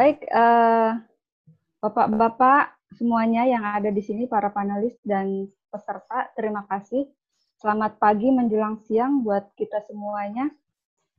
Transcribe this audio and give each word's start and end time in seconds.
baik, 0.00 0.24
uh, 0.32 0.96
bapak-bapak 1.84 2.72
semuanya 2.96 3.44
yang 3.44 3.60
ada 3.60 3.92
di 3.92 4.00
sini, 4.00 4.24
para 4.24 4.48
panelis 4.48 4.96
dan 5.04 5.44
peserta, 5.68 6.32
terima 6.32 6.64
kasih. 6.72 7.04
Selamat 7.60 8.00
pagi 8.00 8.32
menjelang 8.32 8.80
siang 8.88 9.20
buat 9.20 9.52
kita 9.60 9.84
semuanya. 9.84 10.48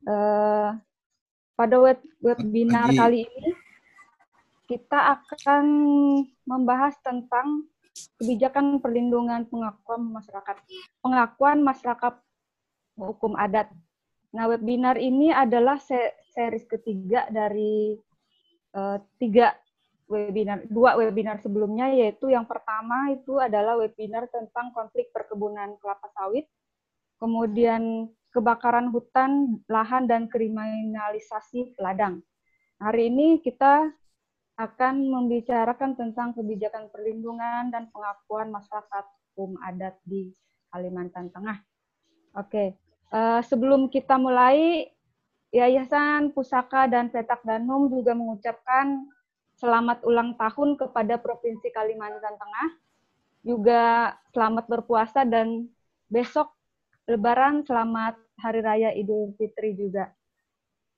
Uh, 0.02 0.74
pada 1.54 1.78
web 1.78 2.02
webinar 2.18 2.90
kali 2.90 3.22
ini, 3.22 3.54
kita 4.66 5.14
akan 5.14 5.64
membahas 6.42 6.98
tentang 7.06 7.70
kebijakan 8.18 8.82
perlindungan 8.82 9.46
pengakuan 9.46 10.10
masyarakat, 10.10 10.58
pengakuan 10.98 11.62
masyarakat 11.62 12.18
hukum 12.98 13.38
adat. 13.38 13.70
Nah, 14.34 14.50
webinar 14.50 14.98
ini 14.98 15.30
adalah 15.30 15.78
series 16.34 16.66
ketiga 16.66 17.30
dari 17.30 17.94
uh, 18.76 18.98
tiga 19.16 19.56
webinar, 20.10 20.68
dua 20.68 20.98
webinar 21.00 21.40
sebelumnya, 21.40 21.88
yaitu 21.92 22.28
yang 22.28 22.44
pertama 22.44 23.08
itu 23.12 23.40
adalah 23.40 23.80
webinar 23.80 24.28
tentang 24.28 24.72
konflik 24.76 25.08
perkebunan 25.14 25.80
kelapa 25.80 26.12
sawit, 26.12 26.44
kemudian 27.16 28.12
kebakaran 28.32 28.92
hutan, 28.92 29.60
lahan, 29.68 30.04
dan 30.04 30.28
kriminalisasi 30.28 31.76
ladang. 31.80 32.20
Hari 32.80 33.08
ini 33.08 33.40
kita 33.40 33.88
akan 34.60 34.94
membicarakan 35.08 35.96
tentang 35.96 36.36
kebijakan 36.36 36.92
perlindungan 36.92 37.72
dan 37.72 37.88
pengakuan 37.88 38.52
masyarakat 38.52 39.04
hukum 39.32 39.56
adat 39.64 39.96
di 40.04 40.28
Kalimantan 40.68 41.32
Tengah. 41.32 41.56
Oke, 42.36 42.76
uh, 43.12 43.40
sebelum 43.44 43.88
kita 43.88 44.16
mulai, 44.20 44.88
Yayasan 45.52 46.32
Pusaka 46.32 46.88
dan 46.88 47.12
Petak 47.12 47.44
Danum 47.44 47.92
juga 47.92 48.16
mengucapkan 48.16 49.04
selamat 49.60 50.00
ulang 50.08 50.32
tahun 50.40 50.80
kepada 50.80 51.20
Provinsi 51.20 51.68
Kalimantan 51.68 52.40
Tengah. 52.40 52.68
Juga 53.44 53.82
selamat 54.32 54.64
berpuasa 54.66 55.28
dan 55.28 55.68
besok 56.08 56.50
Lebaran 57.04 57.66
selamat 57.66 58.16
Hari 58.40 58.60
Raya 58.62 58.90
Idul 58.96 59.34
Fitri 59.36 59.74
juga. 59.76 60.08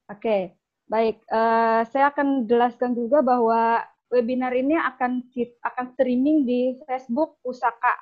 Oke, 0.06 0.52
Baik, 0.84 1.24
uh, 1.32 1.80
saya 1.88 2.12
akan 2.12 2.44
jelaskan 2.44 2.92
juga 2.92 3.24
bahwa 3.24 3.80
webinar 4.12 4.52
ini 4.52 4.76
akan 4.76 5.24
akan 5.64 5.86
streaming 5.96 6.44
di 6.44 6.76
Facebook 6.84 7.40
Pusaka 7.40 7.96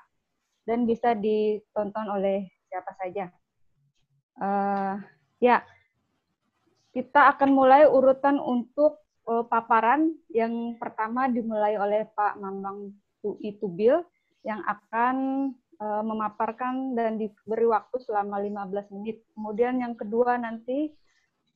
dan 0.66 0.82
bisa 0.82 1.14
ditonton 1.14 2.06
oleh 2.10 2.50
siapa 2.66 2.90
saja. 2.98 3.30
Uh, 4.34 4.98
ya, 5.38 5.62
kita 6.92 7.34
akan 7.36 7.50
mulai 7.52 7.88
urutan 7.88 8.36
untuk 8.38 9.00
uh, 9.28 9.44
paparan. 9.48 10.12
Yang 10.28 10.76
pertama 10.76 11.28
dimulai 11.28 11.76
oleh 11.80 12.08
Pak 12.12 12.36
Mambang 12.38 12.92
Itubil 13.22 14.02
yang 14.42 14.60
akan 14.66 15.16
uh, 15.78 16.02
memaparkan 16.02 16.92
dan 16.98 17.16
diberi 17.16 17.66
waktu 17.66 17.96
selama 18.02 18.38
15 18.38 18.94
menit. 18.94 19.24
Kemudian 19.32 19.80
yang 19.80 19.94
kedua 19.96 20.36
nanti 20.36 20.92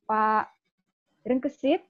Pak 0.07 0.49
Ringkesit 1.27 1.83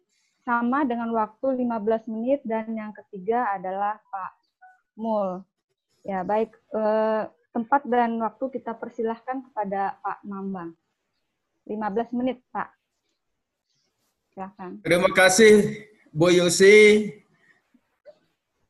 sama 0.47 0.86
dengan 0.89 1.12
waktu 1.12 1.61
15 1.61 2.06
menit 2.08 2.41
dan 2.47 2.70
yang 2.72 2.94
ketiga 2.94 3.52
adalah 3.52 4.00
Pak 4.08 4.33
Mul. 4.97 5.44
Ya, 6.06 6.22
baik 6.22 6.55
eh, 6.70 7.27
tempat 7.50 7.83
dan 7.84 8.17
waktu 8.22 8.48
kita 8.55 8.78
persilahkan 8.78 9.50
kepada 9.50 9.98
Pak 10.00 10.22
Mambang. 10.22 10.72
15 11.67 12.14
menit, 12.14 12.39
Pak. 12.55 12.70
Silahkan. 14.37 14.84
Terima 14.84 15.09
kasih, 15.17 15.81
Bu 16.12 16.29
Yusi, 16.29 17.09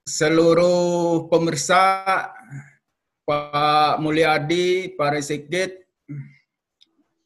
seluruh 0.06 1.26
pemirsa, 1.26 2.06
Pak 3.26 3.98
Mulyadi, 3.98 4.94
Pak 4.94 5.18
Resikit, 5.18 5.82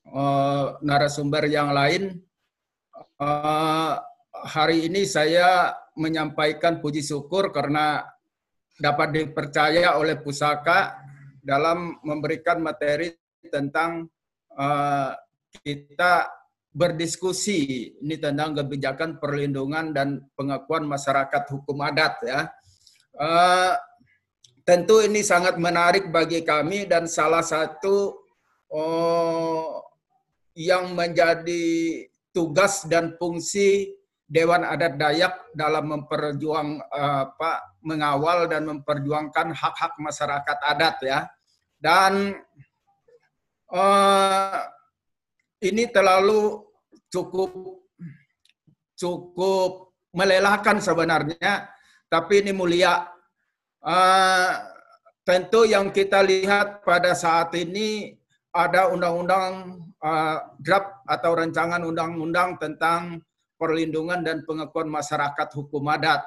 eh, 0.08 0.66
narasumber 0.80 1.44
yang 1.52 1.76
lain, 1.76 2.24
Uh, 3.20 4.00
hari 4.32 4.88
ini 4.88 5.04
saya 5.04 5.76
menyampaikan 5.92 6.80
puji 6.80 7.04
syukur 7.04 7.52
karena 7.52 8.00
dapat 8.80 9.12
dipercaya 9.12 10.00
oleh 10.00 10.16
pusaka 10.16 10.96
dalam 11.44 12.00
memberikan 12.00 12.64
materi 12.64 13.12
tentang 13.44 14.08
uh, 14.56 15.12
kita 15.60 16.32
berdiskusi 16.70 17.98
ini 17.98 18.16
tentang 18.16 18.54
kebijakan 18.54 19.18
perlindungan 19.18 19.90
dan 19.90 20.22
pengakuan 20.38 20.86
masyarakat 20.86 21.42
hukum 21.50 21.82
adat 21.82 22.14
ya. 22.22 22.40
Uh, 23.18 23.74
tentu 24.62 25.02
ini 25.02 25.26
sangat 25.26 25.58
menarik 25.58 26.14
bagi 26.14 26.46
kami 26.46 26.86
dan 26.86 27.10
salah 27.10 27.42
satu 27.42 28.22
uh, 28.70 29.82
yang 30.54 30.94
menjadi 30.94 32.06
tugas 32.30 32.86
dan 32.86 33.18
fungsi 33.18 33.98
Dewan 34.30 34.62
Adat 34.62 34.94
Dayak 34.94 35.50
dalam 35.58 35.90
memperjuang 35.90 36.78
apa 36.94 37.74
mengawal 37.82 38.46
dan 38.46 38.62
memperjuangkan 38.62 39.50
hak-hak 39.50 39.98
masyarakat 39.98 40.58
adat 40.62 40.96
ya. 41.02 41.20
Dan 41.82 42.38
uh, 43.74 44.60
ini 45.60 45.88
terlalu 45.92 46.64
cukup 47.12 47.52
cukup 48.96 49.92
melelahkan 50.12 50.80
sebenarnya, 50.80 51.68
tapi 52.12 52.44
ini 52.44 52.52
mulia. 52.52 53.08
Uh, 53.80 54.60
tentu 55.24 55.64
yang 55.64 55.88
kita 55.88 56.20
lihat 56.20 56.84
pada 56.84 57.16
saat 57.16 57.48
ini 57.56 58.12
ada 58.52 58.92
undang-undang 58.92 59.80
uh, 60.04 60.36
draft 60.60 61.00
atau 61.08 61.32
rancangan 61.32 61.80
undang-undang 61.88 62.60
tentang 62.60 63.24
perlindungan 63.56 64.20
dan 64.20 64.44
pengakuan 64.44 64.88
masyarakat 64.88 65.48
hukum 65.56 65.88
adat, 65.88 66.20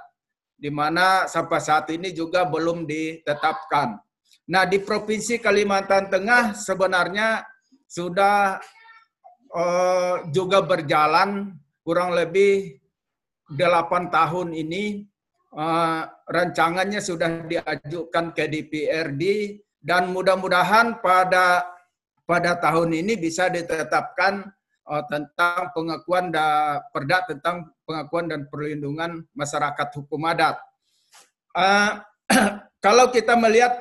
di 0.57 0.73
mana 0.73 1.29
sampai 1.29 1.61
saat 1.61 1.89
ini 1.93 2.09
juga 2.09 2.45
belum 2.45 2.89
ditetapkan. 2.89 4.01
Nah, 4.49 4.63
di 4.65 4.81
Provinsi 4.81 5.37
Kalimantan 5.37 6.09
Tengah 6.09 6.57
sebenarnya 6.57 7.45
sudah 7.85 8.57
uh, 9.53 10.27
juga 10.33 10.65
berjalan 10.65 11.53
kurang 11.85 12.17
lebih 12.17 12.81
delapan 13.53 14.09
tahun 14.09 14.51
ini. 14.57 15.05
Uh, 15.53 16.09
rancangannya 16.25 16.97
sudah 16.97 17.45
diajukan 17.45 18.33
ke 18.33 18.49
DPRD 18.49 19.23
dan 19.85 20.09
mudah-mudahan 20.09 20.97
pada 20.97 21.69
pada 22.25 22.57
tahun 22.57 22.89
ini 22.89 23.13
bisa 23.21 23.53
ditetapkan 23.53 24.49
uh, 24.89 25.03
tentang 25.05 25.69
pengakuan 25.77 26.33
dan 26.33 26.81
perda 26.89 27.21
tentang 27.29 27.69
pengakuan 27.85 28.25
dan 28.33 28.49
perlindungan 28.49 29.21
masyarakat 29.37 29.87
hukum 29.93 30.25
adat. 30.25 30.57
Kalau 32.85 33.13
kita 33.13 33.37
melihat, 33.37 33.77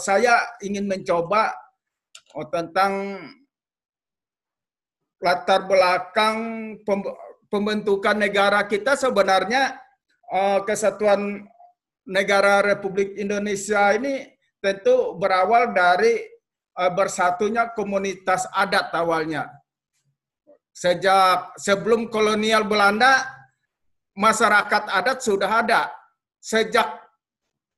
saya 0.00 0.40
ingin 0.64 0.88
mencoba 0.88 1.52
tentang 2.48 3.20
latar 5.24 5.64
belakang 5.64 6.36
pembentukan 7.48 8.12
negara 8.20 8.68
kita 8.68 8.92
sebenarnya 8.92 9.80
uh, 10.28 10.60
kesatuan 10.68 11.48
negara 12.04 12.60
Republik 12.60 13.16
Indonesia 13.16 13.96
ini 13.96 14.28
tentu 14.60 15.16
berawal 15.16 15.72
dari 15.72 16.34
Eh, 16.74 16.90
bersatunya 16.90 17.70
komunitas 17.70 18.50
adat 18.50 18.90
awalnya. 18.98 19.46
Sejak 20.74 21.54
sebelum 21.54 22.10
kolonial 22.10 22.66
Belanda, 22.66 23.22
masyarakat 24.18 24.90
adat 24.90 25.22
sudah 25.22 25.62
ada. 25.62 25.86
Sejak 26.42 26.98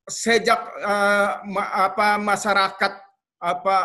sejak 0.09 0.57
uh, 0.81 1.45
apa 1.77 2.17
masyarakat 2.17 2.93
apa 3.37 3.77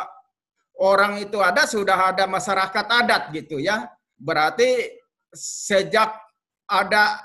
orang 0.81 1.21
itu 1.21 1.37
ada 1.37 1.69
sudah 1.69 2.09
ada 2.09 2.25
masyarakat 2.25 2.85
adat 2.89 3.23
gitu 3.37 3.61
ya. 3.61 3.85
Berarti 4.17 4.89
sejak 5.31 6.17
ada 6.65 7.21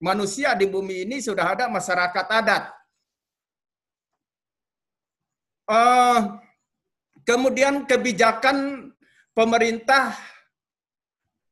manusia 0.00 0.52
di 0.52 0.68
bumi 0.68 1.08
ini 1.08 1.24
sudah 1.24 1.56
ada 1.56 1.64
masyarakat 1.72 2.26
adat. 2.28 2.64
Uh, 5.70 6.40
Kemudian 7.30 7.84
kebijakan 7.84 8.90
pemerintah 9.36 10.16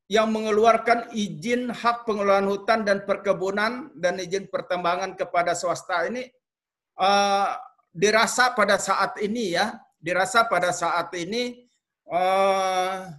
yang 0.08 0.32
mengeluarkan 0.32 1.12
izin 1.12 1.68
hak 1.68 2.08
pengelolaan 2.08 2.48
hutan 2.48 2.82
dan 2.82 3.04
perkebunan 3.04 3.92
dan 3.94 4.16
izin 4.16 4.48
pertambangan 4.48 5.12
kepada 5.12 5.52
swasta 5.52 6.08
ini 6.08 6.24
uh, 6.96 7.52
dirasa 7.92 8.56
pada 8.56 8.80
saat 8.80 9.20
ini 9.20 9.54
ya, 9.54 9.76
dirasa 9.98 10.46
pada 10.46 10.70
saat 10.70 11.10
ini 11.18 11.66
uh, 12.06 13.10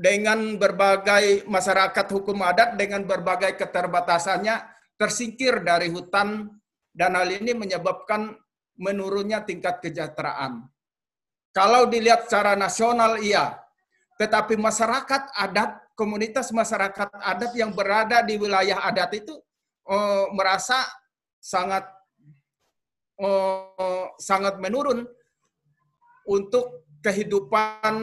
dengan 0.00 0.56
berbagai 0.56 1.44
masyarakat 1.44 2.06
hukum 2.08 2.40
adat 2.40 2.80
dengan 2.80 3.04
berbagai 3.04 3.60
keterbatasannya 3.60 4.56
tersingkir 4.96 5.60
dari 5.60 5.92
hutan 5.92 6.48
dan 6.96 7.12
hal 7.18 7.28
ini 7.28 7.52
menyebabkan 7.52 8.32
menurunnya 8.80 9.44
tingkat 9.44 9.84
kesejahteraan. 9.84 10.64
Kalau 11.52 11.84
dilihat 11.84 12.24
secara 12.30 12.56
nasional 12.56 13.20
iya, 13.20 13.60
tetapi 14.16 14.56
masyarakat 14.56 15.36
adat, 15.36 15.84
komunitas 15.92 16.48
masyarakat 16.48 17.12
adat 17.12 17.52
yang 17.52 17.76
berada 17.76 18.24
di 18.24 18.40
wilayah 18.40 18.80
adat 18.88 19.20
itu 19.20 19.36
oh, 19.84 20.32
merasa 20.32 20.80
sangat 21.36 21.84
oh, 23.20 24.16
sangat 24.16 24.56
menurun 24.56 25.04
untuk 26.24 26.88
kehidupan 27.04 27.94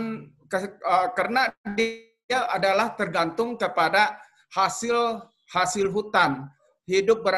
uh, 0.54 1.08
karena 1.14 1.54
dia 1.78 2.46
adalah 2.50 2.94
tergantung 2.98 3.58
kepada 3.58 4.18
hasil 4.54 5.22
hasil 5.48 5.88
hutan 5.92 6.50
hidup 6.88 7.24
ber, 7.24 7.36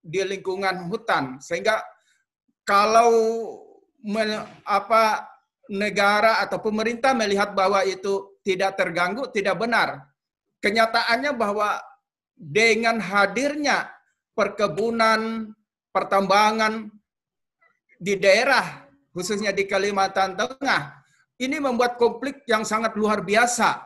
di 0.00 0.24
lingkungan 0.24 0.88
hutan. 0.88 1.38
Sehingga 1.40 1.80
kalau 2.64 3.12
me, 4.04 4.24
apa 4.64 5.28
negara 5.68 6.40
atau 6.40 6.60
pemerintah 6.64 7.12
melihat 7.12 7.52
bahwa 7.52 7.84
itu 7.84 8.40
tidak 8.40 8.80
terganggu 8.80 9.28
tidak 9.28 9.60
benar. 9.60 10.08
Kenyataannya 10.64 11.32
bahwa 11.36 11.78
dengan 12.32 12.98
hadirnya 12.98 13.92
perkebunan 14.32 15.52
pertambangan 15.92 16.88
di 17.98 18.14
daerah 18.16 18.88
khususnya 19.18 19.50
di 19.50 19.66
Kalimantan 19.66 20.38
Tengah, 20.38 21.02
ini 21.42 21.58
membuat 21.58 21.98
konflik 21.98 22.46
yang 22.46 22.62
sangat 22.62 22.94
luar 22.94 23.22
biasa. 23.26 23.82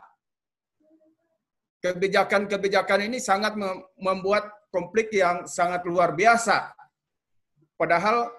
Kebijakan-kebijakan 1.81 3.11
ini 3.11 3.17
sangat 3.19 3.57
membuat 3.99 4.47
konflik 4.69 5.11
yang 5.11 5.49
sangat 5.49 5.83
luar 5.83 6.13
biasa. 6.15 6.71
Padahal 7.75 8.31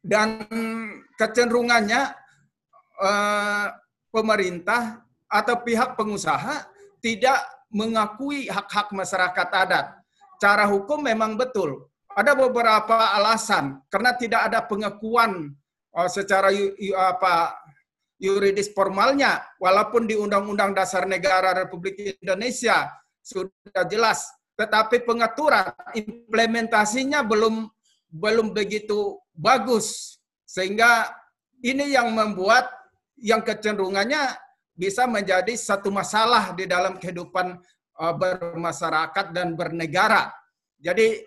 dan 0.00 0.48
kecenderungannya 1.20 2.02
eh, 3.00 3.66
pemerintah 4.08 5.04
atau 5.30 5.56
pihak 5.62 5.94
pengusaha 5.94 6.66
tidak 7.04 7.38
mengakui 7.70 8.50
hak-hak 8.50 8.90
masyarakat 8.90 9.48
adat. 9.52 9.86
Cara 10.40 10.66
hukum 10.66 11.04
memang 11.04 11.38
betul. 11.38 11.89
Ada 12.16 12.32
beberapa 12.34 13.14
alasan. 13.16 13.78
Karena 13.86 14.14
tidak 14.18 14.50
ada 14.50 14.60
pengakuan 14.66 15.54
uh, 15.94 16.08
secara 16.10 16.50
apa 16.96 17.54
yuridis 18.18 18.70
formalnya. 18.74 19.42
Walaupun 19.62 20.10
di 20.10 20.18
Undang-Undang 20.18 20.74
Dasar 20.74 21.06
Negara 21.06 21.54
Republik 21.54 22.18
Indonesia 22.20 22.90
sudah 23.22 23.84
jelas. 23.86 24.26
Tetapi 24.58 25.08
pengaturan 25.08 25.72
implementasinya 25.96 27.24
belum 27.24 27.70
belum 28.10 28.52
begitu 28.52 29.16
bagus. 29.32 30.18
Sehingga 30.44 31.14
ini 31.62 31.94
yang 31.94 32.10
membuat 32.12 32.68
yang 33.20 33.44
kecenderungannya 33.44 34.34
bisa 34.74 35.04
menjadi 35.04 35.52
satu 35.54 35.92
masalah 35.92 36.56
di 36.56 36.64
dalam 36.64 36.96
kehidupan 36.96 37.60
uh, 38.00 38.14
bermasyarakat 38.16 39.36
dan 39.36 39.52
bernegara. 39.52 40.32
Jadi 40.80 41.20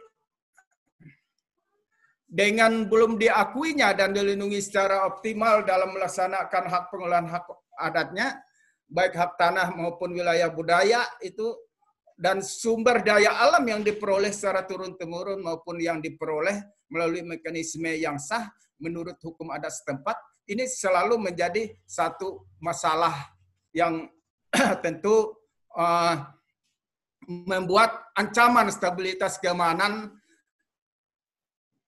dengan 2.33 2.89
belum 2.89 3.21
diakuinya 3.21 3.93
dan 3.93 4.09
dilindungi 4.09 4.57
secara 4.57 5.05
optimal 5.05 5.61
dalam 5.61 5.93
melaksanakan 5.93 6.65
hak 6.65 6.83
pengolahan 6.89 7.29
hak 7.29 7.45
adatnya, 7.77 8.41
baik 8.89 9.13
hak 9.13 9.37
tanah 9.37 9.69
maupun 9.77 10.17
wilayah 10.17 10.49
budaya 10.49 11.05
itu 11.21 11.53
dan 12.17 12.41
sumber 12.41 13.05
daya 13.05 13.37
alam 13.37 13.61
yang 13.69 13.85
diperoleh 13.85 14.33
secara 14.33 14.65
turun-temurun 14.65 15.45
maupun 15.45 15.77
yang 15.77 16.01
diperoleh 16.01 16.57
melalui 16.89 17.21
mekanisme 17.21 17.93
yang 17.93 18.17
sah 18.17 18.49
menurut 18.81 19.21
hukum 19.21 19.53
adat 19.53 19.69
setempat, 19.69 20.17
ini 20.49 20.65
selalu 20.65 21.21
menjadi 21.21 21.69
satu 21.85 22.49
masalah 22.57 23.13
yang 23.77 24.09
tentu 24.83 25.37
uh, 25.77 26.17
membuat 27.29 28.09
ancaman 28.17 28.73
stabilitas 28.73 29.37
keamanan 29.37 30.11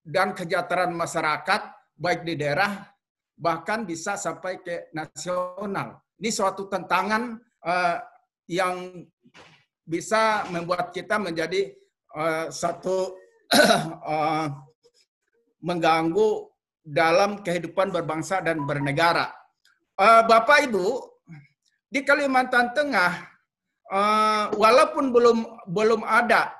dan 0.06 0.30
kesejahteraan 0.38 0.94
masyarakat 0.94 1.62
baik 1.98 2.22
di 2.22 2.38
daerah 2.38 2.86
bahkan 3.34 3.82
bisa 3.82 4.14
sampai 4.14 4.62
ke 4.62 4.88
nasional. 4.94 5.98
Ini 6.16 6.30
suatu 6.32 6.70
tantangan 6.70 7.36
uh, 7.66 7.98
yang 8.48 9.04
bisa 9.84 10.48
membuat 10.48 10.94
kita 10.94 11.20
menjadi 11.20 11.74
uh, 12.16 12.48
satu 12.48 13.18
uh, 14.06 14.46
mengganggu 15.68 16.48
dalam 16.80 17.42
kehidupan 17.42 17.92
berbangsa 17.92 18.40
dan 18.40 18.62
bernegara. 18.64 19.34
Uh, 19.98 20.24
Bapak 20.24 20.70
Ibu 20.70 21.02
di 21.92 22.00
Kalimantan 22.06 22.72
Tengah, 22.72 23.12
uh, 23.92 24.54
walaupun 24.56 25.12
belum 25.12 25.38
belum 25.68 26.06
ada 26.06 26.55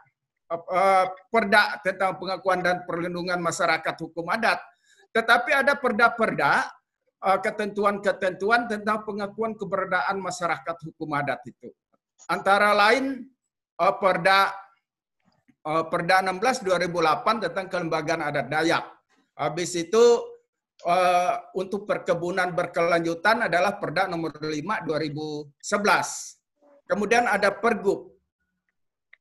uh, 0.50 1.06
perda 1.30 1.78
tentang 1.82 2.18
pengakuan 2.18 2.62
dan 2.62 2.82
perlindungan 2.86 3.38
masyarakat 3.42 3.94
hukum 4.02 4.26
adat, 4.30 4.62
tetapi 5.10 5.50
ada 5.54 5.74
perda-perda 5.74 6.66
uh, 7.26 7.38
ketentuan-ketentuan 7.42 8.70
tentang 8.70 9.02
pengakuan 9.02 9.58
keberadaan 9.58 10.22
masyarakat 10.22 10.76
hukum 10.90 11.14
adat 11.16 11.40
itu. 11.46 11.70
Antara 12.30 12.72
lain 12.74 13.26
uh, 13.80 13.94
perda 13.96 14.54
uh, 15.66 15.84
Perda 15.90 16.22
16 16.22 16.62
2008 16.62 17.44
tentang 17.50 17.66
kelembagaan 17.66 18.22
adat 18.22 18.46
Dayak. 18.46 18.84
Habis 19.36 19.76
itu 19.76 20.04
untuk 21.56 21.88
perkebunan 21.88 22.52
berkelanjutan 22.52 23.48
adalah 23.48 23.80
Perda 23.80 24.06
nomor 24.06 24.36
5 24.38 24.52
2011. 24.84 25.56
Kemudian 26.86 27.26
ada 27.26 27.50
Pergub. 27.50 28.14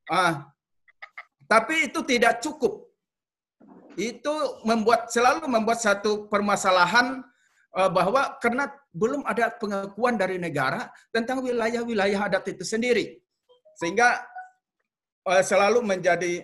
Uh, 0.05 0.45
tapi 1.45 1.89
itu 1.89 2.01
tidak 2.01 2.41
cukup. 2.41 2.85
Itu 3.95 4.59
membuat 4.67 5.07
selalu 5.07 5.47
membuat 5.47 5.79
satu 5.79 6.27
permasalahan 6.27 7.23
uh, 7.77 7.89
bahwa 7.89 8.35
karena 8.43 8.67
belum 8.91 9.23
ada 9.23 9.53
pengakuan 9.55 10.19
dari 10.19 10.35
negara 10.35 10.91
tentang 11.15 11.39
wilayah-wilayah 11.45 12.27
adat 12.27 12.43
itu 12.51 12.67
sendiri. 12.67 13.21
Sehingga 13.79 14.19
uh, 15.29 15.43
selalu 15.45 15.79
menjadi 15.85 16.43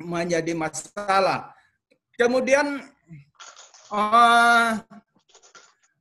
menjadi 0.00 0.52
masalah. 0.56 1.52
Kemudian 2.16 2.84
uh, 3.92 4.70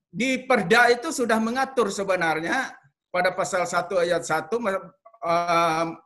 di 0.09 0.43
Perda 0.43 0.91
itu 0.91 1.13
sudah 1.13 1.39
mengatur 1.39 1.87
sebenarnya 1.93 2.73
pada 3.13 3.33
pasal 3.33 3.63
1 3.63 4.03
ayat 4.03 4.23
1 4.25 4.49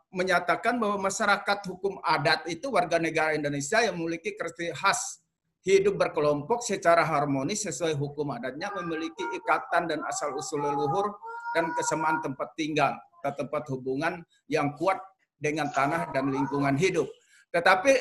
menyatakan 0.09 0.81
bahwa 0.81 1.09
masyarakat 1.09 1.59
hukum 1.69 2.01
adat 2.01 2.49
itu 2.49 2.69
warga 2.73 2.97
negara 2.97 3.37
Indonesia 3.37 3.81
yang 3.81 3.97
memiliki 3.97 4.33
karakteristik 4.33 4.73
khas 4.73 5.23
hidup 5.63 5.95
berkelompok 5.95 6.59
secara 6.59 7.07
harmonis 7.07 7.63
sesuai 7.63 7.95
hukum 7.95 8.35
adatnya 8.35 8.67
memiliki 8.75 9.23
ikatan 9.31 9.87
dan 9.87 9.99
asal 10.03 10.35
usul 10.35 10.59
leluhur 10.59 11.15
dan 11.55 11.71
kesamaan 11.71 12.19
tempat 12.19 12.51
tinggal 12.59 12.91
atau 13.23 13.47
tempat 13.47 13.63
hubungan 13.71 14.19
yang 14.51 14.75
kuat 14.75 14.99
dengan 15.39 15.71
tanah 15.71 16.11
dan 16.11 16.27
lingkungan 16.27 16.75
hidup. 16.75 17.07
Tetapi 17.55 17.93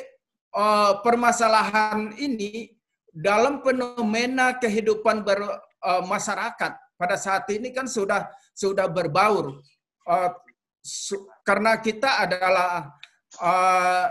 uh, 0.59 0.99
permasalahan 1.07 2.19
ini 2.19 2.75
dalam 3.15 3.63
fenomena 3.63 4.59
kehidupan 4.59 5.23
bermasyarakat 5.23 6.73
uh, 6.75 6.81
pada 6.99 7.15
saat 7.15 7.47
ini 7.55 7.71
kan 7.71 7.87
sudah 7.87 8.27
sudah 8.51 8.91
berbaur. 8.91 9.63
Uh, 10.03 10.35
karena 11.47 11.79
kita 11.79 12.27
adalah 12.27 12.91
uh, 13.39 14.07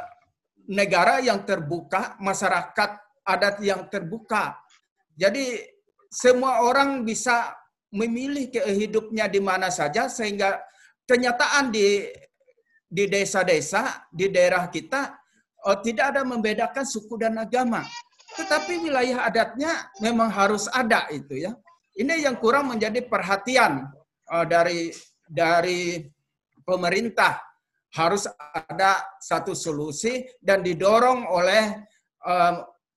negara 0.72 1.20
yang 1.20 1.44
terbuka, 1.44 2.16
masyarakat 2.24 2.92
adat 3.28 3.56
yang 3.60 3.86
terbuka. 3.92 4.56
Jadi 5.14 5.60
semua 6.08 6.64
orang 6.64 7.04
bisa 7.04 7.52
memilih 7.92 8.48
hidupnya 8.72 9.28
di 9.28 9.44
mana 9.44 9.68
saja 9.68 10.08
sehingga 10.08 10.64
kenyataan 11.04 11.72
di 11.72 12.08
di 12.92 13.08
desa-desa 13.08 14.08
di 14.12 14.28
daerah 14.28 14.68
kita 14.68 15.16
uh, 15.68 15.78
tidak 15.84 16.16
ada 16.16 16.22
membedakan 16.24 16.88
suku 16.88 17.20
dan 17.20 17.40
agama. 17.40 17.84
Tetapi 18.32 18.88
wilayah 18.88 19.28
adatnya 19.28 19.92
memang 20.00 20.32
harus 20.32 20.72
ada 20.72 21.08
itu 21.12 21.36
ya. 21.36 21.52
Ini 21.92 22.24
yang 22.24 22.40
kurang 22.40 22.72
menjadi 22.72 23.04
perhatian 23.04 23.92
uh, 24.32 24.46
dari 24.48 24.96
dari 25.28 26.00
pemerintah 26.72 27.36
harus 27.92 28.24
ada 28.56 29.04
satu 29.20 29.52
solusi 29.52 30.24
dan 30.40 30.64
didorong 30.64 31.28
oleh 31.28 31.76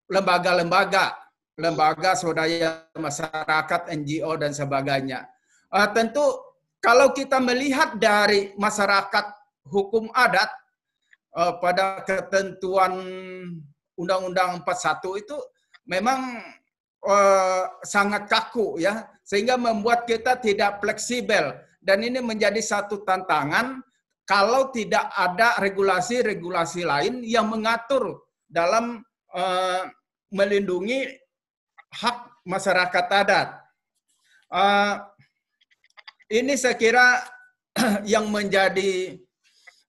lembaga-lembaga, 0.07 1.17
lembaga 1.57 2.13
swadaya 2.15 2.87
masyarakat, 2.95 3.91
NGO 3.91 4.37
dan 4.37 4.53
sebagainya. 4.53 5.25
Uh, 5.73 5.89
tentu 5.91 6.23
kalau 6.77 7.09
kita 7.11 7.41
melihat 7.41 7.97
dari 7.97 8.53
masyarakat 8.55 9.25
hukum 9.65 10.13
adat 10.13 10.49
uh, 11.33 11.57
pada 11.57 12.05
ketentuan 12.05 12.93
Undang-Undang 13.97 14.61
41 14.61 15.23
itu 15.25 15.37
memang 15.89 16.43
uh, 17.01 17.63
sangat 17.81 18.29
kaku 18.29 18.77
ya 18.77 19.09
sehingga 19.25 19.57
membuat 19.57 20.05
kita 20.05 20.37
tidak 20.37 20.83
fleksibel 20.83 21.57
dan 21.85 22.01
ini 22.01 22.17
menjadi 22.17 22.57
satu 22.57 23.05
tantangan 23.05 23.85
kalau 24.25 24.73
tidak 24.73 25.05
ada 25.13 25.53
regulasi-regulasi 25.61 26.81
lain 26.81 27.21
yang 27.21 27.45
mengatur 27.45 28.25
dalam 28.49 29.05
uh, 29.29 29.85
melindungi 30.33 31.13
hak 31.93 32.41
masyarakat 32.41 33.05
adat. 33.05 33.49
Uh, 34.49 34.97
ini 36.33 36.57
saya 36.57 36.73
kira 36.73 37.21
yang 38.13 38.33
menjadi 38.33 39.21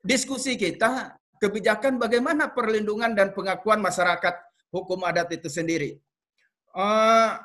diskusi 0.05 0.61
kita 0.61 1.17
kebijakan 1.41 1.97
bagaimana 1.97 2.53
perlindungan 2.53 3.17
dan 3.17 3.33
pengakuan 3.33 3.81
masyarakat 3.81 4.37
hukum 4.69 5.01
adat 5.01 5.33
itu 5.33 5.49
sendiri. 5.49 5.97
Uh, 6.77 7.41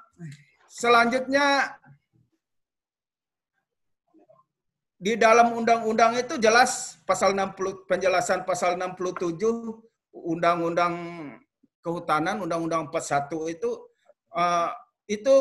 selanjutnya 0.67 1.71
di 5.01 5.17
dalam 5.17 5.57
undang-undang 5.57 6.13
itu 6.13 6.37
jelas 6.37 7.01
pasal 7.09 7.33
60 7.33 7.89
penjelasan 7.89 8.45
pasal 8.45 8.77
67 8.77 9.41
undang-undang 10.13 10.93
kehutanan 11.81 12.45
undang-undang 12.45 12.85
41 12.93 13.57
itu 13.57 13.71
uh, 14.37 14.69
itu 15.09 15.35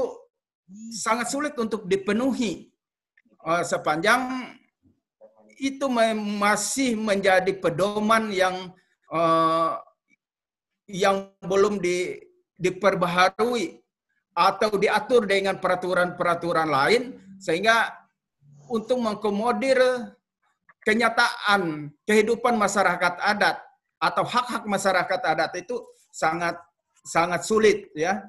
sangat 0.97 1.29
sulit 1.29 1.53
untuk 1.61 1.85
dipenuhi. 1.85 2.73
Uh, 3.45 3.61
sepanjang 3.61 4.49
itu 5.61 5.85
masih 6.41 6.97
menjadi 6.97 7.53
pedoman 7.61 8.33
yang 8.33 8.73
uh, 9.13 9.77
yang 10.89 11.29
belum 11.45 11.85
di, 11.85 12.17
diperbaharui 12.57 13.77
atau 14.33 14.73
diatur 14.81 15.29
dengan 15.29 15.61
peraturan-peraturan 15.61 16.69
lain 16.73 17.03
sehingga 17.37 18.00
untuk 18.71 19.03
mengkomodir 19.03 19.79
kenyataan 20.87 21.93
kehidupan 22.07 22.55
masyarakat 22.57 23.19
adat 23.21 23.59
atau 24.01 24.25
hak-hak 24.25 24.65
masyarakat 24.65 25.21
adat 25.21 25.53
itu 25.61 25.77
sangat 26.09 26.57
sangat 27.05 27.45
sulit 27.45 27.91
ya. 27.93 28.25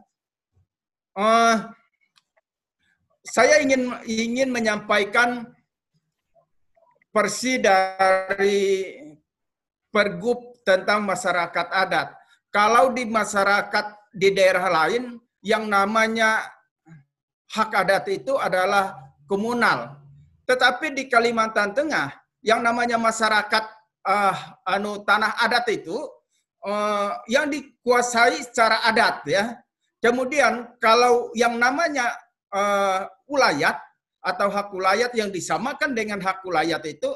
Uh, 1.15 1.71
saya 3.21 3.61
ingin 3.61 3.93
ingin 4.09 4.49
menyampaikan 4.49 5.45
versi 7.13 7.61
dari 7.61 8.97
pergub 9.93 10.57
tentang 10.65 11.05
masyarakat 11.05 11.67
adat. 11.69 12.15
Kalau 12.49 12.91
di 12.91 13.07
masyarakat 13.07 13.85
di 14.11 14.31
daerah 14.35 14.67
lain 14.67 15.19
yang 15.43 15.67
namanya 15.67 16.43
hak 17.51 17.71
adat 17.75 18.07
itu 18.11 18.35
adalah 18.39 18.95
komunal. 19.27 20.00
Tetapi 20.51 20.91
di 20.91 21.07
Kalimantan 21.07 21.71
Tengah 21.71 22.11
yang 22.43 22.59
namanya 22.59 22.99
masyarakat 22.99 23.63
uh, 24.03 24.35
anu 24.67 24.99
tanah 25.07 25.39
adat 25.39 25.63
itu 25.71 25.95
uh, 26.67 27.15
yang 27.31 27.47
dikuasai 27.47 28.43
secara 28.43 28.83
adat 28.83 29.23
ya. 29.31 29.55
Kemudian 30.03 30.75
kalau 30.83 31.31
yang 31.39 31.55
namanya 31.55 32.11
uh, 32.51 33.07
ulayat 33.31 33.79
atau 34.19 34.51
hak 34.51 34.75
ulayat 34.75 35.15
yang 35.15 35.31
disamakan 35.31 35.95
dengan 35.95 36.19
hak 36.19 36.43
ulayat 36.43 36.83
itu 36.83 37.07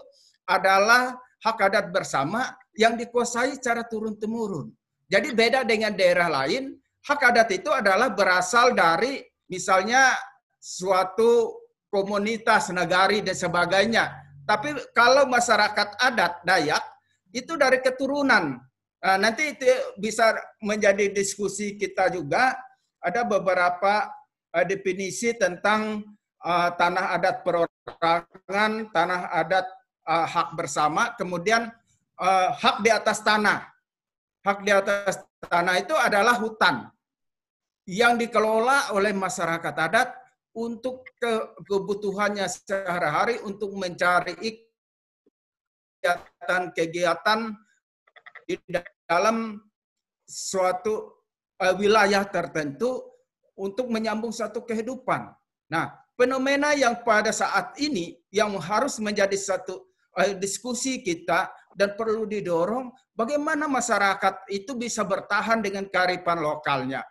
adalah 0.48 1.20
hak 1.44 1.60
adat 1.60 1.92
bersama 1.92 2.56
yang 2.72 2.96
dikuasai 2.96 3.60
secara 3.60 3.84
turun-temurun. 3.84 4.72
Jadi 5.12 5.36
beda 5.36 5.68
dengan 5.68 5.92
daerah 5.92 6.32
lain, 6.32 6.72
hak 7.04 7.20
adat 7.20 7.52
itu 7.52 7.68
adalah 7.68 8.16
berasal 8.16 8.72
dari 8.72 9.20
misalnya 9.52 10.16
suatu 10.58 11.65
komunitas 11.96 12.76
negari 12.76 13.24
dan 13.24 13.32
sebagainya. 13.32 14.12
Tapi 14.44 14.76
kalau 14.92 15.24
masyarakat 15.32 15.96
adat 15.96 16.44
Dayak 16.44 16.84
itu 17.32 17.56
dari 17.56 17.80
keturunan. 17.80 18.60
Nah, 19.00 19.18
nanti 19.22 19.56
itu 19.56 19.64
bisa 19.96 20.36
menjadi 20.60 21.08
diskusi 21.08 21.80
kita 21.80 22.12
juga. 22.12 22.52
Ada 23.00 23.24
beberapa 23.24 24.12
uh, 24.52 24.66
definisi 24.68 25.32
tentang 25.40 26.04
uh, 26.44 26.70
tanah 26.76 27.16
adat 27.16 27.46
perorangan, 27.46 28.72
tanah 28.92 29.22
adat 29.30 29.66
uh, 30.10 30.26
hak 30.26 30.58
bersama, 30.58 31.14
kemudian 31.16 31.70
uh, 32.18 32.50
hak 32.50 32.82
di 32.82 32.90
atas 32.90 33.22
tanah. 33.22 33.72
Hak 34.42 34.66
di 34.66 34.74
atas 34.74 35.22
tanah 35.46 35.76
itu 35.78 35.94
adalah 35.94 36.38
hutan 36.42 36.90
yang 37.86 38.18
dikelola 38.18 38.94
oleh 38.98 39.14
masyarakat 39.14 39.74
adat 39.78 40.10
untuk 40.56 41.04
ke 41.20 41.32
kebutuhannya 41.68 42.48
sehari-hari 42.48 43.44
untuk 43.44 43.76
mencari 43.76 44.40
kegiatan-kegiatan 46.00 47.40
di 48.48 48.56
dalam 49.04 49.60
suatu 50.24 51.26
uh, 51.60 51.74
wilayah 51.76 52.24
tertentu 52.24 53.04
untuk 53.60 53.92
menyambung 53.92 54.32
satu 54.32 54.64
kehidupan. 54.64 55.28
Nah, 55.68 55.92
fenomena 56.16 56.72
yang 56.72 57.04
pada 57.04 57.36
saat 57.36 57.76
ini 57.82 58.16
yang 58.32 58.56
harus 58.58 58.96
menjadi 59.04 59.36
satu 59.36 59.92
uh, 60.16 60.34
diskusi 60.40 61.04
kita 61.04 61.52
dan 61.76 62.00
perlu 62.00 62.24
didorong 62.24 62.96
bagaimana 63.12 63.68
masyarakat 63.68 64.48
itu 64.48 64.72
bisa 64.80 65.04
bertahan 65.04 65.60
dengan 65.60 65.84
kearifan 65.92 66.40
lokalnya. 66.40 67.04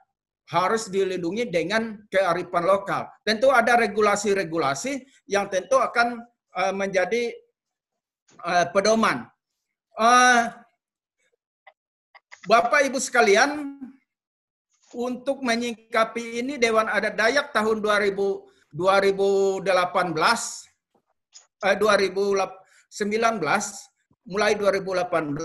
Harus 0.45 0.93
dilindungi 0.93 1.49
dengan 1.49 2.05
kearifan 2.13 2.65
lokal. 2.69 3.09
Tentu 3.25 3.49
ada 3.49 3.81
regulasi-regulasi 3.81 5.01
yang 5.31 5.49
tentu 5.49 5.81
akan 5.81 6.21
uh, 6.57 6.75
menjadi 6.77 7.33
uh, 8.45 8.69
pedoman. 8.69 9.25
Uh, 9.97 10.53
Bapak 12.45 12.85
Ibu 12.93 13.01
sekalian, 13.01 13.81
untuk 14.95 15.43
menyikapi 15.43 16.45
ini 16.45 16.55
Dewan 16.55 16.87
Adat 16.87 17.19
Dayak 17.19 17.51
tahun 17.51 17.83
2000 17.83 18.55
2018 18.75 19.63
eh, 21.63 21.77
2019 21.79 22.35
mulai 24.27 24.53
2018 24.59 25.39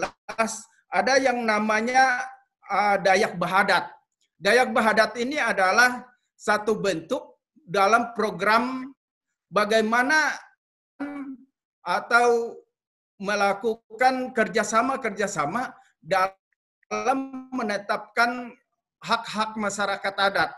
ada 0.89 1.13
yang 1.21 1.45
namanya 1.45 2.25
uh, 2.65 2.97
Dayak 2.97 3.37
Bahadat. 3.37 3.85
Dayak 4.39 4.71
Bahadat 4.71 5.19
ini 5.19 5.35
adalah 5.35 6.07
satu 6.31 6.79
bentuk 6.79 7.43
dalam 7.59 8.15
program 8.15 8.87
bagaimana 9.51 10.31
atau 11.83 12.55
melakukan 13.19 14.31
kerjasama-kerjasama 14.31 15.75
dalam 15.99 17.51
menetapkan 17.51 18.55
hak-hak 19.03 19.59
masyarakat 19.59 20.15
adat 20.15 20.51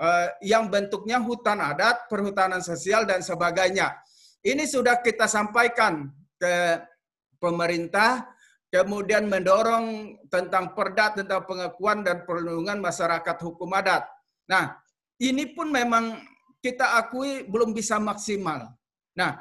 uh, 0.00 0.32
yang 0.40 0.72
bentuknya 0.72 1.20
hutan 1.20 1.60
adat, 1.60 2.08
perhutanan 2.08 2.64
sosial, 2.64 3.04
dan 3.04 3.20
sebagainya. 3.20 3.92
Ini 4.40 4.64
sudah 4.64 5.04
kita 5.04 5.28
sampaikan 5.28 6.08
ke 6.40 6.80
pemerintah, 7.36 8.24
kemudian 8.68 9.28
mendorong 9.28 10.16
tentang 10.28 10.76
perda, 10.76 11.16
tentang 11.16 11.44
pengakuan 11.48 12.04
dan 12.04 12.24
perlindungan 12.28 12.80
masyarakat 12.80 13.36
hukum 13.40 13.72
adat. 13.72 14.04
Nah, 14.48 14.76
ini 15.20 15.52
pun 15.56 15.72
memang 15.72 16.20
kita 16.60 17.00
akui 17.00 17.48
belum 17.48 17.72
bisa 17.72 17.96
maksimal. 17.96 18.68
Nah, 19.16 19.40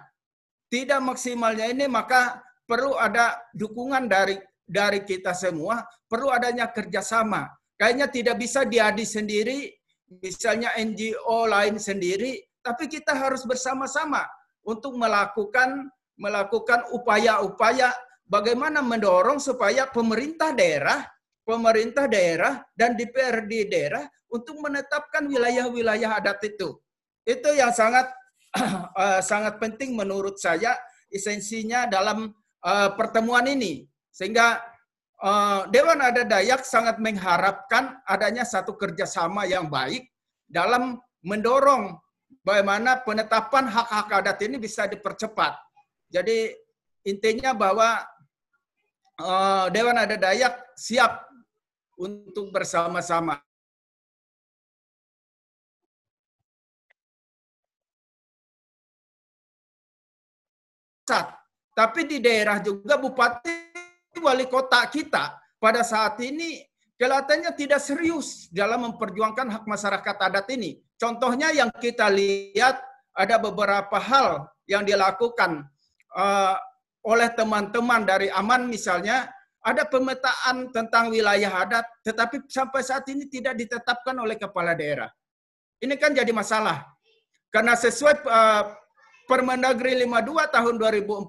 tidak 0.72 1.00
maksimalnya 1.04 1.68
ini 1.72 1.88
maka 1.88 2.40
perlu 2.68 2.96
ada 2.96 3.40
dukungan 3.56 4.08
dari 4.08 4.36
dari 4.68 5.04
kita 5.08 5.32
semua, 5.32 5.80
perlu 6.12 6.28
adanya 6.28 6.68
kerjasama. 6.68 7.48
Kayaknya 7.80 8.08
tidak 8.12 8.36
bisa 8.42 8.68
diadi 8.68 9.08
sendiri, 9.08 9.72
misalnya 10.20 10.76
NGO 10.76 11.48
lain 11.48 11.80
sendiri, 11.80 12.44
tapi 12.60 12.92
kita 12.92 13.16
harus 13.16 13.48
bersama-sama 13.48 14.28
untuk 14.68 15.00
melakukan 15.00 15.88
melakukan 16.18 16.82
upaya-upaya 16.92 17.94
bagaimana 18.28 18.84
mendorong 18.84 19.42
supaya 19.42 19.88
pemerintah 19.90 20.54
daerah, 20.54 21.08
pemerintah 21.48 22.06
daerah 22.06 22.62
dan 22.76 22.94
DPRD 22.94 23.72
daerah 23.72 24.04
untuk 24.28 24.60
menetapkan 24.60 25.26
wilayah-wilayah 25.26 26.20
adat 26.20 26.44
itu. 26.44 26.76
Itu 27.24 27.50
yang 27.56 27.72
sangat 27.72 28.12
uh, 28.94 29.24
sangat 29.32 29.58
penting 29.58 29.96
menurut 29.96 30.38
saya 30.38 30.76
esensinya 31.08 31.88
dalam 31.88 32.30
uh, 32.62 32.90
pertemuan 32.94 33.48
ini. 33.48 33.88
Sehingga 34.12 34.60
Eh, 35.18 35.62
Dewan 35.74 35.98
Adat 35.98 36.30
Dayak 36.30 36.62
sangat 36.62 37.02
mengharapkan 37.02 37.98
adanya 38.06 38.46
satu 38.46 38.78
kerjasama 38.78 39.50
yang 39.50 39.66
baik 39.66 40.06
dalam 40.46 41.02
mendorong 41.26 41.98
bagaimana 42.46 43.02
penetapan 43.02 43.66
hak-hak 43.66 44.14
adat 44.14 44.38
ini 44.46 44.62
bisa 44.62 44.86
dipercepat. 44.86 45.58
Jadi 46.14 46.54
intinya 47.02 47.58
bahwa 47.58 48.06
uh, 49.22 49.66
Dewan 49.74 49.98
Adat 49.98 50.22
Dayak 50.22 50.54
siap 50.78 51.26
untuk 51.98 52.54
bersama-sama. 52.54 53.42
Tapi 61.78 62.10
di 62.10 62.18
daerah 62.18 62.58
juga 62.58 62.98
bupati 62.98 63.54
wali 64.18 64.50
kota 64.50 64.82
kita 64.90 65.38
pada 65.62 65.86
saat 65.86 66.18
ini 66.26 66.58
kelihatannya 66.98 67.54
tidak 67.54 67.78
serius 67.78 68.50
dalam 68.50 68.90
memperjuangkan 68.90 69.46
hak 69.46 69.64
masyarakat 69.70 70.16
adat 70.18 70.50
ini. 70.58 70.82
Contohnya 70.98 71.54
yang 71.54 71.70
kita 71.70 72.10
lihat 72.10 72.82
ada 73.14 73.38
beberapa 73.38 74.02
hal 74.02 74.50
yang 74.66 74.82
dilakukan 74.82 75.70
uh, 76.18 76.58
oleh 77.08 77.32
teman-teman 77.32 78.04
dari 78.04 78.28
Aman 78.28 78.68
misalnya 78.68 79.32
ada 79.64 79.84
pemetaan 79.88 80.72
tentang 80.76 81.12
wilayah 81.12 81.64
adat, 81.64 81.88
tetapi 82.04 82.48
sampai 82.48 82.84
saat 82.84 83.08
ini 83.12 83.28
tidak 83.28 83.56
ditetapkan 83.56 84.16
oleh 84.16 84.36
kepala 84.40 84.76
daerah. 84.76 85.12
Ini 85.80 85.96
kan 86.00 86.16
jadi 86.16 86.32
masalah. 86.32 86.88
Karena 87.52 87.76
sesuai 87.76 88.28
uh, 88.28 88.64
Permendagri 89.28 89.92
52 90.08 90.56
tahun 90.56 90.76
2014, 90.80 91.28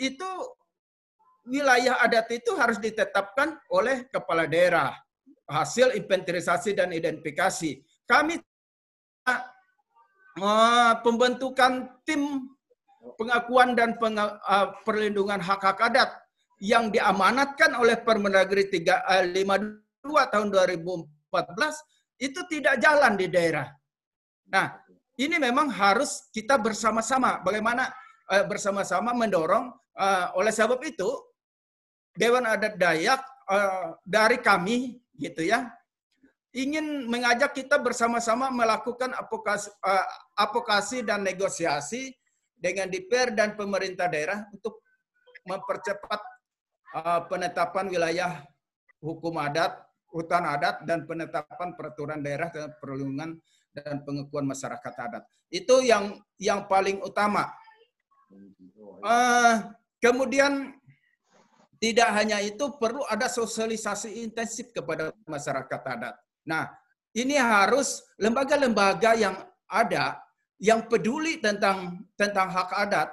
itu 0.00 0.30
wilayah 1.48 2.00
adat 2.00 2.28
itu 2.32 2.56
harus 2.56 2.80
ditetapkan 2.80 3.56
oleh 3.72 4.08
kepala 4.08 4.48
daerah 4.48 4.96
hasil 5.48 5.96
inventarisasi 5.96 6.76
dan 6.76 6.92
identifikasi. 6.92 7.84
Kami 8.08 8.40
uh, 9.28 10.92
pembentukan 11.04 12.00
tim 12.04 12.48
pengakuan 13.18 13.74
dan 13.74 13.98
peng, 13.98 14.14
uh, 14.16 14.66
perlindungan 14.86 15.42
hak-hak 15.42 15.76
adat 15.82 16.10
yang 16.62 16.94
diamanatkan 16.94 17.74
oleh 17.74 17.98
Permendagri 17.98 18.70
352 18.70 20.06
uh, 20.06 20.26
tahun 20.30 20.48
2014 20.54 22.22
itu 22.22 22.40
tidak 22.46 22.78
jalan 22.78 23.18
di 23.18 23.26
daerah. 23.26 23.66
Nah, 24.48 24.78
ini 25.18 25.36
memang 25.36 25.66
harus 25.68 26.30
kita 26.30 26.56
bersama-sama 26.56 27.42
bagaimana 27.42 27.90
uh, 28.30 28.46
bersama-sama 28.46 29.10
mendorong 29.12 29.74
uh, 29.98 30.26
oleh 30.38 30.54
sebab 30.54 30.78
itu 30.86 31.10
Dewan 32.14 32.46
Adat 32.46 32.78
Dayak 32.78 33.22
uh, 33.50 33.98
dari 34.06 34.38
kami 34.38 34.98
gitu 35.18 35.42
ya 35.42 35.66
ingin 36.58 37.06
mengajak 37.06 37.54
kita 37.54 37.76
bersama-sama 37.78 38.48
melakukan 38.48 39.12
apokasi, 39.14 39.68
uh, 39.84 40.06
apokasi 40.34 41.04
dan 41.04 41.22
negosiasi 41.22 42.14
dengan 42.58 42.90
DPR 42.90 43.32
dan 43.32 43.54
pemerintah 43.54 44.10
daerah 44.10 44.42
untuk 44.50 44.82
mempercepat 45.46 46.20
uh, 46.98 47.20
penetapan 47.30 47.86
wilayah 47.88 48.42
hukum 48.98 49.38
adat, 49.38 49.78
hutan 50.10 50.44
adat, 50.44 50.82
dan 50.82 51.06
penetapan 51.06 51.72
peraturan 51.78 52.20
daerah 52.20 52.50
perlindungan 52.82 53.38
dan 53.72 54.02
pengakuan 54.02 54.44
masyarakat 54.44 54.92
adat. 54.92 55.22
Itu 55.48 55.80
yang 55.80 56.18
yang 56.36 56.66
paling 56.66 57.00
utama. 57.00 57.48
Uh, 59.00 59.72
kemudian 60.02 60.74
tidak 61.78 62.10
hanya 62.10 62.42
itu, 62.42 62.74
perlu 62.74 63.06
ada 63.06 63.30
sosialisasi 63.30 64.26
intensif 64.26 64.74
kepada 64.74 65.14
masyarakat 65.30 65.80
adat. 65.86 66.14
Nah, 66.42 66.66
ini 67.14 67.38
harus 67.38 68.02
lembaga-lembaga 68.18 69.14
yang 69.14 69.38
ada 69.70 70.18
yang 70.58 70.86
peduli 70.86 71.38
tentang 71.38 72.02
tentang 72.18 72.50
hak 72.50 72.70
adat, 72.74 73.08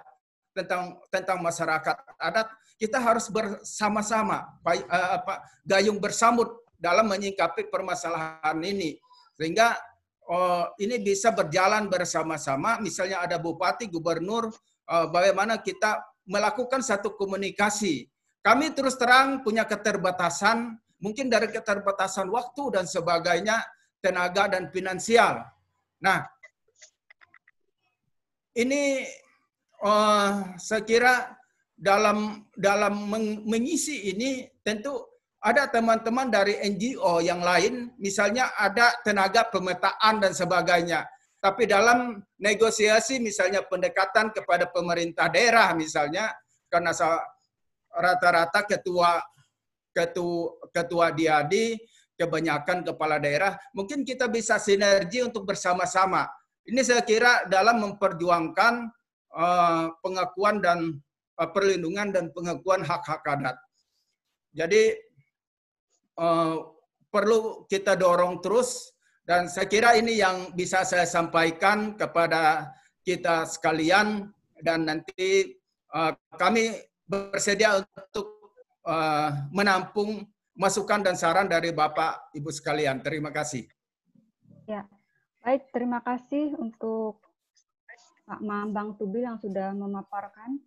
tentang 0.54 0.98
tentang 1.14 1.38
masyarakat 1.42 1.96
adat, 2.18 2.48
kita 2.76 2.98
harus 2.98 3.30
bersama-sama 3.30 4.50
eh, 4.74 5.20
gayung 5.64 6.02
bersambut 6.02 6.50
dalam 6.76 7.08
menyikapi 7.08 7.70
permasalahan 7.70 8.58
ini. 8.62 8.98
Sehingga 9.38 9.78
oh, 10.28 10.70
ini 10.82 11.00
bisa 11.00 11.32
berjalan 11.32 11.88
bersama-sama. 11.88 12.82
Misalnya 12.82 13.24
ada 13.24 13.38
bupati 13.38 13.88
gubernur 13.88 14.50
oh, 14.90 15.06
bagaimana 15.14 15.62
kita 15.62 16.02
melakukan 16.26 16.82
satu 16.82 17.14
komunikasi. 17.14 18.10
Kami 18.42 18.74
terus 18.78 18.94
terang 18.98 19.42
punya 19.42 19.66
keterbatasan, 19.66 20.78
mungkin 21.02 21.34
dari 21.34 21.50
keterbatasan 21.50 22.30
waktu 22.30 22.78
dan 22.78 22.86
sebagainya, 22.86 23.62
tenaga 24.06 24.46
dan 24.46 24.70
finansial. 24.70 25.42
Nah, 25.98 26.30
ini 28.56 29.04
uh, 29.84 30.56
saya 30.56 30.82
kira 30.88 31.14
dalam 31.76 32.48
dalam 32.56 33.12
mengisi 33.44 34.16
ini 34.16 34.48
tentu 34.64 34.96
ada 35.46 35.70
teman-teman 35.70 36.34
dari 36.34 36.58
NGO 36.58 37.22
yang 37.22 37.44
lain, 37.46 37.94
misalnya 38.02 38.50
ada 38.58 38.98
tenaga 39.06 39.46
pemetaan 39.46 40.18
dan 40.18 40.34
sebagainya. 40.34 41.06
Tapi 41.38 41.70
dalam 41.70 42.18
negosiasi 42.42 43.22
misalnya 43.22 43.62
pendekatan 43.62 44.34
kepada 44.34 44.66
pemerintah 44.74 45.30
daerah 45.30 45.78
misalnya, 45.78 46.34
karena 46.66 46.90
rata-rata 47.94 48.66
ketua 48.66 49.22
ketua 49.94 50.52
ketua 50.74 51.14
diadi 51.14 51.78
kebanyakan 52.20 52.84
kepala 52.84 53.16
daerah 53.16 53.56
mungkin 53.72 54.04
kita 54.04 54.28
bisa 54.28 54.60
sinergi 54.60 55.24
untuk 55.24 55.48
bersama-sama 55.48 56.28
ini 56.66 56.82
saya 56.82 57.02
kira 57.06 57.46
dalam 57.50 57.82
memperjuangkan 57.82 58.90
uh, 59.34 59.86
pengakuan 60.02 60.62
dan 60.62 61.00
uh, 61.38 61.50
perlindungan 61.50 62.10
dan 62.10 62.30
pengakuan 62.34 62.82
hak-hak 62.82 63.22
adat 63.26 63.58
jadi 64.56 64.98
uh, 66.18 66.76
perlu 67.10 67.64
kita 67.70 67.96
dorong 67.96 68.42
terus 68.42 68.94
dan 69.26 69.50
saya 69.50 69.66
kira 69.66 69.98
ini 69.98 70.22
yang 70.22 70.54
bisa 70.54 70.86
saya 70.86 71.10
sampaikan 71.10 71.98
kepada 71.98 72.70
kita 73.02 73.50
sekalian 73.50 74.30
dan 74.62 74.86
nanti 74.86 75.58
kami 76.38 76.78
bersedia 77.10 77.82
untuk 77.82 78.54
menampung 79.50 80.30
masukan 80.56 81.04
dan 81.04 81.20
saran 81.20 81.52
dari 81.52 81.76
Bapak 81.76 82.32
Ibu 82.32 82.50
sekalian. 82.50 83.04
Terima 83.04 83.30
kasih. 83.30 83.68
Ya, 84.66 84.88
baik. 85.46 85.70
Terima 85.70 86.02
kasih 86.02 86.58
untuk 86.58 87.22
Pak 88.26 88.42
Mambang 88.42 88.98
Tubil 88.98 89.30
yang 89.30 89.38
sudah 89.38 89.78
memaparkan. 89.78 90.58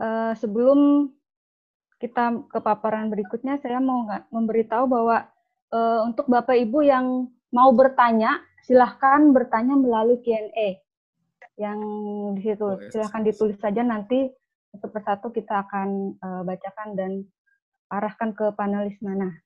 Uh, 0.00 0.32
sebelum 0.40 1.12
kita 2.00 2.48
ke 2.48 2.58
paparan 2.64 3.12
berikutnya, 3.12 3.60
saya 3.60 3.84
mau 3.84 4.08
memberitahu 4.32 4.88
bahwa 4.88 5.28
uh, 5.76 6.08
untuk 6.08 6.24
Bapak 6.32 6.56
Ibu 6.56 6.88
yang 6.88 7.28
mau 7.52 7.68
bertanya, 7.76 8.40
silahkan 8.64 9.28
bertanya 9.36 9.76
melalui 9.76 10.16
Q&A 10.24 10.80
yang 11.60 11.78
di 12.32 12.48
situ. 12.48 12.64
Oh, 12.64 12.80
silahkan 12.88 13.20
ditulis 13.20 13.60
saja 13.60 13.84
nanti 13.84 14.32
satu 14.72 14.88
persatu 14.88 15.28
kita 15.36 15.68
akan 15.68 16.16
uh, 16.18 16.42
bacakan 16.48 16.96
dan 16.96 17.12
arahkan 17.92 18.32
ke 18.32 18.56
panelis 18.56 18.96
mana. 19.04 19.36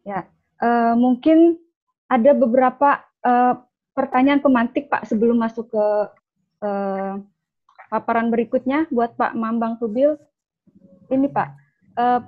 Ya, 0.00 0.24
uh, 0.64 0.96
mungkin 0.96 1.60
ada 2.08 2.32
beberapa 2.32 3.04
uh, 3.20 3.60
pertanyaan 3.94 4.42
pemantik 4.42 4.90
Pak 4.90 5.06
sebelum 5.08 5.38
masuk 5.38 5.70
ke 5.70 5.86
uh, 6.66 7.14
paparan 7.88 8.28
berikutnya 8.28 8.90
buat 8.90 9.14
Pak 9.14 9.38
Mambang 9.38 9.78
Tubil. 9.78 10.18
Ini 11.08 11.30
Pak, 11.30 11.48
uh, 11.96 12.20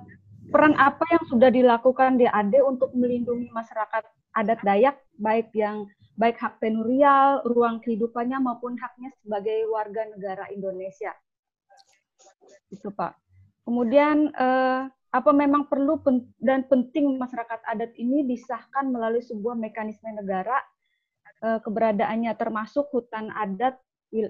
peran 0.49 0.73
apa 0.79 1.03
yang 1.11 1.23
sudah 1.27 1.49
dilakukan 1.51 2.17
di 2.17 2.25
AD 2.25 2.55
untuk 2.63 2.95
melindungi 2.95 3.51
masyarakat 3.51 4.03
adat 4.37 4.59
Dayak, 4.63 4.95
baik 5.19 5.51
yang 5.51 5.89
baik 6.17 6.39
hak 6.41 6.57
tenurial, 6.57 7.45
ruang 7.45 7.77
kehidupannya 7.83 8.41
maupun 8.41 8.73
haknya 8.77 9.13
sebagai 9.21 9.69
warga 9.69 10.07
negara 10.09 10.49
Indonesia 10.49 11.13
itu 12.71 12.89
Pak. 12.91 13.15
Kemudian 13.63 14.31
eh, 14.31 14.81
apa 14.87 15.31
memang 15.31 15.67
perlu 15.71 15.99
dan 16.39 16.67
penting 16.67 17.15
masyarakat 17.15 17.63
adat 17.63 17.91
ini 17.95 18.27
disahkan 18.27 18.91
melalui 18.91 19.23
sebuah 19.23 19.55
mekanisme 19.55 20.07
negara 20.11 20.55
eh, 20.55 20.76
keberadaannya 21.37 22.33
termasuk 22.33 22.89
hutan 22.89 23.29
adat 23.29 23.77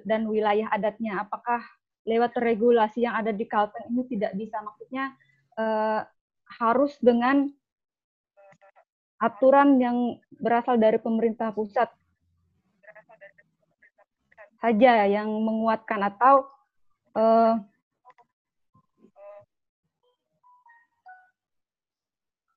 dan 0.04 0.28
wilayah 0.28 0.68
adatnya. 0.74 1.24
Apakah 1.24 1.64
lewat 2.08 2.40
regulasi 2.40 3.04
yang 3.04 3.20
ada 3.20 3.36
di 3.36 3.44
Kalteng 3.44 3.92
ini 3.92 4.08
tidak 4.08 4.32
bisa 4.40 4.64
maksudnya 4.64 5.12
eh, 5.60 6.02
harus 6.64 6.96
dengan 7.04 7.52
aturan 9.20 9.76
yang 9.82 10.16
berasal 10.40 10.80
dari 10.80 10.96
pemerintah 11.04 11.52
pusat 11.52 11.92
saja 14.58 15.06
yang 15.06 15.28
menguatkan 15.28 16.00
atau 16.08 16.48
eh, 17.14 17.54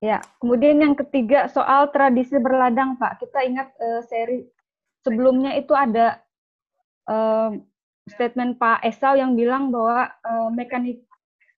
Ya, 0.00 0.24
kemudian 0.40 0.80
yang 0.80 0.96
ketiga 0.96 1.44
soal 1.52 1.92
tradisi 1.92 2.40
berladang, 2.40 2.96
Pak. 2.96 3.20
Kita 3.20 3.44
ingat 3.44 3.68
uh, 3.76 4.00
seri 4.08 4.48
sebelumnya 5.04 5.52
itu 5.60 5.76
ada 5.76 6.24
uh, 7.04 7.52
statement 8.08 8.56
Pak 8.56 8.80
Esau 8.80 9.20
yang 9.20 9.36
bilang 9.36 9.68
bahwa 9.68 10.08
uh, 10.24 10.48
mekanik 10.56 11.04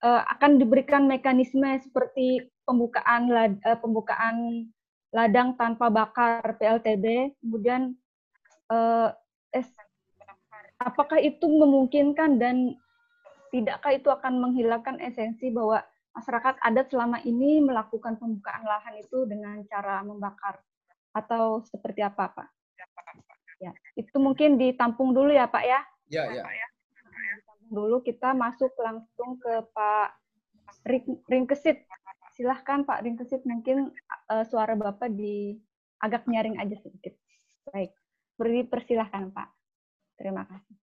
uh, 0.03 0.27
akan 0.27 0.59
diberikan 0.59 1.07
mekanisme 1.07 1.71
seperti 1.87 2.51
pembukaan 2.67 3.31
lad, 3.31 3.63
uh, 3.63 3.79
pembukaan 3.79 4.67
ladang 5.15 5.55
tanpa 5.55 5.87
bakar 5.87 6.43
PLTB, 6.59 7.39
kemudian 7.39 7.95
uh, 8.75 9.15
es, 9.55 9.71
apakah 10.83 11.23
itu 11.23 11.47
memungkinkan 11.47 12.43
dan 12.43 12.75
tidakkah 13.55 13.95
itu 13.95 14.09
akan 14.11 14.41
menghilangkan 14.41 14.99
esensi 14.99 15.53
bahwa 15.53 15.85
masyarakat 16.13 16.61
adat 16.61 16.87
selama 16.93 17.19
ini 17.25 17.65
melakukan 17.65 18.21
pembukaan 18.21 18.65
lahan 18.69 19.01
itu 19.01 19.25
dengan 19.25 19.65
cara 19.69 20.05
membakar 20.05 20.61
atau 21.13 21.65
seperti 21.65 22.05
apa, 22.05 22.33
Pak? 22.33 22.49
Ya, 23.63 23.73
itu 23.95 24.17
mungkin 24.19 24.59
ditampung 24.59 25.15
dulu 25.15 25.31
ya, 25.31 25.47
Pak 25.47 25.65
ya. 25.65 25.81
Ya, 26.11 26.29
ya. 26.29 26.45
Ditampung 26.45 27.71
dulu 27.73 27.97
kita 28.03 28.35
masuk 28.35 28.75
langsung 28.81 29.39
ke 29.39 29.63
Pak 29.73 30.09
Ringkesit. 31.31 31.87
Silahkan 32.33 32.83
Pak 32.83 33.05
Ringkesit, 33.05 33.45
mungkin 33.45 33.93
uh, 34.33 34.45
suara 34.45 34.75
Bapak 34.75 35.13
di 35.13 35.57
agak 36.03 36.27
nyaring 36.27 36.59
aja 36.59 36.75
sedikit. 36.81 37.15
Baik, 37.71 37.95
beri 38.35 38.67
persilahkan 38.67 39.31
Pak. 39.31 39.49
Terima 40.19 40.43
kasih. 40.49 40.82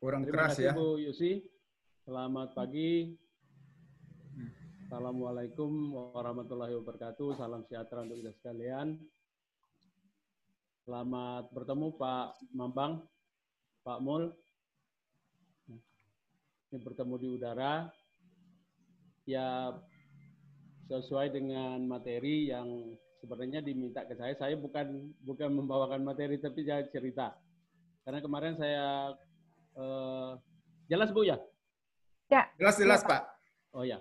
Kurang 0.00 0.24
Terima 0.24 0.48
keras 0.48 0.56
kasih, 0.56 0.64
ya. 0.64 0.72
Bu 0.72 0.96
Yusi. 0.96 1.44
Selamat 2.08 2.56
pagi. 2.56 3.20
Assalamualaikum 4.88 5.92
warahmatullahi 6.16 6.72
wabarakatuh. 6.72 7.36
Salam 7.36 7.60
sejahtera 7.68 8.08
untuk 8.08 8.16
kita 8.16 8.32
sekalian. 8.32 8.96
Selamat 10.88 11.52
bertemu 11.52 11.92
Pak 12.00 12.32
Mambang, 12.56 13.04
Pak 13.84 14.00
Mul. 14.00 14.32
Ini 15.68 16.80
bertemu 16.80 17.14
di 17.20 17.28
udara. 17.36 17.92
Ya 19.28 19.76
sesuai 20.88 21.28
dengan 21.28 21.76
materi 21.84 22.48
yang 22.48 22.96
sebenarnya 23.20 23.60
diminta 23.60 24.08
ke 24.08 24.16
saya. 24.16 24.32
Saya 24.32 24.56
bukan 24.56 25.12
bukan 25.20 25.52
membawakan 25.52 26.00
materi 26.00 26.40
tapi 26.40 26.64
saya 26.64 26.88
cerita. 26.88 27.36
Karena 28.00 28.24
kemarin 28.24 28.56
saya 28.56 29.12
Uh, 29.80 30.36
jelas 30.92 31.08
Bu 31.08 31.24
ya? 31.24 31.40
Ya. 32.28 32.44
Jelas 32.60 32.76
jelas 32.76 33.00
ya, 33.00 33.08
Pak. 33.08 33.22
Oh 33.72 33.84
ya. 33.86 33.98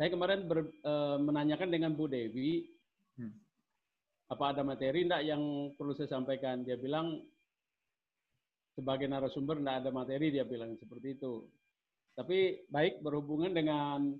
Saya 0.00 0.08
kemarin 0.08 0.48
ber, 0.48 0.72
uh, 0.84 1.20
menanyakan 1.20 1.68
dengan 1.68 1.92
Bu 1.92 2.08
Dewi, 2.08 2.64
hmm. 3.20 3.32
apa 4.32 4.44
ada 4.56 4.62
materi 4.64 5.04
enggak 5.04 5.24
yang 5.24 5.72
perlu 5.76 5.92
saya 5.92 6.08
sampaikan? 6.08 6.64
Dia 6.64 6.80
bilang 6.80 7.20
sebagai 8.72 9.08
narasumber 9.08 9.60
enggak 9.60 9.84
ada 9.84 9.90
materi 9.92 10.32
dia 10.32 10.48
bilang 10.48 10.76
seperti 10.80 11.16
itu. 11.20 11.44
Tapi 12.16 12.64
baik 12.72 13.04
berhubungan 13.04 13.52
dengan 13.52 14.16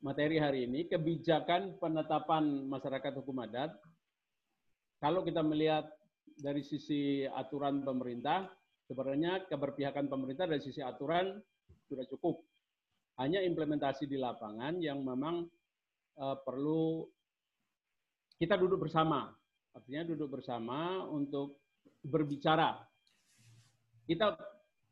materi 0.00 0.36
hari 0.40 0.68
ini 0.68 0.88
kebijakan 0.88 1.80
penetapan 1.80 2.68
masyarakat 2.68 3.12
hukum 3.20 3.40
adat 3.40 3.72
kalau 5.00 5.24
kita 5.24 5.40
melihat 5.40 5.88
dari 6.34 6.62
sisi 6.66 7.22
aturan 7.24 7.82
pemerintah, 7.86 8.46
sebenarnya 8.86 9.46
keberpihakan 9.48 10.06
pemerintah 10.10 10.50
dari 10.50 10.60
sisi 10.60 10.82
aturan 10.82 11.38
sudah 11.86 12.04
cukup. 12.10 12.42
Hanya 13.22 13.42
implementasi 13.46 14.10
di 14.10 14.18
lapangan 14.18 14.82
yang 14.82 14.98
memang 15.06 15.46
uh, 16.18 16.36
perlu 16.42 17.06
kita 18.38 18.58
duduk 18.58 18.90
bersama. 18.90 19.30
Artinya 19.74 20.06
duduk 20.06 20.38
bersama 20.38 21.06
untuk 21.06 21.62
berbicara. 22.02 22.82
Kita 24.04 24.34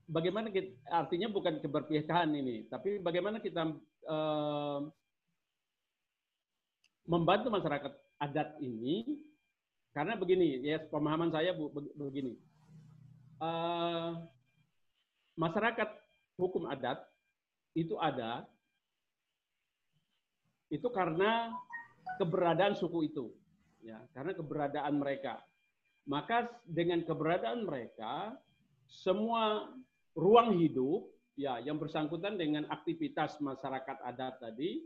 bagaimana 0.06 0.48
kita, 0.48 0.78
artinya 0.88 1.28
bukan 1.30 1.58
keberpihakan 1.60 2.32
ini, 2.34 2.66
tapi 2.70 2.98
bagaimana 3.02 3.38
kita 3.42 3.68
uh, 4.08 4.80
membantu 7.06 7.48
masyarakat 7.50 7.92
adat 8.22 8.56
ini 8.62 9.18
karena 9.92 10.16
begini, 10.16 10.60
ya 10.64 10.80
pemahaman 10.88 11.28
saya 11.28 11.52
begini. 11.96 12.40
Uh, 13.36 14.24
masyarakat 15.36 15.88
hukum 16.40 16.64
adat 16.68 17.02
itu 17.76 17.96
ada 18.00 18.44
itu 20.72 20.88
karena 20.88 21.52
keberadaan 22.16 22.72
suku 22.72 23.12
itu, 23.12 23.28
ya, 23.84 24.00
karena 24.16 24.32
keberadaan 24.32 24.96
mereka. 24.96 25.44
Maka 26.08 26.48
dengan 26.64 27.04
keberadaan 27.04 27.68
mereka, 27.68 28.32
semua 28.88 29.68
ruang 30.16 30.56
hidup 30.56 31.12
ya 31.36 31.60
yang 31.60 31.80
bersangkutan 31.80 32.36
dengan 32.36 32.68
aktivitas 32.68 33.40
masyarakat 33.40 33.96
adat 34.04 34.36
tadi 34.40 34.84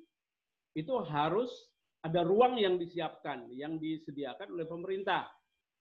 itu 0.78 0.94
harus 1.06 1.50
ada 2.06 2.22
ruang 2.22 2.54
yang 2.54 2.78
disiapkan, 2.78 3.50
yang 3.50 3.82
disediakan 3.82 4.54
oleh 4.54 4.62
pemerintah. 4.62 5.26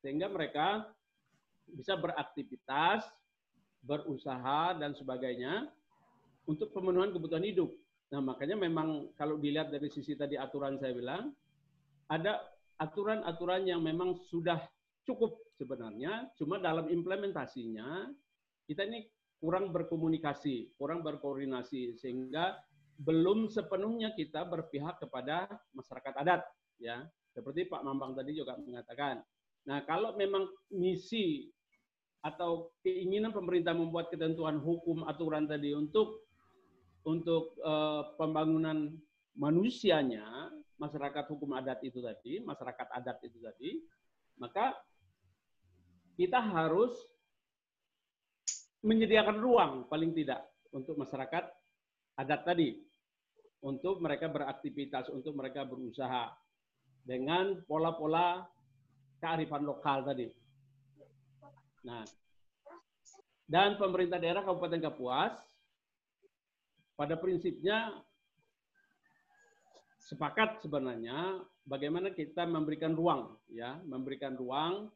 Sehingga 0.01 0.25
mereka 0.25 0.89
bisa 1.69 1.93
beraktivitas, 2.01 3.05
berusaha, 3.85 4.73
dan 4.81 4.97
sebagainya 4.97 5.69
untuk 6.49 6.73
pemenuhan 6.73 7.13
kebutuhan 7.13 7.45
hidup. 7.45 7.69
Nah, 8.09 8.21
makanya 8.25 8.57
memang 8.57 9.13
kalau 9.13 9.37
dilihat 9.37 9.69
dari 9.69 9.89
sisi 9.93 10.17
tadi 10.17 10.33
aturan 10.33 10.81
saya 10.81 10.97
bilang, 10.97 11.29
ada 12.09 12.41
aturan-aturan 12.81 13.65
yang 13.69 13.81
memang 13.85 14.17
sudah 14.29 14.61
cukup 15.05 15.37
sebenarnya, 15.57 16.33
cuma 16.37 16.57
dalam 16.57 16.89
implementasinya 16.89 18.09
kita 18.65 18.81
ini 18.89 19.05
kurang 19.37 19.69
berkomunikasi, 19.69 20.73
kurang 20.73 21.05
berkoordinasi, 21.05 22.01
sehingga 22.01 22.57
belum 22.95 23.51
sepenuhnya 23.51 24.15
kita 24.15 24.47
berpihak 24.47 25.03
kepada 25.03 25.47
masyarakat 25.75 26.13
adat 26.15 26.41
ya. 26.79 27.03
Seperti 27.35 27.67
Pak 27.67 27.83
Mambang 27.83 28.15
tadi 28.15 28.31
juga 28.31 28.55
mengatakan. 28.55 29.19
Nah 29.67 29.83
kalau 29.83 30.15
memang 30.15 30.47
misi 30.71 31.51
atau 32.23 32.73
keinginan 32.81 33.29
pemerintah 33.29 33.75
membuat 33.77 34.09
ketentuan 34.09 34.57
hukum 34.57 35.05
aturan 35.05 35.45
tadi 35.45 35.77
untuk 35.77 36.25
untuk 37.05 37.53
uh, 37.61 38.17
pembangunan 38.17 38.89
manusianya 39.37 40.49
masyarakat 40.81 41.25
hukum 41.29 41.53
adat 41.53 41.85
itu 41.85 42.01
tadi 42.01 42.41
masyarakat 42.41 42.87
adat 42.97 43.21
itu 43.21 43.37
tadi 43.37 43.77
maka 44.41 44.73
kita 46.17 46.41
harus 46.41 46.97
menyediakan 48.81 49.37
ruang 49.37 49.73
paling 49.85 50.17
tidak 50.17 50.41
untuk 50.73 50.97
masyarakat 50.97 51.45
adat 52.15 52.41
tadi 52.47 52.79
untuk 53.65 53.99
mereka 53.99 54.29
beraktivitas, 54.29 55.09
untuk 55.11 55.35
mereka 55.35 55.65
berusaha 55.65 56.31
dengan 57.05 57.59
pola-pola 57.65 58.45
kearifan 59.19 59.63
lokal 59.65 60.05
tadi. 60.05 60.29
Nah, 61.85 62.01
dan 63.45 63.77
pemerintah 63.77 64.17
daerah 64.17 64.41
Kabupaten 64.41 64.81
Kapuas 64.81 65.33
pada 66.97 67.13
prinsipnya 67.19 67.93
sepakat 70.01 70.61
sebenarnya 70.61 71.41
bagaimana 71.65 72.13
kita 72.13 72.45
memberikan 72.45 72.93
ruang 72.93 73.37
ya, 73.49 73.81
memberikan 73.85 74.37
ruang 74.37 74.89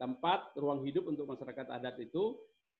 tempat, 0.00 0.52
ruang 0.56 0.84
hidup 0.84 1.08
untuk 1.08 1.28
masyarakat 1.28 1.68
adat 1.68 1.96
itu 2.00 2.36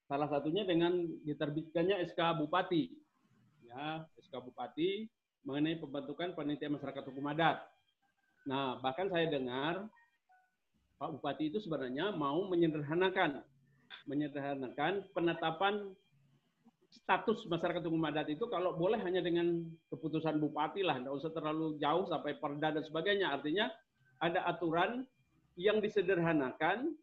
salah 0.08 0.28
satunya 0.28 0.64
dengan 0.64 1.04
diterbitkannya 1.24 2.00
SK 2.08 2.40
Bupati 2.40 2.88
ya 3.68 4.08
SK 4.24 4.34
Bupati 4.48 5.04
mengenai 5.44 5.76
pembentukan 5.76 6.32
panitia 6.32 6.72
masyarakat 6.72 7.04
hukum 7.04 7.28
adat. 7.28 7.60
Nah, 8.48 8.80
bahkan 8.80 9.12
saya 9.12 9.28
dengar 9.28 9.86
Pak 10.98 11.20
Bupati 11.20 11.52
itu 11.52 11.60
sebenarnya 11.60 12.10
mau 12.16 12.48
menyederhanakan 12.48 13.44
menyederhanakan 14.08 15.04
penetapan 15.12 15.92
status 16.88 17.44
masyarakat 17.44 17.84
hukum 17.84 18.08
adat 18.08 18.32
itu 18.32 18.48
kalau 18.48 18.72
boleh 18.72 18.96
hanya 19.04 19.20
dengan 19.20 19.60
keputusan 19.92 20.40
bupati 20.40 20.80
lah, 20.80 20.96
tidak 20.96 21.14
usah 21.20 21.32
terlalu 21.36 21.76
jauh 21.76 22.08
sampai 22.08 22.40
perda 22.40 22.72
dan 22.72 22.84
sebagainya. 22.84 23.36
Artinya 23.36 23.68
ada 24.24 24.48
aturan 24.48 25.04
yang 25.60 25.84
disederhanakan 25.84 26.96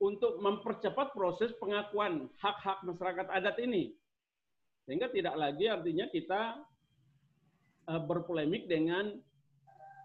untuk 0.00 0.40
mempercepat 0.40 1.12
proses 1.12 1.52
pengakuan 1.60 2.32
hak-hak 2.40 2.80
masyarakat 2.82 3.26
adat 3.30 3.56
ini. 3.60 3.94
Sehingga 4.84 5.08
tidak 5.08 5.34
lagi 5.36 5.64
artinya 5.68 6.06
kita 6.12 6.60
uh, 7.88 8.02
berpolemik 8.04 8.68
dengan 8.68 9.16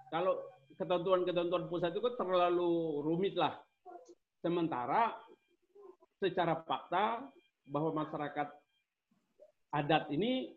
kalau 0.10 0.39
ketentuan-ketentuan 0.80 1.68
pusat 1.68 1.92
itu 1.92 2.02
kan 2.02 2.15
terlalu 2.15 3.04
rumit 3.04 3.36
lah. 3.36 3.60
Sementara 4.39 5.12
secara 6.24 6.63
fakta 6.63 7.28
bahwa 7.68 8.04
masyarakat 8.08 8.48
adat 9.76 10.04
ini 10.15 10.56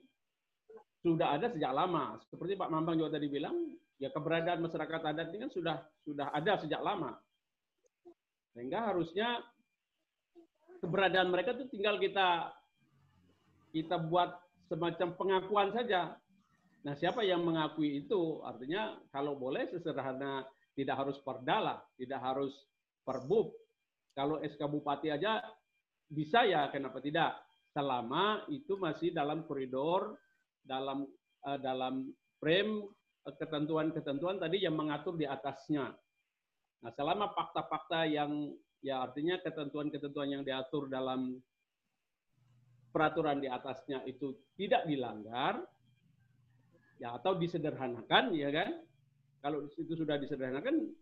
sudah 1.02 1.34
ada 1.34 1.50
sejak 1.50 1.74
lama. 1.74 2.22
Seperti 2.30 2.54
Pak 2.54 2.70
Mambang 2.70 2.94
juga 2.94 3.18
tadi 3.18 3.26
bilang, 3.26 3.74
ya 3.98 4.08
keberadaan 4.14 4.62
masyarakat 4.62 5.00
adat 5.02 5.26
ini 5.34 5.38
kan 5.46 5.52
sudah 5.52 5.76
sudah 6.06 6.30
ada 6.30 6.62
sejak 6.62 6.78
lama. 6.78 7.18
Sehingga 8.54 8.94
harusnya 8.94 9.42
keberadaan 10.78 11.34
mereka 11.34 11.58
itu 11.58 11.66
tinggal 11.74 11.98
kita 11.98 12.54
kita 13.72 13.96
buat 13.98 14.36
semacam 14.68 15.08
pengakuan 15.16 15.68
saja. 15.72 16.14
Nah, 16.82 16.94
siapa 16.98 17.24
yang 17.24 17.42
mengakui 17.42 18.04
itu? 18.04 18.44
Artinya 18.44 19.00
kalau 19.10 19.34
boleh 19.34 19.68
sesederhana 19.72 20.44
tidak 20.76 20.96
harus 21.00 21.16
perdalah, 21.24 21.80
tidak 21.96 22.20
harus 22.20 22.52
perbub. 23.02 23.52
Kalau 24.12 24.40
SK 24.44 24.60
Bupati 24.68 25.08
aja 25.08 25.40
bisa 26.08 26.44
ya, 26.44 26.68
kenapa 26.68 27.00
tidak? 27.00 27.32
Selama 27.72 28.44
itu 28.52 28.76
masih 28.76 29.16
dalam 29.16 29.48
koridor, 29.48 30.20
dalam 30.60 31.08
uh, 31.48 31.58
dalam 31.58 32.12
frame 32.36 32.84
ketentuan-ketentuan 33.22 34.42
tadi 34.42 34.66
yang 34.66 34.74
mengatur 34.74 35.14
di 35.14 35.24
atasnya. 35.24 35.94
Nah, 36.82 36.90
selama 36.98 37.30
fakta-fakta 37.30 38.10
yang 38.10 38.50
ya 38.82 39.06
artinya 39.06 39.38
ketentuan-ketentuan 39.38 40.34
yang 40.34 40.42
diatur 40.42 40.90
dalam 40.90 41.38
peraturan 42.92 43.40
di 43.40 43.48
atasnya 43.48 44.04
itu 44.04 44.36
tidak 44.54 44.84
dilanggar, 44.84 45.64
ya 47.00 47.16
atau 47.16 47.34
disederhanakan, 47.34 48.36
ya 48.36 48.52
kan? 48.52 48.78
Kalau 49.42 49.66
itu 49.66 49.98
sudah 49.98 50.20
disederhanakan, 50.20 50.92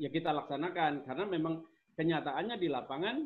ya 0.00 0.08
kita 0.08 0.32
laksanakan 0.32 1.04
karena 1.04 1.24
memang 1.28 1.66
kenyataannya 1.98 2.56
di 2.56 2.68
lapangan. 2.70 3.16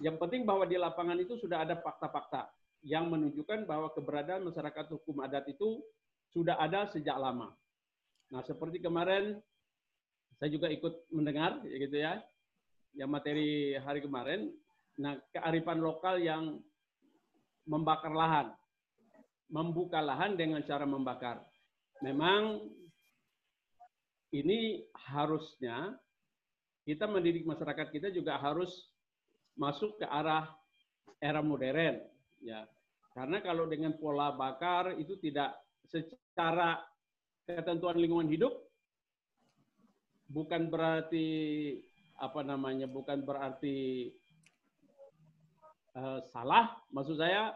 Yang 0.00 0.16
penting 0.16 0.48
bahwa 0.48 0.64
di 0.64 0.80
lapangan 0.80 1.20
itu 1.20 1.36
sudah 1.36 1.60
ada 1.60 1.76
fakta-fakta 1.76 2.48
yang 2.80 3.12
menunjukkan 3.12 3.68
bahwa 3.68 3.92
keberadaan 3.92 4.48
masyarakat 4.48 4.88
hukum 4.96 5.20
adat 5.20 5.44
itu 5.52 5.84
sudah 6.32 6.56
ada 6.56 6.88
sejak 6.88 7.20
lama. 7.20 7.52
Nah, 8.32 8.40
seperti 8.46 8.80
kemarin 8.80 9.36
saya 10.40 10.48
juga 10.48 10.72
ikut 10.72 11.12
mendengar, 11.12 11.60
ya 11.68 11.76
gitu 11.76 11.96
ya, 12.00 12.16
yang 12.96 13.12
materi 13.12 13.76
hari 13.76 14.00
kemarin 14.00 14.48
Nah, 15.00 15.16
kearifan 15.32 15.80
lokal 15.80 16.20
yang 16.20 16.60
membakar 17.64 18.12
lahan, 18.12 18.52
membuka 19.48 20.04
lahan 20.04 20.36
dengan 20.36 20.60
cara 20.60 20.84
membakar. 20.84 21.40
Memang 22.04 22.68
ini 24.36 24.84
harusnya 25.08 25.96
kita 26.84 27.08
mendidik 27.08 27.48
masyarakat 27.48 27.88
kita 27.88 28.08
juga 28.12 28.36
harus 28.36 28.92
masuk 29.56 29.96
ke 30.00 30.06
arah 30.06 30.52
era 31.16 31.40
modern, 31.40 32.00
ya. 32.44 32.68
Karena 33.16 33.40
kalau 33.40 33.66
dengan 33.66 33.96
pola 33.96 34.32
bakar 34.36 34.96
itu 35.00 35.18
tidak 35.18 35.56
secara 35.88 36.78
ketentuan 37.42 37.98
lingkungan 37.98 38.30
hidup 38.30 38.54
bukan 40.30 40.70
berarti 40.70 41.26
apa 42.22 42.46
namanya 42.46 42.86
bukan 42.86 43.26
berarti 43.26 44.06
uh, 45.96 46.20
salah. 46.30 46.78
Maksud 46.92 47.18
saya 47.18 47.54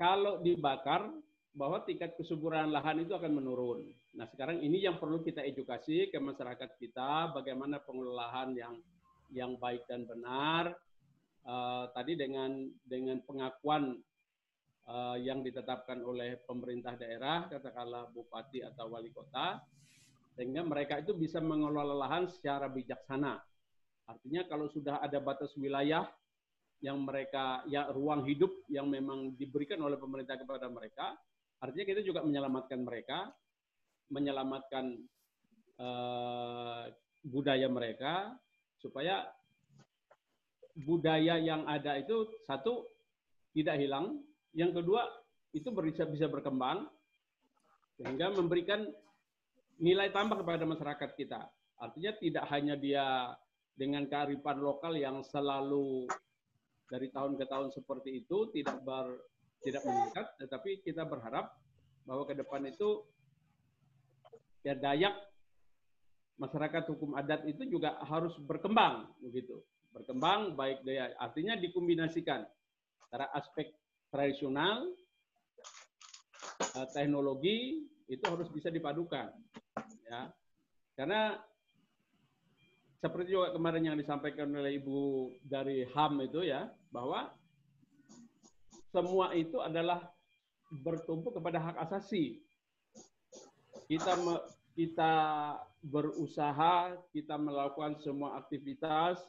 kalau 0.00 0.42
dibakar 0.42 1.06
bahwa 1.52 1.84
tingkat 1.84 2.16
kesuburan 2.16 2.72
lahan 2.72 3.04
itu 3.04 3.12
akan 3.12 3.32
menurun. 3.36 3.92
Nah, 4.16 4.24
sekarang 4.28 4.60
ini 4.60 4.80
yang 4.80 4.96
perlu 4.96 5.20
kita 5.20 5.44
edukasi 5.44 6.08
ke 6.08 6.16
masyarakat 6.16 6.80
kita 6.80 7.32
bagaimana 7.36 7.80
pengelolaan 7.80 8.56
yang 8.56 8.74
yang 9.32 9.56
baik 9.60 9.84
dan 9.88 10.04
benar. 10.04 10.76
Uh, 11.42 11.90
tadi 11.90 12.14
dengan 12.14 12.70
dengan 12.86 13.18
pengakuan 13.26 13.98
uh, 14.86 15.18
yang 15.18 15.42
ditetapkan 15.42 15.98
oleh 16.06 16.38
pemerintah 16.46 16.94
daerah, 16.94 17.50
katakanlah 17.50 18.06
bupati 18.14 18.62
atau 18.62 18.94
wali 18.94 19.10
kota, 19.10 19.58
sehingga 20.38 20.62
mereka 20.62 21.02
itu 21.02 21.18
bisa 21.18 21.42
mengelola 21.42 21.98
lahan 21.98 22.30
secara 22.30 22.70
bijaksana. 22.70 23.42
Artinya 24.06 24.46
kalau 24.46 24.70
sudah 24.70 25.02
ada 25.02 25.18
batas 25.18 25.50
wilayah 25.58 26.06
yang 26.82 26.98
mereka 27.06 27.62
ya 27.70 27.88
ruang 27.94 28.26
hidup 28.26 28.50
yang 28.66 28.90
memang 28.90 29.38
diberikan 29.38 29.78
oleh 29.80 29.96
pemerintah 29.96 30.34
kepada 30.34 30.66
mereka. 30.66 31.14
Artinya 31.62 31.86
kita 31.86 32.02
juga 32.02 32.26
menyelamatkan 32.26 32.82
mereka 32.82 33.30
menyelamatkan 34.12 35.00
uh, 35.80 36.84
budaya 37.24 37.70
mereka 37.72 38.36
supaya 38.76 39.24
budaya 40.76 41.40
yang 41.40 41.64
ada 41.64 41.96
itu 41.96 42.28
satu 42.44 42.84
tidak 43.56 43.80
hilang. 43.80 44.20
Yang 44.52 44.84
kedua 44.84 45.08
itu 45.56 45.68
bisa 45.72 46.04
bisa 46.04 46.28
berkembang 46.28 46.84
sehingga 47.96 48.36
memberikan 48.36 48.84
nilai 49.80 50.12
tambah 50.12 50.44
kepada 50.44 50.68
masyarakat 50.68 51.10
kita. 51.16 51.40
Artinya 51.80 52.12
tidak 52.20 52.44
hanya 52.52 52.74
dia 52.76 53.32
dengan 53.72 54.04
kearifan 54.04 54.60
lokal 54.60 54.92
yang 54.96 55.24
selalu 55.24 56.04
dari 56.92 57.08
tahun 57.08 57.40
ke 57.40 57.48
tahun 57.48 57.72
seperti 57.72 58.20
itu 58.20 58.52
tidak 58.52 58.84
ber, 58.84 59.16
tidak 59.64 59.80
meningkat, 59.88 60.28
tetapi 60.36 60.84
kita 60.84 61.08
berharap 61.08 61.56
bahwa 62.04 62.28
ke 62.28 62.36
depan 62.36 62.68
itu 62.68 63.00
ya 64.60 64.76
Dayak 64.76 65.16
masyarakat 66.36 66.84
hukum 66.92 67.16
adat 67.16 67.48
itu 67.48 67.64
juga 67.64 67.96
harus 68.04 68.36
berkembang 68.44 69.08
begitu. 69.24 69.64
Berkembang 69.92 70.52
baik 70.52 70.84
daya 70.84 71.16
artinya 71.16 71.56
dikombinasikan 71.56 72.44
antara 73.08 73.32
aspek 73.32 73.72
tradisional 74.12 74.92
eh, 76.76 76.88
teknologi 76.92 77.88
itu 78.12 78.24
harus 78.28 78.52
bisa 78.52 78.68
dipadukan 78.68 79.32
ya. 80.04 80.28
Karena 80.92 81.40
seperti 83.02 83.34
juga 83.34 83.50
kemarin 83.50 83.82
yang 83.92 83.96
disampaikan 83.98 84.46
oleh 84.54 84.78
Ibu 84.78 84.98
dari 85.42 85.82
HAM 85.90 86.22
itu 86.22 86.46
ya, 86.46 86.70
bahwa 86.92 87.32
semua 88.92 89.32
itu 89.32 89.56
adalah 89.58 90.12
bertumpu 90.68 91.32
kepada 91.32 91.58
hak 91.58 91.76
asasi. 91.88 92.44
Kita 93.88 94.12
me, 94.20 94.36
kita 94.76 95.12
berusaha, 95.84 96.96
kita 97.12 97.36
melakukan 97.40 97.96
semua 98.04 98.36
aktivitas 98.40 99.20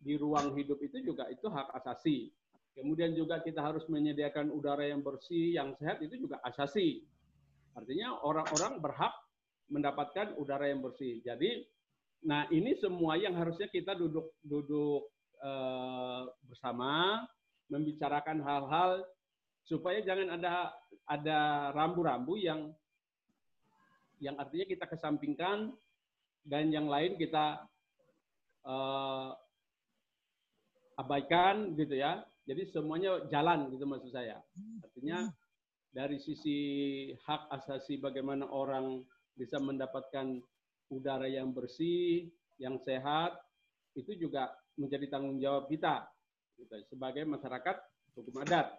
di 0.00 0.16
ruang 0.16 0.56
hidup 0.56 0.80
itu 0.80 1.04
juga 1.04 1.28
itu 1.28 1.46
hak 1.46 1.76
asasi. 1.84 2.32
Kemudian 2.72 3.12
juga 3.12 3.44
kita 3.44 3.60
harus 3.60 3.84
menyediakan 3.92 4.48
udara 4.48 4.88
yang 4.88 5.04
bersih, 5.04 5.52
yang 5.52 5.76
sehat 5.76 6.00
itu 6.00 6.16
juga 6.16 6.40
asasi. 6.40 7.04
Artinya 7.76 8.24
orang-orang 8.24 8.80
berhak 8.80 9.12
mendapatkan 9.68 10.34
udara 10.40 10.72
yang 10.72 10.80
bersih. 10.80 11.20
Jadi 11.20 11.68
Nah, 12.20 12.44
ini 12.52 12.76
semua 12.76 13.16
yang 13.16 13.32
harusnya 13.32 13.64
kita 13.72 13.96
duduk 13.96 14.36
duduk 14.44 15.08
uh, 15.42 16.28
bersama 16.46 17.24
membicarakan 17.70 18.42
hal-hal 18.42 19.04
supaya 19.64 20.02
jangan 20.02 20.34
ada 20.34 20.74
ada 21.06 21.38
rambu-rambu 21.76 22.34
yang 22.40 22.74
yang 24.20 24.36
artinya 24.36 24.66
kita 24.68 24.84
kesampingkan 24.90 25.72
dan 26.44 26.68
yang 26.68 26.88
lain 26.90 27.16
kita 27.16 27.64
uh, 28.64 29.32
abaikan 31.00 31.72
gitu 31.76 31.96
ya. 31.96 32.20
Jadi 32.44 32.68
semuanya 32.68 33.24
jalan 33.30 33.70
gitu 33.72 33.84
maksud 33.86 34.10
saya. 34.12 34.42
Artinya 34.82 35.30
dari 35.90 36.18
sisi 36.18 36.58
hak 37.24 37.48
asasi 37.62 37.96
bagaimana 38.02 38.44
orang 38.50 39.06
bisa 39.38 39.56
mendapatkan 39.62 40.42
udara 40.90 41.30
yang 41.30 41.54
bersih, 41.54 42.28
yang 42.58 42.76
sehat, 42.82 43.38
itu 43.94 44.18
juga 44.18 44.50
menjadi 44.80 45.06
tanggung 45.12 45.36
jawab 45.36 45.68
kita 45.68 46.08
gitu, 46.56 46.74
sebagai 46.88 47.28
masyarakat 47.28 47.76
hukum 48.16 48.40
adat, 48.40 48.72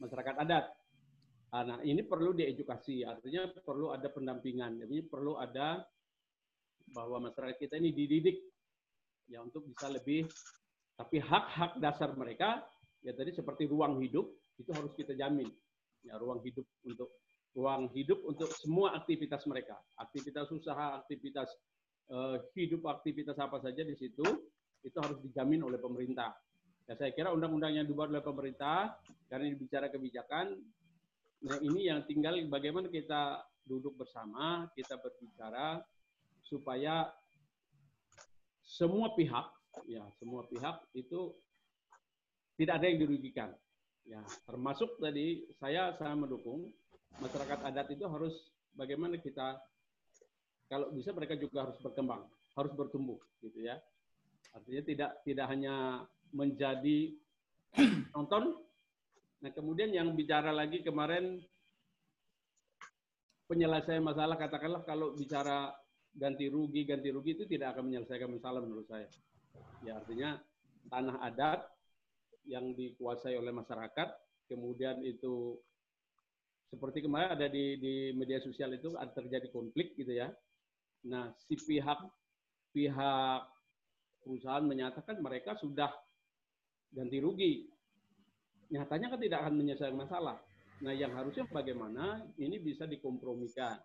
masyarakat 0.00 0.34
adat. 0.40 0.64
Ah, 1.54 1.62
nah, 1.62 1.78
ini 1.86 2.02
perlu 2.02 2.34
diedukasi, 2.34 3.06
artinya 3.06 3.46
perlu 3.62 3.94
ada 3.94 4.10
pendampingan, 4.10 4.82
jadi 4.82 5.06
perlu 5.06 5.38
ada 5.38 5.86
bahwa 6.90 7.30
masyarakat 7.30 7.60
kita 7.60 7.78
ini 7.78 7.94
dididik 7.94 8.42
ya 9.30 9.38
untuk 9.44 9.68
bisa 9.70 9.86
lebih, 9.92 10.26
tapi 10.98 11.22
hak-hak 11.22 11.78
dasar 11.78 12.10
mereka 12.18 12.64
ya 13.04 13.14
tadi 13.14 13.30
seperti 13.30 13.70
ruang 13.70 14.02
hidup 14.02 14.26
itu 14.58 14.70
harus 14.74 14.90
kita 14.98 15.14
jamin, 15.14 15.46
ya 16.02 16.18
ruang 16.18 16.42
hidup 16.42 16.66
untuk 16.82 17.22
ruang 17.54 17.86
hidup 17.94 18.18
untuk 18.26 18.50
semua 18.58 18.98
aktivitas 18.98 19.46
mereka. 19.46 19.78
Aktivitas 19.94 20.50
usaha, 20.50 20.98
aktivitas 20.98 21.46
uh, 22.10 22.42
hidup, 22.58 22.82
aktivitas 22.90 23.38
apa 23.38 23.62
saja 23.62 23.86
di 23.86 23.94
situ, 23.94 24.26
itu 24.84 24.98
harus 25.00 25.18
dijamin 25.24 25.64
oleh 25.64 25.80
pemerintah. 25.80 26.36
Ya, 26.84 26.94
saya 27.00 27.16
kira 27.16 27.32
undang-undang 27.32 27.72
yang 27.72 27.88
dibuat 27.88 28.12
oleh 28.12 28.20
pemerintah, 28.20 29.00
karena 29.32 29.48
ini 29.48 29.56
bicara 29.56 29.88
kebijakan, 29.88 30.52
nah 31.48 31.58
ini 31.64 31.88
yang 31.88 32.04
tinggal 32.04 32.36
bagaimana 32.52 32.92
kita 32.92 33.40
duduk 33.64 33.96
bersama, 33.96 34.68
kita 34.76 35.00
berbicara, 35.00 35.80
supaya 36.44 37.08
semua 38.60 39.16
pihak, 39.16 39.48
ya 39.88 40.04
semua 40.20 40.44
pihak 40.44 40.76
itu 40.92 41.32
tidak 42.60 42.84
ada 42.84 42.86
yang 42.92 43.00
dirugikan. 43.00 43.50
Ya, 44.04 44.20
termasuk 44.44 45.00
tadi 45.00 45.48
saya 45.56 45.96
saya 45.96 46.12
mendukung 46.12 46.68
masyarakat 47.16 47.64
adat 47.64 47.88
itu 47.88 48.04
harus 48.04 48.52
bagaimana 48.76 49.16
kita 49.16 49.56
kalau 50.68 50.92
bisa 50.92 51.16
mereka 51.16 51.40
juga 51.40 51.64
harus 51.64 51.80
berkembang, 51.80 52.28
harus 52.56 52.72
bertumbuh 52.76 53.16
gitu 53.40 53.64
ya. 53.64 53.80
Artinya 54.54 54.82
tidak 54.86 55.10
tidak 55.26 55.46
hanya 55.50 56.06
menjadi 56.30 57.10
nonton. 58.14 58.54
Nah, 59.42 59.50
kemudian 59.52 59.92
yang 59.92 60.14
bicara 60.14 60.54
lagi 60.54 60.80
kemarin 60.80 61.42
penyelesaian 63.44 64.00
masalah 64.00 64.40
katakanlah 64.40 64.86
kalau 64.88 65.12
bicara 65.12 65.68
ganti 66.14 66.46
rugi 66.48 66.86
ganti 66.86 67.10
rugi 67.10 67.34
itu 67.36 67.44
tidak 67.44 67.76
akan 67.76 67.90
menyelesaikan 67.90 68.30
masalah 68.30 68.62
menurut 68.62 68.86
saya. 68.86 69.10
Ya 69.82 70.00
artinya 70.00 70.38
tanah 70.88 71.20
adat 71.20 71.60
yang 72.48 72.72
dikuasai 72.72 73.36
oleh 73.36 73.52
masyarakat 73.52 74.08
kemudian 74.48 75.00
itu 75.04 75.58
seperti 76.68 77.04
kemarin 77.04 77.36
ada 77.38 77.46
di 77.46 77.78
di 77.78 77.94
media 78.16 78.40
sosial 78.42 78.74
itu 78.74 78.94
ada 78.96 79.10
terjadi 79.12 79.50
konflik 79.52 79.94
gitu 79.94 80.10
ya. 80.14 80.32
Nah, 81.04 81.30
si 81.44 81.54
pihak 81.54 82.00
pihak 82.74 83.42
perusahaan 84.24 84.64
menyatakan 84.64 85.20
mereka 85.20 85.54
sudah 85.60 85.92
ganti 86.90 87.20
rugi. 87.20 87.68
Nyatanya 88.72 89.12
kan 89.12 89.20
tidak 89.20 89.38
akan 89.44 89.54
menyelesaikan 89.60 89.98
masalah. 90.00 90.40
Nah, 90.82 90.90
yang 90.96 91.12
harusnya 91.14 91.46
bagaimana 91.46 92.24
ini 92.40 92.58
bisa 92.58 92.88
dikompromikan 92.88 93.78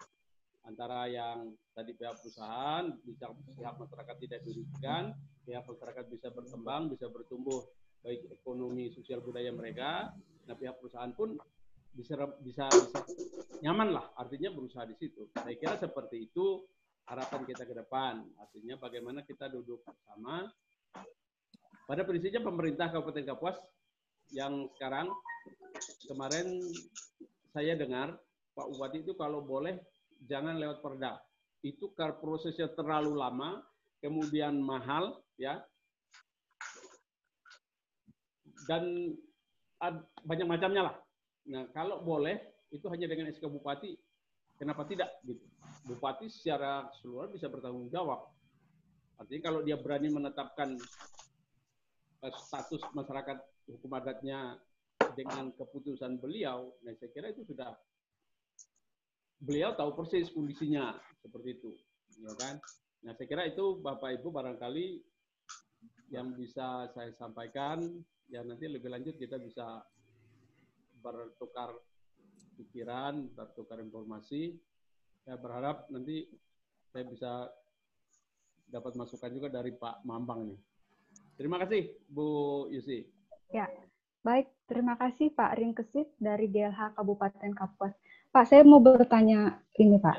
antara 0.65 1.05
yang 1.11 1.53
tadi 1.75 1.93
pihak 1.93 2.17
perusahaan, 2.19 2.89
bisa 3.05 3.29
pihak 3.55 3.75
masyarakat 3.77 4.15
tidak 4.25 4.39
dirugikan, 4.47 5.03
pihak 5.45 5.63
masyarakat 5.67 6.05
bisa 6.09 6.27
berkembang, 6.33 6.89
bisa 6.89 7.05
bertumbuh 7.11 7.61
baik 8.01 8.31
ekonomi, 8.31 8.89
sosial 8.95 9.19
budaya 9.21 9.51
mereka. 9.53 10.15
Nah, 10.49 10.55
pihak 10.57 10.79
perusahaan 10.81 11.13
pun 11.13 11.37
bisa 11.89 12.15
bisa 12.41 12.69
bisa 12.69 13.01
nyaman 13.59 13.91
lah, 13.91 14.05
artinya 14.15 14.53
berusaha 14.55 14.87
di 14.87 14.95
situ. 14.95 15.27
Saya 15.35 15.55
kira 15.57 15.75
seperti 15.75 16.31
itu 16.31 16.63
harapan 17.09 17.41
kita 17.49 17.65
ke 17.65 17.73
depan. 17.73 18.21
Artinya 18.37 18.77
bagaimana 18.77 19.25
kita 19.25 19.49
duduk 19.49 19.81
bersama. 19.81 20.45
Pada 21.89 22.05
prinsipnya 22.05 22.45
pemerintah 22.45 22.93
Kabupaten 22.93 23.25
Kapuas 23.25 23.57
yang 24.29 24.69
sekarang 24.77 25.09
kemarin 26.05 26.61
saya 27.49 27.73
dengar 27.73 28.13
Pak 28.53 28.67
Bupati 28.69 29.01
itu 29.01 29.17
kalau 29.17 29.41
boleh 29.41 29.81
jangan 30.29 30.61
lewat 30.61 30.85
perda. 30.85 31.17
Itu 31.65 31.89
prosesnya 31.97 32.69
terlalu 32.77 33.17
lama, 33.17 33.65
kemudian 34.05 34.61
mahal, 34.61 35.17
ya. 35.41 35.65
Dan 38.69 39.17
banyak 40.21 40.45
macamnya 40.45 40.93
lah. 40.93 40.95
Nah, 41.49 41.65
kalau 41.73 42.05
boleh 42.05 42.37
itu 42.69 42.85
hanya 42.93 43.09
dengan 43.09 43.33
SK 43.33 43.49
Bupati, 43.49 43.97
kenapa 44.61 44.85
tidak? 44.85 45.09
Gitu. 45.25 45.41
Bupati 45.87 46.27
secara 46.27 46.87
keseluruhan 46.91 47.29
bisa 47.33 47.47
bertanggung 47.47 47.87
jawab. 47.89 48.29
Artinya 49.19 49.51
kalau 49.51 49.61
dia 49.63 49.75
berani 49.75 50.07
menetapkan 50.11 50.75
eh, 52.23 52.33
status 52.39 52.83
masyarakat 52.95 53.37
hukum 53.67 53.91
adatnya 53.95 54.59
dengan 55.15 55.51
keputusan 55.55 56.19
beliau, 56.19 56.75
nah 56.83 56.91
saya 56.95 57.11
kira 57.11 57.31
itu 57.31 57.43
sudah 57.47 57.75
beliau 59.39 59.71
tahu 59.75 59.95
persis 59.95 60.27
kondisinya 60.31 60.99
seperti 61.23 61.59
itu, 61.59 61.71
ya 62.19 62.35
kan? 62.35 62.59
Nah 63.07 63.15
saya 63.15 63.27
kira 63.27 63.47
itu 63.47 63.79
Bapak 63.79 64.19
Ibu 64.19 64.27
barangkali 64.31 64.87
yang 66.11 66.35
bisa 66.35 66.91
saya 66.91 67.15
sampaikan, 67.15 67.79
ya 68.27 68.43
nanti 68.43 68.67
lebih 68.67 68.91
lanjut 68.91 69.15
kita 69.15 69.39
bisa 69.39 69.79
bertukar 70.99 71.71
pikiran, 72.59 73.31
bertukar 73.31 73.79
informasi. 73.79 74.51
Saya 75.29 75.37
berharap 75.37 75.85
nanti 75.93 76.25
saya 76.89 77.05
bisa 77.05 77.53
dapat 78.65 78.97
masukan 78.97 79.29
juga 79.29 79.45
dari 79.53 79.69
Pak 79.77 80.01
Mambang 80.01 80.49
nih. 80.49 80.57
Terima 81.37 81.61
kasih 81.61 82.01
Bu 82.09 82.65
Yusi. 82.73 83.05
Ya, 83.53 83.69
baik. 84.25 84.49
Terima 84.65 84.97
kasih 84.97 85.29
Pak 85.37 85.61
Ringkesit 85.61 86.17
dari 86.17 86.49
GLH 86.49 86.97
Kabupaten 86.97 87.53
Kapuas. 87.53 87.93
Pak, 88.33 88.49
saya 88.49 88.65
mau 88.65 88.81
bertanya 88.81 89.61
ini 89.77 90.01
Pak. 90.01 90.17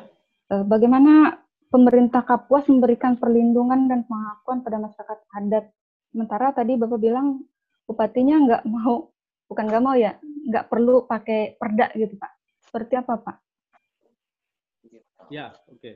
Eh, 0.55 0.63
bagaimana 0.63 1.43
pemerintah 1.75 2.23
Kapuas 2.23 2.71
memberikan 2.71 3.19
perlindungan 3.19 3.91
dan 3.91 4.07
pengakuan 4.07 4.63
pada 4.63 4.79
masyarakat 4.79 5.27
adat? 5.27 5.75
Sementara 6.15 6.55
tadi 6.55 6.79
Bapak 6.79 7.03
bilang 7.03 7.43
bupatinya 7.83 8.47
nggak 8.47 8.63
mau, 8.63 9.11
bukan 9.51 9.65
nggak 9.67 9.83
mau 9.83 9.99
ya, 9.99 10.15
nggak 10.23 10.71
perlu 10.71 11.03
pakai 11.11 11.59
perda 11.59 11.91
gitu 11.99 12.15
Pak. 12.15 12.31
Seperti 12.63 12.95
apa 12.95 13.19
Pak? 13.19 13.50
Ya, 15.31 15.55
oke. 15.71 15.79
Okay. 15.79 15.95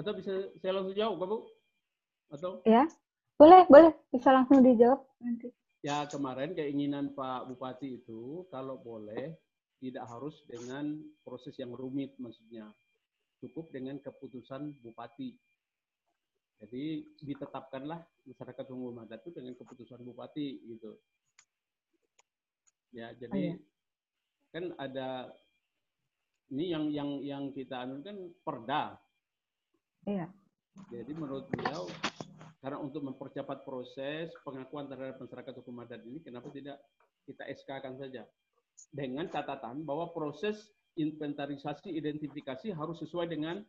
Atau 0.00 0.16
bisa 0.16 0.32
saya 0.64 0.72
langsung 0.80 0.96
jawab, 0.96 1.20
Bu? 1.20 1.38
Atau? 2.32 2.64
Ya, 2.64 2.88
boleh, 3.36 3.68
boleh. 3.68 3.92
Bisa 4.08 4.32
langsung 4.32 4.64
dijawab 4.64 5.04
nanti. 5.20 5.52
Ya, 5.84 6.08
kemarin 6.08 6.56
keinginan 6.56 7.12
Pak 7.12 7.52
Bupati 7.52 8.00
itu, 8.00 8.48
kalau 8.48 8.80
boleh, 8.80 9.36
tidak 9.76 10.08
harus 10.08 10.40
dengan 10.48 11.04
proses 11.20 11.52
yang 11.60 11.76
rumit 11.76 12.16
maksudnya. 12.16 12.72
Cukup 13.44 13.68
dengan 13.76 14.00
keputusan 14.00 14.80
Bupati. 14.80 15.36
Jadi 16.60 17.08
ditetapkanlah 17.24 18.04
masyarakat 18.28 18.66
hukum 18.68 19.00
adat 19.00 19.24
itu 19.24 19.32
dengan 19.32 19.56
keputusan 19.56 20.04
Bupati 20.04 20.60
gitu. 20.68 20.92
Ya, 22.92 23.16
jadi 23.16 23.32
oh, 23.32 23.40
iya. 23.40 23.56
kan 24.52 24.64
ada 24.76 25.08
ini 26.52 26.64
yang 26.68 26.84
yang 26.92 27.10
yang 27.24 27.42
kita 27.56 27.80
anu 27.80 28.04
kan 28.04 28.16
perda. 28.44 28.98
Iya. 30.04 30.28
Jadi 30.92 31.12
menurut 31.16 31.48
beliau 31.48 31.88
karena 32.60 32.76
untuk 32.76 33.08
mempercepat 33.08 33.64
proses 33.64 34.28
pengakuan 34.44 34.84
terhadap 34.84 35.16
masyarakat 35.16 35.54
hukum 35.64 35.80
adat 35.80 36.04
ini 36.04 36.20
kenapa 36.20 36.52
tidak 36.52 36.76
kita 37.24 37.48
SK-kan 37.56 37.96
saja 37.96 38.28
dengan 38.92 39.24
catatan 39.32 39.80
bahwa 39.88 40.12
proses 40.12 40.68
inventarisasi 41.00 41.88
identifikasi 41.96 42.76
harus 42.76 43.00
sesuai 43.00 43.32
dengan 43.32 43.64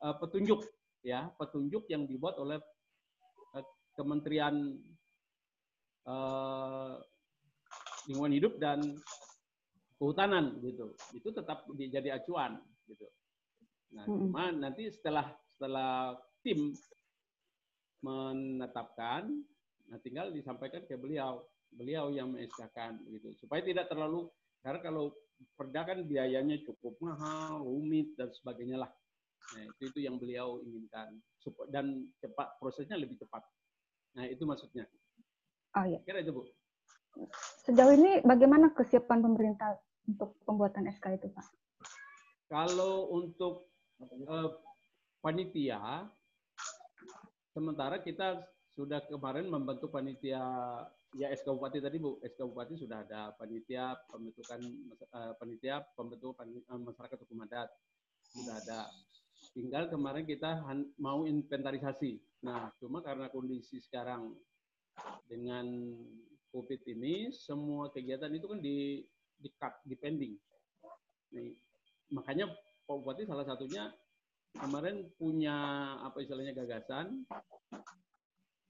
uh, 0.00 0.16
petunjuk 0.16 0.64
ya 1.00 1.32
petunjuk 1.36 1.88
yang 1.88 2.04
dibuat 2.04 2.36
oleh 2.36 2.60
uh, 3.56 3.64
Kementerian 3.96 4.76
uh, 6.08 7.00
Lingkungan 8.08 8.34
Hidup 8.36 8.54
dan 8.60 8.80
kehutanan 10.00 10.56
gitu. 10.64 10.96
Itu 11.12 11.28
tetap 11.36 11.68
jadi 11.76 12.16
acuan 12.16 12.56
gitu. 12.88 13.06
Nah, 13.92 14.06
cuma 14.06 14.54
nanti 14.54 14.88
setelah 14.88 15.28
setelah 15.58 16.16
tim 16.40 16.72
menetapkan, 18.00 19.28
nah 19.92 19.98
tinggal 20.00 20.32
disampaikan 20.32 20.80
ke 20.88 20.96
beliau, 20.96 21.44
beliau 21.68 22.08
yang 22.08 22.32
mengesahkan 22.32 22.96
gitu. 23.12 23.28
Supaya 23.44 23.60
tidak 23.60 23.92
terlalu 23.92 24.30
karena 24.64 24.80
kalau 24.80 25.12
perda 25.56 25.84
kan 25.84 26.04
biayanya 26.04 26.60
cukup 26.64 26.96
mahal, 27.00 27.64
rumit 27.64 28.12
dan 28.16 28.32
sebagainya 28.32 28.80
lah. 28.80 28.90
Nah, 29.50 29.62
itu 29.66 29.82
itu 29.90 29.98
yang 30.06 30.16
beliau 30.20 30.62
inginkan 30.62 31.18
dan 31.74 32.06
cepat 32.22 32.54
prosesnya 32.62 32.94
lebih 32.94 33.18
cepat. 33.18 33.42
Nah, 34.14 34.26
itu 34.26 34.42
maksudnya. 34.46 34.86
Oh 35.74 35.84
iya. 35.86 35.98
Kira 36.02 36.22
itu, 36.22 36.34
Bu. 36.34 36.42
Sejauh 37.66 37.94
ini 37.94 38.22
bagaimana 38.22 38.70
kesiapan 38.70 39.22
pemerintah 39.22 39.78
untuk 40.06 40.38
pembuatan 40.46 40.86
SK 40.90 41.18
itu, 41.18 41.26
Pak? 41.30 41.46
Kalau 42.50 43.10
untuk 43.14 43.70
uh, 44.26 44.50
panitia, 45.22 46.06
sementara 47.54 48.02
kita 48.02 48.42
sudah 48.74 49.02
kemarin 49.06 49.50
membentuk 49.50 49.90
panitia 49.90 50.42
ya 51.14 51.26
SK 51.34 51.58
Bupati 51.58 51.82
tadi 51.82 51.98
Bu, 51.98 52.22
SK 52.22 52.46
Bupati 52.46 52.78
sudah 52.78 53.02
ada 53.02 53.34
panitia 53.34 53.98
pembentukan 54.06 54.60
uh, 55.10 55.32
panitia 55.38 55.82
pembentukan 55.98 56.46
uh, 56.70 56.80
masyarakat 56.80 57.18
hukum 57.26 57.42
adat 57.46 57.68
sudah 58.30 58.54
ada. 58.62 58.86
Tinggal 59.50 59.90
kemarin 59.90 60.22
kita 60.22 60.62
mau 61.02 61.26
inventarisasi. 61.26 62.22
Nah, 62.46 62.70
cuma 62.78 63.02
karena 63.02 63.26
kondisi 63.28 63.82
sekarang 63.82 64.32
dengan 65.26 65.66
COVID 66.50 66.80
ini 66.86 67.34
semua 67.34 67.90
kegiatan 67.90 68.30
itu 68.30 68.46
kan 68.46 68.60
di 68.62 69.02
di 69.40 69.48
cut, 69.56 69.74
di 69.86 69.96
pending. 69.98 70.34
Nih, 71.34 71.54
makanya 72.12 72.50
Pak 72.86 72.94
Bupati 73.00 73.24
salah 73.26 73.46
satunya 73.46 73.90
kemarin 74.54 75.06
punya 75.14 75.56
apa 76.02 76.20
istilahnya 76.20 76.54
gagasan, 76.54 77.22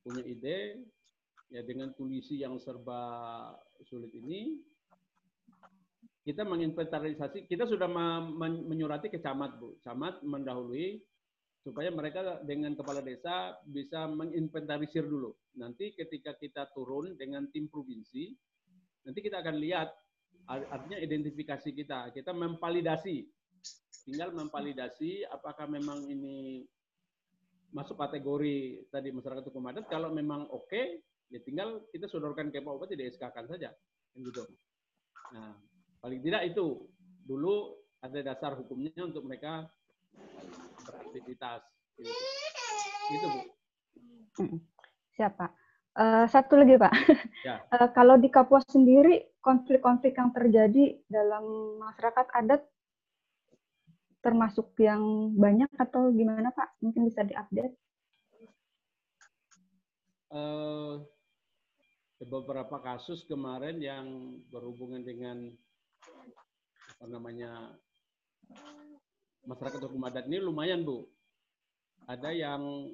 punya 0.04 0.22
ide, 0.24 0.80
ya 1.48 1.64
dengan 1.64 1.90
kondisi 1.96 2.38
yang 2.38 2.60
serba 2.60 3.00
sulit 3.88 4.12
ini, 4.12 4.60
kita 6.20 6.44
menginventarisasi, 6.44 7.48
kita 7.48 7.64
sudah 7.64 7.88
menyurati 8.68 9.08
ke 9.08 9.18
camat, 9.24 9.56
Bu. 9.56 9.80
Camat 9.80 10.20
mendahului 10.20 11.00
supaya 11.60 11.92
mereka 11.92 12.40
dengan 12.44 12.72
kepala 12.72 13.04
desa 13.04 13.56
bisa 13.68 14.08
menginventarisir 14.08 15.04
dulu. 15.04 15.32
Nanti 15.56 15.92
ketika 15.96 16.36
kita 16.36 16.68
turun 16.76 17.16
dengan 17.16 17.48
tim 17.52 17.68
provinsi, 17.68 18.32
nanti 19.04 19.20
kita 19.20 19.40
akan 19.40 19.56
lihat 19.60 19.88
artinya 20.48 21.00
identifikasi 21.00 21.72
kita. 21.72 22.12
Kita 22.12 22.36
memvalidasi. 22.36 23.24
Tinggal 24.08 24.32
memvalidasi 24.32 25.28
apakah 25.28 25.68
memang 25.68 26.08
ini 26.08 26.64
masuk 27.70 27.96
kategori 27.96 28.88
tadi 28.92 29.08
masyarakat 29.12 29.44
hukum 29.48 29.68
adat. 29.68 29.88
Kalau 29.88 30.12
memang 30.12 30.48
oke, 30.52 30.68
okay, 30.68 31.00
ya 31.32 31.40
tinggal 31.44 31.84
kita 31.92 32.08
sodorkan 32.08 32.48
ke 32.48 32.64
Pak 32.64 32.72
Bupati, 32.72 32.96
di 32.96 33.08
SK-kan 33.08 33.46
saja. 33.46 33.70
Gitu. 34.16 34.42
Nah, 35.36 35.54
Paling 36.01 36.20
tidak 36.24 36.42
itu 36.48 36.88
dulu 37.28 37.76
ada 38.01 38.18
dasar 38.24 38.57
hukumnya 38.57 39.05
untuk 39.05 39.28
mereka 39.28 39.68
beraktivitas. 40.84 41.61
Gitu. 42.01 42.12
Itu 43.12 43.26
Bu. 43.28 43.40
Siapa? 45.12 45.53
Uh, 45.92 46.24
satu 46.32 46.57
lagi 46.57 46.80
Pak. 46.80 46.92
Ya. 47.44 47.61
Uh, 47.68 47.88
kalau 47.96 48.16
di 48.16 48.32
Kapuas 48.32 48.64
sendiri 48.64 49.36
konflik-konflik 49.44 50.16
yang 50.16 50.32
terjadi 50.32 50.96
dalam 51.11 51.76
masyarakat 51.76 52.26
adat 52.32 52.62
termasuk 54.24 54.72
yang 54.80 55.32
banyak 55.36 55.68
atau 55.76 56.09
gimana 56.12 56.48
Pak? 56.57 56.80
Mungkin 56.80 57.05
bisa 57.09 57.20
diupdate. 57.24 57.76
Uh, 60.30 61.05
beberapa 62.22 62.78
kasus 62.78 63.26
kemarin 63.26 63.82
yang 63.82 64.38
berhubungan 64.48 65.03
dengan 65.03 65.51
namanya 67.09 67.72
masyarakat 69.48 69.80
hukum 69.88 70.05
adat 70.05 70.28
ini 70.28 70.42
lumayan 70.42 70.84
bu. 70.84 71.09
Ada 72.05 72.32
yang 72.34 72.90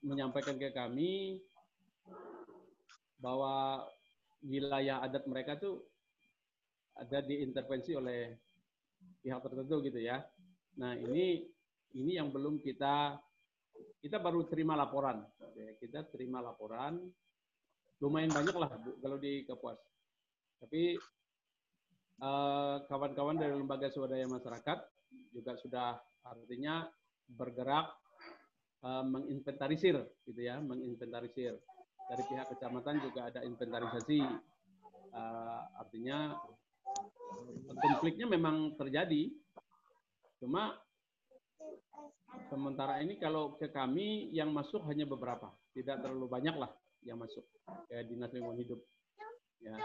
menyampaikan 0.00 0.56
ke 0.56 0.72
kami 0.72 1.42
bahwa 3.20 3.84
wilayah 4.40 5.04
adat 5.04 5.28
mereka 5.28 5.60
tuh 5.60 5.84
ada 6.96 7.20
diintervensi 7.20 7.92
oleh 7.96 8.36
pihak 9.20 9.40
tertentu 9.44 9.84
gitu 9.84 10.00
ya. 10.00 10.24
Nah 10.80 10.96
ini 10.96 11.44
ini 11.96 12.12
yang 12.16 12.32
belum 12.32 12.60
kita 12.60 13.18
kita 14.00 14.16
baru 14.20 14.48
terima 14.48 14.76
laporan. 14.76 15.24
Kita 15.80 16.08
terima 16.08 16.40
laporan 16.40 17.00
lumayan 18.00 18.32
banyak 18.32 18.56
lah 18.56 18.70
bu, 18.80 18.96
kalau 19.00 19.20
di 19.20 19.44
Kapuas. 19.44 19.76
Tapi 20.60 20.96
Eh, 22.20 22.76
kawan-kawan 22.84 23.40
dari 23.40 23.56
lembaga 23.56 23.88
swadaya 23.88 24.28
masyarakat 24.28 24.78
juga 25.32 25.56
sudah 25.56 25.96
artinya 26.20 26.84
bergerak 27.32 27.96
uh, 28.84 29.00
menginventarisir 29.08 29.96
gitu 30.28 30.40
ya, 30.44 30.60
menginventarisir. 30.60 31.56
Dari 32.12 32.22
pihak 32.28 32.52
kecamatan 32.52 33.00
juga 33.00 33.32
ada 33.32 33.40
inventarisasi. 33.40 34.20
Uh, 35.16 35.62
artinya 35.80 36.36
konfliknya 37.80 38.28
memang 38.28 38.76
terjadi. 38.76 39.32
Cuma 40.44 40.76
sementara 42.52 43.00
ini 43.00 43.16
kalau 43.16 43.56
ke 43.56 43.72
kami 43.72 44.28
yang 44.36 44.52
masuk 44.52 44.84
hanya 44.92 45.08
beberapa, 45.08 45.48
tidak 45.72 46.04
terlalu 46.04 46.28
banyak 46.28 46.56
lah 46.58 46.68
yang 47.00 47.16
masuk 47.16 47.48
ke 47.88 47.96
dinas 48.04 48.28
lingkungan 48.36 48.60
hidup. 48.60 48.80
Ya, 49.64 49.76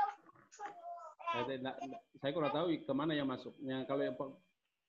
saya, 1.34 2.32
kurang 2.32 2.54
tahu 2.54 2.68
ke 2.82 2.94
mana 2.94 3.14
yang 3.18 3.28
masuknya. 3.28 3.84
Kalau 3.90 4.04
yang 4.06 4.16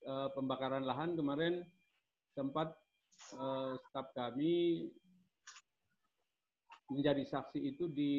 eh, 0.05 0.29
pembakaran 0.37 0.85
lahan 0.85 1.17
kemarin 1.17 1.65
sempat 2.37 2.77
uh, 3.41 3.81
staf 3.89 4.13
kami 4.13 4.85
menjadi 6.93 7.25
saksi 7.25 7.59
itu 7.65 7.89
di 7.89 8.15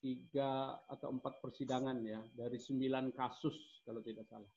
tiga 0.00 0.80
atau 0.88 1.12
empat 1.12 1.44
persidangan 1.44 1.98
ya 2.00 2.22
dari 2.32 2.56
sembilan 2.56 3.12
kasus 3.12 3.84
kalau 3.84 4.00
tidak 4.00 4.24
salah 4.30 4.48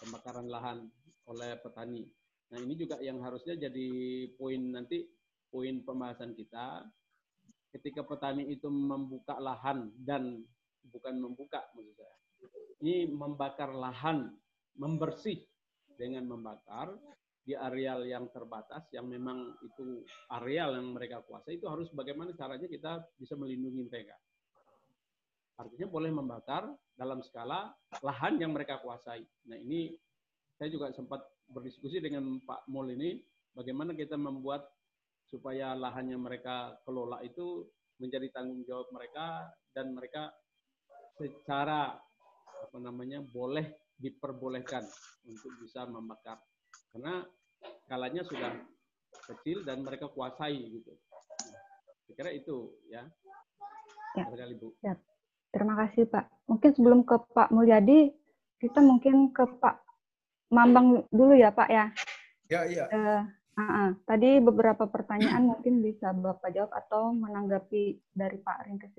pembakaran 0.00 0.48
lahan 0.48 0.78
oleh 1.28 1.60
petani. 1.60 2.08
Nah 2.50 2.58
ini 2.58 2.74
juga 2.78 2.96
yang 3.04 3.20
harusnya 3.20 3.68
jadi 3.68 3.88
poin 4.40 4.72
nanti 4.72 5.04
poin 5.52 5.84
pembahasan 5.84 6.32
kita 6.32 6.88
ketika 7.76 8.02
petani 8.02 8.48
itu 8.48 8.66
membuka 8.72 9.36
lahan 9.36 9.92
dan 10.00 10.40
bukan 10.88 11.20
membuka 11.20 11.60
maksud 11.76 11.94
saya. 11.96 12.16
Ini 12.80 13.12
membakar 13.12 13.76
lahan, 13.76 14.32
membersih 14.80 15.44
dengan 16.00 16.24
membakar 16.24 16.96
di 17.44 17.56
areal 17.56 18.04
yang 18.04 18.28
terbatas 18.32 18.88
yang 18.92 19.08
memang 19.08 19.56
itu 19.64 20.04
areal 20.32 20.76
yang 20.76 20.92
mereka 20.92 21.24
kuasai 21.24 21.56
itu 21.56 21.66
harus 21.68 21.88
bagaimana 21.92 22.32
caranya 22.36 22.68
kita 22.68 23.00
bisa 23.16 23.36
melindungi 23.36 23.84
mereka. 23.88 24.16
Artinya 25.60 25.88
boleh 25.92 26.08
membakar 26.08 26.72
dalam 26.96 27.20
skala 27.20 27.68
lahan 28.00 28.40
yang 28.40 28.56
mereka 28.56 28.80
kuasai. 28.80 29.24
Nah 29.48 29.60
ini 29.60 29.92
saya 30.56 30.72
juga 30.72 30.92
sempat 30.92 31.20
berdiskusi 31.48 32.00
dengan 32.00 32.40
Pak 32.44 32.68
Mul 32.72 32.96
ini 32.96 33.20
bagaimana 33.52 33.92
kita 33.92 34.16
membuat 34.16 34.64
supaya 35.28 35.76
lahan 35.76 36.12
yang 36.12 36.24
mereka 36.24 36.80
kelola 36.84 37.20
itu 37.24 37.68
menjadi 38.00 38.32
tanggung 38.32 38.64
jawab 38.64 38.88
mereka 38.92 39.52
dan 39.76 39.92
mereka 39.92 40.32
secara 41.20 42.00
apa 42.64 42.78
namanya 42.80 43.20
boleh 43.20 43.92
diperbolehkan 44.00 44.80
untuk 45.28 45.52
bisa 45.60 45.84
membakar 45.84 46.40
karena 46.96 47.20
skalanya 47.84 48.24
sudah 48.24 48.56
kecil 49.28 49.60
dan 49.68 49.84
mereka 49.84 50.08
kuasai 50.08 50.56
gitu. 50.56 50.96
Saya 52.08 52.14
kira 52.16 52.30
itu 52.32 52.72
ya. 52.88 53.04
Ya. 54.16 54.24
Bu. 54.56 54.72
ya. 54.80 54.96
Terima 55.52 55.76
kasih 55.84 56.08
Pak. 56.08 56.24
Mungkin 56.48 56.70
sebelum 56.72 57.00
ke 57.04 57.20
Pak 57.36 57.52
Mulyadi, 57.52 58.10
kita 58.58 58.80
mungkin 58.80 59.30
ke 59.36 59.44
Pak 59.60 59.82
Mambang 60.50 61.06
dulu 61.12 61.36
ya 61.36 61.52
Pak 61.52 61.68
ya. 61.68 61.84
Ya 62.50 62.66
iya. 62.66 62.84
Uh, 62.90 63.22
uh, 63.54 63.62
uh. 63.62 63.88
Tadi 64.08 64.42
beberapa 64.42 64.88
pertanyaan 64.90 65.46
mungkin 65.46 65.84
bisa 65.84 66.10
Bapak 66.10 66.50
jawab 66.50 66.74
atau 66.74 67.14
menanggapi 67.14 68.02
dari 68.10 68.38
Pak 68.40 68.66
Ringkes 68.66 68.94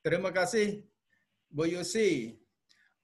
Terima 0.00 0.32
kasih 0.32 0.80
Bu 1.48 1.64
Yusi, 1.64 2.36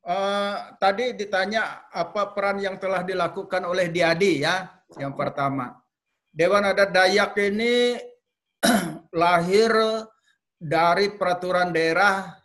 uh, 0.05 0.77
tadi 0.77 1.17
ditanya 1.17 1.89
apa 1.89 2.37
peran 2.37 2.61
yang 2.61 2.77
telah 2.77 3.01
dilakukan 3.01 3.65
oleh 3.65 3.89
Diadi 3.89 4.45
ya, 4.45 4.69
yang 5.01 5.17
pertama. 5.17 5.73
Dewan 6.29 6.67
Adat 6.69 6.91
Dayak 6.93 7.39
ini 7.41 7.97
lahir 9.23 9.73
dari 10.59 11.15
peraturan 11.15 11.73
daerah 11.73 12.37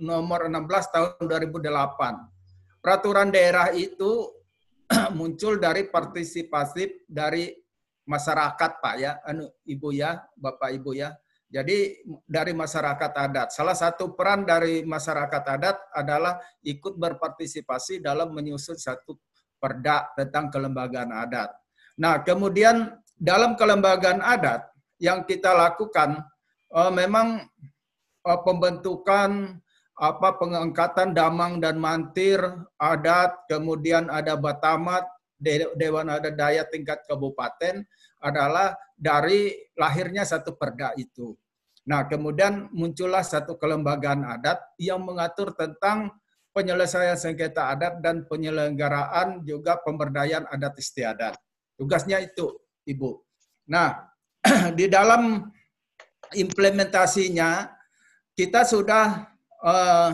nomor 0.00 0.48
16 0.48 0.94
tahun 0.94 1.24
2008. 1.28 2.80
Peraturan 2.80 3.28
daerah 3.28 3.70
itu 3.76 4.32
muncul 5.18 5.60
dari 5.60 5.86
partisipasi 5.86 7.06
dari 7.06 7.52
masyarakat 8.08 8.70
Pak 8.82 8.94
ya, 8.98 9.12
anu 9.22 9.46
Ibu 9.62 9.88
ya, 9.94 10.18
Bapak 10.34 10.74
Ibu 10.74 10.96
ya. 10.96 11.14
Jadi 11.50 11.98
dari 12.30 12.54
masyarakat 12.54 13.10
adat, 13.10 13.50
salah 13.50 13.74
satu 13.74 14.14
peran 14.14 14.46
dari 14.46 14.86
masyarakat 14.86 15.42
adat 15.42 15.76
adalah 15.90 16.38
ikut 16.62 16.94
berpartisipasi 16.94 17.98
dalam 17.98 18.30
menyusun 18.30 18.78
satu 18.78 19.18
perda 19.58 20.14
tentang 20.14 20.46
kelembagaan 20.46 21.10
adat. 21.10 21.50
Nah, 21.98 22.22
kemudian 22.22 22.94
dalam 23.18 23.58
kelembagaan 23.58 24.22
adat 24.22 24.70
yang 25.02 25.26
kita 25.26 25.50
lakukan 25.50 26.22
uh, 26.70 26.92
memang 26.94 27.42
uh, 28.22 28.40
pembentukan 28.46 29.58
apa 30.00 30.38
pengangkatan 30.38 31.12
damang 31.12 31.58
dan 31.58 31.76
mantir 31.76 32.40
adat, 32.78 33.36
kemudian 33.50 34.06
ada 34.06 34.38
batamat, 34.38 35.04
Dewan 35.76 36.12
Adat 36.12 36.36
Daya 36.36 36.62
tingkat 36.68 37.04
kabupaten 37.08 37.84
adalah 38.20 38.76
dari 39.00 39.56
lahirnya 39.80 40.28
satu 40.28 40.60
perda 40.60 40.92
itu. 41.00 41.32
Nah, 41.88 42.04
kemudian 42.04 42.68
muncullah 42.76 43.24
satu 43.24 43.56
kelembagaan 43.56 44.28
adat 44.28 44.60
yang 44.76 45.00
mengatur 45.00 45.56
tentang 45.56 46.12
penyelesaian 46.52 47.16
sengketa 47.16 47.72
adat 47.72 48.04
dan 48.04 48.28
penyelenggaraan 48.28 49.40
juga 49.48 49.80
pemberdayaan 49.80 50.44
adat 50.52 50.76
istiadat. 50.76 51.34
Tugasnya 51.80 52.20
itu, 52.20 52.52
Ibu. 52.84 53.24
Nah, 53.72 54.04
di 54.78 54.84
dalam 54.92 55.48
implementasinya 56.36 57.72
kita 58.36 58.68
sudah 58.68 59.24
uh, 59.64 60.10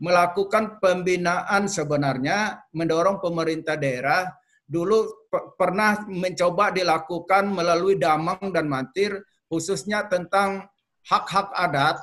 melakukan 0.00 0.80
pembinaan 0.80 1.68
sebenarnya 1.68 2.64
mendorong 2.72 3.20
pemerintah 3.20 3.76
daerah 3.76 4.32
dulu 4.64 5.19
pernah 5.54 6.02
mencoba 6.10 6.74
dilakukan 6.74 7.54
melalui 7.54 7.94
damang 7.94 8.50
dan 8.50 8.66
mantir 8.66 9.22
khususnya 9.46 10.06
tentang 10.10 10.66
hak-hak 11.06 11.54
adat 11.54 11.96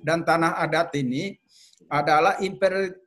dan 0.00 0.22
tanah 0.24 0.56
adat 0.62 0.94
ini 0.96 1.36
adalah 1.90 2.38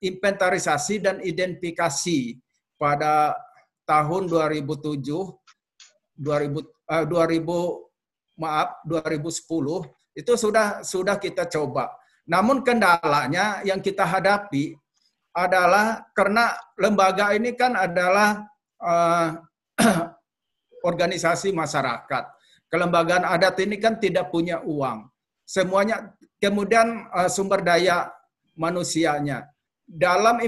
inventarisasi 0.04 1.00
dan 1.00 1.24
identifikasi 1.24 2.36
pada 2.76 3.32
tahun 3.88 4.28
2007 4.28 5.08
2000 6.20 6.74
uh, 6.92 7.06
2000 7.08 8.44
maaf 8.44 8.84
2010 8.86 10.20
itu 10.20 10.34
sudah 10.38 10.86
sudah 10.86 11.18
kita 11.18 11.50
coba. 11.50 11.90
Namun 12.30 12.62
kendalanya 12.62 13.66
yang 13.66 13.82
kita 13.82 14.06
hadapi 14.06 14.78
adalah 15.34 16.06
karena 16.14 16.54
lembaga 16.78 17.34
ini 17.34 17.58
kan 17.58 17.74
adalah 17.74 18.46
uh, 18.78 19.42
organisasi 20.90 21.56
masyarakat. 21.56 22.24
Kelembagaan 22.68 23.24
adat 23.24 23.62
ini 23.62 23.78
kan 23.78 24.02
tidak 24.02 24.34
punya 24.34 24.60
uang. 24.66 25.06
Semuanya 25.46 26.16
kemudian 26.42 27.08
uh, 27.14 27.30
sumber 27.30 27.62
daya 27.62 28.10
manusianya. 28.58 29.46
Dalam 29.84 30.40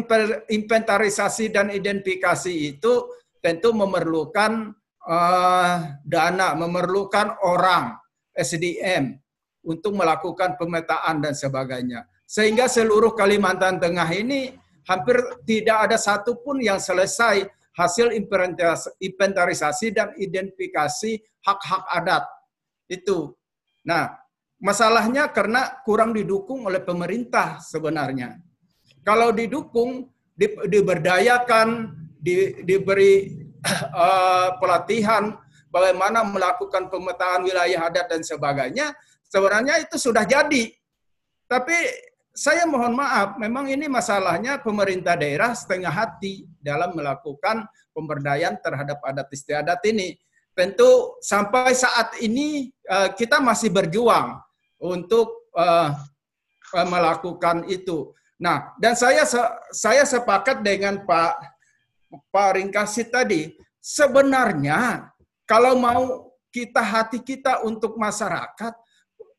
inventarisasi 0.48 1.52
dan 1.52 1.70
identifikasi 1.70 2.50
itu 2.50 3.12
tentu 3.44 3.76
memerlukan 3.76 4.74
uh, 5.06 5.76
dana, 6.02 6.58
memerlukan 6.58 7.38
orang, 7.46 7.94
SDM, 8.34 9.20
untuk 9.62 9.94
melakukan 9.94 10.58
pemetaan 10.58 11.22
dan 11.22 11.38
sebagainya. 11.38 12.10
Sehingga 12.26 12.66
seluruh 12.66 13.14
Kalimantan 13.14 13.78
Tengah 13.78 14.10
ini 14.18 14.54
hampir 14.90 15.18
tidak 15.46 15.90
ada 15.90 15.98
satupun 15.98 16.62
yang 16.62 16.82
selesai 16.82 17.46
hasil 17.76 18.16
inventarisasi 19.00 19.88
dan 19.92 20.16
identifikasi 20.16 21.20
hak-hak 21.44 21.84
adat. 21.92 22.24
Itu. 22.88 23.36
Nah, 23.86 24.26
Masalahnya 24.66 25.28
karena 25.36 25.84
kurang 25.84 26.16
didukung 26.16 26.64
oleh 26.64 26.80
pemerintah 26.80 27.60
sebenarnya. 27.60 28.40
Kalau 29.04 29.36
didukung, 29.36 30.08
di, 30.32 30.48
diberdayakan, 30.72 31.92
di, 32.16 32.64
diberi 32.64 33.36
uh, 33.94 34.56
pelatihan 34.64 35.36
bagaimana 35.68 36.24
melakukan 36.24 36.88
pemetaan 36.88 37.44
wilayah 37.44 37.92
adat 37.92 38.08
dan 38.08 38.24
sebagainya, 38.24 38.96
sebenarnya 39.28 39.84
itu 39.84 40.00
sudah 40.00 40.24
jadi. 40.24 40.72
Tapi 41.46 41.78
saya 42.32 42.64
mohon 42.66 42.96
maaf, 42.96 43.36
memang 43.36 43.68
ini 43.68 43.92
masalahnya 43.92 44.64
pemerintah 44.64 45.20
daerah 45.20 45.52
setengah 45.52 45.92
hati 45.92 46.48
dalam 46.66 46.98
melakukan 46.98 47.70
pemberdayaan 47.94 48.58
terhadap 48.58 48.98
adat 49.06 49.30
istiadat 49.30 49.86
ini. 49.86 50.18
Tentu 50.58 51.22
sampai 51.22 51.78
saat 51.78 52.18
ini 52.26 52.74
uh, 52.90 53.14
kita 53.14 53.38
masih 53.38 53.70
berjuang 53.70 54.42
untuk 54.82 55.52
uh, 55.54 55.94
melakukan 56.74 57.70
itu. 57.70 58.10
Nah, 58.42 58.74
dan 58.82 58.98
saya 58.98 59.24
saya 59.72 60.04
sepakat 60.04 60.66
dengan 60.66 61.06
Pak 61.06 61.38
Pak 62.34 62.50
Ringkasi 62.58 63.08
tadi. 63.08 63.54
Sebenarnya 63.80 65.14
kalau 65.46 65.78
mau 65.78 66.34
kita 66.50 66.82
hati 66.82 67.22
kita 67.22 67.62
untuk 67.68 68.00
masyarakat 68.00 68.74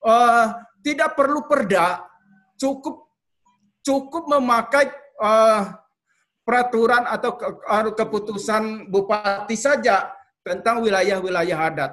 uh, 0.05 0.47
tidak 0.85 1.19
perlu 1.19 1.49
perda, 1.49 2.05
cukup 2.61 3.11
cukup 3.83 4.25
memakai 4.39 4.91
uh, 5.19 5.75
peraturan 6.47 7.03
atau 7.11 7.35
ke, 7.35 7.49
keputusan 7.99 8.87
bupati 8.87 9.59
saja 9.59 10.15
tentang 10.47 10.79
wilayah-wilayah 10.79 11.59
adat. 11.59 11.93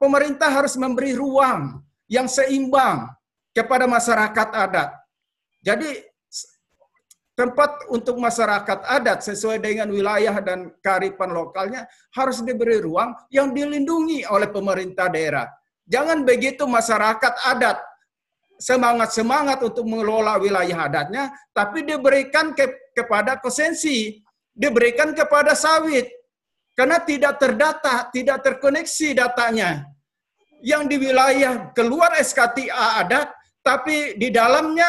Pemerintah 0.00 0.48
harus 0.48 0.80
memberi 0.80 1.12
ruang 1.12 1.84
yang 2.08 2.24
seimbang 2.24 3.12
kepada 3.52 3.84
masyarakat 3.84 4.48
adat. 4.56 4.90
Jadi 5.60 5.92
tempat 7.36 7.84
untuk 7.92 8.16
masyarakat 8.16 8.80
adat 8.88 9.20
sesuai 9.20 9.60
dengan 9.60 9.92
wilayah 9.92 10.40
dan 10.40 10.72
kearifan 10.80 11.36
lokalnya 11.36 11.84
harus 12.16 12.40
diberi 12.40 12.80
ruang 12.80 13.12
yang 13.28 13.52
dilindungi 13.52 14.24
oleh 14.24 14.48
pemerintah 14.48 15.12
daerah. 15.12 15.44
Jangan 15.84 16.24
begitu 16.24 16.64
masyarakat 16.64 17.34
adat 17.44 17.76
semangat-semangat 18.56 19.60
untuk 19.64 19.84
mengelola 19.84 20.40
wilayah 20.40 20.88
adatnya, 20.88 21.32
tapi 21.52 21.84
diberikan 21.84 22.56
ke, 22.56 22.92
kepada 22.96 23.36
kosensi, 23.40 24.20
diberikan 24.52 25.12
kepada 25.12 25.52
sawit, 25.52 26.08
karena 26.76 27.00
tidak 27.00 27.40
terdata, 27.40 28.08
tidak 28.12 28.44
terkoneksi 28.44 29.16
datanya 29.16 29.88
yang 30.64 30.88
di 30.88 30.96
wilayah 31.00 31.72
keluar 31.72 32.16
SKTA 32.16 33.00
adat, 33.04 33.32
tapi 33.60 34.16
di 34.16 34.28
dalamnya 34.32 34.88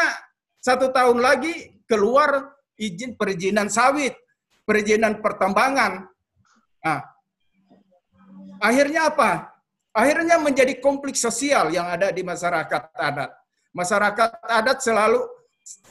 satu 0.59 0.91
tahun 0.91 1.20
lagi 1.24 1.84
keluar 1.88 2.55
izin 2.76 3.15
perizinan 3.15 3.72
sawit, 3.72 4.13
perizinan 4.68 5.24
pertambangan. 5.24 6.05
Nah, 6.84 6.99
akhirnya 8.59 9.11
apa? 9.11 9.55
Akhirnya 9.95 10.38
menjadi 10.38 10.78
konflik 10.78 11.18
sosial 11.18 11.74
yang 11.74 11.89
ada 11.89 12.13
di 12.13 12.22
masyarakat 12.22 12.93
adat. 12.93 13.32
Masyarakat 13.76 14.43
adat 14.43 14.80
selalu 14.84 15.22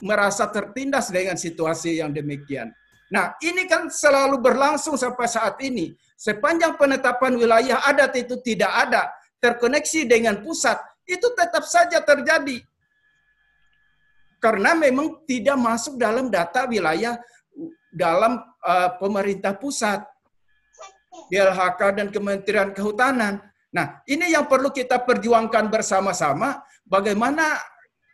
merasa 0.01 0.49
tertindas 0.49 1.13
dengan 1.13 1.37
situasi 1.37 2.01
yang 2.01 2.13
demikian. 2.13 2.73
Nah, 3.07 3.39
ini 3.39 3.71
kan 3.71 3.87
selalu 3.87 4.43
berlangsung 4.43 4.99
sampai 4.99 5.29
saat 5.31 5.61
ini. 5.63 5.95
Sepanjang 6.17 6.75
penetapan 6.75 7.37
wilayah 7.39 7.85
adat 7.87 8.17
itu 8.19 8.41
tidak 8.43 8.73
ada, 8.73 9.13
terkoneksi 9.39 10.09
dengan 10.09 10.41
pusat, 10.43 10.81
itu 11.07 11.29
tetap 11.37 11.63
saja 11.69 12.03
terjadi. 12.03 12.65
Karena 14.43 14.75
memang 14.75 15.23
tidak 15.29 15.55
masuk 15.55 16.01
dalam 16.01 16.33
data 16.33 16.67
wilayah 16.67 17.21
dalam 17.95 18.43
uh, 18.61 18.91
pemerintah 18.99 19.55
pusat, 19.57 20.03
GLHK 21.31 21.81
dan 21.97 22.09
Kementerian 22.13 22.71
Kehutanan. 22.75 23.41
Nah, 23.73 24.03
ini 24.05 24.35
yang 24.35 24.51
perlu 24.51 24.69
kita 24.69 25.01
perjuangkan 25.05 25.73
bersama-sama 25.73 26.61
bagaimana 26.87 27.59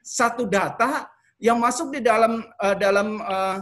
satu 0.02 0.48
data 0.48 1.06
yang 1.38 1.60
masuk 1.60 1.94
di 1.94 2.00
dalam 2.02 2.42
uh, 2.58 2.76
dalam 2.76 3.20
uh, 3.22 3.56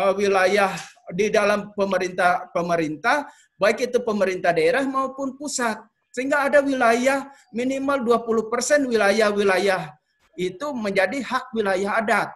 uh, 0.00 0.12
wilayah 0.18 0.72
di 1.12 1.28
dalam 1.28 1.70
pemerintah 1.76 2.48
pemerintah 2.50 3.28
baik 3.60 3.92
itu 3.92 3.98
pemerintah 4.00 4.50
daerah 4.50 4.82
maupun 4.82 5.36
pusat 5.36 5.78
sehingga 6.14 6.46
ada 6.46 6.62
wilayah 6.62 7.26
minimal 7.50 8.22
20% 8.22 8.86
wilayah-wilayah 8.86 9.90
itu 10.38 10.66
menjadi 10.70 11.18
hak 11.22 11.50
wilayah 11.54 11.98
adat. 11.98 12.30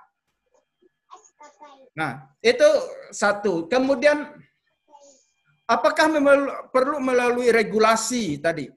Nah, 1.94 2.26
itu 2.42 2.66
satu. 3.10 3.66
Kemudian 3.70 4.30
apakah 5.66 6.10
perlu 6.74 6.98
melalui 7.02 7.50
regulasi 7.50 8.38
tadi? 8.38 8.70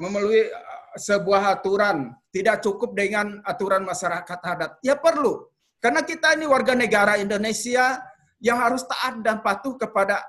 Melalui 0.00 0.48
sebuah 0.96 1.60
aturan, 1.60 2.12
tidak 2.32 2.60
cukup 2.64 2.92
dengan 2.96 3.40
aturan 3.44 3.84
masyarakat 3.84 4.38
adat. 4.38 4.70
Ya 4.84 4.96
perlu. 4.96 5.48
Karena 5.82 6.06
kita 6.06 6.38
ini 6.38 6.46
warga 6.46 6.78
negara 6.78 7.18
Indonesia 7.18 7.98
yang 8.38 8.58
harus 8.58 8.86
taat 8.86 9.22
dan 9.22 9.42
patuh 9.42 9.74
kepada 9.74 10.22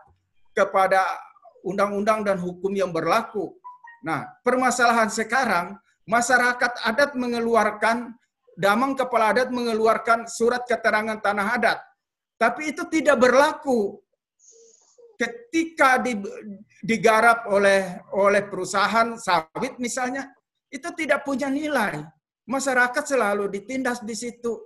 kepada 0.54 1.02
undang-undang 1.66 2.22
dan 2.26 2.38
hukum 2.38 2.74
yang 2.74 2.94
berlaku. 2.94 3.54
Nah, 4.04 4.28
permasalahan 4.42 5.10
sekarang 5.10 5.78
masyarakat 6.06 6.72
adat 6.84 7.16
mengeluarkan 7.16 8.14
damang 8.54 8.94
kepala 8.94 9.34
adat 9.34 9.50
mengeluarkan 9.50 10.30
surat 10.30 10.62
keterangan 10.68 11.18
tanah 11.18 11.48
adat. 11.58 11.80
Tapi 12.38 12.76
itu 12.76 12.84
tidak 12.92 13.18
berlaku 13.24 13.98
ketika 15.16 16.02
di, 16.02 16.20
digarap 16.84 17.48
oleh 17.48 18.04
oleh 18.12 18.44
perusahaan 18.46 19.16
sawit 19.16 19.80
misalnya, 19.80 20.28
itu 20.74 20.90
tidak 20.98 21.22
punya 21.22 21.54
nilai. 21.54 22.02
Masyarakat 22.50 23.06
selalu 23.06 23.46
ditindas 23.54 24.02
di 24.02 24.18
situ 24.18 24.58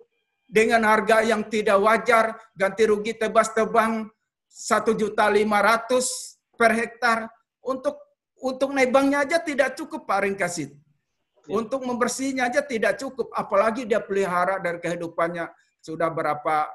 dengan 0.47 0.87
harga 0.87 1.19
yang 1.27 1.43
tidak 1.51 1.75
wajar, 1.83 2.39
ganti 2.55 2.87
rugi 2.87 3.19
tebas 3.19 3.51
tebang 3.51 4.07
satu 4.47 4.95
juta 4.95 5.27
lima 5.27 5.59
ratus 5.59 6.39
per 6.55 6.71
hektar 6.71 7.27
untuk 7.59 7.99
untuk 8.39 8.71
nebangnya 8.71 9.27
aja 9.27 9.37
tidak 9.43 9.75
cukup 9.75 10.07
Pak 10.07 10.23
Ringkasit. 10.23 10.71
Ya. 10.71 11.53
Untuk 11.59 11.83
membersihnya 11.83 12.47
aja 12.47 12.63
tidak 12.63 12.95
cukup. 12.95 13.27
Apalagi 13.35 13.83
dia 13.83 13.99
pelihara 13.99 14.63
dari 14.63 14.79
kehidupannya 14.79 15.51
sudah 15.83 16.07
berapa 16.07 16.69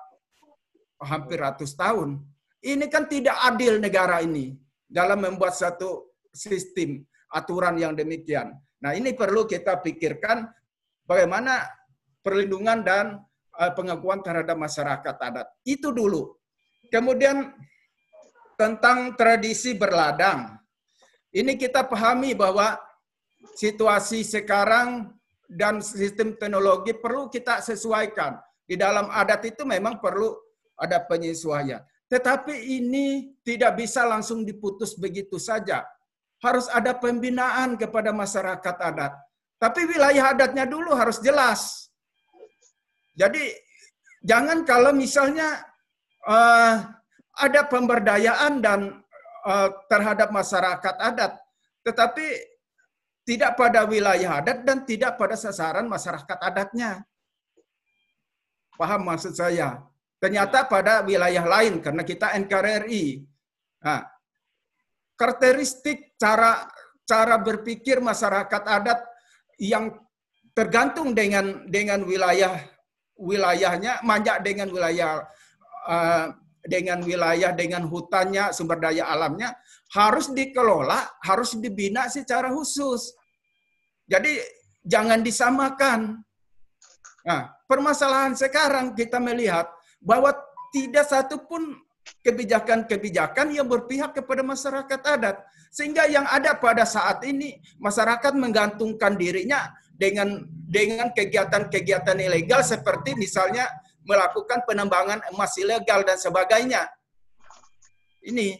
hampir 1.02 1.40
ratus 1.40 1.72
tahun. 1.74 2.20
Ini 2.62 2.86
kan 2.86 3.10
tidak 3.10 3.34
adil 3.42 3.82
negara 3.82 4.22
ini 4.22 4.54
dalam 4.86 5.18
membuat 5.24 5.56
satu 5.58 6.14
sistem 6.30 7.02
aturan 7.32 7.74
yang 7.80 7.96
demikian. 7.96 8.54
Nah 8.82 8.92
ini 8.98 9.14
perlu 9.14 9.46
kita 9.46 9.78
pikirkan 9.78 10.42
bagaimana 11.06 11.62
perlindungan 12.20 12.82
dan 12.82 13.04
eh, 13.56 13.72
pengakuan 13.72 14.20
terhadap 14.20 14.58
masyarakat 14.58 15.14
adat. 15.16 15.46
Itu 15.62 15.94
dulu. 15.94 16.34
Kemudian 16.90 17.54
tentang 18.58 19.14
tradisi 19.16 19.72
berladang. 19.72 20.58
Ini 21.32 21.56
kita 21.56 21.88
pahami 21.88 22.36
bahwa 22.36 22.76
situasi 23.56 24.20
sekarang 24.22 25.08
dan 25.48 25.80
sistem 25.80 26.36
teknologi 26.36 26.92
perlu 26.92 27.32
kita 27.32 27.64
sesuaikan. 27.64 28.36
Di 28.62 28.76
dalam 28.76 29.08
adat 29.08 29.48
itu 29.48 29.64
memang 29.64 29.98
perlu 29.98 30.36
ada 30.76 31.00
penyesuaian. 31.00 31.80
Tetapi 32.12 32.52
ini 32.52 33.32
tidak 33.40 33.80
bisa 33.80 34.04
langsung 34.04 34.44
diputus 34.44 34.92
begitu 35.00 35.40
saja. 35.40 35.80
Harus 36.42 36.66
ada 36.68 36.98
pembinaan 36.98 37.78
kepada 37.78 38.10
masyarakat 38.10 38.76
adat. 38.82 39.12
Tapi 39.62 39.86
wilayah 39.86 40.34
adatnya 40.34 40.66
dulu 40.66 40.90
harus 40.90 41.22
jelas. 41.22 41.86
Jadi 43.14 43.54
jangan 44.26 44.66
kalau 44.66 44.90
misalnya 44.90 45.62
uh, 46.26 46.82
ada 47.38 47.62
pemberdayaan 47.70 48.58
dan 48.58 48.80
uh, 49.46 49.68
terhadap 49.86 50.34
masyarakat 50.34 50.94
adat, 50.98 51.32
tetapi 51.86 52.26
tidak 53.22 53.54
pada 53.54 53.86
wilayah 53.86 54.42
adat 54.42 54.66
dan 54.66 54.82
tidak 54.82 55.14
pada 55.14 55.38
sasaran 55.38 55.86
masyarakat 55.86 56.38
adatnya. 56.42 57.06
Paham 58.74 59.06
maksud 59.06 59.38
saya? 59.38 59.78
Ternyata 60.18 60.66
pada 60.66 61.06
wilayah 61.06 61.46
lain 61.46 61.78
karena 61.78 62.02
kita 62.02 62.34
NKRI. 62.34 63.26
Nah, 63.82 64.06
karakteristik 65.14 66.11
cara 66.22 66.70
cara 67.02 67.34
berpikir 67.42 67.98
masyarakat 67.98 68.62
adat 68.62 69.02
yang 69.58 69.90
tergantung 70.54 71.10
dengan 71.10 71.66
dengan 71.66 72.06
wilayah 72.06 72.62
wilayahnya, 73.18 73.98
manja 74.06 74.38
dengan 74.38 74.70
wilayah 74.70 75.26
uh, 75.90 76.30
dengan 76.62 77.02
wilayah 77.02 77.50
dengan 77.50 77.82
hutannya, 77.90 78.54
sumber 78.54 78.78
daya 78.78 79.10
alamnya 79.10 79.58
harus 79.92 80.30
dikelola, 80.30 81.18
harus 81.26 81.58
dibina 81.58 82.06
secara 82.06 82.54
khusus. 82.54 83.12
Jadi 84.06 84.38
jangan 84.86 85.20
disamakan. 85.20 86.22
Nah, 87.22 87.54
permasalahan 87.66 88.34
sekarang 88.34 88.94
kita 88.94 89.18
melihat 89.18 89.70
bahwa 90.02 90.34
tidak 90.74 91.06
satu 91.06 91.38
pun 91.46 91.76
kebijakan-kebijakan 92.22 93.50
yang 93.54 93.66
berpihak 93.66 94.14
kepada 94.14 94.42
masyarakat 94.46 95.00
adat. 95.02 95.36
Sehingga 95.72 96.04
yang 96.06 96.28
ada 96.28 96.54
pada 96.54 96.84
saat 96.84 97.24
ini 97.24 97.58
masyarakat 97.80 98.36
menggantungkan 98.36 99.16
dirinya 99.16 99.72
dengan 99.96 100.44
dengan 100.66 101.12
kegiatan-kegiatan 101.12 102.18
ilegal 102.20 102.60
seperti 102.64 103.14
misalnya 103.16 103.68
melakukan 104.02 104.66
penambangan 104.66 105.22
emas 105.32 105.54
ilegal 105.56 106.02
dan 106.02 106.18
sebagainya. 106.18 106.90
Ini 108.22 108.58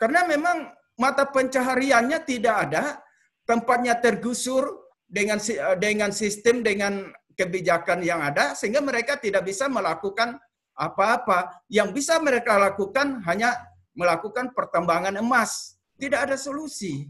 karena 0.00 0.26
memang 0.26 0.70
mata 0.98 1.28
pencahariannya 1.28 2.18
tidak 2.24 2.56
ada, 2.68 3.00
tempatnya 3.48 3.98
tergusur 3.98 4.90
dengan 5.04 5.40
dengan 5.80 6.10
sistem 6.12 6.62
dengan 6.62 7.08
kebijakan 7.34 8.04
yang 8.04 8.20
ada 8.20 8.52
sehingga 8.52 8.84
mereka 8.84 9.16
tidak 9.16 9.48
bisa 9.48 9.66
melakukan 9.66 10.36
apa-apa. 10.80 11.60
Yang 11.68 12.00
bisa 12.00 12.16
mereka 12.16 12.56
lakukan 12.56 13.20
hanya 13.28 13.52
melakukan 13.92 14.56
pertambangan 14.56 15.20
emas. 15.20 15.76
Tidak 16.00 16.16
ada 16.16 16.40
solusi. 16.40 17.04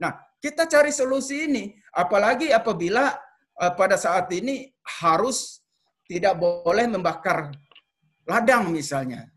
Nah, 0.00 0.16
kita 0.40 0.64
cari 0.64 0.88
solusi 0.88 1.44
ini 1.44 1.76
apalagi 1.92 2.48
apabila 2.48 3.12
uh, 3.60 3.72
pada 3.76 4.00
saat 4.00 4.32
ini 4.32 4.72
harus 5.04 5.60
tidak 6.08 6.40
boleh 6.40 6.88
membakar 6.88 7.52
ladang 8.24 8.72
misalnya. 8.72 9.28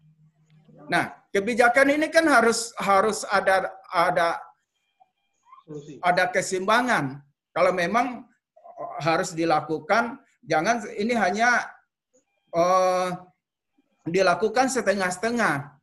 Nah, 0.88 1.12
kebijakan 1.36 2.00
ini 2.00 2.08
kan 2.08 2.24
harus 2.32 2.72
harus 2.80 3.28
ada 3.28 3.76
ada 3.92 4.40
ada 6.00 6.24
keseimbangan. 6.32 7.20
Kalau 7.52 7.76
memang 7.76 8.24
harus 9.04 9.36
dilakukan 9.36 10.24
Jangan 10.46 10.86
ini 10.94 11.14
hanya 11.18 11.66
uh, 12.54 13.10
dilakukan 14.06 14.70
setengah-setengah. 14.70 15.76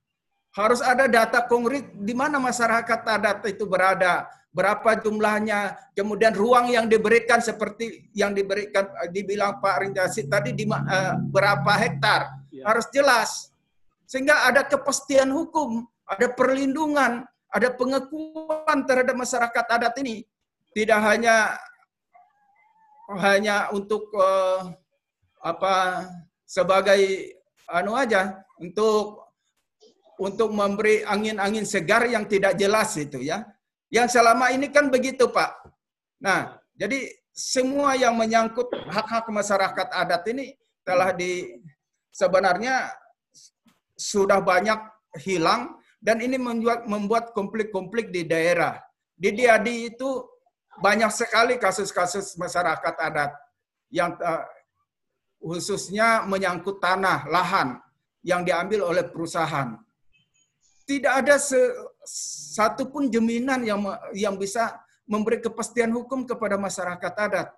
Harus 0.52 0.84
ada 0.84 1.08
data 1.08 1.44
konkret 1.48 1.90
di 1.96 2.12
mana 2.12 2.36
masyarakat 2.36 3.00
adat 3.08 3.40
itu 3.48 3.64
berada, 3.64 4.28
berapa 4.52 5.00
jumlahnya, 5.00 5.74
kemudian 5.96 6.36
ruang 6.36 6.68
yang 6.68 6.86
diberikan 6.86 7.40
seperti 7.40 8.12
yang 8.12 8.36
diberikan 8.36 8.84
dibilang 9.08 9.64
Pak 9.64 9.80
Rindasi 9.80 10.28
tadi 10.28 10.52
di 10.52 10.68
uh, 10.68 11.16
berapa 11.32 11.72
hektar 11.80 12.52
ya. 12.52 12.68
harus 12.68 12.84
jelas 12.92 13.48
sehingga 14.04 14.44
ada 14.44 14.60
kepastian 14.60 15.32
hukum, 15.32 15.88
ada 16.04 16.28
perlindungan, 16.28 17.24
ada 17.48 17.72
pengakuan 17.72 18.84
terhadap 18.84 19.16
masyarakat 19.16 19.64
adat 19.72 19.96
ini 20.04 20.28
tidak 20.76 21.00
hanya 21.00 21.56
hanya 23.20 23.72
untuk 23.72 24.08
uh, 24.16 24.72
apa 25.40 26.08
sebagai 26.48 27.32
anu 27.72 27.96
aja 27.96 28.44
untuk 28.60 29.24
untuk 30.20 30.52
memberi 30.52 31.02
angin-angin 31.02 31.66
segar 31.66 32.04
yang 32.06 32.28
tidak 32.28 32.54
jelas 32.54 32.94
itu 33.00 33.18
ya. 33.24 33.42
Yang 33.88 34.20
selama 34.20 34.52
ini 34.54 34.70
kan 34.70 34.88
begitu, 34.88 35.28
Pak. 35.28 35.50
Nah, 36.22 36.56
jadi 36.76 37.10
semua 37.32 37.96
yang 37.96 38.14
menyangkut 38.16 38.68
hak-hak 38.88 39.26
masyarakat 39.28 39.88
adat 39.88 40.22
ini 40.30 40.54
telah 40.84 41.10
di 41.16 41.60
sebenarnya 42.12 42.92
sudah 43.96 44.40
banyak 44.40 44.78
hilang 45.20 45.76
dan 46.00 46.20
ini 46.20 46.36
membuat 46.36 46.84
membuat 46.88 47.24
konflik-konflik 47.36 48.12
di 48.12 48.24
daerah. 48.24 48.80
Di 49.16 49.32
Diadi 49.32 49.92
itu 49.92 50.24
banyak 50.80 51.12
sekali 51.12 51.60
kasus-kasus 51.60 52.36
masyarakat 52.40 52.94
adat 52.96 53.30
yang 53.92 54.16
uh, 54.16 54.44
khususnya 55.42 56.22
menyangkut 56.30 56.78
tanah, 56.78 57.26
lahan 57.26 57.82
yang 58.22 58.46
diambil 58.46 58.94
oleh 58.94 59.02
perusahaan. 59.02 59.74
Tidak 60.86 61.10
ada 61.10 61.34
satu 62.54 62.86
pun 62.90 63.10
jaminan 63.10 63.66
yang 63.66 63.82
yang 64.14 64.38
bisa 64.38 64.78
memberi 65.06 65.42
kepastian 65.42 65.90
hukum 65.90 66.22
kepada 66.22 66.54
masyarakat 66.54 67.12
adat 67.18 67.48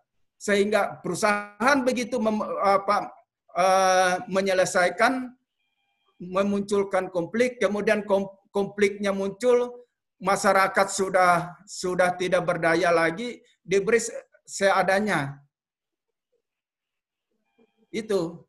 sehingga 0.41 1.01
perusahaan 1.01 1.79
begitu 1.85 2.17
mem, 2.21 2.41
apa, 2.61 3.13
uh, 3.57 4.15
menyelesaikan 4.29 5.33
memunculkan 6.21 7.13
konflik 7.13 7.61
kemudian 7.61 8.05
konfliknya 8.53 9.13
muncul 9.13 9.85
masyarakat 10.23 10.87
sudah 10.89 11.59
sudah 11.69 12.17
tidak 12.17 12.49
berdaya 12.49 12.89
lagi 12.89 13.45
diberi 13.61 14.01
seadanya. 14.47 15.44
Itu 17.95 18.43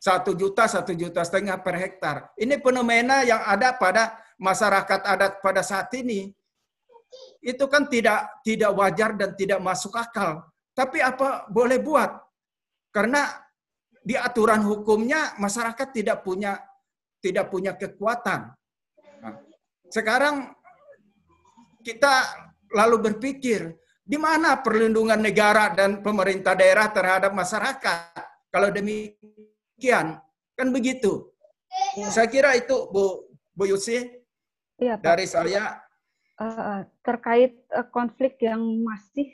satu 0.00 0.32
juta 0.32 0.64
satu 0.64 0.96
juta 0.96 1.20
setengah 1.20 1.60
per 1.60 1.76
hektar. 1.76 2.16
Ini 2.40 2.56
fenomena 2.64 3.20
yang 3.20 3.44
ada 3.44 3.76
pada 3.76 4.16
masyarakat 4.40 5.00
adat 5.04 5.32
pada 5.44 5.60
saat 5.60 5.92
ini. 5.92 6.32
Itu 7.44 7.68
kan 7.68 7.84
tidak 7.92 8.40
tidak 8.40 8.72
wajar 8.72 9.12
dan 9.12 9.36
tidak 9.36 9.60
masuk 9.60 9.92
akal. 10.00 10.48
Tapi 10.72 11.04
apa 11.04 11.44
boleh 11.52 11.76
buat? 11.76 12.08
Karena 12.88 13.28
di 14.00 14.16
aturan 14.16 14.64
hukumnya 14.64 15.36
masyarakat 15.36 15.88
tidak 15.92 16.24
punya 16.24 16.56
tidak 17.20 17.52
punya 17.52 17.76
kekuatan. 17.76 18.54
Nah, 19.20 19.34
sekarang 19.90 20.52
kita 21.82 22.14
lalu 22.70 23.10
berpikir, 23.10 23.74
di 24.02 24.18
mana 24.18 24.58
perlindungan 24.62 25.18
negara 25.18 25.74
dan 25.74 26.02
pemerintah 26.02 26.54
daerah 26.54 26.90
terhadap 26.90 27.34
masyarakat? 27.34 28.15
Kalau 28.56 28.72
demikian, 28.72 30.16
kan 30.56 30.68
begitu. 30.72 31.28
Ya. 31.92 32.08
Saya 32.08 32.24
kira 32.24 32.56
itu 32.56 32.88
Bu 32.88 33.28
Bu 33.52 33.68
Yusi 33.68 34.00
ya, 34.80 34.96
dari 34.96 35.28
saya. 35.28 35.84
Uh, 36.40 36.88
terkait 37.04 37.60
uh, 37.76 37.84
konflik 37.92 38.40
yang 38.40 38.64
masih 38.80 39.28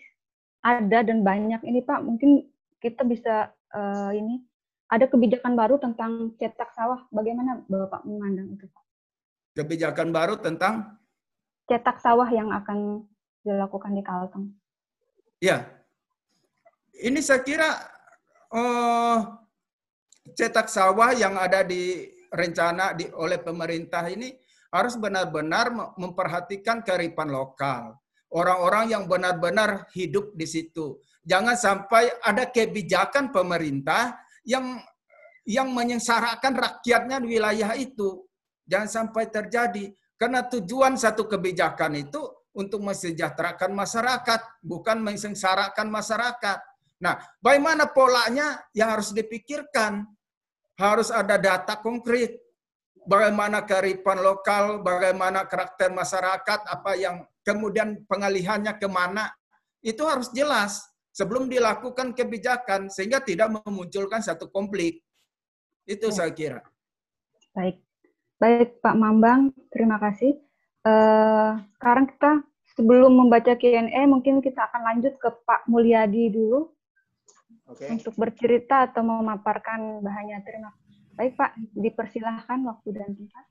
ada 0.59 1.07
dan 1.07 1.23
banyak 1.23 1.63
ini 1.63 1.87
Pak, 1.87 2.03
mungkin 2.03 2.51
kita 2.83 3.07
bisa 3.07 3.55
uh, 3.71 4.11
ini 4.11 4.43
ada 4.91 5.07
kebijakan 5.07 5.55
baru 5.55 5.79
tentang 5.79 6.35
cetak 6.43 6.75
sawah. 6.75 7.07
Bagaimana 7.15 7.63
Bapak 7.71 8.03
memandang 8.03 8.59
itu 8.59 8.67
Pak? 8.67 8.83
Kebijakan 9.55 10.11
baru 10.11 10.35
tentang 10.43 10.99
cetak 11.71 12.03
sawah 12.03 12.27
yang 12.27 12.51
akan 12.51 13.07
dilakukan 13.47 13.95
di 13.95 14.03
Kalteng? 14.03 14.51
Ya, 15.39 15.71
ini 16.99 17.23
saya 17.23 17.47
kira 17.47 18.02
uh, 18.53 19.17
cetak 20.37 20.69
sawah 20.69 21.11
yang 21.17 21.35
ada 21.41 21.65
di 21.67 22.07
rencana 22.33 22.97
di, 22.97 23.09
oleh 23.13 23.41
pemerintah 23.41 24.09
ini 24.09 24.33
harus 24.73 24.97
benar-benar 24.97 25.69
memperhatikan 26.01 26.81
kearifan 26.81 27.29
lokal. 27.29 27.97
Orang-orang 28.33 28.97
yang 28.97 29.05
benar-benar 29.05 29.93
hidup 29.93 30.33
di 30.33 30.49
situ. 30.49 30.97
Jangan 31.21 31.53
sampai 31.53 32.09
ada 32.25 32.49
kebijakan 32.49 33.29
pemerintah 33.29 34.17
yang 34.49 34.81
yang 35.45 35.69
menyengsarakan 35.69 36.57
rakyatnya 36.57 37.21
di 37.21 37.27
wilayah 37.37 37.77
itu. 37.77 38.25
Jangan 38.65 38.89
sampai 38.89 39.29
terjadi. 39.29 39.93
Karena 40.17 40.49
tujuan 40.49 40.97
satu 40.97 41.29
kebijakan 41.29 41.99
itu 41.99 42.23
untuk 42.57 42.81
mensejahterakan 42.81 43.75
masyarakat, 43.75 44.41
bukan 44.65 45.03
mensengsarakan 45.05 45.93
masyarakat. 45.93 46.59
Nah, 47.03 47.19
bagaimana 47.43 47.91
polanya 47.91 48.63
yang 48.71 48.95
harus 48.95 49.11
dipikirkan? 49.11 50.07
harus 50.83 51.09
ada 51.13 51.37
data 51.37 51.79
konkret. 51.79 52.41
Bagaimana 53.03 53.67
kearifan 53.67 54.23
lokal, 54.23 54.79
bagaimana 54.79 55.43
karakter 55.51 55.91
masyarakat, 55.91 56.61
apa 56.71 56.95
yang 56.95 57.27
kemudian 57.43 57.99
pengalihannya 58.07 58.79
ke 58.79 58.87
mana, 58.87 59.27
itu 59.83 60.07
harus 60.07 60.31
jelas 60.31 60.87
sebelum 61.11 61.51
dilakukan 61.51 62.15
kebijakan 62.15 62.87
sehingga 62.87 63.19
tidak 63.19 63.51
memunculkan 63.51 64.23
satu 64.23 64.47
konflik. 64.55 65.03
Itu 65.83 66.15
ya. 66.15 66.23
saya 66.23 66.31
kira. 66.31 66.63
Baik, 67.51 67.83
baik 68.39 68.79
Pak 68.79 68.95
Mambang, 68.95 69.51
terima 69.75 69.99
kasih. 69.99 70.39
Uh, 70.87 71.59
sekarang 71.79 72.07
kita 72.07 72.47
sebelum 72.79 73.19
membaca 73.19 73.51
Q&A 73.59 74.07
mungkin 74.07 74.39
kita 74.39 74.71
akan 74.71 74.95
lanjut 74.95 75.19
ke 75.19 75.29
Pak 75.43 75.67
Mulyadi 75.67 76.31
dulu 76.31 76.71
okay. 77.73 77.89
untuk 77.91 78.15
bercerita 78.15 78.89
atau 78.89 79.03
memaparkan 79.03 80.05
bahannya. 80.05 80.39
Terima. 80.45 80.71
Baik 81.13 81.37
Pak, 81.37 81.51
dipersilahkan 81.77 82.59
waktu 82.65 82.89
dan 82.97 83.13
tempat. 83.13 83.45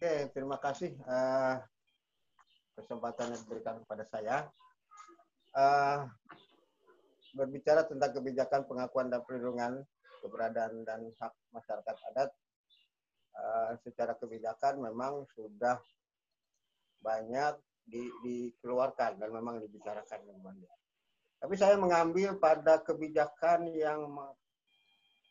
Oke, 0.00 0.12
terima 0.32 0.56
kasih 0.56 0.96
uh, 1.04 1.60
kesempatan 2.78 3.34
yang 3.34 3.40
diberikan 3.44 3.76
kepada 3.84 4.04
saya. 4.08 4.36
Uh, 5.50 6.06
berbicara 7.34 7.86
tentang 7.86 8.14
kebijakan 8.14 8.66
pengakuan 8.66 9.10
dan 9.10 9.20
perlindungan 9.26 9.82
keberadaan 10.22 10.86
dan 10.86 11.10
hak 11.18 11.32
masyarakat 11.50 11.96
adat, 12.12 12.30
uh, 13.34 13.72
secara 13.82 14.14
kebijakan 14.16 14.80
memang 14.80 15.26
sudah 15.34 15.78
banyak 17.00 17.56
di, 17.84 18.06
dikeluarkan 18.22 19.18
dan 19.18 19.30
memang 19.32 19.58
dibicarakan 19.60 20.20
banyak. 20.40 20.79
Tapi 21.40 21.54
saya 21.56 21.80
mengambil 21.80 22.36
pada 22.36 22.84
kebijakan 22.84 23.64
yang 23.72 24.12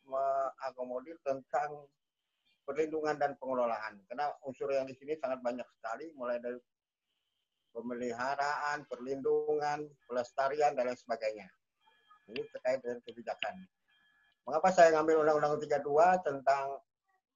mengakomodir 0.10 1.22
tentang 1.22 1.86
perlindungan 2.66 3.14
dan 3.18 3.38
pengelolaan. 3.38 4.02
Karena 4.10 4.34
unsur 4.42 4.74
yang 4.74 4.90
di 4.90 4.98
sini 4.98 5.14
sangat 5.22 5.38
banyak 5.46 5.66
sekali, 5.78 6.10
mulai 6.18 6.42
dari 6.42 6.58
pemeliharaan, 7.74 8.90
perlindungan, 8.90 9.86
pelestarian, 10.10 10.74
dan 10.74 10.90
lain 10.90 10.98
sebagainya. 10.98 11.46
Ini 12.30 12.42
terkait 12.54 12.82
dengan 12.82 13.02
kebijakan. 13.06 13.56
Mengapa 14.50 14.74
saya 14.74 14.98
ngambil 14.98 15.22
Undang-Undang 15.26 15.62
32 15.62 16.26
tentang 16.26 16.82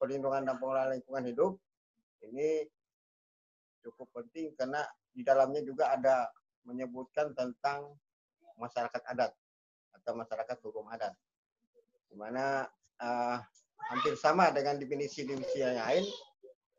perlindungan 0.02 0.50
dan 0.50 0.58
pengelolaan 0.58 0.98
lingkungan 0.98 1.26
hidup? 1.30 1.54
Ini 2.26 2.66
cukup 3.86 4.10
penting 4.18 4.58
karena 4.58 4.82
di 5.14 5.22
dalamnya 5.22 5.62
juga 5.62 5.94
ada 5.94 6.26
menyebutkan 6.66 7.36
tentang 7.38 7.94
masyarakat 8.58 9.02
adat 9.10 9.32
atau 10.02 10.14
masyarakat 10.18 10.58
hukum 10.64 10.86
adat 10.92 11.14
di 12.10 12.16
mana 12.20 12.70
uh, 13.02 13.38
hampir 13.90 14.14
sama 14.20 14.54
dengan 14.54 14.78
definisi-definisi 14.78 15.66
yang 15.66 15.82
lain 15.82 16.06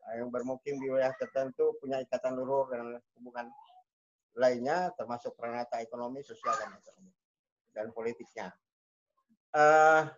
uh, 0.07 0.13
yang 0.15 0.29
bermukim 0.31 0.79
di 0.79 0.87
wilayah 0.87 1.13
tertentu 1.19 1.75
punya 1.83 1.99
ikatan 2.01 2.39
luhur 2.39 2.71
dan 2.71 2.97
hubungan 3.19 3.51
lainnya 4.35 4.91
termasuk 4.99 5.31
peranata 5.39 5.79
ekonomi, 5.79 6.19
sosial 6.19 6.55
dan 6.59 6.75
ekonomi 6.75 7.11
dan 7.71 7.87
politiknya. 7.95 8.47
Uh, 9.55 10.11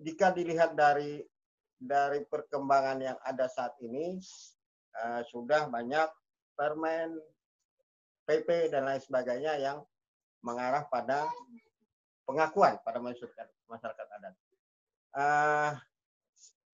jika 0.00 0.32
dilihat 0.32 0.72
dari 0.72 1.20
dari 1.76 2.24
perkembangan 2.24 2.98
yang 3.04 3.18
ada 3.20 3.44
saat 3.48 3.76
ini 3.84 4.16
uh, 4.96 5.20
sudah 5.28 5.68
banyak 5.68 6.08
permen, 6.56 7.20
PP 8.24 8.72
dan 8.72 8.88
lain 8.88 9.02
sebagainya 9.04 9.60
yang 9.60 9.84
mengarah 10.44 10.84
pada 10.92 11.24
pengakuan 12.28 12.76
pada 12.84 13.00
masyarakat 13.00 13.48
masyarakat 13.68 14.06
adat. 14.20 14.34
Uh, 15.14 15.70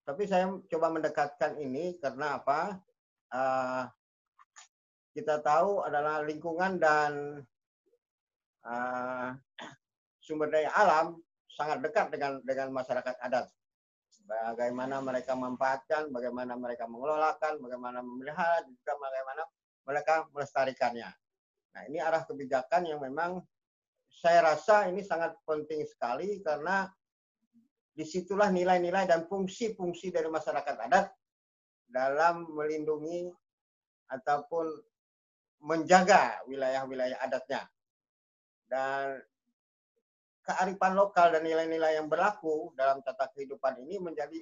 tapi 0.03 0.27
saya 0.27 0.51
coba 0.67 0.87
mendekatkan 0.91 1.55
ini 1.55 1.95
karena 2.03 2.41
apa? 2.41 2.75
Uh, 3.31 3.87
kita 5.15 5.39
tahu 5.39 5.83
adalah 5.87 6.23
lingkungan 6.23 6.79
dan 6.79 7.43
uh, 8.67 9.35
sumber 10.23 10.51
daya 10.51 10.71
alam 10.75 11.19
sangat 11.51 11.83
dekat 11.83 12.11
dengan 12.11 12.39
dengan 12.43 12.71
masyarakat 12.75 13.15
adat. 13.23 13.47
Bagaimana 14.31 15.03
mereka 15.03 15.35
memanfaatkan, 15.35 16.07
bagaimana 16.07 16.55
mereka 16.55 16.87
mengelolakan, 16.87 17.59
bagaimana 17.59 17.99
memelihara, 17.99 18.63
juga 18.63 18.95
bagaimana 18.95 19.43
mereka 19.83 20.13
melestarikannya. 20.31 21.09
Nah 21.75 21.81
ini 21.91 21.99
arah 21.99 22.23
kebijakan 22.23 22.87
yang 22.87 23.03
memang 23.03 23.43
saya 24.11 24.43
rasa 24.43 24.91
ini 24.91 25.01
sangat 25.01 25.33
penting 25.47 25.87
sekali 25.87 26.43
karena 26.43 26.85
di 27.91 28.03
situlah 28.03 28.51
nilai-nilai 28.51 29.07
dan 29.07 29.27
fungsi-fungsi 29.27 30.11
dari 30.11 30.27
masyarakat 30.27 30.75
adat 30.89 31.11
dalam 31.87 32.47
melindungi 32.51 33.31
ataupun 34.11 34.67
menjaga 35.63 36.39
wilayah-wilayah 36.47 37.19
adatnya. 37.23 37.67
Dan 38.67 39.19
kearifan 40.41 40.95
lokal 40.95 41.35
dan 41.35 41.43
nilai-nilai 41.43 41.99
yang 41.99 42.07
berlaku 42.07 42.71
dalam 42.73 43.03
tata 43.03 43.29
kehidupan 43.35 43.77
ini 43.83 43.99
menjadi 43.99 44.39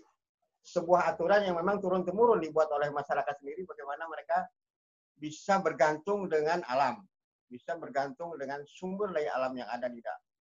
sebuah 0.63 1.09
aturan 1.15 1.43
yang 1.43 1.57
memang 1.57 1.81
turun-temurun 1.81 2.39
dibuat 2.39 2.69
oleh 2.71 2.93
masyarakat 2.93 3.35
sendiri 3.41 3.65
bagaimana 3.65 4.05
mereka 4.05 4.45
bisa 5.19 5.59
bergantung 5.59 6.31
dengan 6.31 6.63
alam 6.67 7.03
bisa 7.49 7.75
bergantung 7.75 8.37
dengan 8.37 8.61
sumber 8.69 9.09
daya 9.09 9.33
alam 9.33 9.57
yang 9.57 9.67
ada 9.67 9.89
di, 9.89 9.99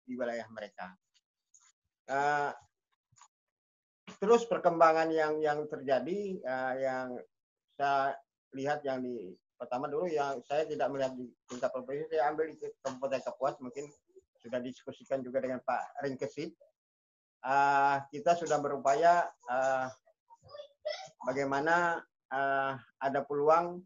di 0.05 0.13
wilayah 0.15 0.45
mereka. 0.53 0.93
Uh, 2.07 2.53
terus 4.21 4.45
perkembangan 4.45 5.09
yang 5.09 5.41
yang 5.41 5.65
terjadi 5.65 6.43
uh, 6.45 6.75
yang 6.77 7.07
saya 7.79 8.13
lihat 8.53 8.85
yang 8.85 9.01
di 9.01 9.33
pertama 9.57 9.89
dulu 9.89 10.09
yang 10.11 10.41
saya 10.45 10.69
tidak 10.69 10.93
melihat 10.93 11.13
di 11.17 11.33
tingkat 11.49 11.71
provinsi 11.73 12.13
saya 12.13 12.33
ambil 12.33 12.53
di 12.53 12.57
Kabupaten 12.85 13.21
Kapuas 13.25 13.57
mungkin 13.65 13.89
sudah 14.41 14.61
diskusikan 14.61 15.21
juga 15.21 15.41
dengan 15.45 15.61
Pak 15.65 16.05
Ringkesit. 16.05 16.53
Uh, 17.41 18.01
kita 18.13 18.37
sudah 18.37 18.61
berupaya 18.61 19.25
uh, 19.49 19.89
bagaimana 21.25 22.01
uh, 22.33 22.73
ada 23.01 23.21
peluang 23.25 23.81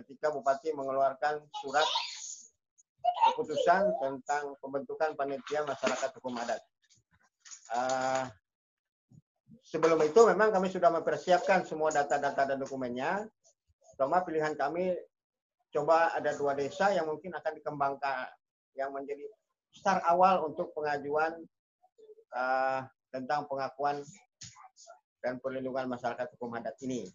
ketika 0.00 0.32
Bupati 0.32 0.72
mengeluarkan 0.72 1.44
surat 1.60 1.86
keputusan 3.32 3.82
tentang 4.02 4.58
pembentukan 4.58 5.14
panitia 5.14 5.62
masyarakat 5.64 6.10
hukum 6.18 6.34
adat. 6.38 6.60
Uh, 7.70 8.26
sebelum 9.62 9.98
itu 10.02 10.20
memang 10.26 10.50
kami 10.50 10.66
sudah 10.68 10.90
mempersiapkan 10.90 11.62
semua 11.62 11.94
data-data 11.94 12.42
dan 12.54 12.58
dokumennya. 12.58 13.24
Cuma 13.94 14.24
pilihan 14.26 14.58
kami 14.58 14.96
coba 15.70 16.10
ada 16.16 16.34
dua 16.34 16.58
desa 16.58 16.90
yang 16.90 17.06
mungkin 17.06 17.30
akan 17.30 17.52
dikembangkan 17.62 18.26
yang 18.74 18.90
menjadi 18.90 19.22
start 19.70 20.02
awal 20.10 20.50
untuk 20.50 20.74
pengajuan 20.74 21.38
uh, 22.34 22.82
tentang 23.14 23.46
pengakuan 23.46 24.02
dan 25.22 25.38
perlindungan 25.38 25.86
masyarakat 25.86 26.26
hukum 26.36 26.58
adat 26.58 26.74
ini. 26.82 27.06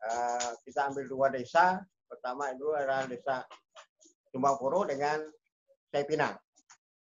Uh, 0.00 0.52
kita 0.64 0.90
ambil 0.90 1.04
dua 1.06 1.26
desa. 1.30 1.82
Pertama 2.08 2.50
itu 2.50 2.66
adalah 2.72 3.04
desa 3.06 3.44
Tumbangpuro 4.34 4.82
dengan 4.88 5.22
Pinang. 6.02 6.34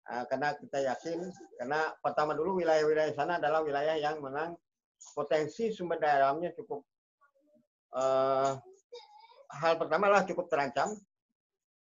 Uh, 0.04 0.28
karena 0.28 0.52
kita 0.60 0.84
yakin, 0.84 1.32
karena 1.56 1.96
pertama 2.04 2.36
dulu 2.36 2.60
wilayah-wilayah 2.60 3.16
sana 3.16 3.40
adalah 3.40 3.64
wilayah 3.64 3.96
yang 3.96 4.20
memang 4.20 4.52
potensi 5.16 5.72
sumber 5.72 5.96
daya 5.96 6.28
alamnya 6.28 6.52
cukup 6.52 6.84
uh, 7.96 8.60
hal 9.64 9.74
pertama 9.80 10.12
lah 10.12 10.28
cukup 10.28 10.52
terancam. 10.52 10.92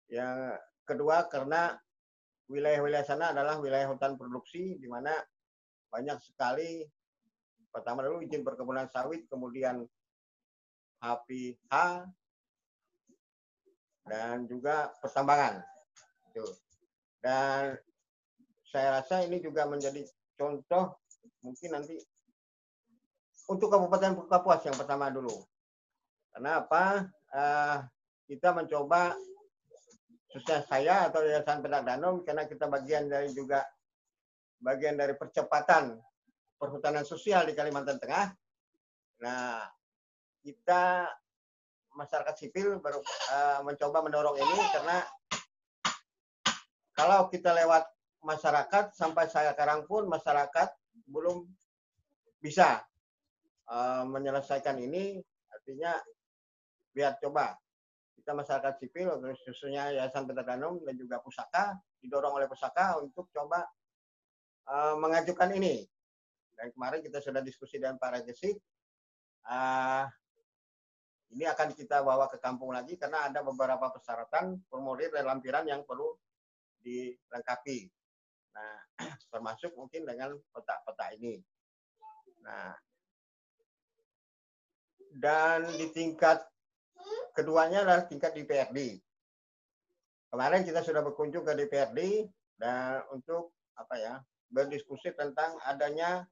Yang 0.08 0.64
kedua 0.88 1.28
karena 1.28 1.76
wilayah-wilayah 2.48 3.04
sana 3.04 3.36
adalah 3.36 3.60
wilayah 3.60 3.92
hutan 3.92 4.16
produksi 4.16 4.80
di 4.80 4.88
mana 4.88 5.12
banyak 5.92 6.16
sekali 6.22 6.88
pertama 7.68 8.00
dulu 8.00 8.24
izin 8.24 8.40
perkebunan 8.40 8.88
sawit, 8.88 9.28
kemudian 9.28 9.84
HPH 11.04 11.74
dan 14.06 14.48
juga 14.48 14.88
pertambangan. 15.02 15.60
Itu. 16.32 16.65
Dan 17.26 17.74
saya 18.70 19.02
rasa 19.02 19.26
ini 19.26 19.42
juga 19.42 19.66
menjadi 19.66 20.06
contoh 20.38 20.94
mungkin 21.42 21.74
nanti 21.74 21.98
untuk 23.50 23.66
Kabupaten 23.66 24.30
Kapuas 24.30 24.62
yang 24.62 24.78
pertama 24.78 25.10
dulu. 25.10 25.34
Karena 26.30 26.62
apa? 26.62 27.02
Uh, 27.34 27.82
kita 28.30 28.54
mencoba 28.54 29.18
sukses 30.30 30.70
saya 30.70 31.10
atau 31.10 31.26
Yayasan 31.26 31.66
Pedak 31.66 31.82
Danum 31.82 32.22
karena 32.22 32.46
kita 32.46 32.70
bagian 32.70 33.10
dari 33.10 33.34
juga 33.34 33.66
bagian 34.62 34.94
dari 34.94 35.18
percepatan 35.18 35.98
perhutanan 36.54 37.02
sosial 37.02 37.42
di 37.42 37.58
Kalimantan 37.58 37.98
Tengah. 37.98 38.30
Nah, 39.26 39.66
kita 40.46 41.10
masyarakat 41.90 42.34
sipil 42.38 42.78
baru 42.78 43.02
uh, 43.34 43.66
mencoba 43.66 43.98
mendorong 44.04 44.36
ini 44.38 44.58
karena 44.70 45.02
kalau 46.96 47.28
kita 47.28 47.52
lewat 47.52 47.84
masyarakat 48.24 48.96
sampai 48.96 49.28
saya 49.28 49.52
sekarang 49.52 49.84
pun 49.84 50.08
masyarakat 50.08 50.72
belum 51.06 51.44
bisa 52.40 52.80
uh, 53.68 54.02
menyelesaikan 54.08 54.80
ini. 54.80 55.20
Artinya 55.52 55.92
biar 56.96 57.20
coba 57.20 57.52
kita 58.16 58.32
masyarakat 58.32 58.80
sipil 58.80 59.12
khususnya 59.44 59.92
Yayasan 59.92 60.24
Petadanum 60.24 60.80
dan 60.82 60.96
juga 60.96 61.20
Pusaka 61.20 61.76
didorong 62.00 62.40
oleh 62.40 62.48
Pusaka 62.48 62.96
untuk 62.98 63.28
coba 63.30 63.62
uh, 64.66 64.96
mengajukan 64.96 65.52
ini. 65.52 65.84
Dan 66.56 66.72
kemarin 66.72 67.04
kita 67.04 67.20
sudah 67.20 67.44
diskusi 67.44 67.76
dengan 67.76 68.00
para 68.00 68.24
Gesik 68.24 68.56
uh, 69.44 70.08
ini 71.36 71.44
akan 71.44 71.76
kita 71.76 72.00
bawa 72.00 72.32
ke 72.32 72.40
kampung 72.40 72.72
lagi 72.72 72.96
karena 72.96 73.28
ada 73.28 73.44
beberapa 73.44 73.92
persyaratan 73.92 74.64
formulir 74.72 75.12
dan 75.12 75.28
lampiran 75.28 75.68
yang 75.68 75.84
perlu 75.84 76.16
dilengkapi. 76.80 77.88
Nah, 78.56 78.76
termasuk 79.32 79.72
mungkin 79.76 80.08
dengan 80.08 80.36
peta-peta 80.52 81.12
ini. 81.16 81.40
Nah, 82.44 82.72
dan 85.16 85.64
di 85.76 85.88
tingkat 85.92 86.44
keduanya 87.32 87.84
adalah 87.84 88.04
tingkat 88.04 88.36
DPRD. 88.36 89.00
Kemarin 90.32 90.64
kita 90.64 90.84
sudah 90.84 91.00
berkunjung 91.00 91.44
ke 91.44 91.52
DPRD 91.56 92.28
dan 92.60 93.04
untuk 93.12 93.56
apa 93.76 93.94
ya 93.96 94.14
berdiskusi 94.48 95.12
tentang 95.12 95.56
adanya 95.64 96.24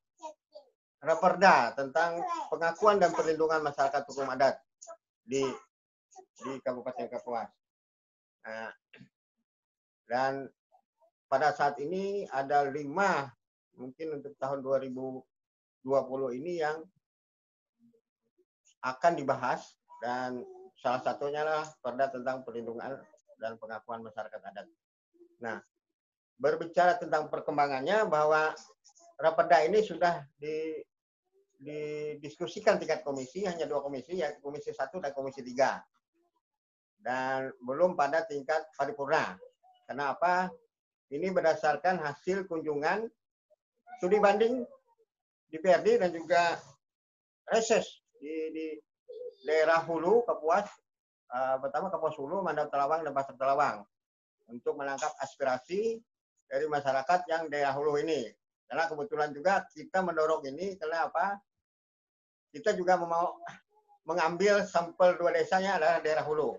raperda 1.04 1.76
tentang 1.76 2.24
pengakuan 2.48 2.96
dan 2.96 3.12
perlindungan 3.12 3.60
masyarakat 3.60 4.02
hukum 4.08 4.28
adat 4.32 4.56
di 5.20 5.44
di 6.40 6.52
Kabupaten 6.64 7.06
Kapuas. 7.12 7.48
Nah, 8.44 8.72
dan 10.14 10.46
pada 11.26 11.50
saat 11.50 11.74
ini 11.82 12.22
ada 12.30 12.70
lima 12.70 13.26
mungkin 13.74 14.22
untuk 14.22 14.38
tahun 14.38 14.62
2020 14.62 15.26
ini 16.38 16.62
yang 16.62 16.78
akan 18.86 19.12
dibahas. 19.18 19.74
Dan 19.98 20.46
salah 20.78 21.02
satunya 21.02 21.42
lah 21.42 21.66
perda 21.82 22.14
tentang 22.14 22.46
perlindungan 22.46 22.94
dan 23.42 23.58
pengakuan 23.58 24.06
masyarakat 24.06 24.38
adat. 24.38 24.70
Nah, 25.42 25.58
berbicara 26.38 26.94
tentang 26.94 27.26
perkembangannya 27.26 28.06
bahwa 28.06 28.54
raperda 29.18 29.66
ini 29.66 29.82
sudah 29.82 30.22
di 30.38 30.78
didiskusikan 31.58 32.78
tingkat 32.78 33.02
komisi 33.02 33.48
hanya 33.48 33.64
dua 33.64 33.80
komisi 33.82 34.20
ya 34.20 34.30
komisi 34.38 34.70
satu 34.70 35.02
dan 35.02 35.10
komisi 35.10 35.42
tiga. 35.42 35.82
Dan 37.02 37.50
belum 37.66 37.98
pada 37.98 38.22
tingkat 38.22 38.62
paripurna 38.78 39.34
karena 39.84 40.16
apa 40.16 40.50
ini 41.12 41.28
berdasarkan 41.30 42.00
hasil 42.00 42.48
kunjungan 42.48 43.06
studi 44.00 44.18
banding 44.18 44.64
di 45.48 45.56
PRD 45.60 46.02
dan 46.02 46.10
juga 46.10 46.58
reses 47.48 47.86
di, 48.18 48.50
di 48.50 48.66
daerah 49.44 49.84
Hulu 49.84 50.24
Kapuas 50.24 50.66
uh, 51.30 51.56
pertama 51.60 51.92
Kapuas 51.92 52.16
Hulu 52.16 52.40
Mandap 52.40 52.72
Telawang 52.72 53.04
dan 53.04 53.12
Pasar 53.12 53.36
Telawang 53.36 53.84
untuk 54.48 54.76
menangkap 54.76 55.12
aspirasi 55.20 56.00
dari 56.48 56.66
masyarakat 56.68 57.20
yang 57.28 57.48
daerah 57.48 57.72
Hulu 57.72 58.00
ini. 58.00 58.28
Karena 58.64 58.88
kebetulan 58.88 59.30
juga 59.32 59.64
kita 59.72 60.00
mendorong 60.00 60.44
ini 60.48 60.76
karena 60.80 61.08
apa? 61.08 61.36
Kita 62.48 62.72
juga 62.72 62.96
mau 63.00 63.36
mengambil 64.06 64.62
sampel 64.64 65.16
dua 65.16 65.32
desanya 65.34 65.76
adalah 65.80 65.98
daerah 66.00 66.24
Hulu. 66.24 66.56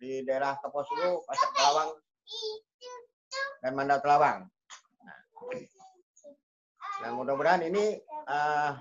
Di 0.00 0.24
daerah 0.24 0.56
Kapos 0.60 0.88
Hulu, 0.88 1.24
Pasar 1.28 1.50
Telawang, 1.52 1.90
dan 3.60 3.72
Mandau 3.76 4.00
Telawang. 4.00 4.48
Nah, 7.00 7.10
mudah-mudahan 7.16 7.64
ini 7.64 7.96
uh, 8.28 8.76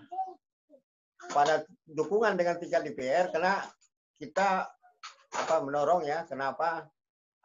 pada 1.31 1.63
dukungan 1.87 2.35
dengan 2.35 2.59
tiga 2.59 2.83
DPR 2.83 3.31
karena 3.31 3.63
kita 4.19 4.67
apa 5.29 5.55
mendorong 5.63 6.03
ya 6.03 6.25
kenapa 6.27 6.89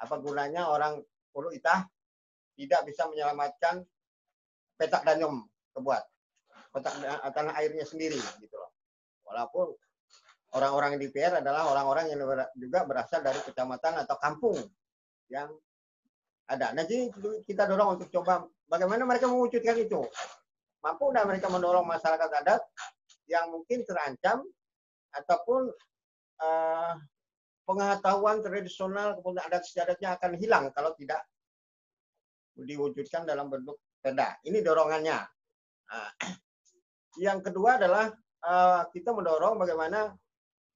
apa 0.00 0.14
gunanya 0.18 0.66
orang 0.66 0.98
Hulu 1.30 1.54
Itah 1.54 1.86
tidak 2.58 2.80
bisa 2.90 3.06
menyelamatkan 3.06 3.86
petak 4.74 5.06
danyum 5.06 5.46
kebuat 5.76 6.02
petak 6.74 6.94
tanah 7.30 7.54
airnya 7.62 7.86
sendiri 7.86 8.18
gitu 8.42 8.56
loh 8.58 8.74
Walaupun 9.22 9.70
orang-orang 10.58 10.98
DPR 10.98 11.38
adalah 11.42 11.70
orang-orang 11.70 12.14
yang 12.14 12.18
juga 12.58 12.86
berasal 12.86 13.22
dari 13.22 13.38
kecamatan 13.42 14.02
atau 14.06 14.16
kampung 14.18 14.58
yang 15.30 15.50
ada. 16.44 16.76
Nah, 16.76 16.84
jadi 16.84 17.08
kita 17.44 17.64
dorong 17.64 18.00
untuk 18.00 18.08
coba 18.12 18.44
bagaimana 18.68 19.08
mereka 19.08 19.28
mewujudkan 19.28 19.76
itu. 19.80 20.04
Mampu 20.84 21.08
dan 21.16 21.24
mereka 21.24 21.48
mendorong 21.48 21.88
masyarakat 21.88 22.30
adat 22.44 22.60
yang 23.24 23.48
mungkin 23.48 23.88
terancam 23.88 24.44
ataupun 25.16 25.72
uh, 26.44 26.92
pengetahuan 27.64 28.44
tradisional 28.44 29.16
kemudian 29.16 29.48
adat 29.48 29.64
istiadatnya 29.64 30.20
akan 30.20 30.36
hilang 30.36 30.68
kalau 30.76 30.92
tidak 31.00 31.24
diwujudkan 32.52 33.24
dalam 33.24 33.48
bentuk 33.48 33.80
perda. 34.04 34.36
Ini 34.44 34.60
dorongannya. 34.60 35.18
Nah, 35.88 36.10
yang 37.24 37.40
kedua 37.40 37.80
adalah 37.80 38.12
uh, 38.44 38.84
kita 38.92 39.16
mendorong 39.16 39.56
bagaimana 39.56 40.12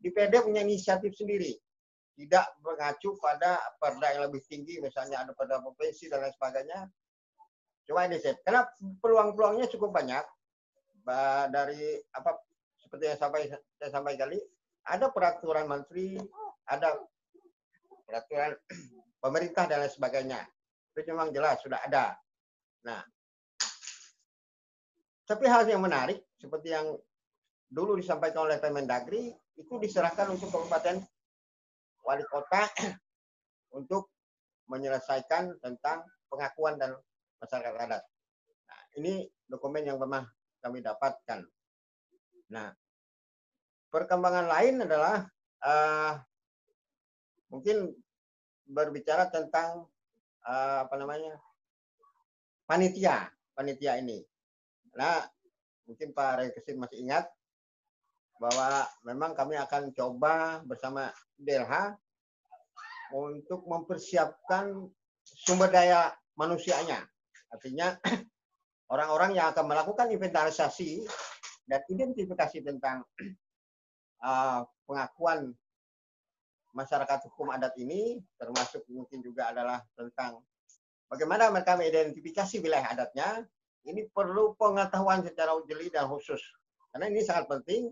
DPD 0.01 0.41
punya 0.47 0.65
inisiatif 0.65 1.13
sendiri, 1.13 1.53
tidak 2.19 2.51
mengacu 2.67 3.15
pada 3.23 3.63
perda 3.79 4.11
yang 4.11 4.27
lebih 4.27 4.43
tinggi, 4.51 4.83
misalnya 4.83 5.23
ada 5.23 5.31
perda 5.31 5.63
provinsi 5.63 6.11
dan 6.11 6.27
lain 6.27 6.35
sebagainya. 6.35 6.91
Coba 7.87 8.11
ini 8.11 8.19
saya, 8.19 8.35
karena 8.43 8.67
peluang-peluangnya 8.99 9.71
cukup 9.71 9.95
banyak 9.95 10.27
dari 11.55 11.95
apa 12.11 12.43
seperti 12.83 13.15
yang 13.15 13.19
sampai 13.23 13.47
saya 13.49 13.91
sampaikan 13.95 14.27
tadi, 14.27 14.43
ada 14.91 15.07
peraturan 15.15 15.71
menteri, 15.71 16.19
ada 16.67 16.99
peraturan 18.03 18.59
pemerintah 19.25 19.71
dan 19.71 19.87
lain 19.87 19.95
sebagainya. 19.95 20.43
Itu 20.99 21.15
memang 21.15 21.31
jelas 21.31 21.63
sudah 21.63 21.79
ada. 21.87 22.19
Nah, 22.83 22.99
tapi 25.23 25.47
hal 25.47 25.71
yang 25.71 25.87
menarik 25.87 26.27
seperti 26.35 26.75
yang 26.75 26.99
dulu 27.71 27.95
disampaikan 27.95 28.49
oleh 28.49 28.59
Kemendagri 28.59 29.31
itu 29.55 29.75
diserahkan 29.79 30.35
untuk 30.35 30.51
kabupaten 30.51 31.05
wali 32.09 32.25
kota 32.25 32.65
untuk 33.79 34.09
menyelesaikan 34.73 35.61
tentang 35.61 36.09
pengakuan 36.33 36.81
dan 36.81 36.97
masyarakat 37.37 37.77
adat. 37.77 38.03
Nah, 38.65 38.81
ini 38.97 39.29
dokumen 39.45 39.85
yang 39.85 40.01
pernah 40.01 40.25
kami 40.65 40.81
dapatkan. 40.81 41.45
Nah, 42.49 42.73
perkembangan 43.93 44.49
lain 44.49 44.89
adalah 44.89 45.29
uh, 45.61 46.17
mungkin 47.53 47.93
berbicara 48.65 49.29
tentang 49.29 49.85
uh, 50.49 50.89
apa 50.89 50.97
namanya 50.97 51.37
panitia 52.65 53.29
panitia 53.53 54.01
ini. 54.01 54.25
Nah, 54.97 55.29
mungkin 55.85 56.17
Pak 56.17 56.33
Rekesin 56.41 56.81
masih 56.81 57.05
ingat 57.05 57.29
bahwa 58.39 58.87
memang 59.03 59.35
kami 59.35 59.59
akan 59.59 59.91
coba 59.95 60.63
bersama 60.63 61.11
DLH 61.39 61.99
untuk 63.15 63.67
mempersiapkan 63.67 64.87
sumber 65.27 65.69
daya 65.75 66.15
manusianya. 66.39 67.03
Artinya 67.51 67.99
orang-orang 68.95 69.37
yang 69.37 69.51
akan 69.51 69.65
melakukan 69.67 70.07
inventarisasi 70.15 71.03
dan 71.67 71.83
identifikasi 71.91 72.59
tentang 72.63 73.03
uh, 74.27 74.63
pengakuan 74.87 75.53
masyarakat 76.73 77.19
hukum 77.33 77.51
adat 77.51 77.75
ini, 77.81 78.23
termasuk 78.39 78.87
mungkin 78.87 79.19
juga 79.19 79.51
adalah 79.51 79.83
tentang 79.99 80.39
bagaimana 81.11 81.51
mereka 81.51 81.75
mengidentifikasi 81.75 82.63
wilayah 82.63 82.95
adatnya, 82.95 83.43
ini 83.89 84.07
perlu 84.13 84.55
pengetahuan 84.55 85.25
secara 85.27 85.59
jeli 85.67 85.91
dan 85.91 86.07
khusus. 86.07 86.41
Karena 86.93 87.09
ini 87.11 87.25
sangat 87.25 87.49
penting 87.51 87.91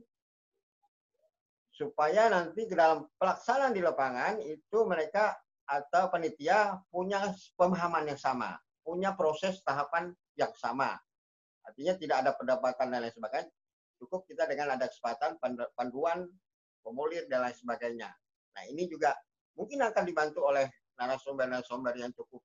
supaya 1.76 2.32
nanti 2.32 2.64
ke 2.64 2.72
dalam 2.72 3.04
pelaksanaan 3.20 3.76
di 3.76 3.84
lapangan 3.84 4.40
itu 4.40 4.78
mereka 4.88 5.36
atau 5.68 6.08
panitia 6.08 6.80
punya 6.88 7.36
pemahaman 7.60 8.08
yang 8.08 8.16
sama, 8.16 8.56
punya 8.80 9.12
proses 9.12 9.60
tahapan 9.60 10.16
yang 10.40 10.50
sama. 10.56 10.96
Artinya 11.68 11.92
tidak 12.00 12.16
ada 12.24 12.32
pendapatan 12.32 12.96
dan 12.96 13.04
lain 13.04 13.12
sebagainya. 13.12 13.52
Cukup 14.00 14.24
kita 14.24 14.48
dengan 14.48 14.78
ada 14.78 14.88
kesempatan 14.88 15.36
panduan, 15.76 16.24
pemulir 16.80 17.28
dan 17.28 17.44
lain 17.44 17.56
sebagainya. 17.58 18.08
Nah 18.56 18.62
ini 18.72 18.88
juga 18.88 19.12
mungkin 19.52 19.84
akan 19.84 20.04
dibantu 20.08 20.48
oleh 20.48 20.70
narasumber-narasumber 20.96 21.92
yang 22.00 22.12
cukup 22.16 22.40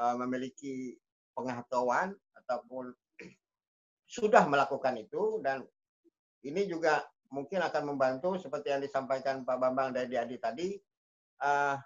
uh, 0.00 0.16
memiliki 0.24 0.96
pengetahuan 1.36 2.16
ataupun 2.32 2.96
sudah 4.16 4.48
melakukan 4.48 4.96
itu 4.96 5.42
dan 5.44 5.60
ini 6.46 6.64
juga 6.70 7.02
mungkin 7.30 7.62
akan 7.62 7.82
membantu 7.94 8.36
seperti 8.38 8.72
yang 8.72 8.82
disampaikan 8.82 9.42
Pak 9.42 9.56
Bambang 9.58 9.94
dari 9.94 10.14
Adi 10.14 10.36
tadi, 10.38 10.76
uh, 11.42 11.76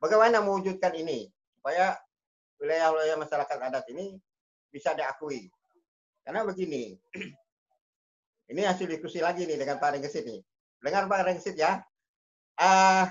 bagaimana 0.00 0.40
mewujudkan 0.40 0.94
ini 0.96 1.28
supaya 1.56 1.96
wilayah-wilayah 2.60 3.16
masyarakat 3.20 3.58
adat 3.58 3.84
ini 3.92 4.16
bisa 4.72 4.92
diakui. 4.96 5.48
Karena 6.24 6.44
begini, 6.44 6.94
Ini 8.50 8.66
hasil 8.66 8.90
diskusi 8.90 9.22
lagi 9.22 9.46
nih 9.46 9.54
dengan 9.54 9.78
Pak 9.78 9.94
Rengsit 9.94 10.26
nih. 10.26 10.42
Dengar 10.82 11.06
Pak 11.06 11.22
Rengsit 11.22 11.54
ya. 11.54 11.78
Uh, 12.58 13.06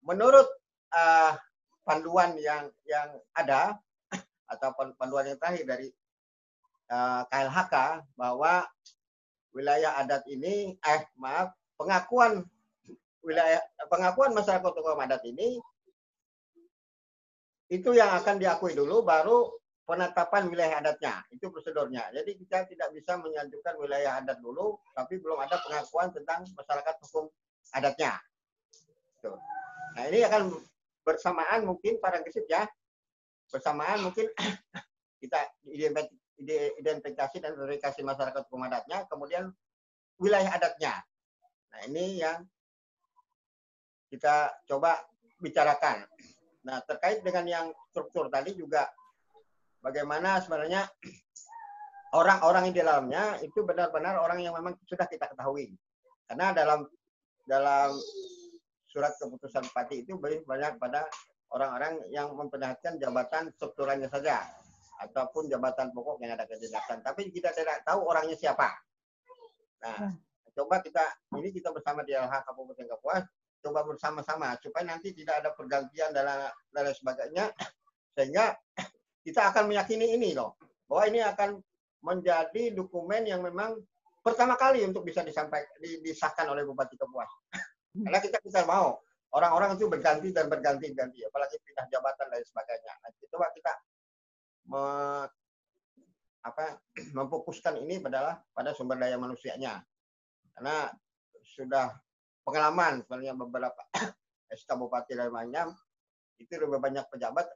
menurut 0.00 0.48
uh, 0.96 1.36
panduan 1.84 2.32
yang 2.40 2.72
yang 2.88 3.12
ada 3.36 3.76
atau 4.56 4.72
panduan 4.96 5.28
yang 5.28 5.36
terakhir 5.36 5.68
dari 5.68 5.88
uh, 6.88 7.28
KLHK 7.28 8.08
bahwa 8.16 8.64
wilayah 9.56 9.96
adat 9.96 10.28
ini 10.28 10.76
eh 10.76 11.00
maaf 11.16 11.56
pengakuan. 11.80 12.44
Wilayah 13.24 13.58
pengakuan 13.88 14.36
masyarakat 14.36 14.70
hukum 14.70 15.00
adat 15.00 15.24
ini 15.24 15.58
itu 17.66 17.90
yang 17.90 18.14
akan 18.14 18.38
diakui 18.38 18.78
dulu 18.78 19.02
baru 19.02 19.50
penetapan 19.82 20.46
wilayah 20.46 20.78
adatnya. 20.78 21.26
Itu 21.34 21.50
prosedurnya. 21.50 22.12
Jadi 22.14 22.38
kita 22.38 22.68
tidak 22.70 22.94
bisa 22.94 23.18
menyajukan 23.18 23.74
wilayah 23.82 24.22
adat 24.22 24.38
dulu 24.38 24.78
tapi 24.94 25.18
belum 25.18 25.42
ada 25.42 25.58
pengakuan 25.58 26.14
tentang 26.14 26.46
masyarakat 26.54 26.94
hukum 27.08 27.26
adatnya. 27.74 28.14
Tuh. 29.24 29.40
nah 29.96 30.04
ini 30.12 30.20
akan 30.28 30.52
bersamaan 31.02 31.64
mungkin 31.64 31.98
para 31.98 32.20
gesit 32.22 32.46
ya. 32.46 32.68
Bersamaan 33.50 34.06
mungkin 34.06 34.28
kita 35.22 35.40
identifikasi 36.36 37.40
dan 37.40 37.56
verifikasi 37.56 38.00
masyarakat 38.04 38.42
hukum 38.48 38.68
adatnya 38.68 39.08
kemudian 39.08 39.48
wilayah 40.20 40.52
adatnya. 40.52 41.00
Nah 41.72 41.80
ini 41.88 42.20
yang 42.20 42.44
kita 44.12 44.52
coba 44.68 45.00
bicarakan. 45.40 46.04
Nah 46.68 46.80
terkait 46.84 47.24
dengan 47.24 47.44
yang 47.48 47.66
struktur 47.92 48.28
tadi 48.28 48.52
juga 48.52 48.88
bagaimana 49.80 50.40
sebenarnya 50.44 50.84
orang-orang 52.12 52.72
di 52.72 52.80
dalamnya 52.80 53.40
itu 53.40 53.64
benar-benar 53.64 54.20
orang 54.20 54.40
yang 54.44 54.52
memang 54.56 54.76
sudah 54.84 55.08
kita 55.08 55.32
ketahui. 55.32 55.72
Karena 56.28 56.52
dalam 56.52 56.84
dalam 57.46 57.94
surat 58.90 59.14
keputusan 59.20 59.68
Bupati 59.70 60.02
itu 60.02 60.18
banyak 60.20 60.80
pada 60.80 61.06
orang-orang 61.54 62.02
yang 62.10 62.32
memperlihatkan 62.34 62.98
jabatan 62.98 63.52
strukturannya 63.54 64.10
saja 64.10 64.42
ataupun 65.00 65.48
jabatan 65.50 65.92
pokok 65.92 66.20
yang 66.24 66.36
ada 66.36 66.48
kejendakan. 66.48 67.04
Tapi 67.04 67.28
kita 67.32 67.52
tidak 67.52 67.84
tahu 67.84 68.06
orangnya 68.06 68.36
siapa. 68.36 68.72
Nah, 69.84 70.08
ya. 70.08 70.52
coba 70.56 70.80
kita 70.80 71.04
ini 71.36 71.52
kita 71.52 71.68
bersama 71.70 72.00
di 72.02 72.16
LH 72.16 72.48
Kabupaten 72.48 72.86
Kapuas 72.96 73.24
coba 73.60 73.82
bersama-sama 73.82 74.54
supaya 74.62 74.94
nanti 74.94 75.10
tidak 75.12 75.42
ada 75.42 75.50
pergantian 75.52 76.14
dan 76.14 76.48
lain 76.70 76.94
sebagainya 76.94 77.50
sehingga 78.14 78.54
kita 79.26 79.52
akan 79.52 79.68
meyakini 79.68 80.14
ini 80.14 80.32
loh 80.32 80.54
bahwa 80.86 81.02
ini 81.10 81.20
akan 81.20 81.58
menjadi 82.06 82.70
dokumen 82.72 83.26
yang 83.26 83.42
memang 83.42 83.74
pertama 84.22 84.54
kali 84.54 84.86
untuk 84.86 85.02
bisa 85.02 85.26
disampaikan 85.26 85.70
disahkan 85.82 86.46
oleh 86.46 86.62
Bupati 86.62 86.94
Kapuas. 86.94 87.30
Karena 87.96 88.18
kita 88.22 88.38
bisa 88.44 88.62
mau 88.62 89.02
orang-orang 89.34 89.74
itu 89.74 89.90
berganti 89.90 90.30
dan 90.30 90.46
berganti-ganti, 90.46 91.26
apalagi 91.26 91.58
pindah 91.64 91.86
jabatan 91.90 92.26
dan 92.30 92.42
sebagainya. 92.44 92.92
Nah, 93.02 93.10
coba 93.32 93.46
kita 93.56 93.72
me, 94.70 94.82
apa, 96.46 96.78
memfokuskan 97.14 97.82
ini 97.82 97.98
adalah 98.02 98.38
pada 98.54 98.70
sumber 98.74 98.98
daya 98.98 99.18
manusianya. 99.18 99.82
Karena 100.54 100.90
sudah 101.42 101.90
pengalaman 102.46 103.02
sebenarnya 103.02 103.34
beberapa 103.34 103.82
SK 104.58 104.70
Bupati 104.78 105.18
dan 105.18 105.34
Manyam 105.34 105.74
itu 106.38 106.52
lebih 106.54 106.78
banyak 106.78 107.08
pejabat, 107.10 107.48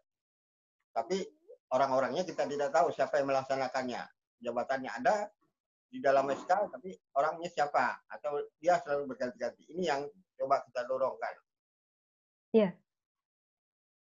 tapi 0.90 1.22
orang-orangnya 1.70 2.26
kita 2.26 2.48
tidak 2.48 2.72
tahu 2.74 2.90
siapa 2.90 3.20
yang 3.20 3.30
melaksanakannya. 3.30 4.02
Jabatannya 4.40 4.90
ada, 4.90 5.28
di 5.90 5.98
dalam 5.98 6.30
SK 6.30 6.70
tapi 6.70 6.94
orangnya 7.18 7.50
siapa 7.50 8.06
atau 8.06 8.38
dia 8.62 8.78
selalu 8.78 9.10
berganti-ganti 9.10 9.66
ini 9.74 9.90
yang 9.90 10.06
coba 10.38 10.62
kita 10.62 10.86
dorongkan 10.86 11.34
iya 12.54 12.70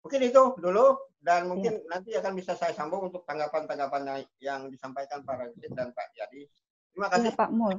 mungkin 0.03 0.21
itu 0.23 0.43
dulu 0.59 0.85
dan 1.19 1.49
mungkin 1.49 1.81
ya. 1.81 1.87
nanti 1.91 2.09
akan 2.15 2.33
bisa 2.37 2.53
saya 2.53 2.71
sambung 2.71 3.09
untuk 3.09 3.25
tanggapan-tanggapan 3.25 4.23
yang 4.39 4.69
disampaikan 4.69 5.25
Pak 5.25 5.35
Rajid 5.35 5.71
dan 5.73 5.91
Pak 5.91 6.07
Yadi 6.15 6.47
terima 6.93 7.07
kasih 7.11 7.31
ya, 7.33 7.39
Pak 7.39 7.51
Mul 7.51 7.75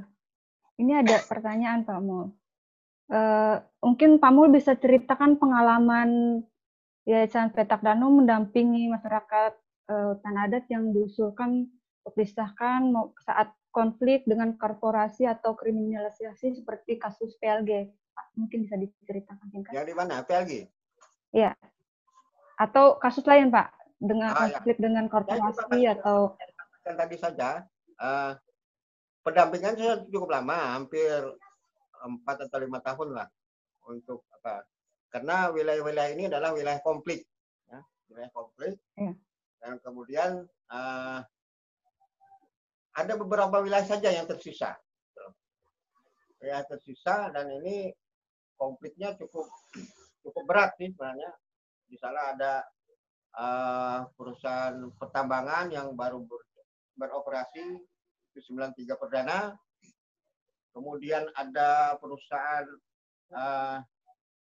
ini 0.79 0.93
ada 0.99 1.17
pertanyaan 1.25 1.87
Pak 1.87 2.01
Mul 2.03 2.35
uh, 3.15 3.57
mungkin 3.81 4.19
Pak 4.19 4.33
Mul 4.35 4.49
bisa 4.53 4.75
ceritakan 4.77 5.39
pengalaman 5.41 6.43
Yayasan 7.09 7.57
Petak 7.57 7.81
Danau 7.81 8.13
mendampingi 8.13 8.93
masyarakat 8.93 9.53
uh, 9.89 10.13
tanah 10.21 10.45
adat 10.45 10.69
yang 10.69 10.93
diusulkan 10.93 11.73
disahkan 12.17 12.93
saat 13.25 13.53
konflik 13.73 14.25
dengan 14.25 14.57
korporasi 14.57 15.29
atau 15.29 15.53
kriminalisasi 15.57 16.57
seperti 16.57 16.97
kasus 16.97 17.37
PLG. 17.41 17.93
Pak, 18.17 18.27
mungkin 18.35 18.65
bisa 18.65 18.77
diceritakan 18.81 19.47
singkat. 19.53 19.73
Yang 19.77 19.87
di 19.93 19.95
mana? 19.95 20.15
PLG? 20.25 20.53
Iya. 21.37 21.53
Atau 22.59 22.99
kasus 22.99 23.23
lain, 23.23 23.55
Pak, 23.55 23.71
dengan 24.03 24.35
ah, 24.35 24.51
ya. 24.51 24.59
konflik 24.59 24.77
ya. 24.79 24.83
dengan 24.83 25.05
korporasi 25.07 25.79
ya, 25.79 25.95
atau 25.99 26.35
kan 26.83 26.95
tadi 26.97 27.17
saja 27.21 27.69
uh, 28.01 28.33
pendampingan 29.23 29.77
saya 29.77 29.95
cukup 30.09 30.33
lama, 30.33 30.79
hampir 30.79 31.13
empat 32.01 32.49
atau 32.49 32.59
lima 32.63 32.79
tahun 32.81 33.15
lah 33.15 33.29
untuk 33.87 34.25
apa? 34.41 34.65
Karena 35.13 35.53
wilayah-wilayah 35.53 36.11
ini 36.17 36.25
adalah 36.29 36.53
wilayah 36.57 36.81
konflik, 36.81 37.25
ya, 37.69 37.81
wilayah 38.09 38.31
konflik. 38.33 38.75
Ya. 38.97 39.13
Dan 39.59 39.73
kemudian 39.83 40.31
uh, 40.71 41.21
ada 42.95 43.15
beberapa 43.15 43.63
wilayah 43.63 43.87
saja 43.87 44.11
yang 44.11 44.27
tersisa. 44.27 44.75
Ya 46.39 46.63
tersisa 46.63 47.35
dan 47.35 47.51
ini 47.51 47.91
konfliknya 48.55 49.15
cukup 49.19 49.51
cukup 50.23 50.43
berat 50.47 50.71
sih 50.79 50.95
sebenarnya. 50.95 51.31
Di 51.89 51.97
sana 51.97 52.37
ada 52.37 52.53
uh, 53.35 54.01
perusahaan 54.13 54.77
pertambangan 55.01 55.73
yang 55.73 55.97
baru 55.97 56.21
ber, 56.21 56.45
beroperasi 57.01 57.81
di 58.37 58.41
93 58.45 59.01
perdana. 59.01 59.57
Kemudian 60.77 61.27
ada 61.35 61.97
perusahaan 61.97 62.69
uh, 63.35 63.81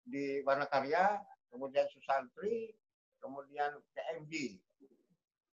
di 0.03 0.43
Warna 0.43 0.67
Karya, 0.67 1.17
kemudian 1.49 1.87
Susantri, 1.89 2.75
kemudian 3.23 3.73
KMG, 3.95 4.61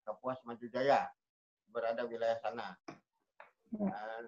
Kapuas 0.07 0.39
Maju 0.45 0.67
Jaya 0.71 1.09
berada 1.73 2.05
wilayah 2.05 2.39
sana. 2.45 2.77
Dan 3.69 4.23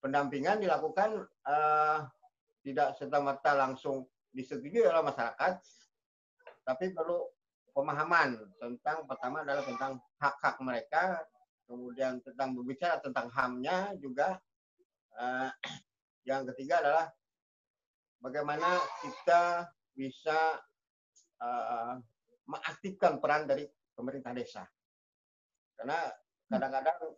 pendampingan 0.00 0.64
dilakukan 0.64 1.28
uh, 1.44 2.08
tidak 2.64 2.96
serta-merta 2.96 3.56
langsung 3.56 4.08
disetujui 4.30 4.86
oleh 4.86 5.02
masyarakat, 5.02 5.54
tapi 6.62 6.94
perlu 6.94 7.26
pemahaman 7.74 8.38
tentang 8.58 9.06
pertama 9.06 9.42
adalah 9.42 9.64
tentang 9.64 9.98
hak-hak 10.18 10.56
mereka, 10.62 11.02
kemudian 11.66 12.18
tentang 12.22 12.54
berbicara 12.54 12.98
tentang 13.02 13.30
hamnya 13.34 13.94
juga. 13.98 14.38
Uh, 15.14 15.50
yang 16.28 16.46
ketiga 16.52 16.84
adalah 16.84 17.06
bagaimana 18.20 18.78
kita 19.02 19.66
bisa 19.96 20.60
uh, 21.40 21.98
mengaktifkan 22.46 23.18
peran 23.18 23.48
dari 23.48 23.66
pemerintah 23.96 24.30
desa. 24.36 24.62
Karena 25.74 25.96
kadang-kadang 26.46 27.16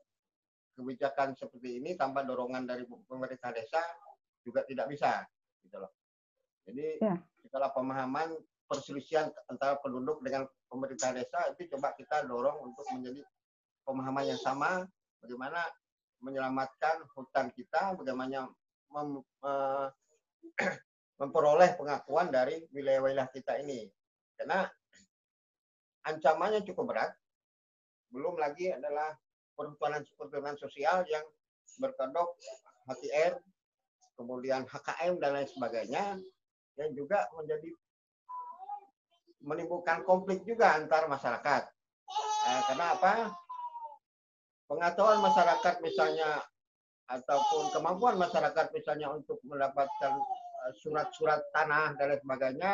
kebijakan 0.79 1.37
seperti 1.37 1.83
ini 1.83 1.99
tanpa 1.99 2.25
dorongan 2.25 2.65
dari 2.65 2.87
pemerintah 2.87 3.53
desa 3.53 3.83
juga 4.43 4.65
tidak 4.65 4.89
bisa, 4.91 5.23
gitu 5.63 5.83
loh. 5.83 6.02
Jadi 6.67 7.03
ya. 7.03 7.19
segala 7.43 7.71
pemahaman 7.75 8.33
perselisihan 8.71 9.29
antara 9.51 9.77
penduduk 9.83 10.23
dengan 10.25 10.49
pemerintah 10.71 11.13
desa 11.13 11.53
itu 11.53 11.69
coba 11.77 11.93
kita 11.93 12.25
dorong 12.25 12.73
untuk 12.73 12.87
menjadi 12.95 13.21
pemahaman 13.85 14.33
yang 14.33 14.41
sama 14.41 14.87
bagaimana 15.21 15.61
menyelamatkan 16.23 17.03
hutan 17.19 17.51
kita, 17.51 17.99
bagaimana 17.99 18.47
mem, 18.95 19.21
uh, 19.43 19.91
memperoleh 21.21 21.75
pengakuan 21.75 22.31
dari 22.31 22.63
wilayah-wilayah 22.71 23.27
kita 23.35 23.59
ini. 23.63 23.91
Karena 24.39 24.67
ancamannya 26.07 26.63
cukup 26.67 26.95
berat, 26.95 27.11
belum 28.15 28.39
lagi 28.39 28.71
adalah 28.71 29.15
perhutanan-perhutanan 29.59 30.59
sosial 30.59 31.07
yang 31.11 31.23
berkedok 31.79 32.39
HTR, 32.91 33.39
kemudian 34.19 34.67
HKM 34.67 35.19
dan 35.23 35.31
lain 35.39 35.49
sebagainya, 35.51 36.19
yang 36.81 36.91
juga 36.97 37.29
menjadi 37.37 37.69
menimbulkan 39.43 40.07
konflik 40.07 40.47
juga 40.47 40.79
antar 40.79 41.11
masyarakat. 41.11 41.63
Eh, 42.49 42.61
karena 42.71 42.87
apa? 42.95 43.13
Pengetahuan 44.71 45.21
masyarakat 45.21 45.75
misalnya 45.85 46.41
ataupun 47.11 47.75
kemampuan 47.75 48.17
masyarakat 48.17 48.73
misalnya 48.73 49.13
untuk 49.13 49.43
mendapatkan 49.45 50.13
eh, 50.69 50.73
surat-surat 50.81 51.43
tanah 51.53 51.99
dan 51.99 52.15
lain 52.15 52.21
sebagainya 52.23 52.73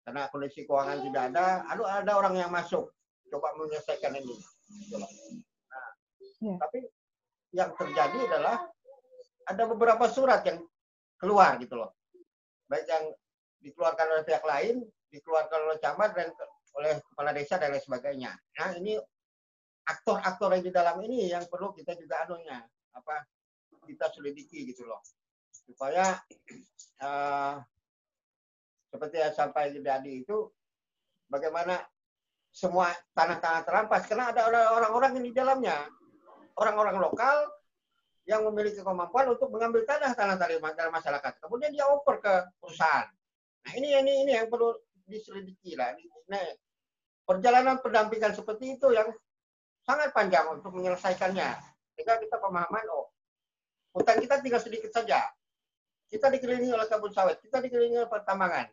karena 0.00 0.32
kondisi 0.32 0.64
keuangan 0.64 1.04
tidak 1.04 1.22
ada, 1.34 1.46
lalu 1.74 1.84
ada 1.84 2.12
orang 2.16 2.34
yang 2.40 2.50
masuk 2.50 2.88
coba 3.28 3.52
menyelesaikan 3.60 4.16
ini. 4.16 4.34
Nah, 4.96 5.90
Ya. 6.40 6.56
Tapi 6.56 6.80
yang 7.52 7.70
terjadi 7.76 8.18
adalah 8.32 8.64
ada 9.44 9.62
beberapa 9.68 10.08
surat 10.08 10.40
yang 10.48 10.64
keluar 11.20 11.60
gitu 11.60 11.76
loh. 11.76 11.92
Baik 12.70 12.86
yang 12.86 13.04
dikeluarkan 13.60 14.06
oleh 14.14 14.24
pihak 14.24 14.44
lain, 14.46 14.86
dikeluarkan 15.10 15.58
oleh 15.66 15.78
camat 15.82 16.10
dan 16.14 16.30
oleh 16.78 17.02
kepala 17.02 17.34
desa 17.34 17.58
dan 17.58 17.74
lain 17.74 17.82
sebagainya. 17.82 18.30
Nah 18.30 18.70
ini 18.78 18.94
aktor-aktor 19.90 20.54
yang 20.54 20.64
di 20.64 20.72
dalam 20.72 20.96
ini 21.02 21.26
yang 21.26 21.44
perlu 21.50 21.74
kita 21.74 21.98
juga 21.98 22.22
anunya 22.22 22.62
apa 22.94 23.26
kita 23.90 24.06
selidiki 24.14 24.70
gitu 24.70 24.86
loh 24.86 25.02
supaya 25.50 26.14
eh, 27.02 27.54
seperti 28.90 29.16
yang 29.18 29.34
sampai 29.34 29.74
tadi 29.82 30.22
itu 30.22 30.46
bagaimana 31.26 31.78
semua 32.50 32.90
tanah-tanah 33.14 33.62
terampas 33.62 34.02
karena 34.10 34.34
ada 34.34 34.50
orang-orang 34.50 35.18
yang 35.18 35.26
di 35.30 35.34
dalamnya 35.34 35.86
orang-orang 36.58 36.98
lokal 36.98 37.46
yang 38.30 38.46
memiliki 38.46 38.78
kemampuan 38.78 39.26
untuk 39.34 39.50
mengambil 39.50 39.82
tanah 39.82 40.14
tanah 40.14 40.38
dari 40.38 40.62
masyarakat. 40.62 41.42
Kemudian 41.42 41.74
dia 41.74 41.82
oper 41.90 42.22
ke 42.22 42.34
perusahaan. 42.62 43.10
Nah 43.66 43.72
ini 43.74 43.98
ini 43.98 44.22
ini 44.22 44.32
yang 44.38 44.46
perlu 44.46 44.70
diselidiki 45.10 45.74
lah. 45.74 45.90
Nah 46.30 46.38
perjalanan 47.26 47.82
pendampingan 47.82 48.30
seperti 48.30 48.78
itu 48.78 48.94
yang 48.94 49.10
sangat 49.82 50.14
panjang 50.14 50.46
untuk 50.46 50.70
menyelesaikannya. 50.70 51.58
Sehingga 51.98 52.22
kita 52.22 52.38
pemahaman 52.38 52.86
oh 52.94 53.10
hutan 53.98 54.22
kita 54.22 54.38
tinggal 54.38 54.62
sedikit 54.62 54.94
saja. 54.94 55.26
Kita 56.06 56.30
dikelilingi 56.30 56.70
oleh 56.70 56.86
kebun 56.86 57.10
sawit 57.10 57.42
kita 57.42 57.58
dikelilingi 57.58 58.06
oleh 58.06 58.10
pertambangan. 58.10 58.70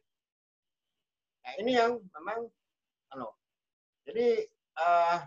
Nah 1.42 1.54
ini 1.58 1.74
yang 1.74 1.98
memang 1.98 2.46
anu 3.10 3.34
jadi 4.06 4.46
eh, 4.54 5.18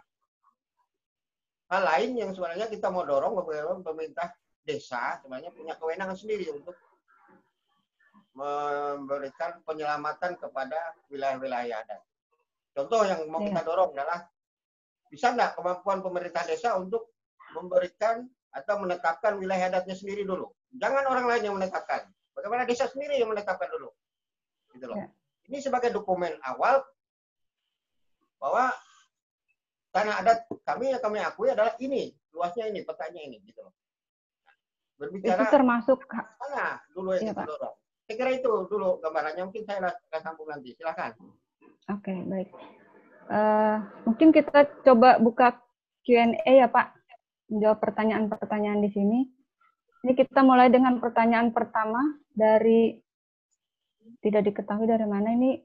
hal 1.71 1.83
lain 1.87 2.11
yang 2.19 2.31
sebenarnya 2.35 2.67
kita 2.67 2.91
mau 2.91 3.07
dorong 3.07 3.39
pemerintah 3.87 4.35
desa 4.67 5.23
sebenarnya 5.23 5.55
punya 5.55 5.79
kewenangan 5.79 6.19
sendiri 6.19 6.51
untuk 6.51 6.75
memberikan 8.35 9.63
penyelamatan 9.67 10.39
kepada 10.39 10.79
wilayah-wilayah 11.11 11.83
adat. 11.83 12.01
Contoh 12.75 13.03
yang 13.03 13.27
mau 13.27 13.43
Iya. 13.43 13.51
kita 13.51 13.63
dorong 13.67 13.91
adalah 13.95 14.27
bisa 15.11 15.35
nggak 15.35 15.59
kemampuan 15.59 15.99
pemerintah 16.03 16.47
desa 16.47 16.79
untuk 16.79 17.11
memberikan 17.55 18.23
atau 18.55 18.79
menetapkan 18.83 19.35
wilayah 19.39 19.71
adatnya 19.75 19.95
sendiri 19.99 20.23
dulu. 20.23 20.47
Jangan 20.79 21.07
orang 21.11 21.27
lain 21.27 21.43
yang 21.51 21.55
menetapkan. 21.59 22.07
Bagaimana 22.35 22.63
desa 22.63 22.87
sendiri 22.87 23.19
yang 23.19 23.31
menetapkan 23.31 23.67
dulu. 23.75 23.91
Gitu 24.71 24.87
loh. 24.87 24.99
Ya. 24.99 25.11
Ini 25.51 25.59
sebagai 25.59 25.91
dokumen 25.91 26.39
awal 26.47 26.79
bahwa 28.39 28.71
tanah 29.91 30.15
adat 30.23 30.39
kami 30.63 30.95
yang 30.95 31.03
kami 31.03 31.19
akui 31.19 31.51
adalah 31.51 31.75
ini, 31.83 32.15
luasnya 32.31 32.71
ini, 32.71 32.87
petanya 32.87 33.21
ini, 33.21 33.43
gitu 33.43 33.63
loh. 33.67 33.75
Itu 35.01 35.09
Berbicara 35.09 35.49
termasuk 35.49 36.05
mana 36.13 36.77
dulu 36.93 37.17
kita 37.17 37.33
Pak. 37.33 37.47
dorong. 37.49 37.75
Saya 38.05 38.15
kira 38.19 38.31
itu 38.37 38.53
dulu 38.69 38.99
gambarannya, 39.01 39.43
mungkin 39.49 39.65
saya 39.65 39.87
akan 39.87 40.21
sambung 40.21 40.51
nanti. 40.51 40.75
Silakan. 40.77 41.15
Oke, 41.89 42.13
baik. 42.27 42.51
Eh, 43.31 43.77
mungkin 44.03 44.29
kita 44.35 44.67
coba 44.83 45.23
buka 45.23 45.63
Q&A 46.03 46.43
ya, 46.43 46.67
Pak. 46.67 46.99
Menjawab 47.55 47.79
pertanyaan-pertanyaan 47.79 48.83
di 48.83 48.91
sini. 48.91 49.19
Ini 50.03 50.13
kita 50.19 50.43
mulai 50.43 50.69
dengan 50.75 50.99
pertanyaan 50.99 51.55
pertama 51.55 52.03
dari 52.35 52.99
tidak 54.21 54.53
diketahui 54.53 54.91
dari 54.91 55.07
mana 55.07 55.31
ini. 55.33 55.63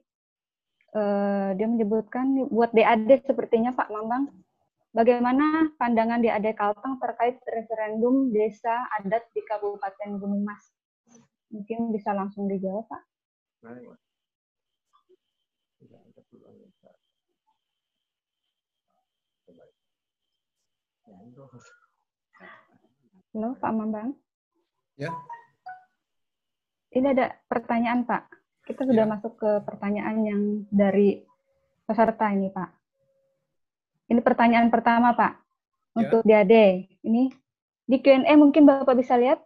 Eh, 0.96 1.48
dia 1.60 1.66
menyebutkan 1.68 2.48
buat 2.48 2.72
DAD 2.72 3.28
sepertinya 3.28 3.76
Pak 3.76 3.92
Mambang. 3.92 4.32
Bagaimana 4.96 5.76
pandangan 5.76 6.24
DAD 6.24 6.56
Kalteng 6.56 6.96
terkait 6.96 7.36
referendum 7.52 8.32
desa 8.32 8.88
adat 8.96 9.28
di 9.36 9.44
Kabupaten 9.44 10.16
Gunung 10.16 10.40
Mas? 10.40 10.72
Mungkin 11.52 11.92
bisa 11.92 12.16
langsung 12.16 12.48
dijawab, 12.48 12.88
Pak. 12.88 13.02
Halo, 23.36 23.52
Pak 23.60 23.72
Mambang. 23.76 24.16
Ya. 24.96 25.12
Ini 26.96 27.12
ada 27.12 27.36
pertanyaan, 27.52 28.08
Pak. 28.08 28.32
Kita 28.66 28.82
sudah 28.82 29.06
Ya. 29.06 29.12
masuk 29.14 29.38
ke 29.38 29.50
pertanyaan 29.62 30.16
yang 30.26 30.42
dari 30.74 31.22
peserta 31.86 32.34
ini, 32.34 32.50
Pak. 32.50 32.70
Ini 34.10 34.18
pertanyaan 34.18 34.68
pertama, 34.74 35.14
Pak. 35.14 35.32
Ya. 35.32 36.02
Untuk 36.02 36.20
Diade. 36.26 36.90
Ini 37.06 37.30
di 37.86 37.96
Q&A 38.02 38.34
mungkin 38.34 38.66
Bapak 38.66 38.98
bisa 38.98 39.14
lihat. 39.14 39.38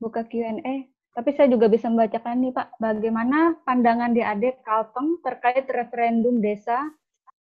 Buka 0.00 0.24
Q&A. 0.24 0.88
Tapi 1.12 1.30
saya 1.36 1.50
juga 1.52 1.68
bisa 1.68 1.92
membacakan 1.92 2.40
nih, 2.40 2.52
Pak. 2.56 2.80
Bagaimana 2.80 3.60
pandangan 3.68 4.16
Diade 4.16 4.56
Kalteng 4.64 5.20
terkait 5.20 5.68
referendum 5.68 6.40
desa 6.40 6.88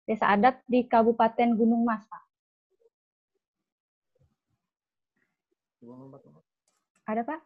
desa 0.03 0.31
adat 0.31 0.59
di 0.67 0.87
Kabupaten 0.87 1.55
Gunung 1.55 1.83
Mas, 1.83 2.03
Pak? 2.03 2.23
Ada, 7.07 7.23
Pak? 7.23 7.39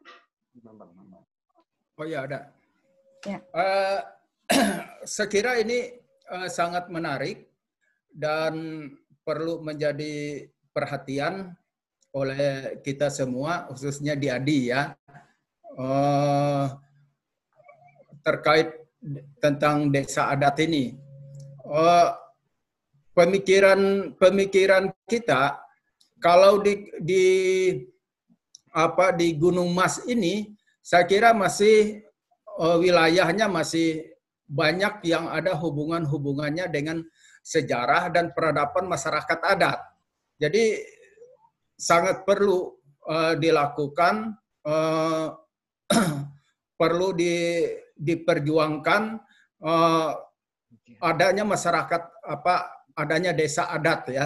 Oh 1.98 2.06
ya 2.06 2.26
ada. 2.26 2.61
Ya. 3.26 3.38
Eh, 3.42 4.00
sekira 5.18 5.58
ini 5.62 5.94
eh, 6.06 6.50
sangat 6.50 6.90
menarik 6.90 7.50
dan 8.12 8.86
perlu 9.22 9.62
menjadi 9.62 10.46
perhatian 10.74 11.54
oleh 12.12 12.76
kita 12.84 13.08
semua, 13.08 13.72
khususnya 13.72 14.20
di 14.20 14.28
Adi 14.28 14.68
ya, 14.68 14.92
Eh, 15.72 16.66
terkait 18.20 18.76
tentang 19.40 19.88
desa 19.88 20.28
adat 20.28 20.60
ini. 20.68 20.92
Eh, 21.64 22.10
pemikiran 23.16 24.12
pemikiran 24.20 24.92
kita 25.08 25.56
kalau 26.20 26.60
di 26.60 26.92
di 27.00 27.26
apa 28.76 29.16
di 29.16 29.36
Gunung 29.36 29.72
Mas 29.72 30.04
ini 30.08 30.52
saya 30.84 31.08
kira 31.08 31.32
masih 31.32 32.04
eh, 32.62 32.78
wilayahnya 32.78 33.50
masih 33.50 34.06
banyak 34.46 35.02
yang 35.08 35.32
ada 35.32 35.56
hubungan-hubungannya 35.58 36.68
dengan 36.70 37.02
sejarah 37.42 38.12
dan 38.14 38.36
peradaban 38.36 38.86
masyarakat 38.86 39.40
adat. 39.42 39.80
Jadi 40.38 40.78
sangat 41.74 42.22
perlu 42.28 42.78
eh, 43.10 43.34
dilakukan 43.42 44.38
eh, 44.68 45.28
perlu 46.82 47.08
di, 47.18 47.66
diperjuangkan 47.98 49.02
eh, 49.66 50.12
adanya 51.02 51.44
masyarakat 51.48 52.02
apa 52.30 52.56
adanya 52.94 53.34
desa 53.34 53.74
adat 53.74 54.02
ya. 54.14 54.26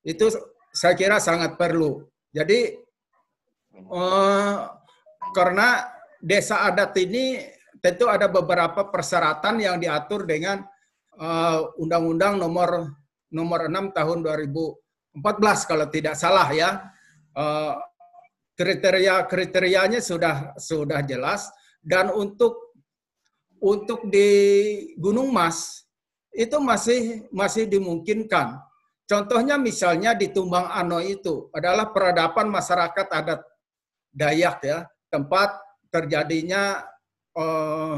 Itu 0.00 0.32
saya 0.72 0.96
kira 0.96 1.20
sangat 1.20 1.60
perlu. 1.60 2.04
Jadi 2.34 2.84
Eh, 3.74 4.54
karena 5.34 5.82
desa 6.22 6.62
adat 6.70 6.94
ini 7.02 7.42
tentu 7.84 8.08
ada 8.08 8.32
beberapa 8.32 8.88
persyaratan 8.88 9.60
yang 9.60 9.76
diatur 9.76 10.24
dengan 10.24 10.64
eh, 11.20 11.60
Undang-Undang 11.76 12.40
nomor 12.40 12.96
nomor 13.28 13.60
6 13.68 13.92
tahun 13.92 14.18
2014 14.24 15.68
kalau 15.68 15.86
tidak 15.92 16.16
salah 16.16 16.48
ya. 16.48 16.80
Eh, 17.36 17.74
kriteria 18.54 19.28
kriterianya 19.28 20.00
sudah 20.00 20.54
sudah 20.56 21.02
jelas 21.04 21.50
dan 21.82 22.08
untuk 22.08 22.72
untuk 23.60 24.06
di 24.08 24.30
Gunung 24.96 25.34
Mas 25.34 25.84
itu 26.32 26.56
masih 26.62 27.28
masih 27.34 27.68
dimungkinkan. 27.68 28.62
Contohnya 29.04 29.60
misalnya 29.60 30.16
di 30.16 30.32
Tumbang 30.32 30.72
Ano 30.72 30.96
itu 31.04 31.52
adalah 31.52 31.92
peradaban 31.92 32.48
masyarakat 32.48 33.06
adat 33.12 33.40
Dayak 34.14 34.58
ya, 34.64 34.78
tempat 35.10 35.58
terjadinya 35.90 36.80
eh, 37.34 37.96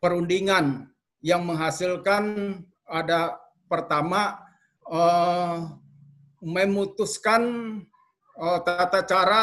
perundingan 0.00 0.88
yang 1.20 1.44
menghasilkan 1.44 2.56
ada 2.88 3.36
pertama 3.68 4.40
eh, 4.88 5.56
memutuskan 6.40 7.42
eh, 8.40 8.58
tata 8.64 9.04
cara 9.04 9.42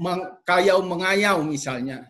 meng- 0.00 0.42
kayau 0.42 0.82
mengayau 0.82 1.44
misalnya. 1.44 2.08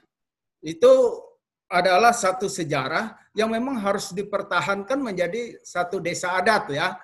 Itu 0.64 1.20
adalah 1.68 2.14
satu 2.14 2.46
sejarah 2.48 3.18
yang 3.34 3.50
memang 3.50 3.82
harus 3.82 4.14
dipertahankan 4.14 5.00
menjadi 5.02 5.58
satu 5.66 5.98
desa 5.98 6.38
adat 6.38 6.70
ya. 6.70 6.94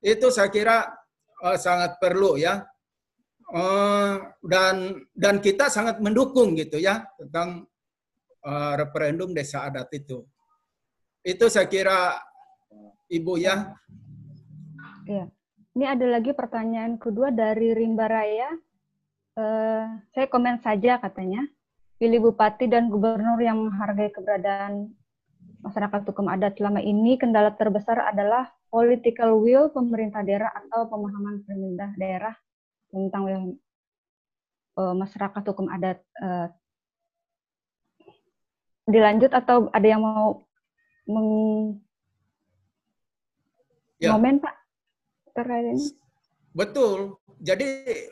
Itu 0.00 0.30
saya 0.32 0.48
kira 0.48 0.86
eh, 1.44 1.58
sangat 1.58 1.98
perlu 2.00 2.38
ya. 2.40 2.64
Eh, 3.50 4.14
dan 4.46 4.94
dan 5.10 5.42
kita 5.42 5.66
sangat 5.66 5.98
mendukung 5.98 6.54
gitu 6.54 6.78
ya 6.78 7.02
tentang 7.18 7.66
eh, 8.46 8.72
referendum 8.78 9.34
desa 9.34 9.66
adat 9.66 9.90
itu. 9.90 10.22
Itu 11.26 11.50
saya 11.50 11.66
kira 11.66 12.14
Ibu 13.10 13.34
ya. 13.42 13.74
Iya. 15.10 15.26
ini 15.74 15.84
ada 15.86 16.06
lagi 16.06 16.30
pertanyaan 16.30 16.94
kedua 16.94 17.34
dari 17.34 17.74
Rimba 17.74 18.06
Raya. 18.06 18.54
Uh, 19.34 19.98
saya 20.14 20.30
komen 20.30 20.62
saja 20.62 21.02
katanya. 21.02 21.42
Pilih 21.98 22.30
bupati 22.30 22.70
dan 22.70 22.86
gubernur 22.86 23.38
yang 23.42 23.58
menghargai 23.66 24.14
keberadaan 24.14 24.94
masyarakat 25.66 26.06
hukum 26.10 26.30
adat 26.30 26.54
selama 26.58 26.78
ini 26.80 27.18
kendala 27.18 27.54
terbesar 27.58 27.98
adalah 28.06 28.50
political 28.70 29.42
will 29.42 29.68
pemerintah 29.74 30.22
daerah 30.22 30.50
atau 30.54 30.86
pemahaman 30.86 31.42
pemerintah 31.44 31.90
daerah 31.98 32.34
tentang 32.90 33.54
uh, 34.76 34.94
masyarakat 34.94 35.42
hukum 35.46 35.70
adat. 35.70 36.02
Uh, 36.18 36.50
dilanjut 38.90 39.30
atau 39.30 39.70
ada 39.70 39.86
yang 39.86 40.02
mau 40.02 40.42
meng 41.06 41.28
ya. 44.02 44.14
momen 44.14 44.42
Pak 44.42 44.54
terkait 45.34 45.66
ini? 45.70 45.94
Betul. 46.50 47.16
Jadi 47.40 47.66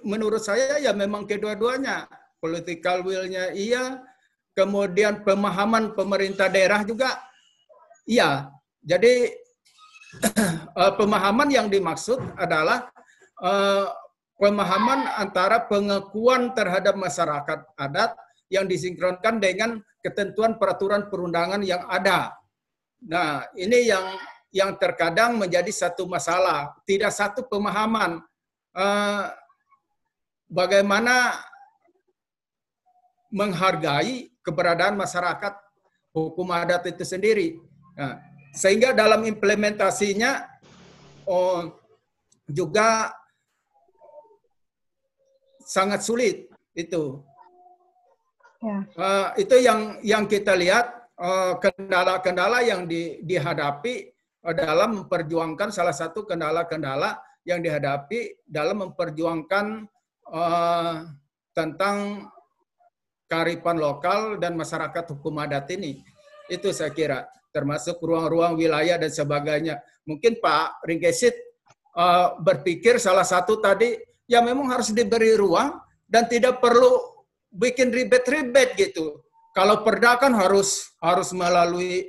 menurut 0.06 0.40
saya 0.40 0.78
ya 0.80 0.94
memang 0.94 1.28
kedua-duanya 1.28 2.08
political 2.38 3.04
will-nya 3.04 3.52
iya, 3.52 4.00
kemudian 4.54 5.26
pemahaman 5.26 5.92
pemerintah 5.92 6.46
daerah 6.48 6.86
juga 6.86 7.18
iya. 8.06 8.48
Jadi 8.86 9.34
uh, 10.72 10.94
pemahaman 10.98 11.50
yang 11.50 11.66
dimaksud 11.68 12.22
adalah 12.38 12.88
uh, 13.42 13.90
pemahaman 14.38 15.18
antara 15.18 15.66
pengakuan 15.66 16.54
terhadap 16.54 16.94
masyarakat 16.94 17.58
adat 17.74 18.14
yang 18.48 18.64
disinkronkan 18.64 19.42
dengan 19.42 19.82
ketentuan 20.00 20.56
peraturan 20.56 21.10
perundangan 21.10 21.60
yang 21.60 21.84
ada. 21.90 22.38
Nah, 23.04 23.44
ini 23.58 23.90
yang 23.90 24.16
yang 24.48 24.72
terkadang 24.80 25.36
menjadi 25.36 25.68
satu 25.68 26.08
masalah, 26.08 26.72
tidak 26.88 27.12
satu 27.12 27.44
pemahaman 27.44 28.24
uh, 28.72 29.24
bagaimana 30.48 31.36
menghargai 33.28 34.32
keberadaan 34.40 34.96
masyarakat 34.96 35.52
hukum 36.16 36.48
adat 36.48 36.88
itu 36.88 37.04
sendiri. 37.04 37.60
Nah, 37.92 38.16
sehingga 38.56 38.96
dalam 38.96 39.28
implementasinya 39.28 40.48
oh, 41.28 41.76
juga 42.48 43.12
sangat 45.68 46.00
sulit 46.00 46.48
itu. 46.72 47.20
Ya. 48.64 48.78
Uh, 48.96 49.28
itu 49.36 49.56
yang 49.60 50.00
yang 50.02 50.24
kita 50.26 50.56
lihat 50.58 51.06
eh, 51.14 51.54
kendala-kendala 51.62 52.58
uh, 52.58 52.66
yang 52.66 52.90
di, 52.90 53.22
dihadapi 53.22 54.10
dalam 54.56 55.04
memperjuangkan 55.04 55.70
salah 55.70 55.94
satu 55.94 56.26
kendala-kendala 56.26 57.22
yang 57.46 57.62
dihadapi 57.62 58.42
dalam 58.48 58.88
memperjuangkan 58.88 59.86
uh, 60.32 61.06
tentang 61.54 62.26
kearifan 63.28 63.76
lokal 63.78 64.40
dan 64.40 64.56
masyarakat 64.58 65.04
hukum 65.14 65.38
adat 65.38 65.68
ini. 65.70 66.02
Itu 66.48 66.72
saya 66.72 66.90
kira, 66.90 67.28
termasuk 67.52 68.00
ruang-ruang 68.00 68.56
wilayah 68.56 68.96
dan 68.96 69.12
sebagainya. 69.12 69.84
Mungkin 70.08 70.40
Pak 70.40 70.82
Ringkesit 70.88 71.36
uh, 71.94 72.40
berpikir 72.40 72.96
salah 72.96 73.24
satu 73.24 73.60
tadi, 73.60 74.07
ya 74.28 74.44
memang 74.44 74.68
harus 74.68 74.92
diberi 74.92 75.34
ruang 75.34 75.80
dan 76.04 76.28
tidak 76.28 76.60
perlu 76.60 77.24
bikin 77.48 77.88
ribet-ribet 77.88 78.76
gitu. 78.76 79.24
Kalau 79.56 79.82
perda 79.82 80.20
kan 80.20 80.36
harus 80.36 80.92
harus 81.02 81.32
melalui 81.34 82.06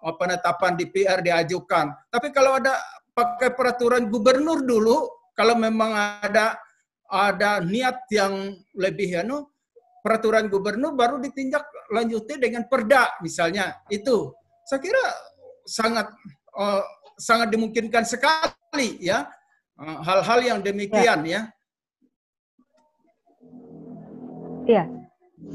penetapan 0.00 0.78
DPR 0.78 1.20
diajukan. 1.20 1.92
Tapi 2.08 2.32
kalau 2.32 2.56
ada 2.56 2.78
pakai 3.12 3.52
peraturan 3.52 4.08
gubernur 4.08 4.64
dulu, 4.64 5.10
kalau 5.34 5.58
memang 5.58 5.92
ada 6.22 6.56
ada 7.10 7.60
niat 7.60 8.08
yang 8.08 8.56
lebih 8.72 9.20
ya 9.20 9.22
no, 9.26 9.54
peraturan 10.00 10.48
gubernur 10.48 10.92
baru 10.96 11.16
ditinjak 11.20 11.64
lanjuti 11.92 12.36
dengan 12.36 12.68
perda 12.68 13.16
misalnya 13.20 13.80
itu 13.92 14.32
saya 14.64 14.80
kira 14.80 15.04
sangat 15.64 16.12
uh, 16.56 16.84
sangat 17.16 17.52
dimungkinkan 17.52 18.04
sekali 18.04 19.00
ya 19.00 19.28
hal-hal 19.78 20.40
uh, 20.40 20.46
yang 20.46 20.58
demikian 20.62 21.20
ya. 21.26 21.42
Iya. 24.64 24.84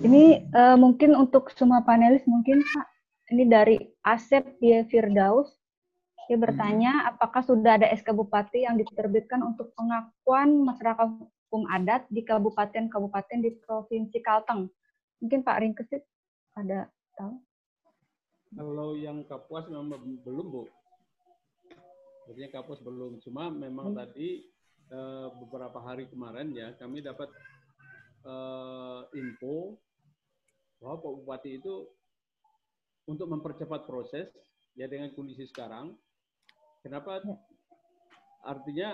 Ini 0.06 0.46
uh, 0.54 0.78
mungkin 0.78 1.18
untuk 1.18 1.50
semua 1.58 1.82
panelis 1.82 2.22
mungkin 2.30 2.62
Pak 2.62 2.88
ini 3.34 3.44
dari 3.46 3.78
Asep 4.06 4.58
Dia 4.62 4.86
Firdaus. 4.86 5.50
Dia 6.30 6.38
bertanya, 6.38 6.94
hmm. 6.94 7.10
apakah 7.16 7.42
sudah 7.42 7.82
ada 7.82 7.90
SK 7.90 8.14
Bupati 8.14 8.62
yang 8.62 8.78
diterbitkan 8.78 9.42
untuk 9.42 9.74
pengakuan 9.74 10.62
masyarakat 10.62 11.18
hukum 11.50 11.66
adat 11.74 12.06
di 12.14 12.22
kabupaten-kabupaten 12.22 13.42
di 13.42 13.58
Provinsi 13.66 14.22
Kalteng. 14.22 14.70
Mungkin 15.26 15.42
Pak 15.42 15.58
Ringkesit 15.58 16.06
ada 16.54 16.86
tahu? 17.18 17.34
Kalau 18.54 18.94
yang 18.94 19.26
Kapuas 19.26 19.66
memang 19.70 20.22
belum, 20.22 20.46
Bu. 20.54 20.62
Artinya 22.30 22.50
Kapuas 22.54 22.78
belum. 22.86 23.18
Cuma 23.26 23.50
memang 23.50 23.92
hmm. 23.92 23.98
tadi 23.98 24.46
eh, 24.94 25.28
beberapa 25.42 25.82
hari 25.82 26.06
kemarin 26.06 26.54
ya 26.54 26.78
kami 26.78 27.02
dapat 27.02 27.34
eh, 28.22 29.02
info 29.18 29.82
bahwa 30.78 30.96
Pak 31.02 31.14
Bupati 31.26 31.52
itu 31.58 31.90
untuk 33.10 33.28
mempercepat 33.34 33.90
proses 33.90 34.30
ya 34.78 34.86
dengan 34.86 35.10
kondisi 35.18 35.50
sekarang. 35.50 35.98
Kenapa? 36.86 37.20
Ya. 37.26 37.36
Artinya 38.46 38.90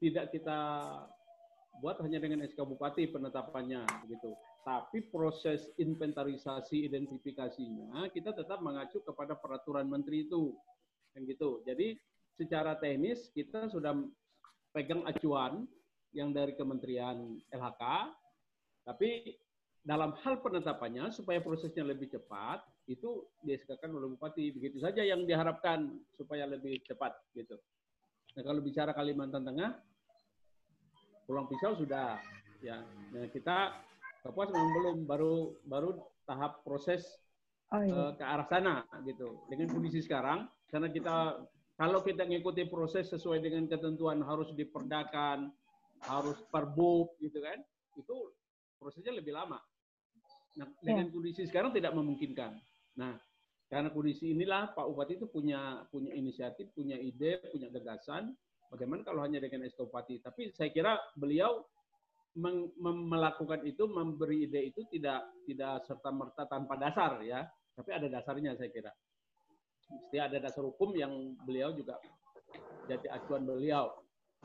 tidak 0.00 0.32
kita 0.34 0.58
buat 1.78 2.00
hanya 2.02 2.18
dengan 2.18 2.42
SK 2.42 2.58
Bupati 2.64 3.06
penetapannya 3.12 3.84
begitu. 4.08 4.34
Tapi 4.66 5.06
proses 5.12 5.70
inventarisasi 5.78 6.88
identifikasinya 6.90 8.10
kita 8.10 8.34
tetap 8.34 8.58
mengacu 8.64 8.98
kepada 9.04 9.38
peraturan 9.38 9.86
menteri 9.86 10.26
itu. 10.26 10.56
Kan 11.14 11.22
gitu. 11.28 11.62
Jadi 11.62 11.94
secara 12.38 12.78
teknis 12.78 13.34
kita 13.34 13.66
sudah 13.66 13.98
pegang 14.70 15.02
acuan 15.10 15.66
yang 16.14 16.30
dari 16.30 16.54
Kementerian 16.54 17.36
LHK, 17.50 17.82
tapi 18.86 19.34
dalam 19.82 20.14
hal 20.22 20.38
penetapannya 20.38 21.10
supaya 21.10 21.42
prosesnya 21.42 21.82
lebih 21.82 22.12
cepat 22.12 22.62
itu 22.88 23.26
dieskakan 23.44 23.92
oleh 23.98 24.08
bupati 24.16 24.54
begitu 24.54 24.80
saja 24.80 25.04
yang 25.04 25.26
diharapkan 25.28 25.98
supaya 26.16 26.48
lebih 26.48 26.80
cepat 26.86 27.12
gitu. 27.36 27.56
Nah 28.36 28.42
kalau 28.46 28.60
bicara 28.64 28.96
Kalimantan 28.96 29.44
Tengah 29.44 29.76
pulang 31.28 31.44
pisau 31.44 31.76
sudah 31.76 32.16
ya 32.64 32.80
nah, 33.12 33.28
kita 33.28 33.76
Kapuas 34.24 34.50
memang 34.50 34.72
belum 34.74 34.96
baru 35.06 35.34
baru 35.68 35.90
tahap 36.26 36.64
proses 36.66 37.06
oh, 37.70 37.80
iya. 37.80 37.92
uh, 37.92 38.12
ke 38.18 38.24
arah 38.24 38.48
sana 38.48 38.82
gitu 39.06 39.40
dengan 39.46 39.68
kondisi 39.70 40.02
sekarang 40.02 40.48
karena 40.68 40.88
kita 40.90 41.16
kalau 41.78 42.02
kita 42.02 42.26
mengikuti 42.26 42.66
proses 42.66 43.06
sesuai 43.08 43.38
dengan 43.38 43.70
ketentuan 43.70 44.20
harus 44.26 44.50
diperdakan 44.52 45.48
harus 46.04 46.38
perbuk 46.50 47.14
gitu 47.22 47.38
kan 47.38 47.58
itu 47.94 48.16
prosesnya 48.76 49.14
lebih 49.14 49.34
lama 49.34 49.62
nah 50.58 50.66
dengan 50.82 51.06
yeah. 51.06 51.14
kondisi 51.14 51.42
sekarang 51.46 51.70
tidak 51.70 51.94
memungkinkan 51.94 52.58
nah 52.98 53.14
karena 53.68 53.92
kondisi 53.94 54.34
inilah 54.34 54.74
Pak 54.74 54.86
Bupati 54.90 55.20
itu 55.20 55.26
punya 55.30 55.86
punya 55.92 56.12
inisiatif 56.16 56.72
punya 56.74 56.98
ide 56.98 57.38
punya 57.52 57.70
gagasan 57.70 58.34
Bagaimana 58.68 59.00
kalau 59.00 59.24
hanya 59.24 59.40
dengan 59.40 59.64
estopati? 59.64 60.20
Tapi 60.20 60.52
saya 60.52 60.68
kira 60.68 60.92
beliau 61.16 61.64
melakukan 62.84 63.64
itu, 63.64 63.88
memberi 63.88 64.44
ide 64.46 64.70
itu 64.70 64.84
tidak 64.92 65.24
tidak 65.48 65.82
serta 65.88 66.12
merta 66.12 66.44
tanpa 66.44 66.76
dasar 66.76 67.18
ya, 67.24 67.48
tapi 67.72 67.90
ada 67.96 68.06
dasarnya 68.12 68.54
saya 68.60 68.68
kira. 68.68 68.92
Mesti 69.88 70.16
ada 70.20 70.36
dasar 70.40 70.64
hukum 70.64 70.92
yang 70.92 71.36
beliau 71.44 71.72
juga 71.72 71.96
jadi 72.88 73.08
acuan 73.12 73.44
beliau. 73.44 73.92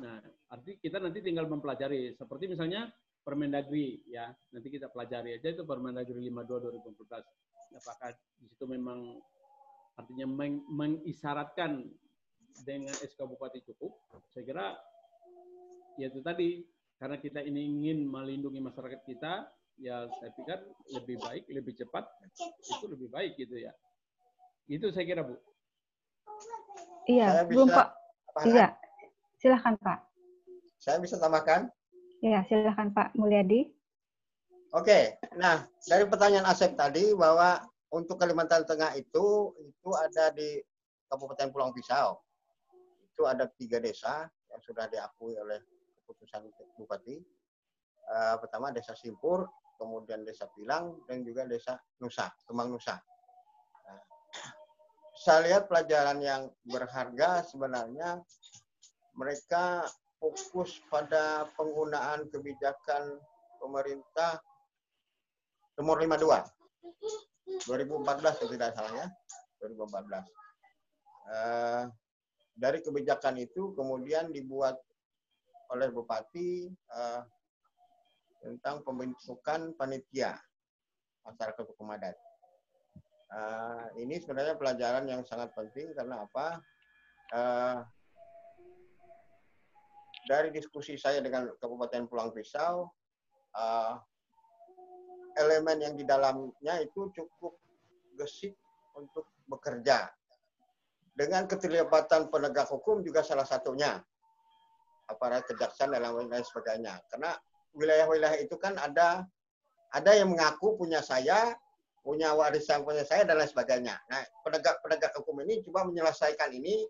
Nah, 0.03 0.19
arti 0.51 0.75
kita 0.81 0.99
nanti 0.99 1.23
tinggal 1.23 1.47
mempelajari. 1.47 2.15
Seperti 2.17 2.51
misalnya 2.51 2.91
Permendagri 3.23 4.03
ya, 4.11 4.35
nanti 4.51 4.67
kita 4.67 4.91
pelajari 4.91 5.39
aja 5.39 5.55
itu 5.55 5.63
Permendagri 5.63 6.19
52 6.19 6.83
2014. 6.91 7.23
Apakah 7.79 8.11
di 8.35 8.45
situ 8.51 8.65
memang 8.67 9.15
artinya 9.95 10.27
meng 10.27 10.59
mengisyaratkan 10.67 11.87
dengan 12.67 12.91
SK 12.91 13.23
Bupati 13.23 13.63
cukup, 13.63 13.95
saya 14.29 14.43
kira 14.43 14.67
ya 15.97 16.11
itu 16.11 16.19
tadi 16.19 16.67
karena 16.99 17.17
kita 17.17 17.39
ini 17.41 17.63
ingin 17.63 18.05
melindungi 18.05 18.59
masyarakat 18.59 19.01
kita, 19.07 19.47
ya 19.79 20.05
saya 20.19 20.31
pikir 20.35 20.59
lebih 20.91 21.17
baik, 21.23 21.43
lebih 21.49 21.73
cepat 21.79 22.05
itu 22.35 22.85
lebih 22.91 23.07
baik 23.07 23.39
gitu 23.39 23.55
ya. 23.55 23.71
Itu 24.67 24.89
saya 24.91 25.05
kira 25.05 25.21
Bu. 25.23 25.35
Iya, 27.09 27.43
belum 27.47 27.67
Pak. 27.67 27.87
Iya, 28.47 28.73
silahkan 29.37 29.75
Pak. 29.79 29.99
Saya 30.79 30.97
bisa 31.03 31.19
tambahkan? 31.19 31.67
Iya, 32.23 32.47
silahkan 32.47 32.91
Pak 32.95 33.15
Mulyadi. 33.19 33.67
Oke, 34.73 35.21
nah 35.37 35.61
dari 35.85 36.07
pertanyaan 36.09 36.49
Asep 36.49 36.73
tadi 36.73 37.13
bahwa 37.13 37.61
untuk 37.93 38.17
Kalimantan 38.17 38.65
Tengah 38.65 38.97
itu 38.97 39.53
itu 39.61 39.89
ada 39.93 40.33
di 40.33 40.57
Kabupaten 41.13 41.53
Pulang 41.53 41.69
Pisau 41.77 42.17
itu 43.13 43.29
ada 43.29 43.45
tiga 43.53 43.77
desa 43.77 44.25
yang 44.49 44.61
sudah 44.65 44.89
diakui 44.89 45.37
oleh 45.37 45.61
keputusan 46.01 46.49
Bupati. 46.73 47.21
Uh, 48.03 48.35
pertama 48.41 48.73
Desa 48.73 48.97
Simpur, 48.97 49.47
kemudian 49.77 50.25
Desa 50.25 50.49
Pilang, 50.51 50.99
dan 51.07 51.21
juga 51.23 51.45
Desa 51.47 51.77
Nusa, 52.01 52.33
Kembang 52.49 52.73
Nusa. 52.73 52.99
Saya 55.23 55.39
lihat 55.47 55.71
pelajaran 55.71 56.19
yang 56.19 56.51
berharga 56.67 57.47
sebenarnya 57.47 58.19
mereka 59.15 59.87
fokus 60.19 60.83
pada 60.91 61.47
penggunaan 61.55 62.27
kebijakan 62.27 63.23
pemerintah 63.63 64.43
nomor 65.79 66.03
52 66.03 66.27
2014 67.71 68.35
kalau 68.35 68.51
tidak 68.51 68.75
salah 68.75 68.93
ya 68.99 69.07
2014 69.63 70.27
uh, 71.31 71.83
dari 72.51 72.83
kebijakan 72.83 73.39
itu 73.39 73.71
kemudian 73.79 74.27
dibuat 74.27 74.75
oleh 75.71 75.87
Bupati 75.87 76.67
uh, 76.91 77.23
tentang 78.43 78.83
pembentukan 78.83 79.71
panitia 79.79 80.35
masyarakat 81.23 81.63
hukum 81.63 81.95
adat. 81.95 82.19
Uh, 83.33 83.89
ini 83.97 84.21
sebenarnya 84.21 84.53
pelajaran 84.53 85.09
yang 85.09 85.25
sangat 85.25 85.49
penting 85.57 85.89
karena 85.97 86.21
apa? 86.21 86.61
Uh, 87.33 87.81
dari 90.29 90.53
diskusi 90.53 90.95
saya 90.95 91.19
dengan 91.19 91.49
Kabupaten 91.57 92.05
Pulang 92.05 92.29
Pisau, 92.29 92.87
uh, 93.57 93.93
elemen 95.33 95.81
yang 95.81 95.93
di 95.97 96.05
dalamnya 96.05 96.77
itu 96.79 97.09
cukup 97.09 97.57
gesit 98.21 98.53
untuk 98.93 99.25
bekerja. 99.49 100.13
Dengan 101.13 101.45
keterlibatan 101.45 102.29
penegak 102.29 102.69
hukum 102.69 103.01
juga 103.01 103.21
salah 103.21 103.45
satunya. 103.45 104.01
Aparat 105.09 105.45
kejaksaan 105.49 105.93
dan 105.93 106.05
lain 106.05 106.45
sebagainya. 106.45 107.01
Karena 107.09 107.33
wilayah-wilayah 107.73 108.39
itu 108.41 108.55
kan 108.57 108.77
ada 108.77 109.25
ada 109.93 110.11
yang 110.17 110.33
mengaku 110.33 110.73
punya 110.73 111.05
saya, 111.05 111.53
punya 112.03 112.35
warisan 112.35 112.83
punya 112.83 113.07
saya 113.07 113.23
dan 113.23 113.39
lain 113.39 113.47
sebagainya. 113.47 113.95
Nah, 114.11 114.21
penegak-penegak 114.43 115.15
hukum 115.15 115.39
ini 115.47 115.63
coba 115.63 115.87
menyelesaikan 115.87 116.51
ini 116.51 116.83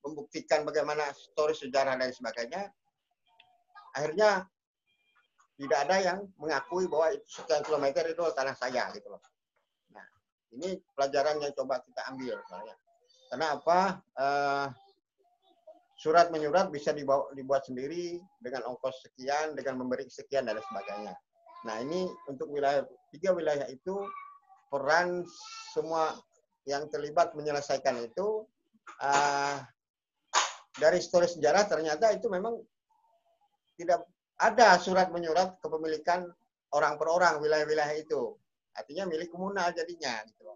membuktikan 0.00 0.64
bagaimana 0.64 1.12
story 1.12 1.52
sejarah 1.52 1.96
dan 2.00 2.12
sebagainya, 2.12 2.72
akhirnya 3.96 4.48
tidak 5.60 5.78
ada 5.86 5.96
yang 6.00 6.18
mengakui 6.40 6.88
bahwa 6.90 7.14
itu 7.14 7.24
sekian 7.28 7.62
kilometer 7.62 8.04
itu 8.08 8.20
tanah 8.34 8.56
saya 8.56 8.90
gitu 8.96 9.12
loh. 9.12 9.22
Nah, 9.92 10.04
ini 10.56 10.80
pelajaran 10.96 11.38
yang 11.44 11.52
coba 11.54 11.84
kita 11.84 12.00
ambil 12.10 12.36
soalnya. 12.48 12.76
Karena 13.30 13.46
apa? 13.54 13.78
Uh, 14.18 14.66
surat 15.94 16.28
menyurat 16.34 16.68
bisa 16.74 16.90
dibawa, 16.90 17.30
dibuat 17.38 17.64
sendiri 17.64 18.18
dengan 18.42 18.66
ongkos 18.66 19.08
sekian, 19.08 19.54
dengan 19.54 19.84
memberi 19.84 20.10
sekian 20.10 20.44
dan 20.44 20.58
sebagainya. 20.58 21.14
Nah, 21.64 21.80
ini 21.80 22.10
untuk 22.28 22.50
wilayah 22.50 22.84
tiga 23.14 23.32
wilayah 23.32 23.64
itu 23.70 24.04
peran 24.68 25.22
semua 25.72 26.14
yang 26.64 26.88
terlibat 26.88 27.36
menyelesaikan 27.36 28.00
itu 28.00 28.48
uh, 29.04 29.56
dari 30.74 30.98
histori 30.98 31.28
sejarah 31.28 31.68
ternyata 31.68 32.10
itu 32.10 32.26
memang 32.32 32.58
tidak 33.78 34.06
ada 34.38 34.78
surat 34.78 35.10
menyurat 35.10 35.58
kepemilikan 35.62 36.26
orang 36.74 36.98
per 36.98 37.08
orang 37.10 37.38
wilayah-wilayah 37.38 37.94
itu. 37.94 38.34
Artinya 38.74 39.06
milik 39.06 39.30
komunal 39.30 39.70
jadinya 39.70 40.18
gitu. 40.26 40.50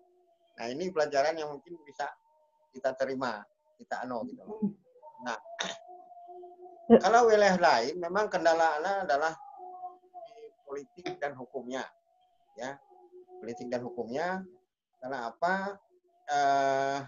Nah, 0.58 0.66
ini 0.66 0.90
pelajaran 0.90 1.38
yang 1.38 1.54
mungkin 1.54 1.78
bisa 1.86 2.10
kita 2.74 2.90
terima, 2.98 3.38
kita 3.78 4.02
anu 4.02 4.26
gitu. 4.26 4.42
Nah, 5.22 5.38
kalau 6.98 7.30
wilayah 7.30 7.54
lain 7.54 7.94
memang 8.02 8.26
kendalanya 8.26 9.06
adalah 9.06 9.38
di 10.34 10.50
politik 10.66 11.14
dan 11.22 11.38
hukumnya. 11.38 11.86
Ya. 12.58 12.74
Politik 13.48 13.72
dan 13.72 13.80
hukumnya 13.80 14.44
karena 15.00 15.32
apa? 15.32 15.80
Eh, 16.28 17.00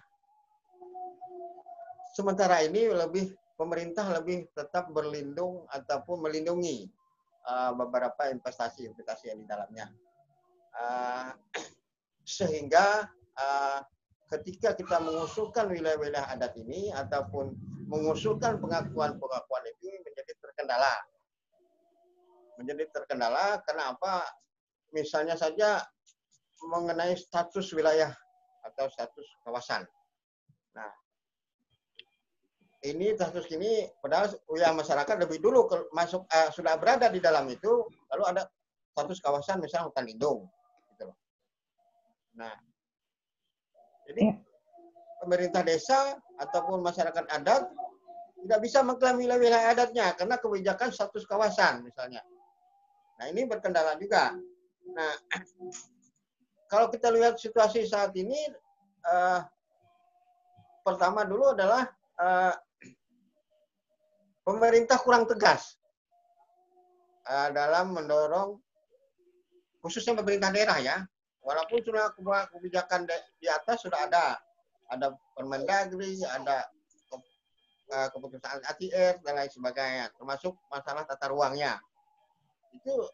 sementara 2.16 2.64
ini 2.64 2.88
lebih 2.88 3.36
pemerintah 3.60 4.08
lebih 4.08 4.48
tetap 4.56 4.88
berlindung 4.88 5.68
ataupun 5.68 6.24
melindungi 6.24 6.88
uh, 7.44 7.76
beberapa 7.76 8.32
investasi-investasi 8.32 9.28
yang 9.28 9.44
di 9.44 9.46
dalamnya. 9.52 9.92
Uh, 10.72 11.36
sehingga 12.40 13.04
uh, 13.36 13.84
ketika 14.32 14.72
kita 14.72 14.96
mengusulkan 15.04 15.68
wilayah-wilayah 15.68 16.32
adat 16.32 16.56
ini 16.56 16.88
ataupun 16.88 17.52
mengusulkan 17.84 18.56
pengakuan-pengakuan 18.64 19.64
itu 19.76 19.92
menjadi 19.92 20.32
terkendala. 20.40 20.94
Menjadi 22.56 22.88
terkendala 22.96 23.60
karena 23.68 23.92
apa? 23.92 24.24
Misalnya 24.96 25.36
saja 25.36 25.84
mengenai 26.68 27.16
status 27.16 27.72
wilayah 27.72 28.12
atau 28.64 28.86
status 28.92 29.26
kawasan. 29.44 29.82
Nah, 30.76 30.90
ini 32.84 33.12
kasus 33.16 33.44
ini 33.52 33.88
padahal 34.00 34.32
wilayah 34.48 34.72
masyarakat 34.76 35.16
lebih 35.20 35.40
dulu 35.40 35.68
ke, 35.68 35.76
masuk 35.92 36.24
uh, 36.28 36.48
sudah 36.52 36.80
berada 36.80 37.12
di 37.12 37.20
dalam 37.20 37.44
itu 37.52 37.84
lalu 38.12 38.24
ada 38.24 38.42
status 38.92 39.20
kawasan 39.20 39.60
misalnya 39.60 39.92
hutan 39.92 40.04
lindung 40.08 40.48
gitu 40.94 41.08
loh. 41.08 41.16
Nah, 42.40 42.56
jadi 44.08 44.32
ya. 44.32 44.34
pemerintah 45.20 45.62
desa 45.64 46.16
ataupun 46.40 46.80
masyarakat 46.80 47.24
adat 47.28 47.68
tidak 48.40 48.60
bisa 48.64 48.80
mengklaim 48.80 49.20
wilayah 49.20 49.76
adatnya 49.76 50.16
karena 50.16 50.40
kebijakan 50.40 50.88
status 50.88 51.28
kawasan 51.28 51.84
misalnya. 51.84 52.24
Nah, 53.20 53.28
ini 53.28 53.44
berkendala 53.44 54.00
juga. 54.00 54.32
Nah, 54.96 55.12
kalau 56.70 56.86
kita 56.86 57.10
lihat 57.10 57.34
situasi 57.34 57.82
saat 57.82 58.14
ini 58.14 58.38
uh, 59.02 59.42
pertama 60.86 61.26
dulu 61.26 61.50
adalah 61.50 61.90
uh, 62.22 62.54
pemerintah 64.46 64.94
kurang 65.02 65.26
tegas 65.26 65.74
uh, 67.26 67.50
dalam 67.50 67.90
mendorong 67.90 68.54
khususnya 69.82 70.14
pemerintah 70.14 70.54
daerah 70.54 70.78
ya. 70.78 70.96
Walaupun 71.40 71.80
sudah 71.80 72.12
kebijakan 72.52 73.08
di 73.40 73.48
atas 73.48 73.82
sudah 73.82 74.06
ada. 74.06 74.36
Ada 74.92 75.14
Permendagri 75.38 76.18
ada 76.26 76.66
keputusan 78.10 78.62
ATR 78.70 79.22
dan 79.22 79.34
lain 79.38 79.50
sebagainya 79.50 80.10
termasuk 80.14 80.54
masalah 80.66 81.06
tata 81.06 81.32
ruangnya. 81.32 81.78
Itu 82.74 83.08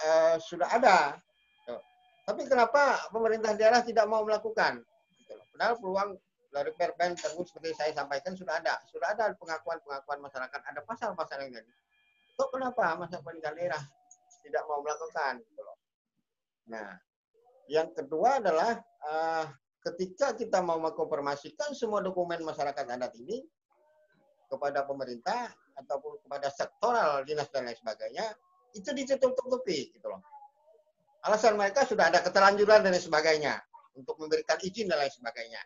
uh, 0.00 0.36
sudah 0.38 0.68
ada 0.70 1.18
tapi 2.26 2.42
kenapa 2.50 3.06
pemerintah 3.14 3.54
daerah 3.54 3.80
tidak 3.86 4.04
mau 4.10 4.26
melakukan 4.26 4.82
gitu 5.22 5.38
padahal 5.54 5.78
peluang 5.78 6.10
dari 6.56 6.72
Perpen 6.72 7.12
terus 7.12 7.52
seperti 7.52 7.76
saya 7.76 7.92
sampaikan 7.92 8.32
sudah 8.32 8.56
ada, 8.56 8.80
sudah 8.88 9.12
ada 9.12 9.36
pengakuan-pengakuan 9.36 10.24
masyarakat, 10.24 10.60
ada 10.64 10.80
pasal-pasal 10.88 11.44
yang 11.44 11.60
jadi. 11.60 11.72
Kok 12.32 12.48
kenapa 12.48 12.96
masa 12.96 13.20
pemerintah 13.20 13.52
daerah 13.52 13.82
tidak 14.40 14.64
mau 14.64 14.80
melakukan? 14.80 15.44
Gitu 15.44 15.62
nah, 16.72 16.96
yang 17.68 17.92
kedua 17.92 18.40
adalah 18.40 18.80
uh, 19.04 19.44
ketika 19.84 20.32
kita 20.32 20.64
mau 20.64 20.80
mengkonfirmasikan 20.80 21.76
semua 21.76 22.00
dokumen 22.00 22.40
masyarakat 22.40 22.88
adat 22.88 23.12
ini 23.20 23.44
kepada 24.48 24.86
pemerintah 24.88 25.52
ataupun 25.76 26.24
kepada 26.24 26.48
sektoral 26.48 27.20
dinas 27.28 27.52
dan 27.52 27.68
lain 27.68 27.76
sebagainya, 27.76 28.32
itu 28.72 28.90
ditutup-tutupi 28.96 29.92
gitu 29.92 30.06
loh. 30.08 30.22
Alasan 31.26 31.58
mereka 31.58 31.82
sudah 31.82 32.06
ada 32.06 32.22
keterlanjuran 32.22 32.86
dan 32.86 32.94
lain 32.94 33.02
sebagainya 33.02 33.58
untuk 33.98 34.14
memberikan 34.22 34.54
izin 34.62 34.86
dan 34.86 35.02
lain 35.02 35.10
sebagainya. 35.10 35.58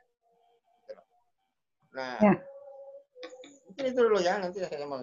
Nah, 1.91 2.17
ya. 2.23 2.35
mungkin 3.69 3.85
itu 3.91 4.01
dulu 4.01 4.19
ya, 4.23 4.39
nanti 4.41 4.63
saya 4.63 4.87
mau. 4.87 5.03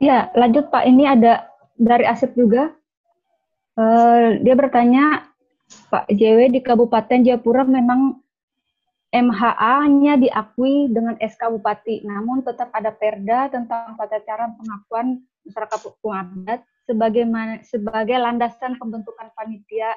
Ya, 0.00 0.32
lanjut 0.32 0.70
Pak. 0.72 0.86
Ini 0.86 1.04
ada 1.18 1.44
dari 1.76 2.08
Asep 2.08 2.32
juga. 2.38 2.72
Uh, 3.76 4.40
dia 4.40 4.54
bertanya, 4.56 5.28
Pak 5.92 6.08
JW 6.08 6.52
di 6.52 6.60
Kabupaten 6.64 7.24
Jayapura 7.24 7.64
memang 7.68 8.22
MHA-nya 9.12 10.16
diakui 10.16 10.88
dengan 10.88 11.20
SK 11.20 11.52
Bupati, 11.52 12.00
namun 12.08 12.40
tetap 12.40 12.72
ada 12.72 12.88
perda 12.88 13.52
tentang 13.52 13.92
tata 14.00 14.24
cara 14.24 14.48
pengakuan 14.56 15.20
masyarakat 15.44 15.80
hukum 15.84 16.16
adat 16.16 16.64
sebagai 16.86 17.24
sebagai 17.62 18.18
landasan 18.18 18.76
pembentukan 18.76 19.30
panitia 19.34 19.94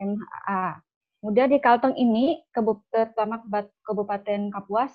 MHA. 0.00 0.82
Kemudian 1.22 1.48
di 1.54 1.58
Kalteng 1.62 1.94
ini, 1.94 2.42
terutama 2.90 3.38
Kabupaten 3.86 4.50
Kapuas, 4.50 4.90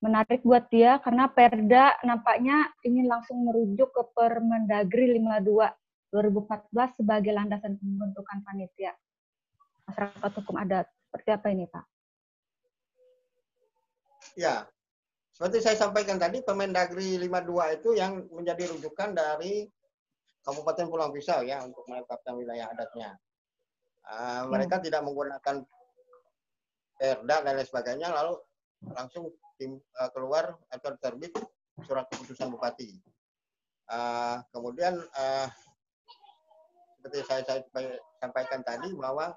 menarik 0.00 0.40
buat 0.44 0.64
dia 0.72 0.96
karena 1.04 1.28
Perda 1.28 2.00
nampaknya 2.04 2.72
ingin 2.84 3.04
langsung 3.08 3.44
merujuk 3.44 3.92
ke 3.92 4.02
Permendagri 4.16 5.12
52 5.20 5.68
2014 6.14 7.02
sebagai 7.02 7.32
landasan 7.34 7.76
pembentukan 7.76 8.38
panitia 8.46 8.96
masyarakat 9.86 10.32
hukum 10.42 10.56
adat. 10.56 10.86
Seperti 11.10 11.30
apa 11.32 11.46
ini, 11.52 11.64
Pak? 11.68 11.84
Ya, 14.36 14.68
seperti 15.32 15.64
saya 15.64 15.76
sampaikan 15.76 16.16
tadi, 16.16 16.40
Permendagri 16.40 17.16
52 17.20 17.76
itu 17.76 17.90
yang 17.96 18.24
menjadi 18.32 18.72
rujukan 18.72 19.12
dari 19.16 19.68
Kabupaten 20.46 20.86
Pulau 20.86 21.10
Pisau 21.10 21.42
ya 21.42 21.58
untuk 21.66 21.82
menetapkan 21.90 22.38
wilayah 22.38 22.70
adatnya. 22.70 23.18
Uh, 24.06 24.46
mereka 24.46 24.78
tidak 24.78 25.02
menggunakan 25.02 25.66
perda 26.94 27.36
dan 27.42 27.52
lain 27.58 27.66
sebagainya, 27.66 28.14
lalu 28.14 28.38
langsung 28.94 29.34
tim, 29.58 29.82
uh, 29.98 30.10
keluar 30.14 30.54
atau 30.70 30.94
terbit 31.02 31.34
surat 31.82 32.06
keputusan 32.14 32.46
bupati. 32.54 32.94
Uh, 33.90 34.38
kemudian 34.54 34.94
uh, 35.18 35.50
seperti 36.96 37.18
saya, 37.26 37.42
saya 37.42 37.98
sampaikan 38.22 38.62
tadi 38.62 38.94
bahwa 38.94 39.34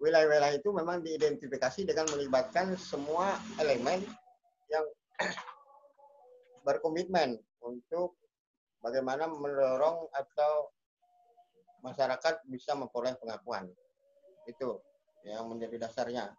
wilayah-wilayah 0.00 0.56
itu 0.56 0.72
memang 0.72 1.04
diidentifikasi 1.04 1.84
dengan 1.84 2.08
melibatkan 2.08 2.72
semua 2.80 3.36
elemen 3.60 4.00
yang 4.72 4.84
berkomitmen 6.66 7.36
untuk 7.60 8.16
bagaimana 8.82 9.26
mendorong 9.26 10.10
atau 10.14 10.72
masyarakat 11.82 12.42
bisa 12.50 12.74
memperoleh 12.74 13.14
pengakuan. 13.18 13.70
Itu 14.46 14.82
yang 15.26 15.50
menjadi 15.50 15.86
dasarnya. 15.86 16.32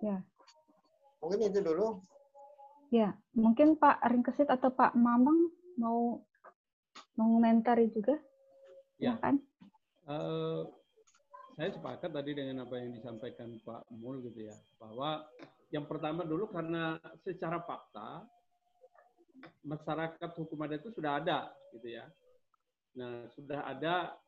Ya. 0.00 0.24
Mungkin 1.20 1.52
itu 1.52 1.60
dulu. 1.60 2.00
Ya, 2.90 3.14
mungkin 3.36 3.78
Pak 3.78 4.02
Ringkesit 4.02 4.50
atau 4.50 4.72
Pak 4.74 4.98
Mamang 4.98 5.52
mau 5.78 6.18
mengomentari 7.14 7.86
juga? 7.92 8.18
Ya. 8.98 9.14
Kan? 9.22 9.38
Uh, 10.08 10.66
saya 11.54 11.70
sepakat 11.70 12.10
tadi 12.10 12.34
dengan 12.34 12.66
apa 12.66 12.80
yang 12.80 12.90
disampaikan 12.96 13.60
Pak 13.62 13.86
Mul 13.94 14.24
gitu 14.26 14.48
ya, 14.48 14.56
bahwa 14.80 15.22
yang 15.70 15.86
pertama 15.86 16.26
dulu 16.26 16.50
karena 16.50 16.98
secara 17.22 17.62
fakta 17.62 18.26
masyarakat 19.64 20.30
hukum 20.36 20.58
adat 20.64 20.80
itu 20.82 20.90
sudah 20.94 21.20
ada 21.20 21.52
gitu 21.76 21.88
ya. 22.00 22.04
Nah, 22.96 23.28
sudah 23.34 23.60
ada 23.66 24.18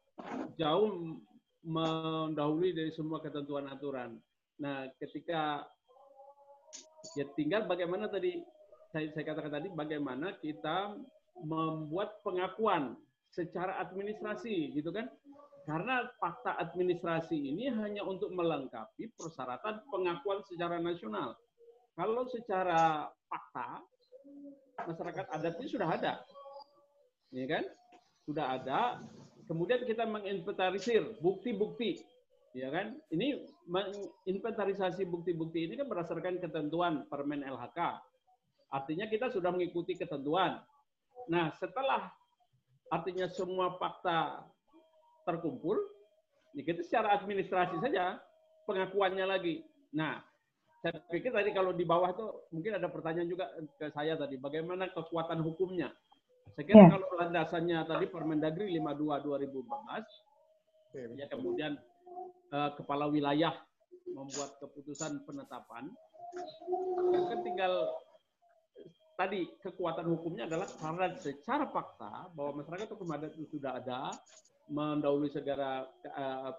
jauh 0.59 1.19
mendahului 1.63 2.75
dari 2.75 2.91
semua 2.95 3.23
ketentuan 3.23 3.71
aturan. 3.71 4.19
Nah, 4.59 4.87
ketika 4.99 5.67
ya 7.19 7.27
tinggal 7.35 7.67
bagaimana 7.67 8.07
tadi 8.07 8.43
saya, 8.93 9.09
saya 9.15 9.25
katakan 9.33 9.53
tadi 9.63 9.69
bagaimana 9.73 10.37
kita 10.39 10.95
membuat 11.43 12.21
pengakuan 12.23 12.95
secara 13.33 13.81
administrasi 13.81 14.77
gitu 14.77 14.93
kan 14.93 15.09
karena 15.65 16.11
fakta 16.19 16.59
administrasi 16.59 17.39
ini 17.39 17.71
hanya 17.71 18.03
untuk 18.03 18.35
melengkapi 18.35 19.15
persyaratan 19.15 19.87
pengakuan 19.89 20.43
secara 20.45 20.83
nasional. 20.83 21.39
Kalau 21.95 22.27
secara 22.27 23.07
fakta, 23.31 23.79
masyarakat 24.89 25.27
adat 25.31 25.55
ini 25.61 25.69
sudah 25.69 25.89
ada. 25.89 26.13
Ya 27.33 27.47
kan? 27.49 27.65
Sudah 28.29 28.47
ada. 28.61 28.81
Kemudian 29.47 29.83
kita 29.85 30.07
menginventarisir 30.07 31.19
bukti-bukti. 31.21 32.03
Ya 32.53 32.69
kan? 32.69 33.01
Ini 33.09 33.49
menginventarisasi 33.69 35.09
bukti-bukti 35.09 35.65
ini 35.67 35.75
kan 35.81 35.89
berdasarkan 35.89 36.39
ketentuan 36.39 37.09
Permen 37.09 37.43
LHK. 37.43 37.79
Artinya 38.73 39.09
kita 39.09 39.29
sudah 39.29 39.53
mengikuti 39.53 39.97
ketentuan. 39.97 40.61
Nah, 41.29 41.53
setelah 41.61 42.09
artinya 42.89 43.29
semua 43.29 43.77
fakta 43.77 44.45
terkumpul, 45.29 45.77
ya 46.57 46.65
kita 46.65 46.81
secara 46.85 47.17
administrasi 47.21 47.81
saja 47.81 48.21
pengakuannya 48.65 49.27
lagi. 49.29 49.65
Nah, 49.93 50.25
saya 50.83 50.99
pikir 51.07 51.31
tadi 51.31 51.55
kalau 51.55 51.71
di 51.71 51.87
bawah 51.87 52.11
itu 52.11 52.27
mungkin 52.51 52.75
ada 52.75 52.91
pertanyaan 52.91 53.31
juga 53.31 53.47
ke 53.79 53.87
saya 53.95 54.19
tadi, 54.19 54.35
bagaimana 54.35 54.91
kekuatan 54.91 55.39
hukumnya? 55.39 55.95
Saya 56.59 56.65
kira 56.67 56.83
yeah. 56.83 56.91
kalau 56.91 57.07
landasannya 57.23 57.79
tadi 57.87 58.11
Permendagri 58.11 58.67
52 58.75 59.55
2014, 59.55 61.23
ya 61.23 61.27
kemudian 61.31 61.79
uh, 62.51 62.75
kepala 62.75 63.07
wilayah 63.07 63.55
membuat 64.11 64.59
keputusan 64.59 65.23
penetapan, 65.23 65.87
kan 67.31 67.41
tinggal 67.47 67.95
tadi 69.15 69.47
kekuatan 69.63 70.11
hukumnya 70.11 70.51
adalah 70.51 70.67
karena 70.67 71.15
secara 71.15 71.71
fakta 71.71 72.35
bahwa 72.35 72.59
masyarakat 72.59 72.91
hukum 72.91 73.07
adat 73.15 73.39
itu 73.39 73.55
sudah 73.55 73.79
ada, 73.79 74.11
mendahului 74.67 75.31
segera 75.31 75.87
uh, 76.11 76.51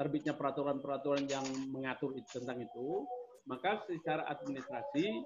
terbitnya 0.00 0.32
peraturan-peraturan 0.32 1.28
yang 1.28 1.44
mengatur 1.70 2.16
itu, 2.16 2.40
tentang 2.40 2.64
itu, 2.64 3.04
maka 3.44 3.84
secara 3.88 4.24
administrasi 4.30 5.24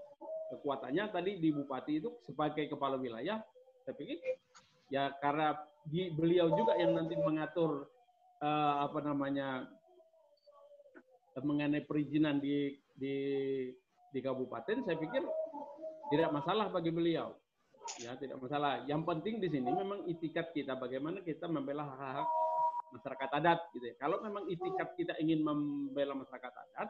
kekuatannya 0.54 1.04
tadi 1.12 1.38
di 1.38 1.52
bupati 1.52 2.02
itu 2.02 2.10
sebagai 2.24 2.66
kepala 2.72 2.96
wilayah, 2.96 3.38
saya 3.84 3.94
pikir 3.94 4.18
ya 4.88 5.12
karena 5.20 5.54
di, 5.84 6.08
beliau 6.12 6.48
juga 6.56 6.74
yang 6.80 6.96
nanti 6.96 7.14
mengatur 7.20 7.86
uh, 8.40 8.74
apa 8.84 8.98
namanya 9.04 9.68
mengenai 11.38 11.86
perizinan 11.86 12.42
di 12.42 12.74
di 12.98 13.14
di 14.10 14.20
kabupaten, 14.24 14.82
saya 14.82 14.96
pikir 14.98 15.22
tidak 16.10 16.32
masalah 16.32 16.72
bagi 16.72 16.90
beliau 16.90 17.36
ya 17.96 18.12
tidak 18.20 18.36
masalah. 18.36 18.84
Yang 18.84 19.02
penting 19.08 19.34
di 19.40 19.48
sini 19.48 19.70
memang 19.72 20.04
itikat 20.04 20.52
kita 20.52 20.76
bagaimana 20.76 21.24
kita 21.24 21.48
membela 21.48 21.88
hak-hak 21.88 22.28
masyarakat 22.92 23.28
adat 23.40 23.60
gitu 23.72 23.84
ya. 23.88 23.94
Kalau 23.96 24.20
memang 24.20 24.44
itikat 24.48 24.92
kita 24.96 25.16
ingin 25.20 25.40
membela 25.40 26.12
masyarakat 26.12 26.52
adat, 26.52 26.88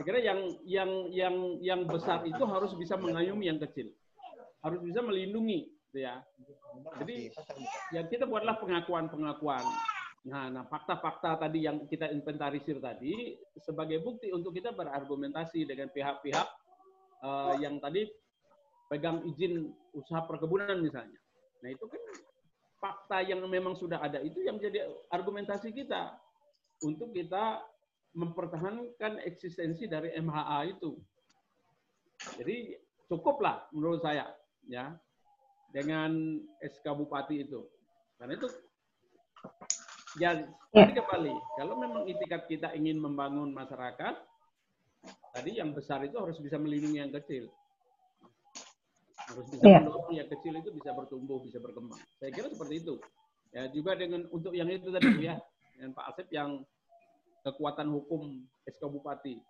saya 0.00 0.16
kira 0.16 0.20
yang 0.24 0.40
yang 0.64 0.90
yang 1.12 1.36
yang 1.60 1.80
besar 1.84 2.24
itu 2.24 2.40
harus 2.48 2.72
bisa 2.72 2.96
mengayomi 2.96 3.52
yang 3.52 3.60
kecil. 3.60 3.92
Harus 4.64 4.80
bisa 4.80 5.04
melindungi 5.04 5.68
gitu 5.68 6.08
ya. 6.08 6.24
Jadi 7.04 7.28
yang 7.92 8.08
kita 8.08 8.24
buatlah 8.24 8.56
pengakuan-pengakuan. 8.64 9.60
Nah, 10.24 10.48
nah 10.48 10.64
fakta-fakta 10.64 11.44
tadi 11.44 11.68
yang 11.68 11.84
kita 11.84 12.08
inventarisir 12.16 12.80
tadi 12.80 13.36
sebagai 13.60 14.00
bukti 14.00 14.32
untuk 14.32 14.56
kita 14.56 14.72
berargumentasi 14.72 15.68
dengan 15.68 15.92
pihak-pihak 15.92 16.48
uh, 17.20 17.60
yang 17.60 17.76
tadi 17.76 18.08
pegang 18.88 19.20
izin 19.28 19.68
usaha 19.92 20.24
perkebunan 20.24 20.80
misalnya. 20.80 21.20
Nah 21.60 21.76
itu 21.76 21.84
kan 21.84 22.00
fakta 22.80 23.20
yang 23.20 23.44
memang 23.44 23.76
sudah 23.76 24.00
ada 24.00 24.24
itu 24.24 24.48
yang 24.48 24.56
jadi 24.56 24.88
argumentasi 25.12 25.76
kita 25.76 26.16
untuk 26.88 27.12
kita 27.12 27.60
mempertahankan 28.16 29.22
eksistensi 29.22 29.86
dari 29.86 30.14
MHA 30.18 30.76
itu. 30.76 30.98
Jadi 32.36 32.76
cukuplah 33.06 33.70
menurut 33.72 34.02
saya 34.02 34.28
ya 34.66 34.92
dengan 35.70 36.40
SK 36.60 36.86
Bupati 36.94 37.46
itu. 37.46 37.64
Karena 38.18 38.36
itu 38.36 38.48
ya, 40.20 40.36
tadi 40.74 40.92
kembali 40.92 41.34
kalau 41.56 41.74
memang 41.80 42.02
itikat 42.04 42.44
kita 42.50 42.74
ingin 42.76 43.00
membangun 43.00 43.54
masyarakat 43.56 44.14
tadi 45.32 45.56
yang 45.56 45.72
besar 45.72 46.04
itu 46.04 46.20
harus 46.20 46.36
bisa 46.36 46.60
melindungi 46.60 47.00
yang 47.00 47.14
kecil 47.14 47.48
harus 49.30 49.46
bisa 49.46 49.62
yeah. 49.62 49.78
mendorong 49.78 50.10
yang 50.10 50.28
kecil 50.28 50.52
itu 50.58 50.70
bisa 50.74 50.90
bertumbuh, 50.90 51.38
bisa 51.38 51.62
berkembang. 51.62 52.02
Saya 52.18 52.30
kira 52.34 52.50
seperti 52.50 52.82
itu. 52.82 52.94
Ya 53.50 53.66
juga 53.70 53.94
dengan 53.98 54.26
untuk 54.30 54.54
yang 54.54 54.70
itu 54.70 54.90
tadi 54.90 55.26
ya, 55.26 55.38
dengan 55.74 55.90
Pak 55.94 56.04
Asep 56.14 56.26
yang 56.34 56.62
kekuatan 57.44 57.88
hukum 57.88 58.44
SK 58.68 58.82
Bupati. 58.88 59.40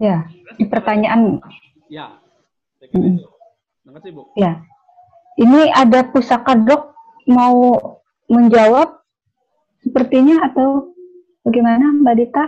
Ya, 0.00 0.24
pertanyaan. 0.56 1.44
Ya, 1.92 2.16
saya 2.80 2.88
kira 2.88 3.06
itu. 3.20 3.28
Terima 3.82 3.92
kasih 4.00 4.10
Bu. 4.16 4.22
Ya, 4.38 4.64
ini 5.36 5.68
ada 5.74 6.06
pusaka 6.08 6.56
dok 6.56 6.96
mau 7.28 7.76
menjawab 8.30 9.02
sepertinya 9.82 10.48
atau 10.48 10.96
bagaimana 11.44 11.92
Mbak 12.00 12.14
Dita? 12.16 12.44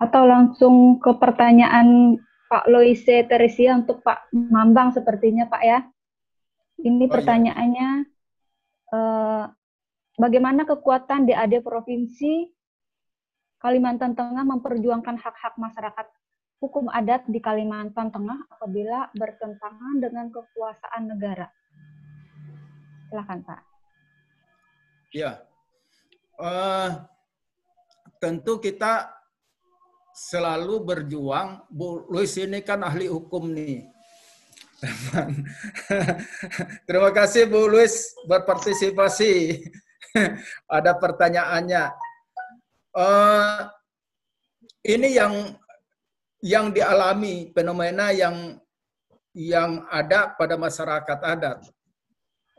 Atau 0.00 0.24
langsung 0.24 0.96
ke 0.96 1.12
pertanyaan 1.16 2.16
Pak 2.50 2.66
Loise 2.66 3.24
Teresia 3.28 3.78
untuk 3.78 4.02
Pak 4.02 4.32
Mambang 4.32 4.90
sepertinya 4.90 5.46
Pak 5.46 5.62
ya. 5.62 5.78
Ini 6.80 7.04
oh, 7.04 7.06
iya. 7.06 7.12
pertanyaannya, 7.12 7.88
eh, 8.96 9.44
bagaimana 10.20 10.68
kekuatan 10.68 11.24
DAD 11.24 11.64
Provinsi 11.64 12.52
Kalimantan 13.60 14.12
Tengah 14.12 14.44
memperjuangkan 14.44 15.16
hak-hak 15.20 15.56
masyarakat 15.56 16.06
hukum 16.60 16.92
adat 16.92 17.24
di 17.28 17.40
Kalimantan 17.40 18.12
Tengah 18.12 18.48
apabila 18.52 19.08
bertentangan 19.16 20.00
dengan 20.00 20.28
kekuasaan 20.28 21.08
negara? 21.08 21.48
Silakan 23.08 23.40
Pak. 23.44 23.60
Ya, 25.10 25.42
uh, 26.38 27.10
tentu 28.22 28.62
kita 28.62 29.10
selalu 30.14 30.84
berjuang. 30.84 31.66
Bu 31.68 32.06
Luis 32.08 32.36
ini 32.38 32.62
kan 32.62 32.84
ahli 32.84 33.10
hukum 33.10 33.50
nih. 33.50 33.90
Terima 36.88 37.12
kasih 37.12 37.44
Bu 37.44 37.68
Luis 37.68 38.16
berpartisipasi. 38.24 39.60
Ada 40.76 40.92
pertanyaannya. 40.96 41.84
Uh, 42.90 43.70
ini 44.82 45.14
yang 45.14 45.54
yang 46.40 46.72
dialami 46.72 47.52
fenomena 47.52 48.10
yang 48.10 48.56
yang 49.36 49.86
ada 49.92 50.34
pada 50.34 50.58
masyarakat 50.58 51.18
adat 51.22 51.58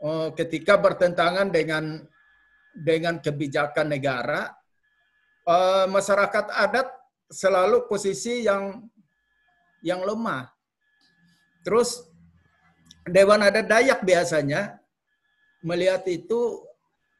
oh, 0.00 0.32
ketika 0.32 0.78
bertentangan 0.78 1.50
dengan 1.52 2.00
dengan 2.72 3.20
kebijakan 3.20 3.92
negara 3.92 4.48
uh, 5.44 5.84
masyarakat 5.90 6.48
adat 6.48 6.88
selalu 7.28 7.84
posisi 7.90 8.46
yang 8.48 8.80
yang 9.84 10.00
lemah 10.00 10.48
terus 11.66 12.08
Dewan 13.02 13.42
Adat 13.42 13.66
Dayak 13.66 14.00
biasanya 14.06 14.78
melihat 15.60 16.06
itu 16.06 16.62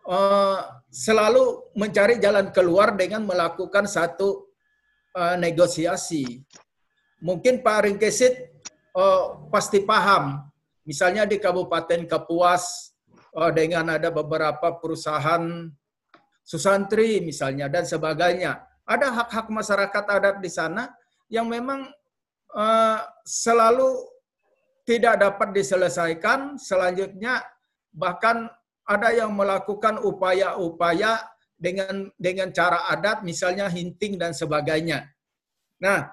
uh, 0.07 0.59
selalu 0.91 1.73
mencari 1.79 2.19
jalan 2.19 2.51
keluar 2.51 2.95
dengan 2.95 3.23
melakukan 3.25 3.87
satu 3.87 4.51
uh, 5.15 5.37
negosiasi. 5.39 6.43
Mungkin 7.23 7.63
Pak 7.63 7.87
Ringkesit 7.87 8.35
uh, 8.99 9.47
pasti 9.51 9.83
paham, 9.87 10.43
misalnya 10.83 11.23
di 11.27 11.39
Kabupaten 11.39 12.07
Kapuas 12.07 12.91
dengan 13.57 13.97
ada 13.97 14.13
beberapa 14.13 14.77
perusahaan 14.77 15.41
susantri 16.45 17.25
misalnya 17.25 17.65
dan 17.65 17.89
sebagainya. 17.89 18.61
Ada 18.85 19.09
hak-hak 19.09 19.49
masyarakat 19.49 20.05
adat 20.05 20.37
di 20.45 20.53
sana 20.53 20.93
yang 21.33 21.49
memang 21.49 21.89
selalu 23.25 24.05
tidak 24.85 25.17
dapat 25.17 25.49
diselesaikan. 25.57 26.61
Selanjutnya 26.61 27.41
bahkan 27.89 28.53
ada 28.87 29.15
yang 29.15 29.31
melakukan 29.33 30.03
upaya-upaya 30.03 31.23
dengan 31.55 32.11
dengan 32.19 32.51
cara 32.51 32.91
adat, 32.91 33.23
misalnya 33.23 33.71
hinting 33.71 34.19
dan 34.19 34.35
sebagainya. 34.35 35.07
Nah, 35.79 36.11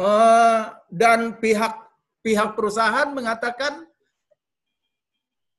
eh, 0.00 0.62
dan 0.88 1.36
pihak 1.36 1.74
pihak 2.24 2.56
perusahaan 2.56 3.12
mengatakan 3.12 3.84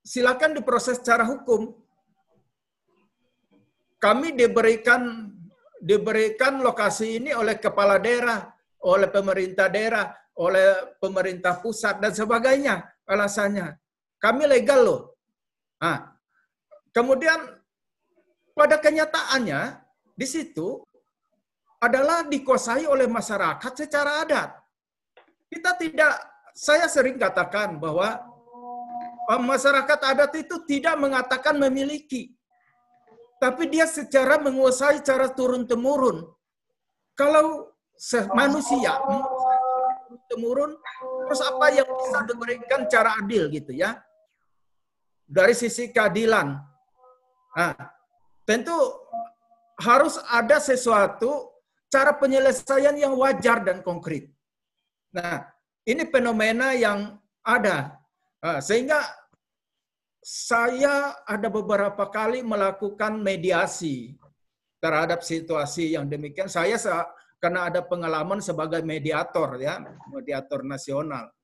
silakan 0.01 0.57
diproses 0.57 0.97
secara 0.97 1.27
hukum. 1.27 1.75
Kami 3.97 4.33
diberikan 4.33 5.33
diberikan 5.77 6.61
lokasi 6.61 7.21
ini 7.21 7.33
oleh 7.33 7.57
kepala 7.61 8.01
daerah, 8.01 8.49
oleh 8.81 9.09
pemerintah 9.09 9.69
daerah, 9.69 10.13
oleh 10.37 10.97
pemerintah 11.01 11.57
pusat 11.61 12.01
dan 12.01 12.13
sebagainya. 12.13 12.85
Alasannya, 13.05 13.77
kami 14.21 14.45
legal 14.49 14.81
loh. 14.85 15.01
Nah, 15.77 16.17
kemudian 16.89 17.37
pada 18.57 18.81
kenyataannya 18.81 19.77
di 20.17 20.25
situ 20.25 20.81
adalah 21.77 22.25
dikuasai 22.25 22.89
oleh 22.89 23.05
masyarakat 23.05 23.71
secara 23.77 24.25
adat. 24.25 24.49
Kita 25.47 25.77
tidak, 25.77 26.17
saya 26.57 26.89
sering 26.89 27.21
katakan 27.21 27.77
bahwa 27.77 28.17
eh, 29.29 29.41
masyarakat 29.41 29.99
adat 30.01 30.33
itu 30.41 30.65
tidak 30.65 30.97
mengatakan 30.97 31.53
memiliki, 31.61 32.33
tapi 33.37 33.69
dia 33.69 33.85
secara 33.85 34.41
menguasai 34.41 35.05
secara 35.05 35.29
turun 35.29 35.69
temurun. 35.69 36.25
Kalau 37.13 37.77
manusia 38.33 38.97
turun 39.05 40.21
temurun, 40.33 40.71
terus 41.29 41.41
apa 41.45 41.65
yang 41.69 41.85
bisa 41.85 42.17
diberikan 42.25 42.89
cara 42.89 43.21
adil 43.21 43.53
gitu 43.53 43.77
ya? 43.77 44.01
Dari 45.27 45.51
sisi 45.51 45.91
keadilan. 45.91 46.55
Nah, 47.53 47.75
tentu 48.47 48.73
harus 49.77 50.15
ada 50.31 50.57
sesuatu 50.57 51.51
cara 51.91 52.15
penyelesaian 52.15 52.95
yang 52.95 53.13
wajar 53.19 53.61
dan 53.61 53.83
konkret. 53.83 54.31
Nah, 55.11 55.43
ini 55.83 56.07
fenomena 56.07 56.71
yang 56.73 57.19
ada. 57.43 57.99
Nah, 58.39 58.59
sehingga 58.63 59.03
saya 60.23 61.15
ada 61.27 61.47
beberapa 61.51 62.07
kali 62.07 62.43
melakukan 62.43 63.19
mediasi 63.19 64.15
terhadap 64.79 65.23
situasi 65.23 65.95
yang 65.95 66.07
demikian. 66.07 66.47
Saya 66.47 66.75
karena 67.37 67.69
ada 67.69 67.85
pengalaman 67.85 68.41
sebagai 68.41 68.81
mediator 68.81 69.61
ya, 69.61 69.77
mediator 70.09 70.65
nasional 70.65 71.36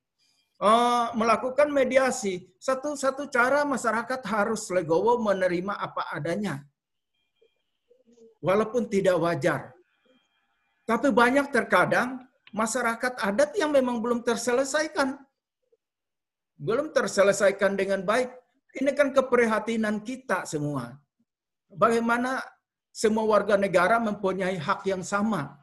uh, 0.63 1.11
melakukan 1.19 1.67
mediasi. 1.67 2.47
Satu-satu 2.57 3.27
cara 3.27 3.67
masyarakat 3.67 4.21
harus 4.23 4.63
legowo 4.71 5.19
menerima 5.19 5.75
apa 5.75 6.07
adanya. 6.15 6.63
Walaupun 8.39 8.87
tidak 8.87 9.19
wajar. 9.19 9.75
Tapi 10.83 11.11
banyak 11.11 11.47
terkadang 11.51 12.27
masyarakat 12.51 13.13
adat 13.19 13.51
yang 13.55 13.71
memang 13.71 14.03
belum 14.03 14.19
terselesaikan. 14.23 15.15
Belum 16.59 16.91
terselesaikan 16.91 17.75
dengan 17.75 18.03
baik. 18.03 18.31
Ini 18.73 18.91
kan 18.95 19.15
keprihatinan 19.15 20.03
kita 20.03 20.43
semua. 20.43 20.95
Bagaimana 21.71 22.43
semua 22.91 23.25
warga 23.25 23.55
negara 23.55 23.97
mempunyai 23.97 24.59
hak 24.59 24.85
yang 24.91 25.01
sama. 25.01 25.55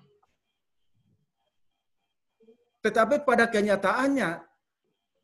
Tetapi 2.81 3.29
pada 3.29 3.45
kenyataannya 3.45 4.50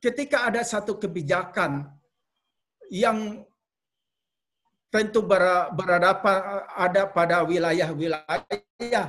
ketika 0.01 0.49
ada 0.49 0.63
satu 0.63 0.97
kebijakan 1.01 1.89
yang 2.93 3.43
tentu 4.93 5.21
berada 5.25 6.17
ada 6.73 7.03
pada 7.11 7.43
wilayah-wilayah 7.45 9.07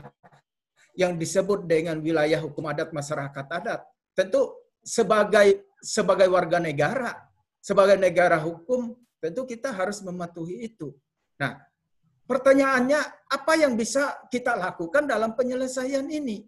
yang 0.97 1.13
disebut 1.13 1.69
dengan 1.69 2.01
wilayah 2.01 2.41
hukum 2.41 2.65
adat 2.65 2.89
masyarakat 2.89 3.45
adat. 3.45 3.85
Tentu 4.17 4.49
sebagai 4.81 5.69
sebagai 5.77 6.25
warga 6.25 6.57
negara, 6.57 7.13
sebagai 7.61 8.01
negara 8.01 8.41
hukum, 8.41 8.97
tentu 9.21 9.45
kita 9.45 9.69
harus 9.69 10.01
mematuhi 10.01 10.65
itu. 10.73 10.89
Nah, 11.37 11.61
pertanyaannya 12.25 13.29
apa 13.29 13.53
yang 13.61 13.77
bisa 13.77 14.25
kita 14.33 14.57
lakukan 14.57 15.05
dalam 15.05 15.37
penyelesaian 15.37 16.09
ini? 16.09 16.41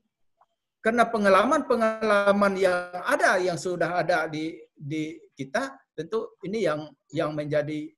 Karena 0.79 1.03
pengalaman-pengalaman 1.03 2.53
yang 2.55 2.87
ada 3.03 3.35
yang 3.35 3.59
sudah 3.59 3.99
ada 3.99 4.31
di 4.31 4.55
di 4.71 5.19
kita 5.35 5.75
tentu 5.91 6.39
ini 6.47 6.63
yang 6.63 6.87
yang 7.11 7.35
menjadi 7.35 7.91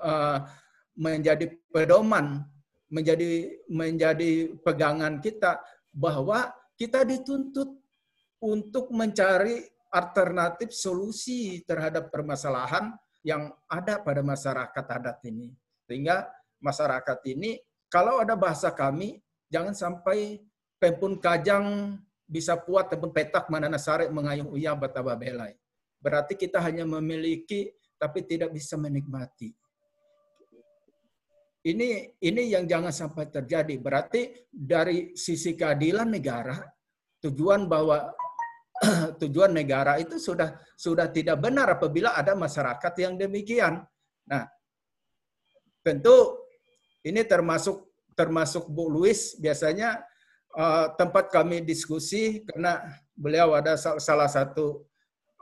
uh, 0.00 0.40
menjadi 1.04 1.50
pedoman, 1.68 2.40
menjadi 2.88 3.52
menjadi 3.68 4.56
pegangan 4.64 5.20
kita 5.20 5.60
bahwa 5.92 6.48
kita 6.80 7.04
dituntut 7.04 7.68
untuk 8.40 8.88
mencari 8.88 9.60
alternatif 9.92 10.72
solusi 10.74 11.62
terhadap 11.68 12.08
permasalahan 12.10 12.96
yang 13.24 13.52
ada 13.68 14.00
pada 14.00 14.24
masyarakat 14.24 14.84
adat 14.84 15.18
ini. 15.28 15.52
Sehingga 15.84 16.28
masyarakat 16.64 17.18
ini 17.30 17.60
kalau 17.92 18.18
ada 18.24 18.34
bahasa 18.34 18.72
kami 18.72 19.20
jangan 19.52 19.76
sampai 19.76 20.42
Pempun 20.84 21.16
kajang 21.16 21.96
bisa 22.28 22.60
puat 22.60 22.92
tempun 22.92 23.08
petak 23.08 23.48
mana 23.48 23.72
nasarek 23.72 24.12
mengayuh 24.12 24.52
uya 24.52 24.76
bataba 24.76 25.16
belai. 25.16 25.56
Berarti 25.96 26.36
kita 26.36 26.60
hanya 26.60 26.84
memiliki 26.84 27.72
tapi 27.96 28.20
tidak 28.28 28.52
bisa 28.52 28.76
menikmati. 28.76 29.48
Ini 31.64 32.20
ini 32.20 32.42
yang 32.52 32.68
jangan 32.68 32.92
sampai 32.92 33.32
terjadi. 33.32 33.80
Berarti 33.80 34.52
dari 34.52 35.16
sisi 35.16 35.56
keadilan 35.56 36.12
negara, 36.12 36.60
tujuan 37.24 37.64
bahwa 37.64 38.12
tujuan 39.24 39.56
negara 39.56 39.96
itu 39.96 40.20
sudah 40.20 40.52
sudah 40.76 41.08
tidak 41.08 41.40
benar 41.40 41.80
apabila 41.80 42.12
ada 42.12 42.36
masyarakat 42.36 42.92
yang 43.00 43.16
demikian. 43.16 43.80
Nah, 44.28 44.44
tentu 45.80 46.44
ini 47.00 47.24
termasuk 47.24 47.88
termasuk 48.12 48.68
Bu 48.68 48.92
Luis 48.92 49.32
biasanya 49.40 50.04
uh, 50.56 50.90
tempat 50.94 51.30
kami 51.30 51.60
diskusi 51.60 52.42
karena 52.46 52.82
beliau 53.14 53.54
ada 53.54 53.78
salah 53.78 54.26
satu 54.30 54.86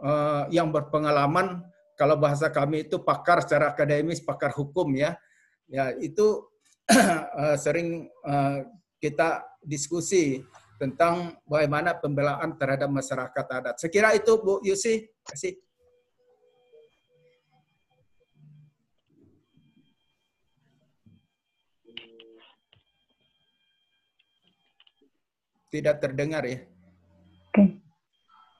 uh, 0.02 0.44
yang 0.52 0.68
berpengalaman 0.68 1.64
kalau 1.96 2.16
bahasa 2.18 2.50
kami 2.50 2.88
itu 2.88 2.98
pakar 2.98 3.44
secara 3.44 3.70
akademis, 3.70 4.18
pakar 4.18 4.50
hukum 4.50 4.90
ya. 4.96 5.14
Ya, 5.70 5.94
itu 6.02 6.44
uh, 6.90 7.56
sering 7.64 8.10
uh, 8.26 8.66
kita 8.98 9.44
diskusi 9.62 10.42
tentang 10.82 11.38
bagaimana 11.46 11.94
pembelaan 11.94 12.58
terhadap 12.58 12.90
masyarakat 12.90 13.46
adat. 13.46 13.74
Sekira 13.78 14.10
itu 14.18 14.34
Bu 14.42 14.58
Yusi. 14.66 15.06
Kasih. 15.22 15.54
Tidak 25.72 26.04
terdengar 26.04 26.44
ya. 26.44 26.60
Oke. 27.48 27.80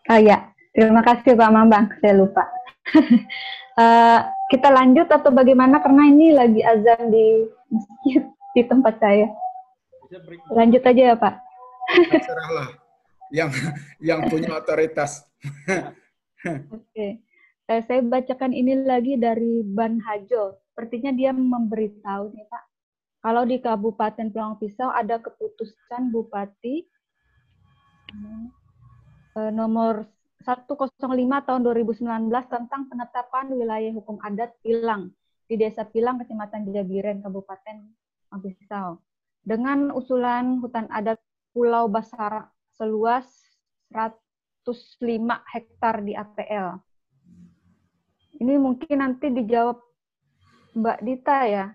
Oh 0.09 0.19
ya, 0.19 0.51
terima 0.73 1.05
kasih 1.05 1.37
Pak 1.37 1.53
Mambang, 1.53 1.93
saya 2.01 2.17
lupa. 2.17 2.49
uh, 3.77 4.25
kita 4.53 4.73
lanjut 4.73 5.07
atau 5.13 5.31
bagaimana 5.31 5.79
karena 5.85 6.09
ini 6.09 6.33
lagi 6.33 6.65
azan 6.65 7.13
di 7.13 7.47
masjid 7.69 8.25
di 8.57 8.63
tempat 8.65 8.97
saya. 8.97 9.29
Lanjut 10.51 10.83
aja 10.83 11.03
ya 11.13 11.17
Pak. 11.17 11.35
Serahlah 12.25 12.69
yang 13.33 13.49
yang 14.01 14.21
punya 14.29 14.57
otoritas. 14.61 15.25
Oke. 16.73 17.25
Eh, 17.71 17.81
saya 17.89 18.05
bacakan 18.05 18.53
ini 18.53 18.85
lagi 18.85 19.17
dari 19.17 19.65
Ban 19.65 19.97
Hajo. 20.05 20.61
Sepertinya 20.69 21.15
dia 21.15 21.33
memberitahu 21.33 22.35
nih 22.37 22.47
Pak. 22.51 22.65
Kalau 23.23 23.47
di 23.47 23.57
Kabupaten 23.63 24.35
Pulang 24.35 24.59
Pisau 24.59 24.91
ada 24.91 25.23
keputusan 25.23 26.11
Bupati 26.11 26.92
nomor 29.53 30.07
105 30.43 30.99
tahun 31.47 31.61
2019 31.63 32.03
tentang 32.51 32.83
penetapan 32.91 33.47
wilayah 33.55 33.93
hukum 33.95 34.19
adat 34.21 34.53
Pilang 34.61 35.15
di 35.47 35.55
Desa 35.61 35.87
Pilang, 35.87 36.19
Kecamatan 36.19 36.67
Jagiren, 36.73 37.23
Kabupaten 37.23 37.93
Pisau. 38.41 38.99
Dengan 39.43 39.93
usulan 39.93 40.63
hutan 40.65 40.89
adat 40.89 41.21
Pulau 41.53 41.87
Basara 41.93 42.49
seluas 42.73 43.29
105 43.93 44.65
hektar 45.53 46.01
di 46.01 46.17
APL. 46.17 46.81
Ini 48.41 48.55
mungkin 48.57 49.05
nanti 49.05 49.29
dijawab 49.29 49.79
Mbak 50.73 50.99
Dita 51.05 51.39
ya. 51.45 51.67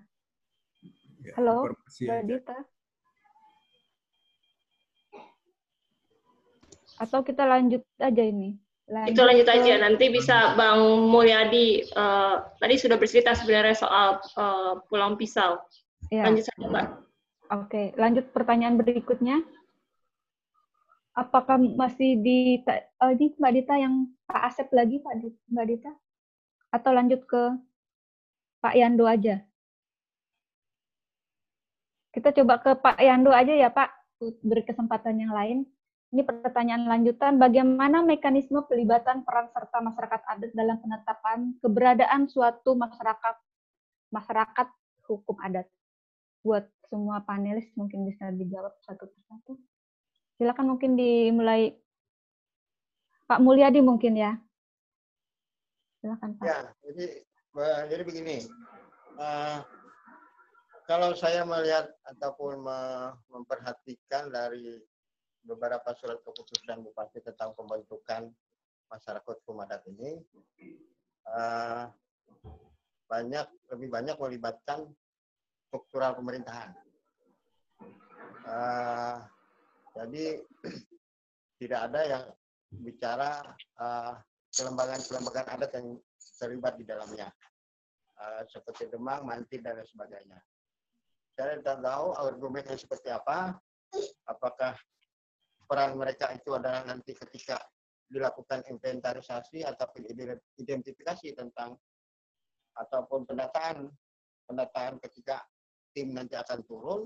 Ya, 1.22 1.32
Halo, 1.38 1.78
Mbak. 1.86 2.22
Dita. 2.26 2.58
Atau 6.98 7.22
kita 7.22 7.46
lanjut 7.46 7.86
aja 8.02 8.24
ini. 8.26 8.58
Itu 8.88 9.20
lanjut 9.20 9.48
aja, 9.52 9.84
nanti 9.84 10.08
bisa 10.08 10.56
Bang 10.56 11.12
Mulyadi, 11.12 11.84
eh, 11.84 12.36
tadi 12.56 12.76
sudah 12.80 12.96
bercerita 12.96 13.36
sebenarnya 13.36 13.76
soal 13.76 14.24
eh, 14.24 14.74
Pulang 14.88 15.20
Pisau. 15.20 15.60
Ya. 16.08 16.24
Lanjut 16.24 16.48
saja, 16.48 16.66
Mbak. 16.72 16.88
Oke, 17.48 17.84
lanjut 18.00 18.26
pertanyaan 18.32 18.80
berikutnya. 18.80 19.44
Apakah 21.18 21.58
masih 21.58 22.20
di 22.22 22.62
oh, 23.02 23.10
ini 23.12 23.34
Mbak 23.36 23.54
Dita 23.58 23.76
yang 23.76 24.08
Pak 24.30 24.42
Asep 24.54 24.70
lagi 24.70 25.02
Pak 25.02 25.16
Di- 25.20 25.42
Mbak 25.50 25.66
Dita? 25.68 25.92
Atau 26.70 26.92
lanjut 26.94 27.26
ke 27.28 27.44
Pak 28.62 28.76
Yando 28.78 29.04
aja? 29.10 29.42
Kita 32.14 32.30
coba 32.32 32.62
ke 32.62 32.72
Pak 32.78 33.02
Yando 33.02 33.34
aja 33.34 33.52
ya 33.52 33.68
Pak, 33.74 33.90
beri 34.46 34.64
kesempatan 34.64 35.18
yang 35.18 35.34
lain. 35.34 35.66
Ini 36.08 36.24
pertanyaan 36.24 36.88
lanjutan, 36.88 37.36
bagaimana 37.36 38.00
mekanisme 38.00 38.64
pelibatan 38.64 39.28
peran 39.28 39.52
serta 39.52 39.84
masyarakat 39.84 40.22
adat 40.24 40.52
dalam 40.56 40.80
penetapan 40.80 41.52
keberadaan 41.60 42.32
suatu 42.32 42.80
masyarakat 42.80 43.36
masyarakat 44.16 44.68
hukum 45.04 45.36
adat? 45.44 45.68
buat 46.48 46.64
semua 46.88 47.20
panelis 47.28 47.68
mungkin 47.76 48.08
bisa 48.08 48.32
dijawab 48.32 48.72
satu 48.88 49.12
persatu. 49.12 49.60
Silakan 50.40 50.78
mungkin 50.78 50.96
dimulai 50.96 51.76
Pak 53.28 53.44
Mulyadi 53.44 53.84
mungkin 53.84 54.16
ya. 54.16 54.40
Silakan 56.00 56.40
Pak. 56.40 56.46
Ya, 56.48 56.60
jadi 56.88 57.06
eh, 57.60 57.82
jadi 57.92 58.02
begini. 58.08 58.38
Eh, 59.20 59.60
kalau 60.88 61.12
saya 61.20 61.44
melihat 61.44 61.92
ataupun 62.08 62.64
me- 62.64 63.14
memperhatikan 63.28 64.32
dari 64.32 64.80
beberapa 65.48 65.88
surat 65.96 66.20
keputusan 66.22 66.84
Bupati 66.84 67.24
tentang 67.24 67.56
pembentukan 67.56 68.28
masyarakat 68.92 69.36
hukum 69.48 69.64
ini, 69.96 70.20
eh, 71.32 71.84
banyak 73.08 73.48
lebih 73.72 73.90
banyak 73.92 74.16
melibatkan 74.20 74.92
struktural 75.68 76.20
pemerintahan. 76.20 76.76
Eh, 78.48 79.18
jadi 79.96 80.26
tidak 81.64 81.80
ada 81.88 82.02
yang 82.04 82.24
bicara 82.84 83.40
eh, 83.80 84.14
kelembagaan-kelembagaan 84.52 85.48
adat 85.56 85.72
yang 85.80 85.88
terlibat 86.38 86.76
di 86.76 86.86
dalamnya, 86.86 87.32
Eh, 88.18 88.44
seperti 88.50 88.90
Demang, 88.90 89.30
Mantin, 89.30 89.62
dan 89.62 89.78
sebagainya. 89.86 90.42
Saya 91.38 91.62
tidak 91.62 91.86
tahu 91.86 92.08
argumennya 92.18 92.74
seperti 92.74 93.14
apa, 93.14 93.54
apakah 94.26 94.74
peran 95.68 96.00
mereka 96.00 96.32
itu 96.32 96.56
adalah 96.56 96.88
nanti 96.88 97.12
ketika 97.12 97.60
dilakukan 98.08 98.64
inventarisasi 98.72 99.68
ataupun 99.68 100.08
identifikasi 100.56 101.36
tentang 101.36 101.76
ataupun 102.80 103.28
pendataan 103.28 103.92
pendataan 104.48 104.96
ketika 105.04 105.44
tim 105.92 106.16
nanti 106.16 106.40
akan 106.40 106.64
turun 106.64 107.02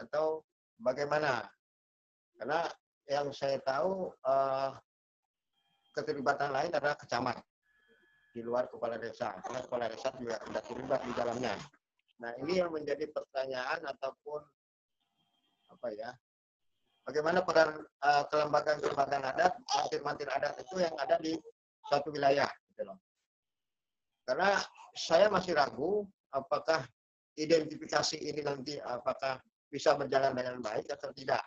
atau 0.00 0.40
bagaimana. 0.80 1.44
Karena 2.38 2.64
yang 3.04 3.28
saya 3.36 3.60
tahu 3.60 4.08
eh, 4.14 4.70
keterlibatan 5.92 6.54
lain 6.54 6.72
adalah 6.72 6.96
kecamat 6.96 7.36
di 8.32 8.40
luar 8.40 8.70
kepala 8.72 8.96
desa. 8.96 9.36
Karena 9.44 9.60
kepala 9.60 9.92
desa 9.92 10.08
juga 10.16 10.40
tidak 10.40 10.64
terlibat 10.64 11.00
di 11.04 11.12
dalamnya. 11.12 11.54
Nah 12.22 12.32
ini 12.40 12.62
yang 12.62 12.70
menjadi 12.72 13.10
pertanyaan 13.10 13.84
ataupun 13.84 14.40
apa 15.68 15.88
ya 15.92 16.10
bagaimana 17.08 17.40
peran 17.40 17.80
eh, 17.80 18.24
kelembagaan-kelembagaan 18.28 19.24
adat 19.24 19.56
mantir-mantir 19.64 20.28
adat 20.28 20.60
itu 20.60 20.76
yang 20.84 20.92
ada 21.00 21.16
di 21.16 21.32
suatu 21.88 22.12
wilayah 22.12 22.48
gitu 22.68 22.84
loh. 22.84 23.00
Karena 24.28 24.60
saya 24.92 25.32
masih 25.32 25.56
ragu 25.56 26.04
apakah 26.36 26.84
identifikasi 27.40 28.20
ini 28.20 28.44
nanti 28.44 28.76
apakah 28.76 29.40
bisa 29.72 29.96
berjalan 29.96 30.36
dengan 30.36 30.60
baik 30.60 30.84
atau 30.92 31.08
tidak. 31.16 31.40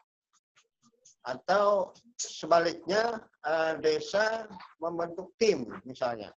Atau 1.21 1.93
sebaliknya 2.17 3.21
eh, 3.45 3.77
desa 3.77 4.49
membentuk 4.81 5.37
tim 5.37 5.69
misalnya. 5.85 6.33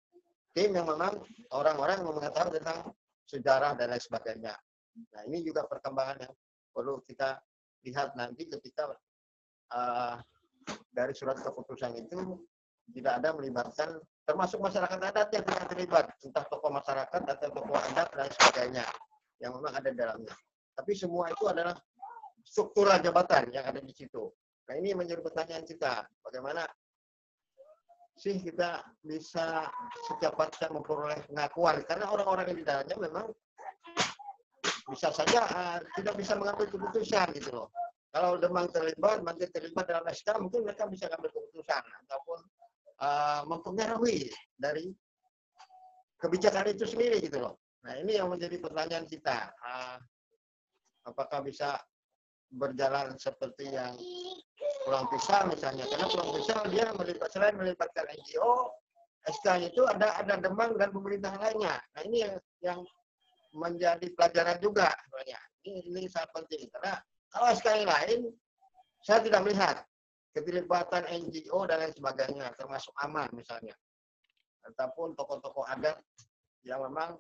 Tim 0.52 0.74
yang 0.74 0.90
memang 0.90 1.22
orang-orang 1.54 2.02
yang 2.02 2.12
mengetahui 2.12 2.58
tentang 2.60 2.90
sejarah 3.30 3.78
dan 3.78 3.94
lain 3.94 4.04
sebagainya. 4.04 4.52
Nah 5.14 5.22
ini 5.30 5.46
juga 5.46 5.64
perkembangan 5.64 6.28
yang 6.28 6.34
perlu 6.76 7.00
kita 7.08 7.40
lihat 7.88 8.14
nanti 8.20 8.50
ketika 8.50 8.92
eh, 9.72 10.16
dari 10.92 11.14
surat 11.16 11.40
keputusan 11.40 11.96
itu 11.98 12.38
tidak 12.92 13.24
ada 13.24 13.30
melibatkan 13.32 13.98
termasuk 14.28 14.60
masyarakat 14.60 15.00
adat 15.00 15.28
yang 15.32 15.44
tidak 15.48 15.66
terlibat. 15.72 16.06
Entah 16.22 16.46
tokoh 16.48 16.72
masyarakat 16.72 17.22
atau 17.24 17.50
tokoh 17.52 17.78
adat 17.80 18.10
dan 18.12 18.30
sebagainya 18.30 18.86
yang 19.40 19.52
memang 19.58 19.74
ada 19.74 19.90
dalamnya. 19.96 20.36
Tapi 20.76 20.92
semua 20.94 21.32
itu 21.32 21.48
adalah 21.48 21.76
struktural 22.44 23.00
jabatan 23.00 23.50
yang 23.52 23.66
ada 23.66 23.80
di 23.80 23.94
situ. 23.96 24.30
Nah 24.70 24.74
ini 24.78 24.94
menjadi 24.94 25.24
pertanyaan 25.24 25.66
kita. 25.66 26.06
Bagaimana 26.22 26.68
sih 28.20 28.38
kita 28.44 28.86
bisa 29.02 29.66
secepatnya 30.08 30.68
memperoleh 30.70 31.20
pengakuan? 31.32 31.82
Karena 31.88 32.12
orang-orang 32.12 32.54
yang 32.54 32.60
di 32.60 32.66
dalamnya 32.68 32.98
memang 33.00 33.26
bisa 34.92 35.08
saja 35.16 35.48
uh, 35.48 35.80
tidak 35.96 36.20
bisa 36.20 36.36
mengambil 36.36 36.68
keputusan 36.68 37.32
gitu 37.32 37.56
loh 37.56 37.72
kalau 38.12 38.36
Demang 38.36 38.68
terlibat, 38.68 39.24
Mantir 39.24 39.48
terlibat 39.56 39.88
dalam 39.88 40.04
SK, 40.12 40.36
mungkin 40.44 40.68
mereka 40.68 40.84
bisa 40.92 41.08
ambil 41.16 41.32
keputusan 41.32 41.80
ataupun 41.80 42.40
uh, 43.00 43.42
mempengaruhi 43.48 44.28
dari 44.60 44.92
kebijakan 46.20 46.76
itu 46.76 46.84
sendiri 46.84 47.24
gitu 47.24 47.40
loh. 47.40 47.56
Nah 47.88 47.96
ini 48.04 48.20
yang 48.20 48.28
menjadi 48.28 48.60
pertanyaan 48.60 49.08
kita. 49.08 49.56
Uh, 49.64 49.98
apakah 51.08 51.40
bisa 51.40 51.80
berjalan 52.52 53.16
seperti 53.16 53.72
yang 53.72 53.96
pulang 54.84 55.08
pisah 55.08 55.48
misalnya? 55.48 55.88
Karena 55.88 56.06
pulang 56.12 56.30
pisah 56.36 56.68
dia 56.68 56.92
melibat, 56.92 57.32
selain 57.32 57.56
melibatkan 57.56 58.12
NGO, 58.12 58.76
SK 59.24 59.72
itu 59.72 59.88
ada 59.88 60.20
ada 60.20 60.36
Demang 60.36 60.76
dan 60.76 60.92
pemerintah 60.92 61.32
lainnya. 61.40 61.80
Nah 61.96 62.02
ini 62.04 62.28
yang, 62.28 62.36
yang 62.60 62.80
menjadi 63.56 64.08
pelajaran 64.20 64.60
juga 64.60 64.92
sebenarnya. 65.08 65.40
Ini, 65.64 65.80
ini 65.96 66.02
sangat 66.12 66.36
penting 66.36 66.68
karena 66.76 67.00
kalau 67.32 67.48
SK 67.56 67.68
yang 67.72 67.88
lain, 67.88 68.20
saya 69.08 69.20
tidak 69.24 69.42
melihat 69.48 69.76
keterlibatan 70.36 71.04
NGO 71.08 71.64
dan 71.68 71.84
lain 71.84 71.94
sebagainya, 71.96 72.52
termasuk 72.60 72.92
aman 73.04 73.28
misalnya. 73.32 73.76
Ataupun 74.68 75.18
tokoh-tokoh 75.18 75.66
adat 75.66 75.98
yang 76.68 76.86
memang 76.86 77.18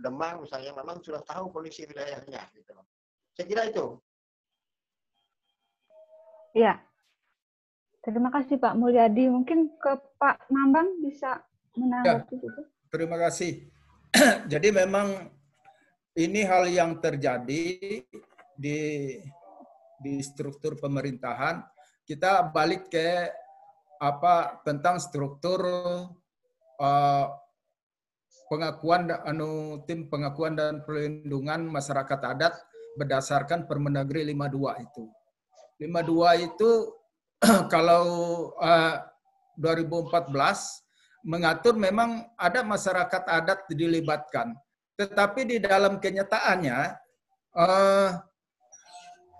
demang 0.00 0.42
misalnya 0.42 0.74
memang 0.74 0.98
sudah 1.04 1.22
tahu 1.22 1.52
kondisi 1.52 1.86
wilayahnya. 1.86 2.42
Gitu. 2.56 2.72
Saya 3.36 3.46
kira 3.46 3.62
itu. 3.68 4.00
Ya. 6.56 6.82
Terima 8.00 8.32
kasih 8.32 8.56
Pak 8.56 8.74
Mulyadi. 8.80 9.28
Mungkin 9.28 9.76
ke 9.76 9.92
Pak 10.16 10.48
Nambang 10.48 11.04
bisa 11.04 11.44
menanggapi 11.76 12.40
itu. 12.40 12.62
Terima 12.88 13.20
kasih. 13.20 13.68
Jadi 14.52 14.68
memang 14.72 15.30
ini 16.16 16.40
hal 16.42 16.66
yang 16.66 16.98
terjadi 16.98 18.02
di 18.56 18.78
di 20.00 20.24
struktur 20.24 20.80
pemerintahan. 20.80 21.60
Kita 22.02 22.48
balik 22.50 22.88
ke 22.88 23.28
apa 24.00 24.64
tentang 24.64 24.96
struktur 24.96 25.60
uh, 26.80 27.26
pengakuan 28.48 29.12
anu 29.28 29.84
tim 29.84 30.08
pengakuan 30.08 30.56
dan 30.56 30.82
perlindungan 30.82 31.68
masyarakat 31.68 32.20
adat 32.24 32.56
berdasarkan 32.98 33.68
Permendagri 33.68 34.26
52 34.26 34.86
itu. 34.88 35.04
52 35.78 36.48
itu 36.48 36.70
kalau 37.72 38.04
uh, 38.58 38.96
2014 39.60 40.32
mengatur 41.24 41.76
memang 41.76 42.24
ada 42.40 42.64
masyarakat 42.64 43.22
adat 43.28 43.68
dilibatkan. 43.68 44.56
Tetapi 44.96 45.40
di 45.48 45.56
dalam 45.60 46.00
kenyataannya 46.00 46.78
uh, 47.56 48.08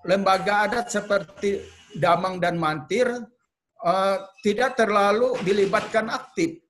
lembaga 0.04 0.68
adat 0.68 0.86
seperti 0.92 1.60
Damang 1.96 2.38
dan 2.38 2.54
Mantir 2.56 3.10
uh, 3.82 4.16
tidak 4.44 4.78
terlalu 4.78 5.34
dilibatkan 5.42 6.06
aktif. 6.06 6.62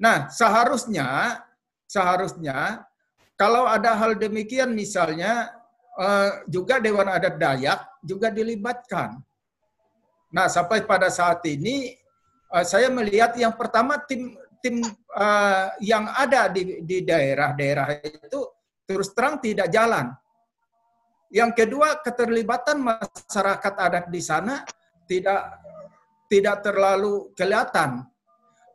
Nah, 0.00 0.30
seharusnya 0.30 1.40
seharusnya 1.88 2.86
kalau 3.34 3.66
ada 3.66 3.94
hal 3.98 4.16
demikian 4.16 4.72
misalnya 4.72 5.52
uh, 5.98 6.42
juga 6.46 6.78
Dewan 6.78 7.10
Adat 7.10 7.36
Dayak 7.36 7.80
juga 8.02 8.30
dilibatkan. 8.30 9.18
Nah, 10.32 10.46
sampai 10.46 10.84
pada 10.84 11.10
saat 11.10 11.42
ini 11.48 11.92
uh, 12.54 12.64
saya 12.64 12.88
melihat 12.88 13.34
yang 13.36 13.52
pertama 13.58 13.98
tim 14.06 14.32
tim 14.58 14.82
uh, 15.14 15.66
yang 15.78 16.10
ada 16.14 16.50
di 16.50 16.82
di 16.82 17.02
daerah-daerah 17.06 18.02
itu 18.02 18.40
terus 18.86 19.12
terang 19.14 19.38
tidak 19.42 19.68
jalan. 19.70 20.14
Yang 21.28 21.64
kedua, 21.64 22.00
keterlibatan 22.00 22.80
masyarakat 22.80 23.74
adat 23.76 24.06
di 24.08 24.20
sana 24.24 24.64
tidak 25.04 25.60
tidak 26.28 26.64
terlalu 26.64 27.32
kelihatan. 27.36 28.04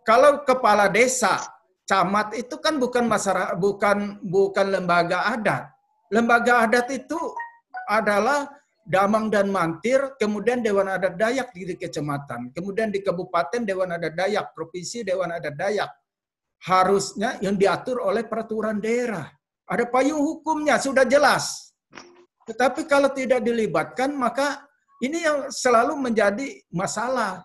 Kalau 0.05 0.45
kepala 0.45 0.89
desa, 0.89 1.41
camat 1.87 2.35
itu 2.37 2.59
kan 2.59 2.77
bukan 2.77 3.09
masyarakat 3.09 3.55
bukan 3.57 4.21
bukan 4.21 4.67
lembaga 4.69 5.33
adat. 5.33 5.73
Lembaga 6.13 6.67
adat 6.67 6.93
itu 6.93 7.17
adalah 7.89 8.45
Damang 8.83 9.31
dan 9.31 9.47
Mantir, 9.47 10.19
kemudian 10.19 10.59
Dewan 10.59 10.91
Adat 10.91 11.15
Dayak 11.15 11.55
di 11.55 11.71
kecamatan, 11.71 12.51
kemudian 12.51 12.91
di 12.91 12.99
kabupaten 12.99 13.63
Dewan 13.63 13.95
Adat 13.95 14.11
Dayak, 14.11 14.51
provinsi 14.51 15.07
Dewan 15.07 15.31
Adat 15.31 15.55
Dayak. 15.55 15.87
Harusnya 16.67 17.39
yang 17.39 17.55
diatur 17.55 18.03
oleh 18.03 18.27
peraturan 18.27 18.83
daerah. 18.83 19.27
Ada 19.67 19.87
payung 19.87 20.19
hukumnya, 20.19 20.79
sudah 20.79 21.07
jelas. 21.07 21.72
Tetapi 22.43 22.87
kalau 22.87 23.11
tidak 23.11 23.43
dilibatkan, 23.43 24.11
maka 24.11 24.67
ini 24.99 25.23
yang 25.23 25.47
selalu 25.51 25.95
menjadi 25.99 26.59
masalah. 26.71 27.43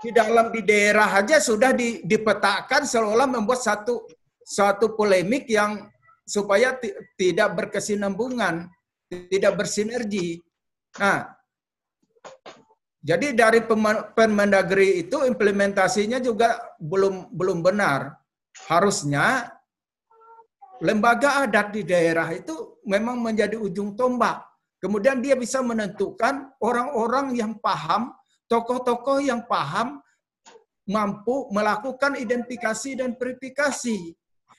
Di 0.00 0.08
dalam 0.16 0.48
di 0.48 0.64
daerah 0.64 1.12
aja 1.20 1.36
sudah 1.36 1.76
dipetakan 1.76 2.88
seolah 2.88 3.28
membuat 3.28 3.60
satu 3.60 4.00
satu 4.40 4.96
polemik 4.96 5.44
yang 5.44 5.92
supaya 6.24 6.72
tidak 7.20 7.52
berkesinambungan 7.52 8.64
tidak 9.10 9.58
bersinergi. 9.58 10.38
Nah, 10.98 11.26
jadi 13.02 13.34
dari 13.34 13.60
Permendagri 14.14 15.02
itu 15.02 15.26
implementasinya 15.26 16.22
juga 16.22 16.54
belum 16.78 17.34
belum 17.34 17.58
benar. 17.64 18.14
Harusnya 18.70 19.50
lembaga 20.82 21.46
adat 21.46 21.74
di 21.74 21.82
daerah 21.82 22.30
itu 22.30 22.69
memang 22.90 23.22
menjadi 23.22 23.54
ujung 23.54 23.94
tombak. 23.94 24.42
Kemudian 24.82 25.22
dia 25.22 25.38
bisa 25.38 25.62
menentukan 25.62 26.50
orang-orang 26.58 27.38
yang 27.38 27.54
paham, 27.62 28.10
tokoh-tokoh 28.50 29.22
yang 29.22 29.46
paham 29.46 30.02
mampu 30.90 31.46
melakukan 31.54 32.18
identifikasi 32.18 32.98
dan 32.98 33.14
verifikasi. 33.14 34.10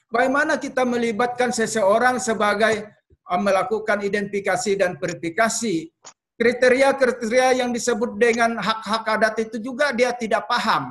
Bagaimana 0.08 0.56
kita 0.56 0.88
melibatkan 0.88 1.52
seseorang 1.52 2.24
sebagai 2.24 2.88
melakukan 3.28 4.04
identifikasi 4.04 4.80
dan 4.80 4.96
verifikasi. 4.96 5.88
Kriteria-kriteria 6.36 7.62
yang 7.62 7.70
disebut 7.70 8.18
dengan 8.18 8.58
hak-hak 8.58 9.06
adat 9.06 9.36
itu 9.46 9.62
juga 9.62 9.94
dia 9.94 10.10
tidak 10.10 10.50
paham. 10.50 10.90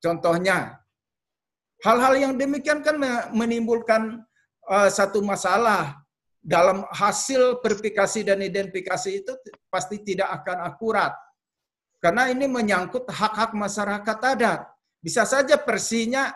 Contohnya, 0.00 0.80
hal-hal 1.84 2.16
yang 2.16 2.32
demikian 2.40 2.80
kan 2.80 2.96
menimbulkan 3.36 4.24
uh, 4.64 4.88
satu 4.88 5.20
masalah 5.20 6.03
dalam 6.44 6.84
hasil 6.92 7.64
verifikasi 7.64 8.20
dan 8.20 8.44
identifikasi 8.44 9.10
itu 9.24 9.32
pasti 9.72 10.04
tidak 10.04 10.44
akan 10.44 10.68
akurat. 10.68 11.16
Karena 12.04 12.28
ini 12.28 12.44
menyangkut 12.44 13.08
hak-hak 13.08 13.56
masyarakat 13.56 14.18
adat. 14.20 14.60
Bisa 15.00 15.24
saja 15.24 15.56
persinya 15.56 16.28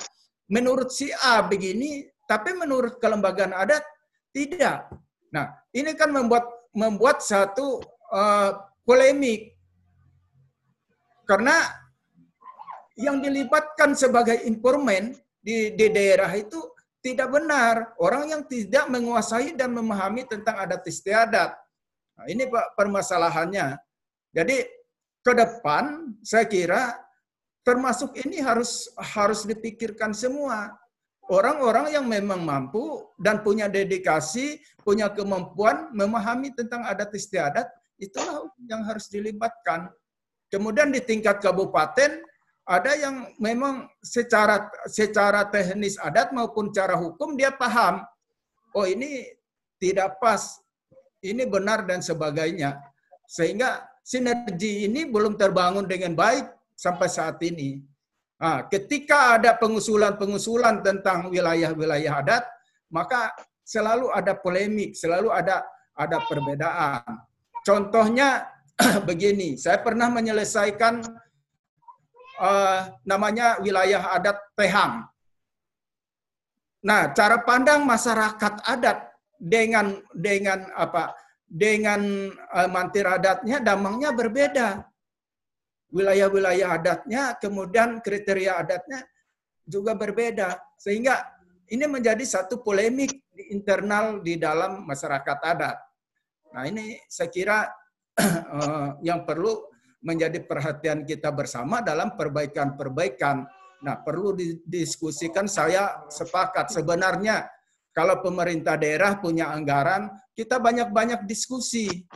menurut 0.49 0.89
si 0.89 1.13
A 1.13 1.45
begini, 1.45 2.09
tapi 2.25 2.57
menurut 2.57 2.97
kelembagaan 2.97 3.53
adat 3.53 3.85
tidak. 4.33 4.89
Nah, 5.29 5.53
ini 5.77 5.93
kan 5.93 6.09
membuat 6.09 6.49
membuat 6.73 7.21
satu 7.21 7.85
uh, 8.09 8.51
polemik 8.89 9.53
karena 11.29 11.61
yang 12.97 13.21
dilibatkan 13.21 13.93
sebagai 13.93 14.41
informan 14.49 15.13
di, 15.45 15.77
di 15.77 15.87
daerah 15.93 16.33
itu 16.33 16.57
tidak 17.09 17.29
benar. 17.33 17.97
Orang 17.97 18.29
yang 18.29 18.43
tidak 18.45 18.85
menguasai 18.93 19.57
dan 19.57 19.73
memahami 19.73 20.29
tentang 20.29 20.61
adat 20.61 20.85
istiadat. 20.85 21.57
Nah, 22.21 22.27
ini 22.29 22.45
Pak 22.45 22.77
permasalahannya. 22.77 23.81
Jadi 24.37 24.69
ke 25.25 25.33
depan 25.33 26.13
saya 26.21 26.45
kira 26.45 27.01
termasuk 27.65 28.13
ini 28.21 28.45
harus 28.45 28.93
harus 28.97 29.49
dipikirkan 29.49 30.13
semua 30.13 30.77
orang-orang 31.29 31.93
yang 31.93 32.09
memang 32.09 32.41
mampu 32.43 33.05
dan 33.21 33.45
punya 33.45 33.69
dedikasi, 33.69 34.59
punya 34.81 35.13
kemampuan 35.13 35.93
memahami 35.93 36.53
tentang 36.57 36.85
adat 36.89 37.13
istiadat, 37.13 37.69
itulah 38.01 38.49
yang 38.65 38.83
harus 38.83 39.07
dilibatkan. 39.13 39.93
Kemudian 40.49 40.89
di 40.89 41.05
tingkat 41.05 41.45
kabupaten 41.45 42.25
ada 42.69 42.93
yang 42.93 43.33
memang 43.41 43.89
secara 44.05 44.69
secara 44.85 45.49
teknis 45.49 45.97
adat 45.97 46.37
maupun 46.37 46.69
cara 46.69 47.01
hukum 47.01 47.33
dia 47.33 47.49
paham. 47.49 48.05
Oh 48.77 48.85
ini 48.85 49.25
tidak 49.81 50.21
pas, 50.21 50.61
ini 51.25 51.49
benar 51.49 51.89
dan 51.89 52.05
sebagainya. 52.05 52.77
Sehingga 53.25 53.89
sinergi 54.05 54.85
ini 54.85 55.09
belum 55.09 55.41
terbangun 55.41 55.89
dengan 55.89 56.13
baik 56.13 56.45
sampai 56.77 57.09
saat 57.09 57.41
ini. 57.41 57.81
Nah, 58.39 58.69
ketika 58.69 59.41
ada 59.41 59.57
pengusulan-pengusulan 59.57 60.85
tentang 60.85 61.33
wilayah-wilayah 61.33 62.21
adat, 62.21 62.45
maka 62.93 63.33
selalu 63.65 64.13
ada 64.13 64.37
polemik, 64.37 64.93
selalu 64.93 65.33
ada 65.33 65.65
ada 65.97 66.21
perbedaan. 66.29 67.03
Contohnya 67.65 68.47
begini, 69.09 69.57
saya 69.57 69.81
pernah 69.83 70.07
menyelesaikan 70.13 71.03
uh, 72.39 72.89
namanya 73.05 73.59
wilayah 73.61 74.15
adat 74.15 74.39
Tehang. 74.55 75.05
Nah, 76.79 77.11
cara 77.11 77.43
pandang 77.43 77.83
masyarakat 77.83 78.63
adat 78.65 79.11
dengan 79.39 79.99
dengan 80.15 80.71
apa? 80.79 81.15
Dengan 81.49 82.31
uh, 82.31 82.69
mantir 82.71 83.09
adatnya, 83.09 83.59
damangnya 83.59 84.15
berbeda 84.15 84.89
wilayah-wilayah 85.89 86.69
adatnya, 86.77 87.37
kemudian 87.41 88.05
kriteria 88.05 88.61
adatnya 88.61 89.05
juga 89.65 89.97
berbeda. 89.97 90.57
Sehingga 90.77 91.25
ini 91.69 91.85
menjadi 91.89 92.25
satu 92.25 92.61
polemik 92.61 93.25
di 93.33 93.53
internal 93.53 94.21
di 94.21 94.37
dalam 94.41 94.85
masyarakat 94.85 95.39
adat. 95.45 95.77
Nah 96.57 96.65
ini 96.65 96.97
saya 97.09 97.29
kira 97.29 97.59
eh, 98.21 98.89
yang 99.05 99.25
perlu 99.29 99.68
menjadi 100.03 100.39
perhatian 100.43 101.03
kita 101.03 101.35
bersama 101.35 101.83
dalam 101.83 102.15
perbaikan-perbaikan. 102.15 103.47
Nah 103.83 103.97
perlu 104.03 104.35
didiskusikan, 104.35 105.47
saya 105.47 106.07
sepakat 106.11 106.71
sebenarnya 106.71 107.47
kalau 107.95 108.23
pemerintah 108.23 108.79
daerah 108.79 109.19
punya 109.19 109.51
anggaran, 109.51 110.11
kita 110.39 110.63
banyak-banyak 110.63 111.27
diskusi 111.27 112.07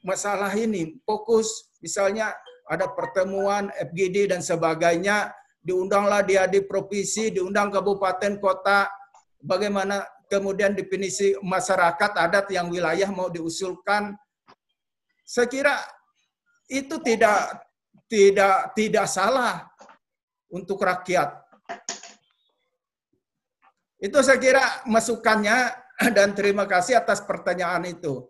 masalah 0.00 0.48
ini. 0.56 0.96
Fokus 1.04 1.68
misalnya 1.84 2.32
ada 2.68 2.88
pertemuan 2.88 3.68
FGD 3.76 4.32
dan 4.32 4.40
sebagainya, 4.40 5.32
diundanglah 5.60 6.24
dia 6.24 6.48
di 6.48 6.64
provinsi, 6.64 7.28
diundang 7.36 7.68
kabupaten, 7.68 8.40
kota, 8.40 8.88
bagaimana 9.40 10.04
kemudian 10.28 10.76
definisi 10.76 11.36
masyarakat 11.40 12.12
adat 12.16 12.48
yang 12.52 12.68
wilayah 12.68 13.08
mau 13.12 13.32
diusulkan. 13.32 14.16
Saya 15.24 15.48
kira 15.48 15.76
itu 16.68 17.00
tidak 17.00 17.64
tidak 18.08 18.76
tidak 18.76 19.06
salah 19.08 19.68
untuk 20.52 20.80
rakyat. 20.80 21.44
Itu 23.98 24.22
saya 24.22 24.38
kira 24.38 24.64
masukannya 24.86 25.74
dan 26.16 26.36
terima 26.36 26.68
kasih 26.68 27.02
atas 27.02 27.18
pertanyaan 27.24 27.82
itu. 27.88 28.28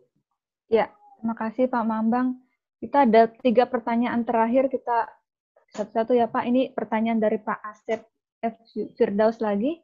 Ya, 0.73 0.89
terima 1.20 1.36
kasih 1.36 1.69
Pak 1.69 1.85
Mambang. 1.85 2.40
Kita 2.78 3.05
ada 3.05 3.27
tiga 3.43 3.66
pertanyaan 3.66 4.23
terakhir 4.24 4.70
kita 4.73 5.10
satu-satu 5.74 6.16
ya 6.16 6.31
Pak. 6.31 6.47
Ini 6.48 6.73
pertanyaan 6.73 7.20
dari 7.20 7.36
Pak 7.43 7.59
Asep 7.60 8.01
F. 8.40 8.55
Firdaus 8.97 9.43
lagi. 9.43 9.82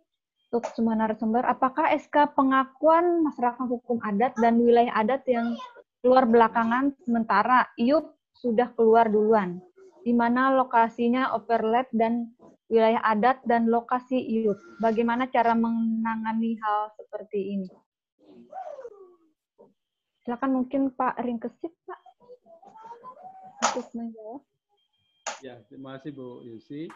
untuk 0.55 0.71
semua 0.71 0.95
narasumber, 0.95 1.43
apakah 1.51 1.91
SK 1.99 2.31
pengakuan 2.39 3.27
masyarakat 3.27 3.67
hukum 3.67 3.99
adat 4.07 4.39
dan 4.39 4.63
wilayah 4.63 5.03
adat 5.03 5.27
yang 5.27 5.51
keluar 5.99 6.31
belakangan 6.31 6.95
sementara 7.03 7.67
IUP 7.75 8.15
sudah 8.45 8.69
keluar 8.77 9.09
duluan, 9.09 9.57
di 10.05 10.13
mana 10.13 10.53
lokasinya 10.53 11.33
overlap 11.33 11.89
dan 11.97 12.29
wilayah 12.69 13.01
adat 13.01 13.41
dan 13.49 13.73
lokasi 13.73 14.21
IUP. 14.21 14.85
Bagaimana 14.85 15.25
cara 15.33 15.57
menangani 15.57 16.61
hal 16.61 16.93
seperti 17.01 17.57
ini? 17.57 17.69
Silakan 20.25 20.61
mungkin 20.61 20.93
Pak 20.93 21.21
Ringkesit, 21.25 21.73
Pak. 21.89 22.01
Untuk 23.65 23.89
menjawab. 23.97 24.43
Ya, 25.41 25.61
terima 25.69 25.97
kasih 25.97 26.13
Bu 26.17 26.45
Yusi. 26.45 26.89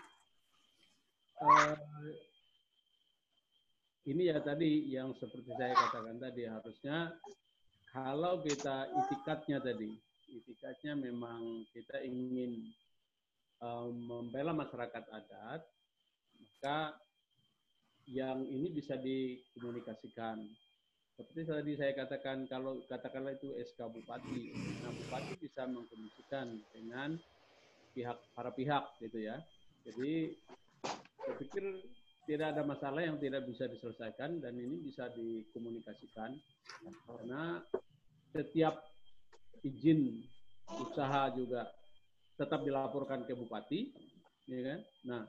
Uh, 1.39 1.77
ini 4.09 4.33
ya 4.33 4.41
tadi 4.41 4.89
yang 4.89 5.12
seperti 5.16 5.53
saya 5.55 5.77
katakan 5.77 6.16
tadi 6.16 6.49
harusnya 6.49 7.12
kalau 7.93 8.41
kita 8.41 8.89
itikatnya 9.05 9.61
tadi, 9.61 9.97
itikatnya 10.29 10.95
memang 10.97 11.65
kita 11.73 12.05
ingin 12.05 12.73
um, 13.65 13.93
membela 13.97 14.53
masyarakat 14.53 15.05
adat, 15.09 15.63
maka 16.39 16.79
yang 18.09 18.45
ini 18.45 18.73
bisa 18.73 18.97
dikomunikasikan. 18.97 20.41
Seperti 21.19 21.51
tadi 21.51 21.73
saya 21.75 21.93
katakan, 21.99 22.47
kalau 22.47 22.79
katakanlah 22.87 23.35
itu 23.35 23.51
SK 23.59 23.91
Bupati, 23.91 24.55
nah 24.87 24.95
Bupati 24.95 25.35
bisa 25.43 25.67
mengkomunikasikan 25.67 26.47
dengan 26.71 27.19
pihak 27.91 28.19
para 28.39 28.55
pihak 28.55 28.85
gitu 29.03 29.19
ya. 29.19 29.43
Jadi 29.83 30.39
saya 31.19 31.35
pikir 31.43 31.65
tidak 32.29 32.55
ada 32.55 32.63
masalah 32.63 33.03
yang 33.03 33.17
tidak 33.17 33.49
bisa 33.49 33.65
diselesaikan 33.67 34.39
dan 34.45 34.53
ini 34.55 34.85
bisa 34.85 35.09
dikomunikasikan 35.17 36.37
karena 37.09 37.65
setiap 38.37 38.85
izin 39.64 40.22
usaha 40.68 41.32
juga 41.32 41.66
tetap 42.39 42.62
dilaporkan 42.62 43.26
ke 43.26 43.35
bupati, 43.35 43.90
ya 44.47 44.60
kan? 44.62 44.80
Nah, 45.09 45.22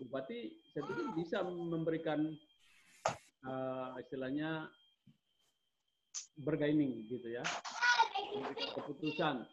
bupati 0.00 0.52
saya 0.74 0.84
pikir 0.88 1.06
bisa 1.16 1.40
memberikan 1.46 2.20
uh, 3.48 3.96
istilahnya 4.02 4.68
bergaining 6.44 7.06
gitu 7.08 7.30
ya, 7.30 7.44
keputusan 8.74 9.46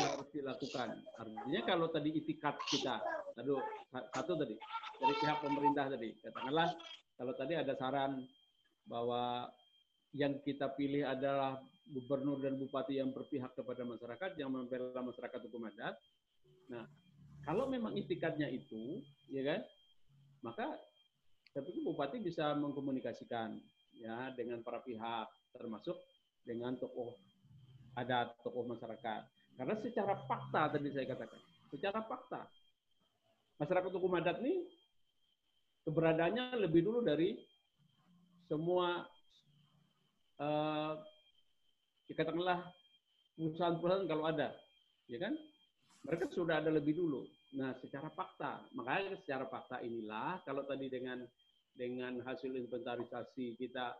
yang 0.00 0.08
harus 0.16 0.28
dilakukan. 0.32 0.96
Artinya 1.20 1.60
kalau 1.68 1.86
tadi 1.92 2.10
itikat 2.16 2.56
kita, 2.72 2.98
aduh 3.36 3.60
satu 3.92 4.34
tadi 4.40 4.56
dari 4.98 5.14
pihak 5.20 5.38
pemerintah 5.44 5.92
tadi. 5.92 6.16
Katakanlah 6.18 6.68
kalau 7.20 7.32
tadi 7.36 7.54
ada 7.54 7.76
saran 7.76 8.24
bahwa 8.88 9.46
yang 10.16 10.40
kita 10.42 10.72
pilih 10.74 11.04
adalah 11.04 11.60
gubernur 11.90 12.38
dan 12.38 12.56
bupati 12.56 12.98
yang 13.02 13.10
berpihak 13.10 13.52
kepada 13.58 13.82
masyarakat, 13.82 14.38
yang 14.38 14.54
membela 14.54 15.02
masyarakat 15.02 15.40
hukum 15.50 15.66
adat. 15.66 15.98
Nah, 16.70 16.86
kalau 17.42 17.66
memang 17.66 17.98
itikatnya 17.98 18.46
itu, 18.48 19.02
ya 19.26 19.42
kan, 19.42 19.60
maka 20.46 20.66
saya 21.52 21.62
bupati 21.84 22.22
bisa 22.22 22.54
mengkomunikasikan 22.56 23.60
ya 23.98 24.30
dengan 24.38 24.62
para 24.64 24.80
pihak, 24.80 25.28
termasuk 25.52 25.98
dengan 26.46 26.78
tokoh 26.78 27.18
adat, 27.98 28.32
tokoh 28.40 28.64
masyarakat. 28.66 29.22
Karena 29.58 29.74
secara 29.84 30.14
fakta 30.24 30.78
tadi 30.78 30.88
saya 30.94 31.06
katakan, 31.12 31.40
secara 31.68 32.00
fakta 32.08 32.48
masyarakat 33.60 33.90
hukum 33.94 34.16
adat 34.16 34.40
ini 34.40 34.64
keberadaannya 35.84 36.62
lebih 36.62 36.88
dulu 36.88 37.04
dari 37.04 37.36
semua 38.48 39.04
uh, 40.40 40.94
katakanlah 42.16 42.60
perusahaan-perusahaan 43.36 44.08
kalau 44.08 44.24
ada, 44.28 44.54
ya 45.08 45.18
kan? 45.20 45.34
Mereka 46.02 46.34
sudah 46.34 46.58
ada 46.58 46.70
lebih 46.74 46.98
dulu. 46.98 47.22
Nah, 47.54 47.76
secara 47.78 48.10
fakta, 48.10 48.64
makanya 48.74 49.14
secara 49.22 49.46
fakta 49.46 49.78
inilah 49.84 50.42
kalau 50.42 50.66
tadi 50.66 50.88
dengan 50.90 51.22
dengan 51.72 52.20
hasil 52.26 52.52
inventarisasi 52.52 53.56
kita 53.56 53.96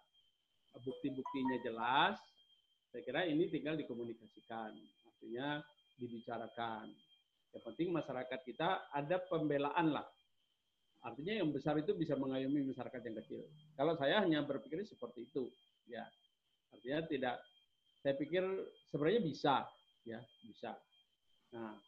bukti-buktinya 0.82 1.56
jelas, 1.62 2.16
saya 2.90 3.02
kira 3.04 3.28
ini 3.28 3.48
tinggal 3.48 3.76
dikomunikasikan, 3.76 4.72
artinya 5.08 5.60
dibicarakan. 6.00 6.90
Yang 7.52 7.62
penting 7.68 7.88
masyarakat 7.92 8.40
kita 8.48 8.88
ada 8.92 9.16
pembelaan 9.28 9.92
lah 9.92 10.08
Artinya 11.02 11.42
yang 11.42 11.50
besar 11.50 11.74
itu 11.82 11.98
bisa 11.98 12.14
mengayomi 12.14 12.62
masyarakat 12.70 13.02
yang 13.02 13.16
kecil. 13.18 13.42
Kalau 13.74 13.98
saya 13.98 14.22
hanya 14.22 14.46
berpikir 14.46 14.86
seperti 14.86 15.26
itu, 15.26 15.50
ya. 15.90 16.06
Artinya 16.70 17.02
tidak 17.10 17.36
saya 18.02 18.18
pikir 18.18 18.42
sebenarnya 18.90 19.22
bisa, 19.22 19.54
ya, 20.02 20.18
bisa. 20.42 20.74
Nah, 21.54 21.78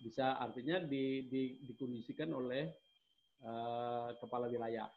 bisa 0.00 0.40
artinya 0.40 0.80
di, 0.80 1.28
di, 1.28 1.60
dikondisikan 1.68 2.32
oleh 2.32 2.72
uh, 3.44 4.16
kepala 4.16 4.48
wilayah. 4.48 4.88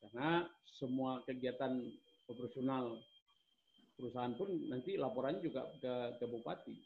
Karena 0.00 0.48
semua 0.64 1.20
kegiatan 1.28 1.76
operasional 2.32 2.96
perusahaan 4.00 4.32
pun 4.32 4.48
nanti 4.72 4.96
laporannya 4.96 5.44
juga 5.44 5.68
ke, 5.76 5.94
ke 6.16 6.24
bupati. 6.24 6.76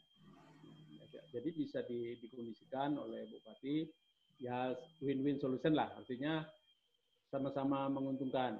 Jadi 1.33 1.49
bisa 1.55 1.81
di, 1.87 2.19
dikondisikan 2.21 2.97
oleh 2.99 3.25
bupati 3.31 3.87
ya 4.43 4.75
win-win 4.99 5.39
solution 5.39 5.73
lah. 5.73 5.93
Artinya 5.95 6.43
sama-sama 7.31 7.89
menguntungkan 7.89 8.59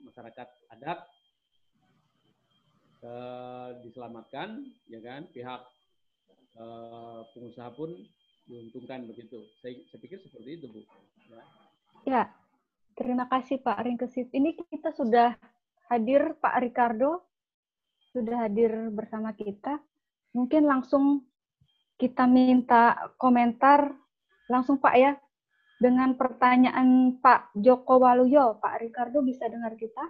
masyarakat 0.00 0.48
adat 0.76 1.04
eh, 3.02 3.68
diselamatkan, 3.84 4.64
ya 4.88 5.00
kan? 5.00 5.26
Pihak 5.32 5.62
eh, 6.56 7.20
pengusaha 7.34 7.70
pun 7.74 7.90
diuntungkan 8.46 9.06
begitu. 9.08 9.40
Saya, 9.60 9.76
saya 9.90 10.00
pikir 10.00 10.18
seperti 10.24 10.50
itu, 10.60 10.66
Bu. 10.70 10.80
Ya. 11.30 11.42
ya, 12.06 12.22
terima 12.98 13.30
kasih 13.30 13.62
Pak 13.62 13.80
Ringkesit. 13.86 14.28
Ini 14.34 14.56
kita 14.56 14.90
sudah 14.92 15.36
hadir 15.90 16.34
Pak 16.38 16.58
Ricardo, 16.62 17.26
sudah 18.10 18.48
hadir 18.48 18.90
bersama 18.90 19.32
kita. 19.32 19.78
Mungkin 20.34 20.66
langsung 20.66 21.26
kita 21.98 22.24
minta 22.26 23.12
komentar 23.20 23.94
Langsung 24.50 24.82
Pak 24.82 24.94
ya, 24.98 25.14
dengan 25.78 26.18
pertanyaan 26.18 27.22
Pak 27.22 27.54
Joko 27.54 28.02
Waluyo. 28.02 28.58
Pak 28.58 28.82
Ricardo 28.82 29.22
bisa 29.22 29.46
dengar 29.46 29.78
kita? 29.78 30.02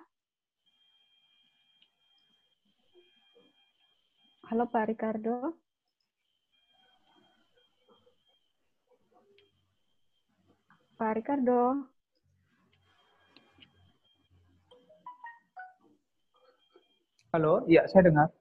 Halo 4.50 4.66
Pak 4.66 4.90
Ricardo. 4.90 5.54
Pak 10.98 11.12
Ricardo. 11.14 11.86
Halo, 17.30 17.62
ya 17.70 17.86
saya 17.86 18.10
dengar. 18.10 18.34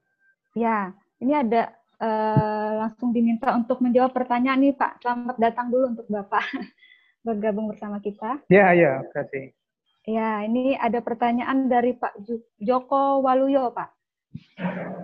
Ya, 0.58 0.98
ini 1.22 1.38
ada 1.38 1.78
uh, 2.02 2.90
langsung 2.90 3.14
diminta 3.14 3.54
untuk 3.54 3.78
menjawab 3.78 4.10
pertanyaan 4.10 4.66
nih 4.66 4.74
Pak. 4.74 5.06
Selamat 5.06 5.38
datang 5.38 5.70
dulu 5.70 5.94
untuk 5.94 6.10
Bapak 6.10 6.42
bergabung 7.30 7.70
bersama 7.70 8.02
kita. 8.02 8.42
Ya, 8.50 8.74
ya, 8.74 9.06
terima 9.06 9.14
kasih. 9.14 9.46
Ya, 10.10 10.42
ini 10.42 10.74
ada 10.74 11.06
pertanyaan 11.06 11.70
dari 11.70 11.94
Pak 11.94 12.18
Joko 12.58 13.22
Waluyo, 13.22 13.70
Pak. 13.78 13.94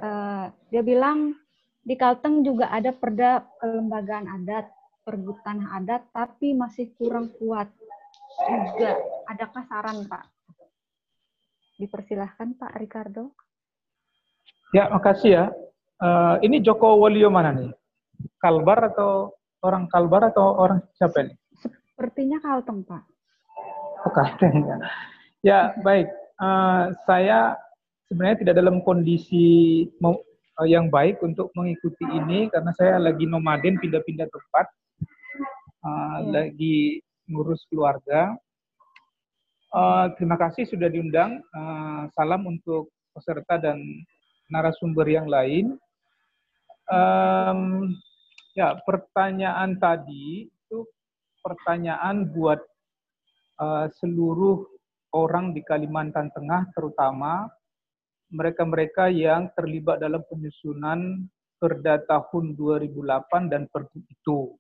Uh, 0.02 0.25
dia 0.74 0.82
bilang 0.82 1.38
di 1.86 1.94
Kalteng 1.94 2.42
juga 2.42 2.74
ada 2.74 2.90
perda 2.90 3.46
kelembagaan 3.62 4.26
adat, 4.26 4.66
pergut 5.06 5.38
tanah 5.46 5.78
adat, 5.78 6.02
tapi 6.10 6.58
masih 6.58 6.90
kurang 6.98 7.30
kuat. 7.38 7.70
Juga 8.74 8.98
ada 9.30 9.46
kasaran, 9.54 10.04
Pak? 10.10 10.24
Dipersilahkan 11.78 12.58
Pak 12.58 12.74
Ricardo. 12.82 13.32
Ya, 14.74 14.90
makasih 14.92 15.32
ya. 15.32 15.46
Uh, 16.02 16.36
ini 16.44 16.60
Joko 16.60 17.00
Wolio 17.00 17.32
mana 17.32 17.56
nih? 17.56 17.72
Kalbar 18.42 18.92
atau 18.92 19.38
orang 19.64 19.88
Kalbar 19.88 20.34
atau 20.34 20.58
orang 20.58 20.84
siapa 20.98 21.24
ini? 21.24 21.34
Sepertinya 21.62 22.42
Kalteng, 22.44 22.84
Pak. 22.84 23.04
Oh, 24.04 24.12
Kalteng 24.12 24.66
ya. 24.66 24.76
Ya, 25.46 25.60
baik. 25.86 26.10
Uh, 26.42 26.92
saya 27.08 27.56
sebenarnya 28.10 28.44
tidak 28.44 28.56
dalam 28.60 28.84
kondisi 28.84 29.86
mau, 30.04 30.20
uh, 30.60 30.68
yang 30.68 30.88
baik 30.88 31.20
untuk 31.22 31.52
mengikuti 31.56 32.04
ini 32.08 32.48
karena 32.52 32.72
saya 32.76 33.00
lagi 33.00 33.28
nomaden 33.28 33.80
pindah-pindah 33.80 34.28
tempat. 34.30 34.66
Uh, 35.86 36.18
ya. 36.26 36.50
lagi 36.50 37.06
ngurus 37.30 37.62
keluarga. 37.70 38.34
Uh, 39.70 40.10
terima 40.16 40.40
kasih 40.40 40.66
sudah 40.66 40.88
diundang. 40.88 41.44
Uh, 41.52 42.08
salam 42.16 42.48
untuk 42.48 42.90
peserta 43.12 43.60
dan 43.60 43.78
narasumber 44.50 45.06
yang 45.06 45.28
lain. 45.28 45.76
Um, 46.86 47.92
ya, 48.54 48.78
pertanyaan 48.86 49.76
tadi 49.78 50.48
itu 50.48 50.78
pertanyaan 51.42 52.30
buat 52.30 52.62
uh, 53.60 53.90
seluruh 54.00 54.66
orang 55.16 55.56
di 55.56 55.64
Kalimantan 55.66 56.30
Tengah 56.36 56.70
terutama 56.76 57.50
mereka-mereka 58.36 59.08
yang 59.08 59.48
terlibat 59.56 60.04
dalam 60.04 60.20
penyusunan 60.28 61.24
Perda 61.56 62.04
tahun 62.04 62.60
2008 62.60 63.48
dan 63.48 63.72
Pergub 63.72 64.04
itu. 64.12 64.60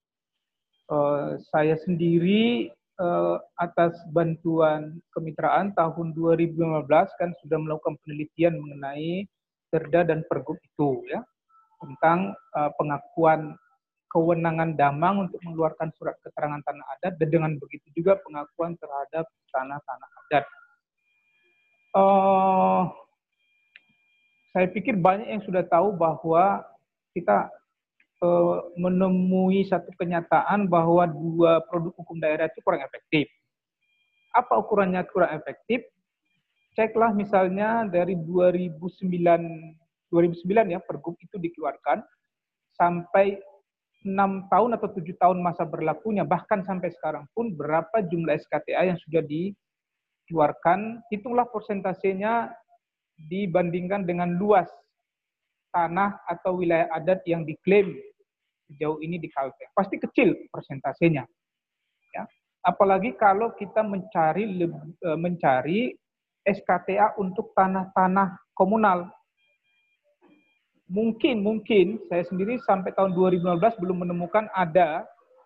Uh, 0.87 1.35
saya 1.51 1.75
sendiri 1.83 2.71
uh, 3.01 3.37
atas 3.59 3.97
bantuan 4.15 5.03
kemitraan 5.11 5.75
tahun 5.75 6.15
2015 6.15 6.87
kan 7.19 7.29
sudah 7.43 7.57
melakukan 7.59 7.99
penelitian 8.05 8.55
mengenai 8.57 9.27
Perda 9.67 10.07
dan 10.07 10.23
Pergub 10.31 10.55
itu 10.61 11.03
ya 11.11 11.19
tentang 11.83 12.31
uh, 12.55 12.71
pengakuan 12.79 13.59
kewenangan 14.07 14.79
Damang 14.79 15.27
untuk 15.27 15.43
mengeluarkan 15.43 15.91
surat 15.99 16.15
keterangan 16.23 16.63
tanah 16.63 16.85
adat 16.95 17.19
dan 17.19 17.27
dengan 17.27 17.51
begitu 17.59 17.91
juga 17.91 18.15
pengakuan 18.23 18.79
terhadap 18.79 19.27
tanah-tanah 19.51 20.09
adat. 20.23 20.45
Uh, 21.95 22.91
saya 24.55 24.71
pikir 24.71 24.95
banyak 24.95 25.27
yang 25.27 25.43
sudah 25.43 25.67
tahu 25.67 25.91
bahwa 25.91 26.63
kita 27.11 27.51
uh, 28.23 28.71
menemui 28.79 29.67
satu 29.67 29.91
kenyataan 29.99 30.71
bahwa 30.71 31.03
dua 31.11 31.59
produk 31.67 31.91
hukum 31.99 32.23
daerah 32.23 32.47
itu 32.47 32.63
kurang 32.63 32.79
efektif. 32.87 33.27
Apa 34.31 34.55
ukurannya 34.55 35.03
kurang 35.11 35.35
efektif? 35.35 35.83
Ceklah 36.71 37.11
misalnya 37.11 37.83
dari 37.83 38.15
2009 38.15 38.79
2009 40.07 40.71
ya 40.71 40.79
pergub 40.79 41.19
itu 41.19 41.35
dikeluarkan 41.35 41.99
sampai 42.79 43.35
enam 44.07 44.47
tahun 44.47 44.79
atau 44.79 44.87
tujuh 44.95 45.19
tahun 45.19 45.43
masa 45.43 45.67
berlakunya 45.67 46.23
bahkan 46.23 46.63
sampai 46.63 46.95
sekarang 46.95 47.27
pun 47.35 47.51
berapa 47.51 47.99
jumlah 48.07 48.39
SKTA 48.39 48.87
yang 48.93 48.99
sudah 49.03 49.19
dikeluarkan 49.25 51.03
hitunglah 51.11 51.43
persentasenya 51.51 52.55
dibandingkan 53.15 54.03
dengan 54.03 54.35
luas 54.35 54.67
tanah 55.71 56.19
atau 56.27 56.59
wilayah 56.59 56.87
adat 56.95 57.23
yang 57.27 57.43
diklaim 57.43 57.95
sejauh 58.71 58.99
ini 59.03 59.19
di 59.19 59.27
Kalteng 59.31 59.71
pasti 59.75 59.99
kecil 59.99 60.35
persentasenya 60.51 61.23
ya 62.15 62.23
apalagi 62.65 63.13
kalau 63.15 63.53
kita 63.55 63.83
mencari 63.83 64.49
e, 64.65 65.09
mencari 65.19 65.79
SKTA 66.45 67.17
untuk 67.17 67.51
tanah-tanah 67.57 68.37
komunal 68.53 69.09
mungkin 70.85 71.41
mungkin 71.41 71.97
saya 72.09 72.23
sendiri 72.29 72.61
sampai 72.61 72.93
tahun 72.93 73.17
2015 73.17 73.81
belum 73.81 74.05
menemukan 74.05 74.45
ada 74.53 75.05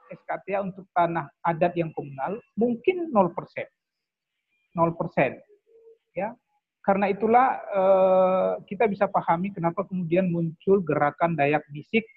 SKTA 0.10 0.66
untuk 0.66 0.90
tanah 0.92 1.30
adat 1.46 1.78
yang 1.78 1.94
komunal 1.94 2.42
mungkin 2.58 3.14
0%. 3.14 3.32
0%. 4.76 5.38
Ya. 6.18 6.34
Karena 6.80 7.12
itulah 7.12 7.48
eh, 7.60 8.52
kita 8.66 8.88
bisa 8.88 9.06
pahami 9.06 9.52
kenapa 9.52 9.84
kemudian 9.86 10.32
muncul 10.32 10.80
gerakan 10.82 11.36
Dayak 11.36 11.68
Bisik. 11.70 12.08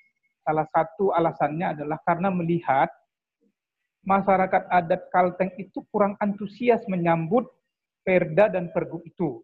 Salah 0.42 0.66
satu 0.70 1.14
alasannya 1.14 1.78
adalah 1.78 2.02
karena 2.02 2.30
melihat 2.30 2.90
masyarakat 4.02 4.66
adat 4.70 5.06
Kalteng 5.14 5.54
itu 5.54 5.86
kurang 5.94 6.18
antusias 6.18 6.82
menyambut 6.90 7.46
Perda 8.02 8.50
dan 8.50 8.74
Pergub 8.74 9.06
itu. 9.06 9.42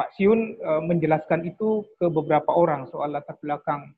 Pak 0.00 0.16
Siun 0.16 0.56
uh, 0.64 0.80
menjelaskan 0.80 1.44
itu 1.44 1.84
ke 2.00 2.08
beberapa 2.08 2.56
orang 2.56 2.88
soal 2.88 3.12
latar 3.12 3.36
belakang 3.36 3.92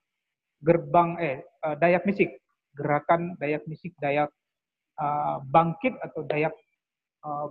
gerbang 0.58 1.14
eh 1.22 1.36
uh, 1.62 1.78
Dayak 1.78 2.02
Misik, 2.10 2.42
gerakan 2.74 3.38
Dayak 3.38 3.62
Misik, 3.70 3.94
Dayak 4.02 4.26
uh, 4.98 5.38
bangkit 5.46 5.94
atau 6.02 6.26
Dayak 6.26 6.58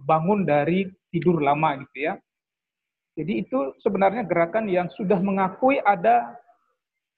bangun 0.03 0.43
dari 0.43 0.83
tidur 1.11 1.39
lama 1.39 1.79
gitu 1.79 2.11
ya. 2.11 2.13
Jadi 3.15 3.43
itu 3.43 3.75
sebenarnya 3.79 4.27
gerakan 4.27 4.67
yang 4.67 4.87
sudah 4.91 5.19
mengakui 5.19 5.79
ada 5.83 6.35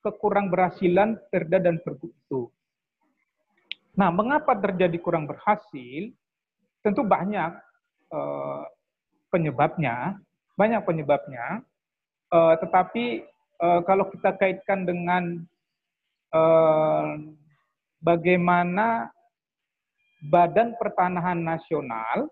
kekurang 0.05 0.53
berhasilan 0.53 1.17
Perda 1.33 1.57
dan 1.57 1.81
Pergub 1.81 2.13
itu. 2.13 2.49
Nah, 3.93 4.09
mengapa 4.09 4.57
terjadi 4.57 4.97
kurang 5.01 5.25
berhasil? 5.29 6.13
Tentu 6.81 7.01
banyak 7.05 7.51
uh, 8.13 8.65
penyebabnya 9.29 10.17
banyak 10.53 10.81
penyebabnya, 10.85 11.65
uh, 12.29 12.53
tetapi 12.61 13.25
uh, 13.61 13.81
kalau 13.85 14.09
kita 14.13 14.37
kaitkan 14.37 14.85
dengan 14.85 15.41
uh, 16.33 17.17
bagaimana 18.01 19.09
Badan 20.23 20.77
Pertanahan 20.79 21.41
Nasional 21.41 22.31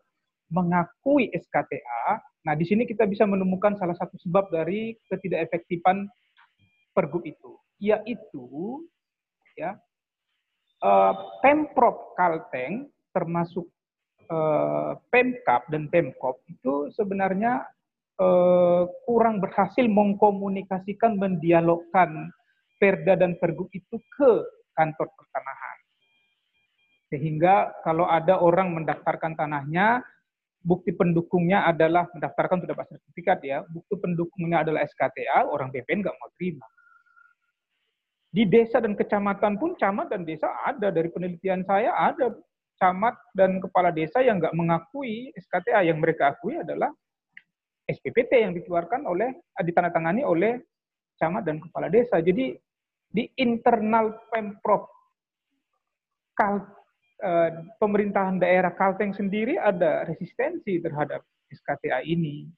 mengakui 0.51 1.31
SKTA, 1.31 2.19
nah 2.43 2.53
di 2.53 2.67
sini 2.67 2.83
kita 2.83 3.07
bisa 3.07 3.23
menemukan 3.23 3.79
salah 3.79 3.95
satu 3.95 4.19
sebab 4.19 4.51
dari 4.51 4.99
ketidakefektifan 5.07 6.05
pergub 6.91 7.23
itu, 7.23 7.55
yaitu 7.79 8.83
ya 9.55 9.79
uh, 10.83 11.13
Pemprov 11.39 12.13
Kalteng 12.19 12.91
termasuk 13.15 13.65
uh, 14.27 14.99
Pemkap 15.07 15.71
dan 15.71 15.87
Pemkop 15.87 16.43
itu 16.47 16.91
sebenarnya 16.95 17.67
eh, 18.21 18.83
kurang 19.03 19.41
berhasil 19.41 19.83
mengkomunikasikan, 19.83 21.17
mendialogkan 21.17 22.31
Perda 22.81 23.13
dan 23.13 23.37
Pergub 23.37 23.69
itu 23.73 23.97
ke 24.17 24.31
kantor 24.73 25.07
pertanahan. 25.13 25.77
Sehingga 27.11 27.75
kalau 27.83 28.07
ada 28.07 28.39
orang 28.39 28.71
mendaftarkan 28.73 29.35
tanahnya, 29.35 30.01
bukti 30.61 30.93
pendukungnya 30.93 31.65
adalah 31.65 32.05
mendaftarkan 32.13 32.61
sudah 32.61 32.71
dapat 32.77 32.87
sertifikat 32.93 33.39
ya, 33.41 33.65
bukti 33.65 33.97
pendukungnya 33.97 34.61
adalah 34.61 34.85
SKTA, 34.85 35.49
orang 35.49 35.73
BPN 35.73 36.05
nggak 36.05 36.17
mau 36.17 36.29
terima. 36.37 36.67
Di 38.31 38.47
desa 38.47 38.79
dan 38.79 38.95
kecamatan 38.95 39.59
pun 39.59 39.75
camat 39.75 40.07
dan 40.07 40.23
desa 40.23 40.47
ada 40.63 40.87
dari 40.87 41.11
penelitian 41.11 41.67
saya 41.67 41.91
ada 41.91 42.31
camat 42.79 43.19
dan 43.35 43.59
kepala 43.59 43.91
desa 43.91 44.23
yang 44.23 44.39
nggak 44.39 44.55
mengakui 44.55 45.35
SKTA 45.35 45.83
yang 45.83 45.99
mereka 45.99 46.31
akui 46.31 46.55
adalah 46.55 46.87
SPPT 47.91 48.39
yang 48.39 48.55
dikeluarkan 48.55 49.03
oleh 49.03 49.35
eh, 49.35 49.63
ditandatangani 49.67 50.23
oleh 50.23 50.63
camat 51.19 51.43
dan 51.43 51.59
kepala 51.59 51.91
desa. 51.91 52.23
Jadi 52.23 52.55
di 53.11 53.27
internal 53.35 54.15
pemprov 54.31 54.87
pemerintahan 57.77 58.41
daerah 58.41 58.73
Kalteng 58.73 59.13
sendiri 59.13 59.53
ada 59.53 60.09
resistensi 60.09 60.81
terhadap 60.81 61.21
SKTA 61.53 62.01
ini. 62.01 62.49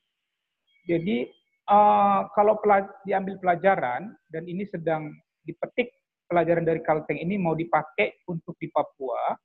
Jadi 0.88 1.28
eh, 1.68 2.22
kalau 2.32 2.56
diambil 3.04 3.36
pelajaran 3.44 4.16
dan 4.32 4.44
ini 4.48 4.64
sedang 4.72 5.12
dipetik 5.44 5.92
pelajaran 6.28 6.64
dari 6.64 6.80
Kalteng 6.82 7.20
ini 7.20 7.36
mau 7.36 7.54
dipakai 7.54 8.24
untuk 8.26 8.56
di 8.58 8.72
Papua, 8.72 9.36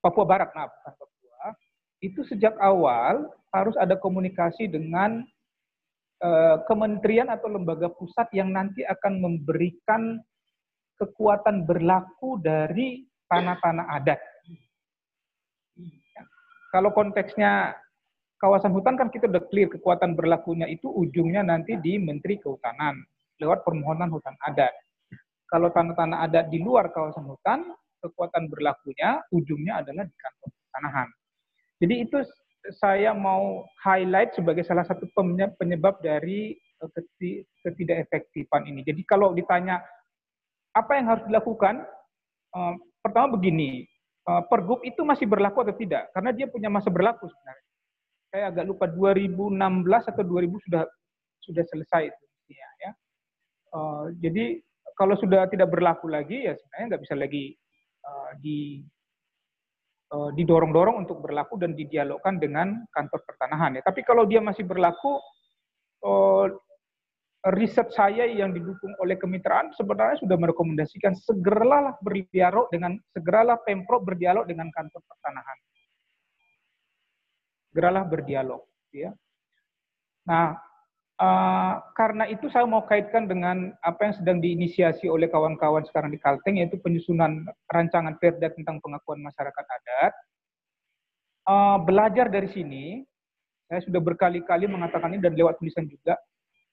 Papua 0.00 0.24
Barat, 0.24 0.50
nah 0.54 0.70
bukan 0.70 0.94
Papua, 0.96 1.42
itu 2.00 2.20
sejak 2.24 2.56
awal 2.62 3.28
harus 3.52 3.76
ada 3.76 3.98
komunikasi 3.98 4.70
dengan 4.70 5.20
uh, 6.22 6.56
kementerian 6.64 7.28
atau 7.28 7.50
lembaga 7.50 7.90
pusat 7.92 8.30
yang 8.32 8.54
nanti 8.54 8.86
akan 8.86 9.20
memberikan 9.20 10.22
kekuatan 10.96 11.68
berlaku 11.68 12.40
dari 12.40 13.04
tanah-tanah 13.28 13.86
adat. 14.00 14.20
Kalau 16.70 16.94
konteksnya 16.94 17.74
kawasan 18.38 18.72
hutan 18.72 18.94
kan 18.94 19.10
kita 19.10 19.26
udah 19.26 19.42
clear 19.50 19.68
kekuatan 19.68 20.14
berlakunya 20.14 20.70
itu 20.70 20.86
ujungnya 20.86 21.42
nanti 21.42 21.76
di 21.76 21.98
Menteri 21.98 22.38
Kehutanan 22.38 22.96
lewat 23.42 23.66
permohonan 23.66 24.08
hutan 24.08 24.38
adat. 24.46 24.72
Kalau 25.50 25.68
tanah-tanah 25.74 26.30
adat 26.30 26.46
di 26.48 26.62
luar 26.62 26.94
kawasan 26.94 27.26
hutan, 27.26 27.74
kekuatan 28.00 28.46
berlakunya 28.46 29.18
ujungnya 29.34 29.82
adalah 29.82 30.06
di 30.06 30.14
kantor 30.14 30.50
tanahan. 30.72 31.08
Jadi 31.82 31.94
itu 32.06 32.18
saya 32.76 33.16
mau 33.16 33.64
highlight 33.82 34.36
sebagai 34.36 34.62
salah 34.62 34.84
satu 34.84 35.08
penyebab 35.56 35.98
dari 36.04 36.54
eh, 36.54 36.90
ketidakefektifan 37.66 38.68
ini. 38.68 38.84
Jadi 38.84 39.02
kalau 39.08 39.32
ditanya 39.34 39.80
apa 40.76 40.92
yang 40.96 41.06
harus 41.10 41.24
dilakukan, 41.26 41.82
eh, 42.54 42.74
pertama 43.02 43.34
begini, 43.34 43.88
pergub 44.24 44.84
itu 44.84 45.00
masih 45.02 45.26
berlaku 45.26 45.64
atau 45.64 45.74
tidak? 45.74 46.12
Karena 46.14 46.30
dia 46.30 46.46
punya 46.46 46.68
masa 46.70 46.92
berlaku 46.92 47.26
sebenarnya. 47.26 47.68
Saya 48.30 48.44
agak 48.54 48.64
lupa 48.68 48.86
2016 48.86 50.10
atau 50.14 50.22
2000 50.22 50.66
sudah 50.70 50.82
sudah 51.40 51.64
selesai 51.66 52.02
itu 52.14 52.24
ya. 52.54 52.90
Jadi 54.22 54.62
kalau 54.94 55.18
sudah 55.18 55.50
tidak 55.50 55.72
berlaku 55.72 56.06
lagi 56.06 56.46
ya 56.46 56.54
sebenarnya 56.54 56.86
nggak 56.94 57.02
bisa 57.02 57.14
lagi 57.18 57.44
di 58.38 58.82
uh, 60.14 60.30
didorong-dorong 60.34 61.06
untuk 61.06 61.22
berlaku 61.22 61.58
dan 61.58 61.74
didialogkan 61.74 62.38
dengan 62.38 62.84
kantor 62.90 63.22
pertanahan 63.26 63.78
ya. 63.78 63.82
Tapi 63.86 64.02
kalau 64.02 64.26
dia 64.26 64.42
masih 64.42 64.66
berlaku 64.66 65.18
uh, 66.04 66.46
riset 67.40 67.88
saya 67.96 68.28
yang 68.28 68.52
didukung 68.52 68.92
oleh 69.00 69.16
kemitraan 69.16 69.72
sebenarnya 69.72 70.20
sudah 70.20 70.36
merekomendasikan 70.36 71.16
segeralah 71.16 71.96
berdialog 72.04 72.68
dengan 72.68 73.00
segeralah 73.16 73.56
Pemprov 73.64 74.04
berdialog 74.04 74.44
dengan 74.44 74.68
kantor 74.68 75.00
pertanahan. 75.08 75.58
segeralah 77.70 78.02
berdialog. 78.02 78.66
Ya. 78.90 79.14
Nah, 80.26 80.58
uh, 81.22 81.74
karena 81.94 82.26
itu 82.26 82.50
saya 82.50 82.66
mau 82.66 82.82
kaitkan 82.82 83.30
dengan 83.30 83.70
apa 83.80 84.10
yang 84.10 84.14
sedang 84.18 84.38
diinisiasi 84.42 85.06
oleh 85.06 85.30
kawan-kawan 85.30 85.86
sekarang 85.86 86.10
di 86.10 86.18
Kalteng, 86.18 86.58
yaitu 86.58 86.76
penyusunan 86.82 87.46
rancangan 87.70 88.18
perda 88.18 88.50
tentang 88.50 88.82
pengakuan 88.82 89.22
masyarakat 89.22 89.64
adat. 89.64 90.12
Uh, 91.46 91.78
belajar 91.86 92.26
dari 92.28 92.50
sini, 92.50 92.84
saya 93.70 93.80
sudah 93.86 94.02
berkali-kali 94.02 94.66
mengatakan 94.66 95.14
ini 95.14 95.22
dan 95.22 95.38
lewat 95.38 95.62
tulisan 95.62 95.86
juga, 95.86 96.18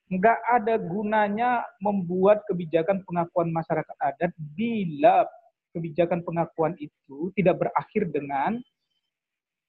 nggak 0.08 0.38
ada 0.56 0.74
gunanya 0.80 1.64
membuat 1.84 2.40
kebijakan 2.48 3.04
pengakuan 3.04 3.52
masyarakat 3.52 3.96
adat 4.00 4.32
bila 4.56 5.28
kebijakan 5.76 6.24
pengakuan 6.24 6.72
itu 6.80 7.28
tidak 7.36 7.60
berakhir 7.60 8.08
dengan 8.08 8.56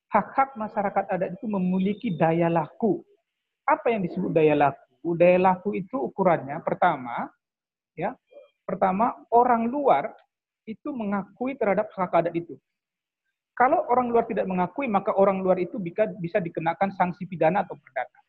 hak-hak 0.10 0.56
masyarakat 0.56 1.06
adat 1.11 1.30
itu 1.36 1.45
memiliki 1.45 2.16
daya 2.16 2.48
laku. 2.48 3.03
Apa 3.68 3.94
yang 3.94 4.02
disebut 4.02 4.32
daya 4.34 4.56
laku? 4.56 5.14
Daya 5.20 5.38
laku 5.38 5.78
itu 5.78 5.99
ukurannya 5.99 6.57
pertama, 6.64 7.30
ya, 7.94 8.16
pertama 8.64 9.14
orang 9.30 9.68
luar 9.68 10.16
itu 10.66 10.90
mengakui 10.95 11.60
terhadap 11.60 11.91
hak 11.94 12.14
adat 12.16 12.34
itu. 12.34 12.56
Kalau 13.60 13.84
orang 13.91 14.07
luar 14.07 14.24
tidak 14.24 14.48
mengakui, 14.48 14.88
maka 14.88 15.11
orang 15.11 15.44
luar 15.44 15.60
itu 15.60 15.76
bisa, 15.84 16.07
bisa 16.16 16.40
dikenakan 16.40 16.95
sanksi 16.95 17.28
pidana 17.28 17.68
atau 17.68 17.76
perdata. 17.76 18.20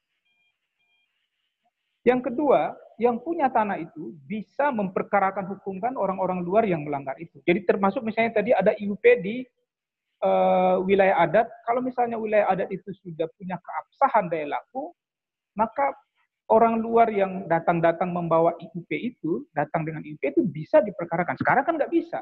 Yang 2.00 2.32
kedua, 2.32 2.72
yang 3.00 3.20
punya 3.20 3.48
tanah 3.48 3.80
itu 3.80 4.16
bisa 4.24 4.68
memperkarakan 4.72 5.48
hukumkan 5.56 5.96
orang-orang 5.96 6.44
luar 6.44 6.64
yang 6.68 6.84
melanggar 6.84 7.16
itu. 7.16 7.40
Jadi 7.44 7.64
termasuk 7.64 8.04
misalnya 8.04 8.40
tadi 8.40 8.52
ada 8.52 8.76
IUP 8.76 9.04
di 9.24 9.44
uh, 10.24 10.80
wilayah 10.84 11.24
adat, 11.24 11.48
kalau 11.64 11.80
misalnya 11.80 12.20
wilayah 12.20 12.48
adat 12.48 12.68
itu 12.72 12.92
sudah 13.00 13.28
punya 13.36 13.56
keabsahan 13.60 14.28
daya 14.28 14.52
laku, 14.52 14.92
maka 15.56 15.96
orang 16.52 16.80
luar 16.80 17.08
yang 17.08 17.48
datang-datang 17.48 18.12
membawa 18.12 18.52
IUP 18.60 18.90
itu, 18.96 19.48
datang 19.56 19.84
dengan 19.84 20.04
IUP 20.04 20.20
itu 20.20 20.42
bisa 20.44 20.84
diperkarakan. 20.84 21.36
Sekarang 21.40 21.64
kan 21.64 21.76
nggak 21.80 21.92
bisa. 21.92 22.20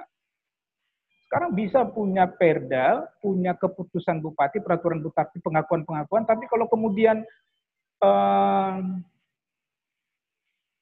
Sekarang 1.26 1.52
bisa 1.52 1.84
punya 1.84 2.24
perda, 2.24 3.04
punya 3.20 3.52
keputusan 3.52 4.22
bupati, 4.24 4.64
peraturan 4.64 5.04
bupati, 5.04 5.42
pengakuan-pengakuan, 5.44 6.24
tapi 6.24 6.48
kalau 6.48 6.64
kemudian 6.70 7.20
uh, 8.00 8.80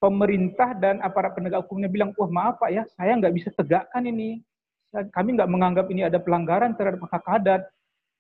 pemerintah 0.07 0.71
dan 0.79 1.03
aparat 1.03 1.35
penegak 1.35 1.67
hukumnya 1.67 1.91
bilang, 1.91 2.15
wah 2.15 2.31
maaf 2.31 2.63
Pak 2.63 2.71
ya, 2.71 2.87
saya 2.95 3.19
nggak 3.19 3.35
bisa 3.35 3.51
tegakkan 3.59 4.07
ini 4.07 4.39
kami 5.13 5.37
nggak 5.37 5.51
menganggap 5.51 5.87
ini 5.91 6.07
ada 6.07 6.23
pelanggaran 6.23 6.73
terhadap 6.79 7.03
hak 7.11 7.27
adat 7.27 7.63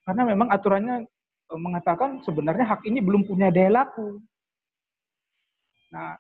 karena 0.04 0.22
memang 0.26 0.48
aturannya 0.52 1.06
e, 1.48 1.52
mengatakan 1.56 2.20
sebenarnya 2.26 2.66
hak 2.66 2.82
ini 2.84 2.98
belum 3.00 3.24
punya 3.24 3.48
daya 3.48 3.82
laku. 3.82 4.20
Nah, 5.94 6.18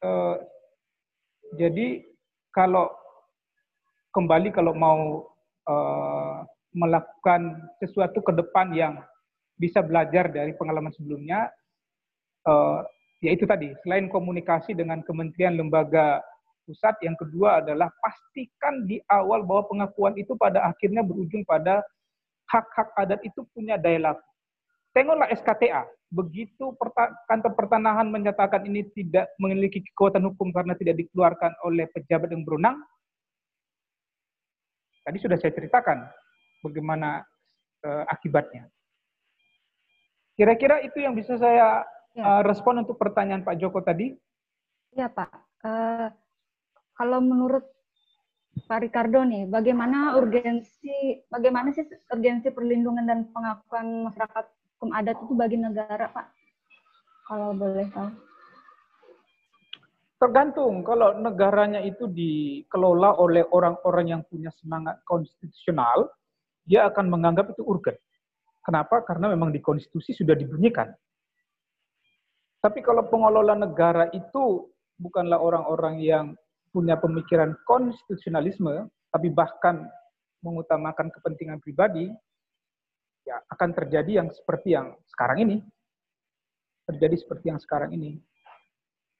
eh, 0.00 0.36
jadi 1.58 2.06
kalau 2.54 2.88
kembali 4.14 4.54
kalau 4.54 4.72
mau 4.72 5.26
eh, 5.66 6.38
melakukan 6.72 7.58
sesuatu 7.82 8.22
ke 8.22 8.32
depan 8.32 8.70
yang 8.72 8.94
bisa 9.58 9.82
belajar 9.82 10.30
dari 10.30 10.54
pengalaman 10.54 10.94
sebelumnya, 10.94 11.50
eh, 12.46 12.80
yaitu 13.24 13.48
tadi 13.48 13.72
selain 13.84 14.12
komunikasi 14.12 14.76
dengan 14.76 15.00
kementerian 15.04 15.56
lembaga 15.56 16.20
pusat. 16.66 16.98
Yang 17.00 17.26
kedua 17.26 17.62
adalah 17.62 17.88
pastikan 18.02 18.84
di 18.84 19.00
awal 19.08 19.46
bahwa 19.46 19.70
pengakuan 19.70 20.18
itu 20.18 20.34
pada 20.34 20.66
akhirnya 20.66 21.00
berujung 21.06 21.46
pada 21.46 21.80
hak-hak 22.50 22.90
adat 22.98 23.20
itu 23.22 23.46
punya 23.54 23.78
daya 23.78 24.12
laku. 24.12 24.26
Tengoklah 24.92 25.28
SKTA. 25.30 25.84
Begitu 26.06 26.72
kantor 27.26 27.52
pertanahan 27.58 28.06
menyatakan 28.06 28.62
ini 28.64 28.86
tidak 28.94 29.26
memiliki 29.42 29.82
kekuatan 29.92 30.22
hukum 30.30 30.54
karena 30.54 30.78
tidak 30.78 31.02
dikeluarkan 31.02 31.50
oleh 31.66 31.84
pejabat 31.90 32.30
yang 32.30 32.46
berwenang, 32.46 32.78
tadi 35.02 35.18
sudah 35.18 35.34
saya 35.38 35.50
ceritakan 35.50 36.06
bagaimana 36.62 37.26
uh, 37.82 38.04
akibatnya. 38.06 38.70
Kira-kira 40.38 40.78
itu 40.86 41.02
yang 41.02 41.18
bisa 41.18 41.34
saya 41.38 41.82
uh, 42.16 42.42
respon 42.44 42.82
untuk 42.82 42.96
pertanyaan 42.96 43.44
Pak 43.44 43.56
Joko 43.60 43.84
tadi. 43.84 44.16
Ya 44.96 45.12
Pak. 45.12 45.30
Uh, 45.60 46.08
kalau 46.96 47.20
menurut 47.20 47.64
Pak 48.64 48.88
Ricardo 48.88 49.20
nih, 49.20 49.44
bagaimana 49.44 50.16
urgensi, 50.16 51.20
bagaimana 51.28 51.76
sih 51.76 51.84
urgensi 52.08 52.48
perlindungan 52.48 53.04
dan 53.04 53.28
pengakuan 53.28 54.08
masyarakat 54.08 54.44
hukum 54.76 54.90
adat 54.96 55.16
itu 55.20 55.34
bagi 55.36 55.60
negara, 55.60 56.08
Pak? 56.08 56.26
Kalau 57.28 57.52
boleh 57.52 57.84
tahu. 57.92 58.10
Tergantung, 60.16 60.80
kalau 60.80 61.20
negaranya 61.20 61.84
itu 61.84 62.08
dikelola 62.08 63.20
oleh 63.20 63.44
orang-orang 63.52 64.16
yang 64.16 64.22
punya 64.24 64.48
semangat 64.56 65.04
konstitusional, 65.04 66.08
dia 66.64 66.88
akan 66.88 67.12
menganggap 67.12 67.52
itu 67.52 67.60
urgen. 67.60 68.00
Kenapa? 68.64 69.04
Karena 69.04 69.28
memang 69.28 69.52
di 69.52 69.60
konstitusi 69.60 70.16
sudah 70.16 70.32
dibunyikan. 70.32 70.88
Tapi 72.66 72.82
kalau 72.82 73.06
pengelola 73.06 73.54
negara 73.54 74.10
itu 74.10 74.66
bukanlah 74.98 75.38
orang-orang 75.38 76.02
yang 76.02 76.26
punya 76.74 76.98
pemikiran 76.98 77.54
konstitusionalisme, 77.62 78.90
tapi 79.14 79.30
bahkan 79.30 79.86
mengutamakan 80.42 81.14
kepentingan 81.14 81.62
pribadi, 81.62 82.10
ya 83.22 83.38
akan 83.54 83.70
terjadi 83.70 84.18
yang 84.18 84.34
seperti 84.34 84.74
yang 84.74 84.98
sekarang 85.06 85.46
ini. 85.46 85.56
Terjadi 86.90 87.14
seperti 87.22 87.54
yang 87.54 87.62
sekarang 87.62 87.94
ini. 87.94 88.18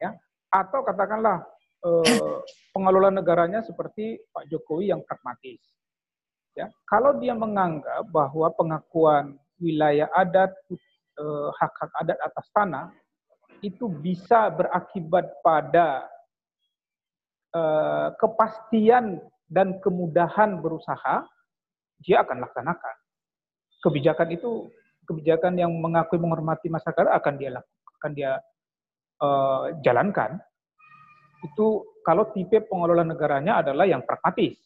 Ya. 0.03 0.19
Atau 0.51 0.83
katakanlah 0.83 1.47
eh, 1.87 2.39
pengelola 2.75 3.15
negaranya 3.15 3.63
seperti 3.63 4.27
Pak 4.35 4.51
Jokowi 4.51 4.91
yang 4.91 5.07
pragmatis. 5.07 5.63
Ya. 6.59 6.67
Kalau 6.91 7.15
dia 7.23 7.39
menganggap 7.39 8.11
bahwa 8.11 8.51
pengakuan 8.59 9.39
wilayah 9.63 10.11
adat, 10.19 10.51
eh, 10.67 11.51
hak-hak 11.63 11.95
adat 12.03 12.19
atas 12.27 12.47
tanah, 12.51 12.91
itu 13.63 13.89
bisa 13.89 14.49
berakibat 14.53 15.29
pada 15.41 16.09
Eh, 17.57 18.09
kepastian 18.21 19.17
dan 19.49 19.81
kemudahan 19.81 20.61
berusaha, 20.61 21.25
dia 22.05 22.21
akan 22.21 22.45
laksanakan. 22.45 22.95
Kebijakan 23.81 24.29
itu 24.35 24.69
kebijakan 25.09 25.57
yang 25.57 25.73
mengakui 25.73 26.21
menghormati 26.21 26.69
masyarakat 26.69 27.07
akan 27.07 27.35
dia 27.39 27.57
lakukan, 27.57 28.11
dia 28.13 28.33
uh, 29.23 29.73
jalankan. 29.87 30.43
Itu 31.47 31.87
kalau 32.03 32.29
tipe 32.35 32.61
pengelola 32.67 33.07
negaranya 33.07 33.63
adalah 33.63 33.87
yang 33.87 34.03
pragmatis. 34.03 34.59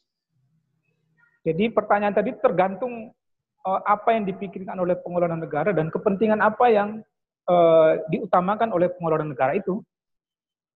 Jadi 1.44 1.68
pertanyaan 1.70 2.16
tadi 2.16 2.32
tergantung 2.40 3.12
uh, 3.68 3.80
apa 3.84 4.16
yang 4.16 4.24
dipikirkan 4.24 4.80
oleh 4.80 4.96
pengelola 4.98 5.36
negara 5.36 5.70
dan 5.76 5.92
kepentingan 5.92 6.40
apa 6.40 6.66
yang 6.72 7.04
uh, 7.48 8.00
diutamakan 8.10 8.74
oleh 8.74 8.90
pengelola 8.92 9.24
negara 9.24 9.56
itu. 9.56 9.80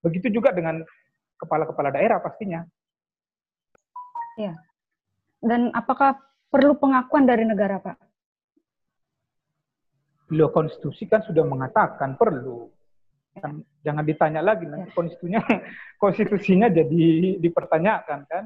Begitu 0.04 0.28
juga 0.28 0.52
dengan 0.52 0.84
kepala-kepala 1.40 1.92
daerah 1.92 2.20
pastinya. 2.20 2.64
Ya. 4.36 4.56
Dan 5.44 5.72
apakah 5.76 6.16
perlu 6.48 6.76
pengakuan 6.76 7.28
dari 7.28 7.44
negara, 7.44 7.80
Pak? 7.80 7.96
Beliau 10.28 10.48
konstitusi 10.48 11.04
kan 11.04 11.20
sudah 11.20 11.44
mengatakan 11.44 12.16
perlu. 12.16 12.72
Jangan 13.82 14.04
ditanya 14.06 14.40
lagi 14.40 14.62
nanti 14.64 14.88
ya. 14.88 14.94
konstitusinya 14.94 15.42
konstitusinya 16.02 16.68
jadi 16.70 17.04
dipertanyakan 17.42 18.20
kan. 18.30 18.44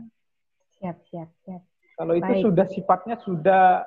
Siap, 0.81 0.97
siap, 1.13 1.29
siap. 1.45 1.63
Kalau 1.99 2.15
itu 2.15 2.31
Baik. 2.31 2.45
sudah 2.47 2.67
sifatnya 2.71 3.17
sudah 3.21 3.83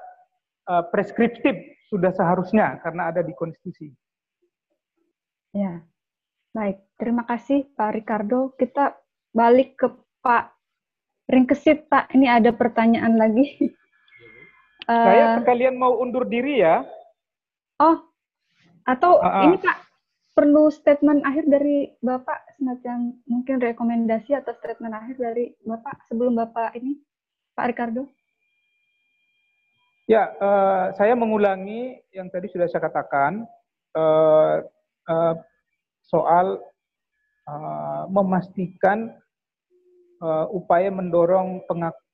uh, 0.67 0.83
preskriptif, 0.91 1.55
sudah 1.87 2.11
seharusnya 2.11 2.79
karena 2.83 3.07
ada 3.11 3.23
di 3.23 3.31
konstitusi. 3.31 3.91
Ya. 5.51 5.83
Baik, 6.55 6.83
terima 6.95 7.27
kasih 7.27 7.67
Pak 7.75 7.91
Ricardo. 7.95 8.55
Kita 8.55 8.95
balik 9.35 9.79
ke 9.79 9.87
Pak 10.23 10.55
Ringkesit, 11.27 11.87
Pak. 11.91 12.11
Ini 12.15 12.39
ada 12.39 12.51
pertanyaan 12.55 13.19
lagi. 13.19 13.47
Saya 14.87 15.35
uh, 15.35 15.43
sekalian 15.43 15.75
mau 15.79 15.99
undur 15.99 16.27
diri 16.27 16.59
ya. 16.63 16.83
Oh, 17.79 18.03
atau 18.83 19.19
uh 19.19 19.27
-uh. 19.27 19.43
ini 19.47 19.57
Pak, 19.59 19.77
perlu 20.35 20.67
statement 20.71 21.23
akhir 21.23 21.47
dari 21.47 21.87
Bapak, 22.03 22.59
semacam 22.59 23.15
mungkin 23.27 23.63
rekomendasi 23.63 24.35
atau 24.35 24.51
statement 24.59 24.91
akhir 24.91 25.15
dari 25.19 25.55
Bapak 25.63 26.07
sebelum 26.11 26.35
Bapak 26.35 26.75
ini, 26.75 26.99
Pak 27.55 27.71
Ricardo? 27.71 28.07
Ya, 30.07 30.31
uh, 30.43 30.91
saya 30.99 31.15
mengulangi 31.15 32.03
yang 32.11 32.27
tadi 32.27 32.51
sudah 32.51 32.67
saya 32.67 32.83
katakan. 32.83 33.47
Uh, 33.91 34.63
uh, 35.11 35.35
soal 36.07 36.63
uh, 37.47 38.03
memastikan 38.07 39.11
uh, 40.23 40.47
upaya 40.55 40.87
mendorong 40.87 41.63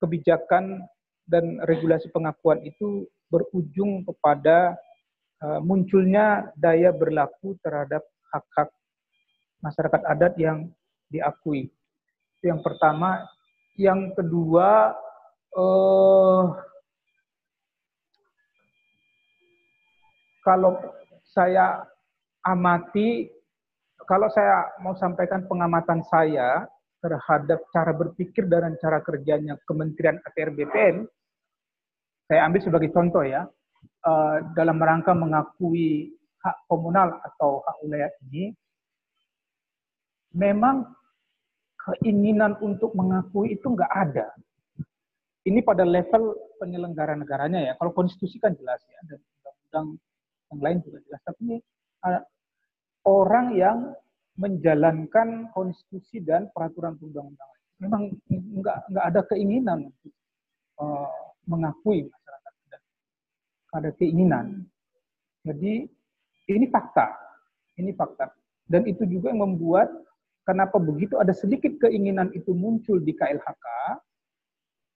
kebijakan 0.01 0.81
dan 1.29 1.61
regulasi 1.69 2.09
pengakuan 2.09 2.63
itu 2.65 3.05
berujung 3.29 4.01
kepada 4.07 4.79
uh, 5.43 5.59
munculnya 5.61 6.49
daya 6.55 6.89
berlaku 6.89 7.59
terhadap 7.61 8.01
hak-hak 8.33 8.69
masyarakat 9.61 10.01
adat 10.07 10.33
yang 10.39 10.71
diakui. 11.11 11.69
Itu 12.39 12.53
yang 12.53 12.61
pertama. 12.63 13.27
Yang 13.77 14.17
kedua, 14.17 14.97
uh, 15.53 16.43
kalau 20.41 20.81
saya 21.29 21.85
amati, 22.47 23.27
kalau 24.07 24.31
saya 24.31 24.71
mau 24.79 24.95
sampaikan 24.95 25.43
pengamatan 25.51 25.99
saya 26.07 26.63
terhadap 27.03 27.59
cara 27.75 27.91
berpikir 27.91 28.47
dan 28.47 28.79
cara 28.79 29.03
kerjanya 29.03 29.59
Kementerian 29.67 30.17
ATR 30.23 30.55
BPN, 30.55 31.03
saya 32.27 32.47
ambil 32.47 32.61
sebagai 32.63 32.89
contoh 32.95 33.23
ya, 33.27 33.43
uh, 34.07 34.37
dalam 34.55 34.79
rangka 34.79 35.11
mengakui 35.11 36.15
hak 36.39 36.55
komunal 36.71 37.19
atau 37.23 37.63
hak 37.67 37.75
wilayah 37.83 38.11
ini, 38.27 38.55
memang 40.31 40.87
keinginan 41.75 42.55
untuk 42.63 42.95
mengakui 42.95 43.55
itu 43.55 43.67
nggak 43.67 43.91
ada. 43.91 44.27
Ini 45.47 45.63
pada 45.63 45.87
level 45.87 46.35
penyelenggara 46.59 47.15
negaranya 47.15 47.63
ya. 47.63 47.73
Kalau 47.79 47.95
konstitusi 47.95 48.35
kan 48.35 48.51
jelas 48.59 48.83
ya, 48.83 48.99
dan 49.07 49.19
undang-undang 49.23 49.87
yang 50.51 50.59
lain 50.59 50.77
juga 50.83 50.99
jelas. 51.07 51.21
Tapi 51.23 51.39
ini 51.47 51.57
orang 53.07 53.55
yang 53.55 53.77
menjalankan 54.37 55.49
konstitusi 55.55 56.21
dan 56.21 56.51
peraturan 56.51 56.99
perundang-undangan. 56.99 57.59
Memang 57.81 58.01
nggak 58.29 58.77
nggak 58.91 59.05
ada 59.07 59.21
keinginan 59.31 59.87
untuk 59.89 60.13
uh, 60.83 61.09
mengakui 61.47 62.05
masyarakat 62.05 62.53
dan 62.69 62.81
ada 63.73 63.89
keinginan. 63.95 64.45
Jadi 65.47 65.87
ini 66.51 66.65
fakta, 66.67 67.15
ini 67.79 67.95
fakta. 67.95 68.29
Dan 68.67 68.83
itu 68.83 69.07
juga 69.07 69.31
yang 69.31 69.47
membuat 69.47 69.87
Kenapa 70.47 70.79
begitu 70.79 71.19
ada 71.19 71.35
sedikit 71.35 71.75
keinginan 71.75 72.31
itu 72.31 72.55
muncul 72.55 73.03
di 73.03 73.11
KLHK, 73.11 73.65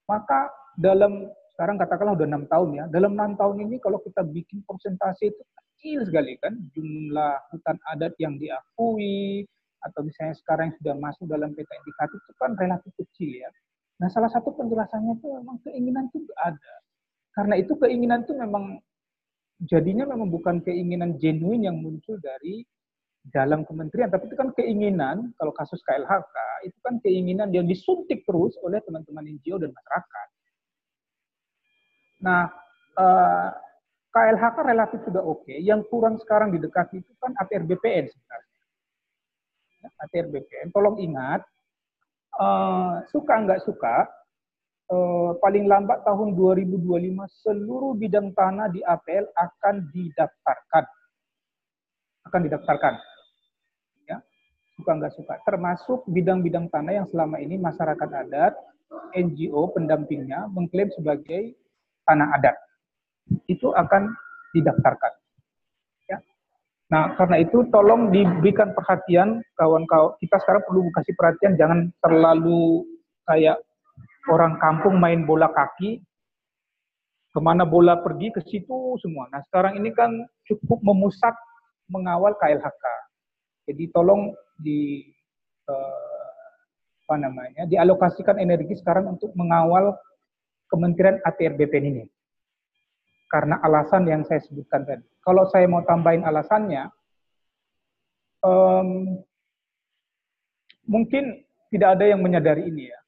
maka 0.08 0.48
dalam 0.80 1.28
sekarang 1.52 1.76
katakanlah 1.76 2.16
udah 2.16 2.24
enam 2.24 2.48
tahun 2.48 2.70
ya, 2.80 2.86
dalam 2.88 3.20
enam 3.20 3.36
tahun 3.36 3.68
ini 3.68 3.84
kalau 3.84 4.00
kita 4.00 4.24
bikin 4.24 4.64
persentase 4.64 5.28
itu 5.28 5.44
kecil 5.82 6.06
sekali 6.06 6.38
kan 6.38 6.54
jumlah 6.78 7.42
hutan 7.50 7.82
adat 7.90 8.14
yang 8.22 8.38
diakui 8.38 9.50
atau 9.82 10.06
misalnya 10.06 10.38
sekarang 10.38 10.70
yang 10.70 10.78
sudah 10.78 10.96
masuk 11.02 11.26
dalam 11.26 11.58
peta 11.58 11.74
indikatif 11.74 12.22
itu 12.22 12.34
kan 12.38 12.54
relatif 12.54 12.94
kecil 13.02 13.42
ya. 13.42 13.50
Nah 13.98 14.06
salah 14.14 14.30
satu 14.30 14.54
penjelasannya 14.54 15.18
itu 15.18 15.28
memang 15.42 15.58
keinginan 15.66 16.06
itu 16.14 16.22
ada. 16.38 16.74
Karena 17.34 17.58
itu 17.58 17.74
keinginan 17.82 18.30
itu 18.30 18.38
memang 18.38 18.78
jadinya 19.66 20.06
memang 20.06 20.30
bukan 20.30 20.62
keinginan 20.62 21.18
genuine 21.18 21.66
yang 21.66 21.82
muncul 21.82 22.14
dari 22.22 22.62
dalam 23.34 23.66
kementerian, 23.66 24.10
tapi 24.10 24.30
itu 24.30 24.38
kan 24.38 24.50
keinginan, 24.58 25.30
kalau 25.38 25.54
kasus 25.54 25.78
KLHK, 25.86 26.38
itu 26.66 26.78
kan 26.82 26.98
keinginan 27.06 27.54
yang 27.54 27.70
disuntik 27.70 28.26
terus 28.26 28.58
oleh 28.66 28.82
teman-teman 28.82 29.30
NGO 29.30 29.62
dan 29.62 29.70
masyarakat. 29.70 30.28
Nah, 32.26 32.50
eh, 32.98 33.50
KLHK 34.12 34.58
relatif 34.68 35.00
sudah 35.08 35.24
oke, 35.24 35.48
okay. 35.48 35.58
yang 35.64 35.88
kurang 35.88 36.20
sekarang 36.20 36.52
didekati 36.52 37.00
itu 37.00 37.12
kan 37.18 37.32
ATR 37.40 37.64
BPN 37.64 38.12
sebenarnya. 38.12 38.60
Ya, 39.82 39.90
ATR 40.04 40.28
BPN, 40.28 40.68
tolong 40.76 41.00
ingat, 41.00 41.42
eh, 42.36 42.94
suka 43.08 43.34
nggak 43.40 43.64
suka, 43.64 44.04
eh, 44.92 45.32
paling 45.40 45.64
lambat 45.64 46.04
tahun 46.04 46.36
2025 46.36 47.24
seluruh 47.40 47.96
bidang 47.96 48.36
tanah 48.36 48.68
di 48.68 48.84
APL 48.84 49.32
akan 49.32 49.76
didaftarkan 49.96 50.86
akan 52.22 52.42
didaftarkan 52.46 52.96
suka 54.82 54.98
nggak 54.98 55.14
suka, 55.14 55.38
termasuk 55.46 56.10
bidang-bidang 56.10 56.66
tanah 56.74 57.06
yang 57.06 57.08
selama 57.14 57.38
ini 57.38 57.62
masyarakat 57.62 58.10
adat, 58.26 58.58
NGO 59.14 59.70
pendampingnya 59.78 60.50
mengklaim 60.50 60.90
sebagai 60.98 61.54
tanah 62.10 62.34
adat. 62.34 62.58
Itu 63.52 63.76
akan 63.76 64.16
didaftarkan. 64.56 65.14
Ya. 66.08 66.18
Nah, 66.88 67.20
karena 67.20 67.44
itu 67.44 67.68
tolong 67.68 68.16
diberikan 68.16 68.72
perhatian 68.72 69.44
kawan-kawan. 69.60 70.16
Kita 70.24 70.40
sekarang 70.40 70.64
perlu 70.64 70.88
kasih 70.96 71.16
perhatian 71.20 71.60
jangan 71.60 71.92
terlalu 72.00 72.88
kayak 73.28 73.60
orang 74.32 74.56
kampung 74.62 74.96
main 75.02 75.28
bola 75.28 75.50
kaki 75.52 76.00
ke 77.32 77.40
mana 77.40 77.64
bola 77.64 77.96
pergi 78.04 78.30
ke 78.36 78.44
situ 78.44 79.00
semua. 79.00 79.32
Nah 79.32 79.40
sekarang 79.48 79.80
ini 79.80 79.96
kan 79.96 80.12
cukup 80.44 80.84
memusat 80.84 81.32
mengawal 81.88 82.36
KLHK. 82.36 82.86
Jadi 83.72 83.84
tolong 83.96 84.36
di 84.60 85.08
uh, 85.72 86.28
apa 87.08 87.16
namanya 87.20 87.64
dialokasikan 87.68 88.40
energi 88.40 88.76
sekarang 88.80 89.16
untuk 89.16 89.32
mengawal 89.36 89.96
Kementerian 90.72 91.20
ATR 91.28 91.60
BPN 91.60 91.86
ini. 91.92 92.04
Karena 93.32 93.64
alasan 93.64 94.04
yang 94.12 94.28
saya 94.28 94.44
sebutkan 94.44 94.84
tadi. 94.84 95.08
Kalau 95.24 95.48
saya 95.48 95.64
mau 95.72 95.80
tambahin 95.88 96.28
alasannya, 96.28 96.92
um, 98.44 99.24
mungkin 100.84 101.40
tidak 101.72 101.96
ada 101.96 102.12
yang 102.12 102.20
menyadari 102.20 102.68
ini 102.68 102.92
ya. 102.92 103.00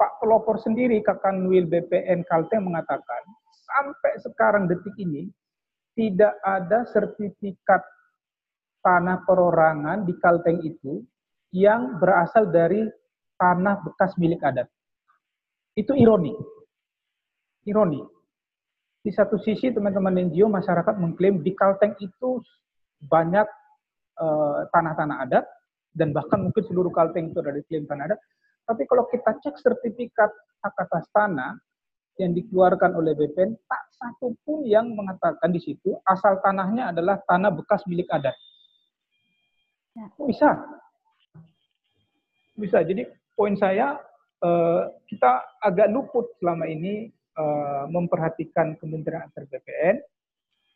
Pak 0.00 0.24
pelopor 0.24 0.56
sendiri, 0.56 1.04
Kakanwil 1.04 1.68
BPN 1.68 2.24
Kalteng 2.24 2.64
mengatakan, 2.64 3.22
sampai 3.52 4.16
sekarang 4.24 4.66
detik 4.66 4.96
ini, 4.96 5.28
tidak 5.94 6.34
ada 6.42 6.88
sertifikat 6.88 7.84
tanah 8.82 9.22
perorangan 9.22 10.02
di 10.02 10.16
Kalteng 10.18 10.64
itu 10.64 11.04
yang 11.54 12.02
berasal 12.02 12.50
dari 12.50 12.88
tanah 13.38 13.84
bekas 13.86 14.18
milik 14.18 14.42
adat. 14.42 14.66
Itu 15.78 15.94
ironi. 15.94 16.34
Ironi. 17.68 18.02
Di 19.04 19.12
satu 19.12 19.36
sisi 19.36 19.68
teman-teman 19.68 20.16
NGO 20.32 20.48
masyarakat 20.48 20.96
mengklaim 20.96 21.44
di 21.44 21.52
Kalteng 21.52 21.92
itu 22.00 22.40
banyak 23.04 23.44
eh, 24.16 24.60
tanah-tanah 24.72 25.16
uh, 25.20 25.24
adat 25.28 25.44
dan 25.92 26.16
bahkan 26.16 26.40
mungkin 26.40 26.64
seluruh 26.64 26.88
Kalteng 26.88 27.28
itu 27.28 27.38
ada 27.44 27.52
diklaim 27.52 27.84
tanah 27.84 28.08
adat. 28.08 28.20
Tapi 28.64 28.88
kalau 28.88 29.04
kita 29.12 29.36
cek 29.44 29.60
sertifikat 29.60 30.32
hak 30.64 30.74
atas 30.80 31.04
tanah 31.12 31.52
yang 32.16 32.32
dikeluarkan 32.32 32.96
oleh 32.96 33.12
BPN, 33.12 33.52
tak 33.68 33.82
satu 34.00 34.32
pun 34.40 34.64
yang 34.64 34.88
mengatakan 34.96 35.52
di 35.52 35.60
situ 35.60 36.00
asal 36.08 36.40
tanahnya 36.40 36.88
adalah 36.88 37.20
tanah 37.28 37.52
bekas 37.52 37.84
milik 37.84 38.08
adat. 38.08 38.32
Ya. 39.92 40.06
Bisa. 40.16 40.50
Bisa. 42.56 42.78
Jadi 42.80 43.04
poin 43.36 43.52
saya 43.60 44.00
eh, 44.40 44.82
kita 45.12 45.44
agak 45.60 45.92
luput 45.92 46.32
selama 46.40 46.64
ini 46.70 47.12
eh, 47.38 47.84
memperhatikan 47.90 48.78
Kementerian 48.78 49.26
Antar 49.28 49.44
BPN, 49.50 50.02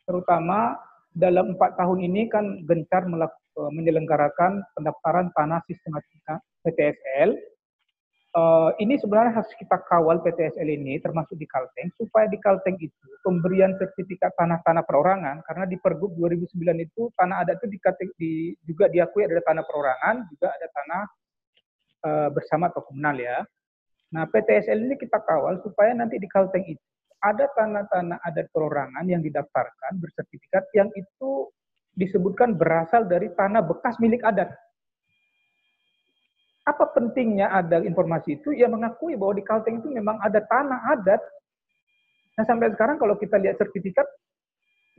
terutama 0.07 0.75
dalam 1.13 1.57
empat 1.57 1.75
tahun 1.79 2.05
ini 2.05 2.29
kan 2.29 2.63
gencar 2.69 3.03
eh, 3.07 3.71
menyelenggarakan 3.73 4.61
pendaftaran 4.77 5.33
tanah 5.33 5.59
sistematika 5.65 6.39
PTSL 6.63 7.33
uh, 8.35 8.69
ini 8.77 8.99
sebenarnya 8.99 9.41
harus 9.41 9.49
kita 9.57 9.79
kawal 9.89 10.21
PTSL 10.21 10.69
ini 10.69 11.01
termasuk 11.01 11.33
di 11.39 11.47
Kalteng 11.49 11.89
supaya 11.97 12.29
di 12.29 12.37
Kalteng 12.37 12.77
itu 12.77 13.07
pemberian 13.25 13.73
sertifikat 13.79 14.35
tanah-tanah 14.37 14.83
perorangan 14.85 15.41
karena 15.47 15.65
di 15.65 15.77
Pergub 15.79 16.13
2009 16.17 16.85
itu 16.85 17.09
tanah 17.17 17.45
adat 17.45 17.57
itu 17.63 18.55
juga 18.65 18.85
diakui 18.91 19.25
ada 19.25 19.41
tanah 19.43 19.63
perorangan 19.65 20.15
juga 20.29 20.47
ada 20.53 20.67
tanah 20.69 21.03
bersama 22.31 22.71
atau 22.71 22.79
komunal 22.87 23.19
ya. 23.19 23.43
Nah 24.09 24.25
PTSL 24.25 24.89
ini 24.89 24.95
kita 24.97 25.21
kawal 25.21 25.61
supaya 25.61 25.93
nanti 25.93 26.17
di 26.17 26.25
Kalteng 26.25 26.65
itu 26.65 26.81
ada 27.19 27.45
tanah-tanah 27.51 28.23
adat 28.23 28.47
perorangan 28.49 29.05
yang 29.05 29.19
didaftarkan 29.19 29.99
bersertifikat 29.99 30.65
yang 30.71 30.87
itu 30.95 31.51
disebutkan 31.93 32.55
berasal 32.55 33.03
dari 33.05 33.27
tanah 33.35 33.59
bekas 33.59 33.99
milik 33.99 34.23
adat 34.23 34.49
apa 36.69 36.85
pentingnya 36.93 37.49
ada 37.49 37.81
informasi 37.81 38.37
itu? 38.37 38.53
Ya 38.53 38.69
mengakui 38.69 39.17
bahwa 39.17 39.33
di 39.33 39.43
Kalteng 39.43 39.81
itu 39.81 39.89
memang 39.89 40.21
ada 40.21 40.37
tanah 40.45 40.93
adat. 40.93 41.21
Nah 42.37 42.45
sampai 42.45 42.69
sekarang 42.71 43.01
kalau 43.01 43.17
kita 43.17 43.41
lihat 43.41 43.57
sertifikat 43.57 44.05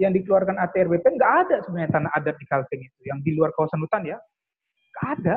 yang 0.03 0.11
dikeluarkan 0.11 0.59
ATRBP 0.59 1.05
nggak 1.05 1.32
ada 1.47 1.57
sebenarnya 1.62 1.91
tanah 1.95 2.11
adat 2.16 2.37
di 2.41 2.47
Kalteng 2.49 2.82
itu, 2.82 3.01
yang 3.07 3.23
di 3.23 3.37
luar 3.37 3.55
kawasan 3.55 3.78
hutan 3.81 4.03
ya, 4.03 4.19
nggak 4.97 5.07
ada. 5.20 5.37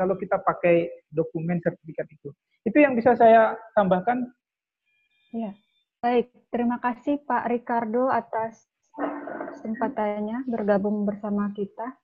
Kalau 0.00 0.16
kita 0.16 0.40
pakai 0.40 1.04
dokumen 1.12 1.60
sertifikat 1.60 2.08
itu, 2.08 2.32
itu 2.64 2.78
yang 2.80 2.96
bisa 2.96 3.12
saya 3.12 3.52
tambahkan. 3.76 4.32
Ya, 5.36 5.52
baik. 6.00 6.32
Terima 6.48 6.80
kasih 6.80 7.20
Pak 7.28 7.52
Ricardo 7.52 8.08
atas 8.08 8.64
kesempatannya 8.96 10.48
bergabung 10.48 11.04
bersama 11.04 11.52
kita. 11.52 12.00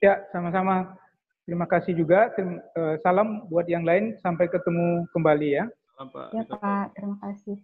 Ya, 0.00 0.24
sama-sama. 0.32 0.96
Terima 1.44 1.68
kasih 1.68 1.92
juga. 1.92 2.32
Eh, 2.40 2.96
salam 3.04 3.44
buat 3.52 3.68
yang 3.68 3.84
lain. 3.84 4.16
Sampai 4.24 4.48
ketemu 4.48 5.04
kembali 5.12 5.48
ya. 5.60 5.64
Salam 5.92 6.08
Pak. 6.08 6.28
Ya 6.32 6.44
Pak, 6.48 6.84
terima 6.96 7.16
kasih. 7.20 7.60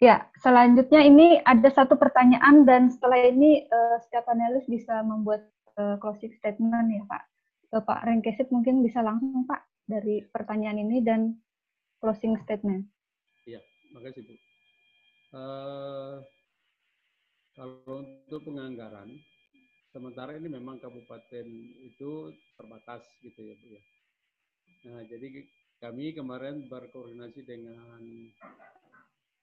Ya, 0.00 0.16
selanjutnya 0.40 1.04
ini 1.04 1.38
ada 1.44 1.68
satu 1.68 1.94
pertanyaan 1.94 2.64
dan 2.64 2.88
setelah 2.88 3.20
ini 3.20 3.68
uh, 3.68 4.00
setiap 4.00 4.24
panelis 4.24 4.64
bisa 4.64 5.04
membuat 5.04 5.44
uh, 5.76 6.00
closing 6.00 6.32
statement 6.40 6.88
ya 6.88 7.04
Pak. 7.04 7.22
Uh, 7.70 7.82
Pak 7.82 8.02
Rengkesit 8.02 8.50
mungkin 8.50 8.82
bisa 8.82 8.98
langsung 8.98 9.46
Pak 9.46 9.86
dari 9.86 10.26
pertanyaan 10.26 10.82
ini 10.82 10.98
dan 11.02 11.38
closing 12.02 12.34
statement. 12.42 12.86
Iya, 13.46 13.62
makasih 13.94 14.26
Bu. 14.26 14.34
Uh, 15.30 16.18
kalau 17.54 18.02
untuk 18.02 18.42
penganggaran, 18.42 19.06
sementara 19.94 20.34
ini 20.34 20.50
memang 20.50 20.82
kabupaten 20.82 21.46
itu 21.86 22.34
terbatas 22.58 23.06
gitu 23.22 23.38
ya 23.38 23.54
Bu 23.54 23.66
ya. 23.70 23.82
Nah, 24.90 25.02
jadi 25.06 25.26
kami 25.78 26.16
kemarin 26.16 26.66
berkoordinasi 26.66 27.46
dengan 27.46 28.02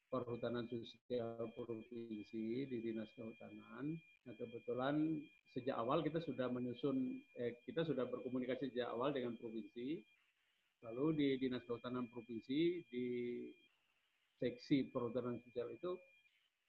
Perhutanan 0.07 0.63
Sosial 0.71 1.51
Provinsi 1.51 2.63
di 2.63 2.77
Dinas 2.79 3.11
Kehutanan. 3.11 3.91
Nah, 4.23 4.33
kebetulan 4.39 5.19
sejak 5.51 5.75
awal 5.75 5.99
kita 5.99 6.23
sudah 6.23 6.47
menyusun, 6.47 6.95
eh, 7.35 7.59
kita 7.67 7.83
sudah 7.83 8.07
berkomunikasi 8.07 8.71
sejak 8.71 8.87
awal 8.87 9.11
dengan 9.11 9.35
provinsi. 9.35 9.99
Lalu 10.87 11.05
di 11.19 11.27
Dinas 11.43 11.65
Kehutanan 11.67 12.07
Provinsi 12.07 12.87
di 12.87 13.05
seksi 14.39 14.87
perhutanan 14.93 15.43
sosial 15.43 15.75
itu 15.75 15.97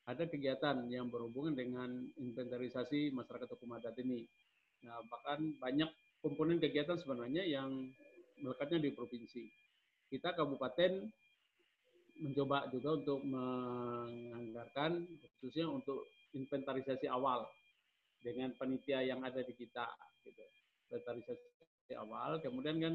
ada 0.09 0.25
kegiatan 0.25 0.89
yang 0.89 1.13
berhubungan 1.13 1.53
dengan 1.53 2.11
inventarisasi 2.17 3.13
masyarakat 3.13 3.49
hukum 3.55 3.77
adat 3.77 3.95
ini. 4.03 4.25
Nah, 4.83 4.99
bahkan 5.07 5.55
banyak 5.63 5.91
komponen 6.19 6.59
kegiatan 6.59 6.99
sebenarnya 6.99 7.47
yang 7.47 7.71
melekatnya 8.43 8.83
di 8.83 8.91
provinsi. 8.97 9.47
Kita 10.09 10.33
kabupaten 10.33 11.07
mencoba 12.19 12.67
juga 12.75 12.99
untuk 12.99 13.21
menganggarkan 13.25 15.07
khususnya 15.39 15.71
untuk 15.71 16.07
inventarisasi 16.35 17.07
awal 17.09 17.47
dengan 18.23 18.51
panitia 18.59 19.07
yang 19.07 19.23
ada 19.23 19.41
di 19.43 19.55
kita 19.55 19.87
gitu. 20.27 20.43
Inventarisasi 20.91 21.95
awal 21.97 22.43
kemudian 22.43 22.83
kan 22.83 22.95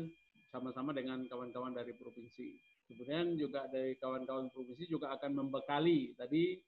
sama-sama 0.53 0.93
dengan 0.93 1.25
kawan-kawan 1.25 1.73
dari 1.73 1.97
provinsi. 1.97 2.53
Kemudian 2.85 3.39
juga 3.39 3.65
dari 3.71 3.97
kawan-kawan 3.97 4.51
provinsi 4.53 4.85
juga 4.85 5.15
akan 5.17 5.33
membekali 5.33 6.13
tadi 6.13 6.59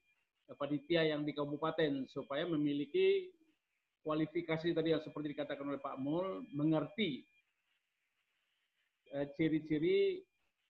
panitia 0.54 1.06
yang 1.06 1.26
di 1.26 1.34
kabupaten 1.34 2.06
supaya 2.10 2.46
memiliki 2.46 3.30
kualifikasi 4.06 4.70
tadi 4.78 4.94
yang 4.94 5.02
seperti 5.02 5.34
dikatakan 5.34 5.66
oleh 5.66 5.82
Pak 5.82 5.98
Mul 5.98 6.46
mengerti 6.54 7.26
eh, 9.18 9.26
ciri-ciri 9.34 10.22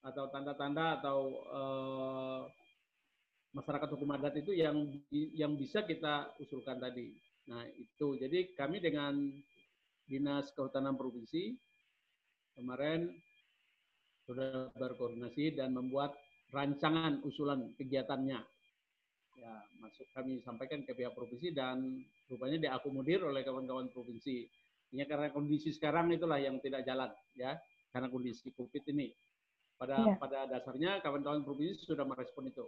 atau 0.06 0.30
tanda-tanda 0.30 1.02
atau 1.02 1.18
uh, 1.50 2.40
masyarakat 3.50 3.88
hukum 3.98 4.14
adat 4.14 4.38
itu 4.38 4.54
yang 4.54 4.86
yang 5.10 5.58
bisa 5.58 5.82
kita 5.82 6.30
usulkan 6.38 6.78
tadi. 6.78 7.10
Nah 7.50 7.66
itu 7.74 8.14
jadi 8.14 8.54
kami 8.54 8.78
dengan 8.78 9.34
dinas 10.06 10.54
kehutanan 10.54 10.94
provinsi 10.94 11.58
kemarin 12.54 13.10
sudah 14.26 14.70
berkoordinasi 14.74 15.58
dan 15.58 15.74
membuat 15.74 16.14
rancangan 16.50 17.22
usulan 17.22 17.74
kegiatannya. 17.78 18.40
Ya, 19.36 19.54
masuk 19.78 20.08
kami 20.16 20.40
sampaikan 20.40 20.82
ke 20.82 20.96
pihak 20.96 21.12
provinsi 21.12 21.52
dan 21.52 22.02
rupanya 22.26 22.56
diakomodir 22.70 23.22
oleh 23.22 23.44
kawan-kawan 23.44 23.92
provinsi. 23.92 24.48
Ini 24.96 25.04
karena 25.04 25.28
kondisi 25.30 25.70
sekarang 25.74 26.10
itulah 26.14 26.40
yang 26.40 26.56
tidak 26.58 26.82
jalan 26.88 27.12
ya, 27.36 27.54
karena 27.92 28.08
kondisi 28.08 28.50
Covid 28.56 28.82
ini. 28.90 29.12
Pada 29.76 29.96
ya. 30.00 30.16
pada 30.16 30.38
dasarnya 30.48 31.04
kawan-kawan 31.04 31.44
provinsi 31.44 31.84
sudah 31.84 32.08
merespon 32.08 32.48
itu. 32.48 32.64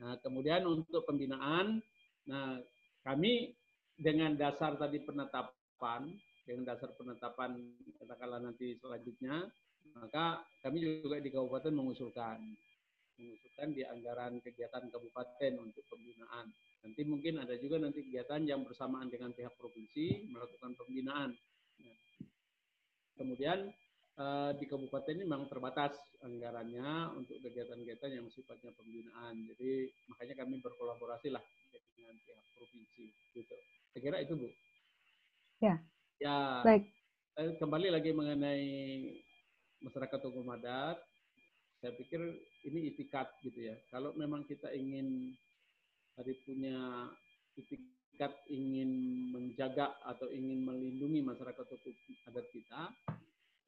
Nah, 0.00 0.16
kemudian 0.24 0.64
untuk 0.64 1.04
pembinaan, 1.04 1.84
nah 2.24 2.56
kami 3.04 3.52
dengan 4.00 4.32
dasar 4.32 4.80
tadi 4.80 5.04
penetapan, 5.04 6.08
dengan 6.48 6.72
dasar 6.72 6.88
penetapan 6.96 7.60
katakanlah 8.00 8.40
nanti 8.40 8.80
selanjutnya, 8.80 9.44
maka 9.92 10.40
kami 10.64 10.80
juga 11.04 11.20
di 11.20 11.28
kabupaten 11.28 11.72
mengusulkan 11.76 12.40
mengusulkan 13.20 13.68
di 13.76 13.82
anggaran 13.84 14.40
kegiatan 14.40 14.88
kabupaten 14.88 15.52
untuk 15.60 15.84
pembinaan. 15.86 16.50
Nanti 16.82 17.02
mungkin 17.06 17.38
ada 17.38 17.54
juga 17.60 17.78
nanti 17.78 18.02
kegiatan 18.02 18.42
yang 18.42 18.66
bersamaan 18.66 19.06
dengan 19.06 19.30
pihak 19.30 19.54
provinsi 19.54 20.26
melakukan 20.32 20.74
pembinaan. 20.74 21.30
Nah, 21.78 21.96
kemudian 23.14 23.70
Eh, 24.12 24.50
di 24.60 24.68
kabupaten 24.68 25.16
ini 25.16 25.24
memang 25.24 25.48
terbatas 25.48 25.96
anggarannya 26.20 27.16
untuk 27.16 27.40
kegiatan-kegiatan 27.40 28.20
yang 28.20 28.28
sifatnya 28.28 28.68
pembinaan. 28.76 29.40
Jadi 29.48 29.88
makanya 30.04 30.44
kami 30.44 30.60
berkolaborasi 30.60 31.32
lah 31.32 31.40
dengan 31.96 32.12
pihak 32.20 32.44
provinsi. 32.60 33.08
Gitu. 33.32 33.56
Saya 33.96 34.00
kira 34.04 34.20
itu 34.20 34.36
Bu. 34.36 34.52
Ya. 35.64 35.80
Ya. 36.20 36.60
Baik. 36.60 36.92
Eh, 37.40 37.56
kembali 37.56 37.88
lagi 37.88 38.12
mengenai 38.12 38.68
masyarakat 39.80 40.20
hukum 40.28 40.44
adat, 40.60 41.00
saya 41.80 41.96
pikir 41.96 42.20
ini 42.68 42.92
itikat 42.92 43.32
gitu 43.40 43.64
ya. 43.64 43.80
Kalau 43.88 44.12
memang 44.12 44.44
kita 44.44 44.68
ingin 44.76 45.32
tadi 46.12 46.36
punya 46.44 47.08
itikat 47.56 48.36
ingin 48.52 48.92
menjaga 49.32 49.96
atau 50.04 50.28
ingin 50.28 50.68
melindungi 50.68 51.24
masyarakat 51.24 51.64
hukum 51.64 51.96
adat 52.28 52.44
kita, 52.52 52.92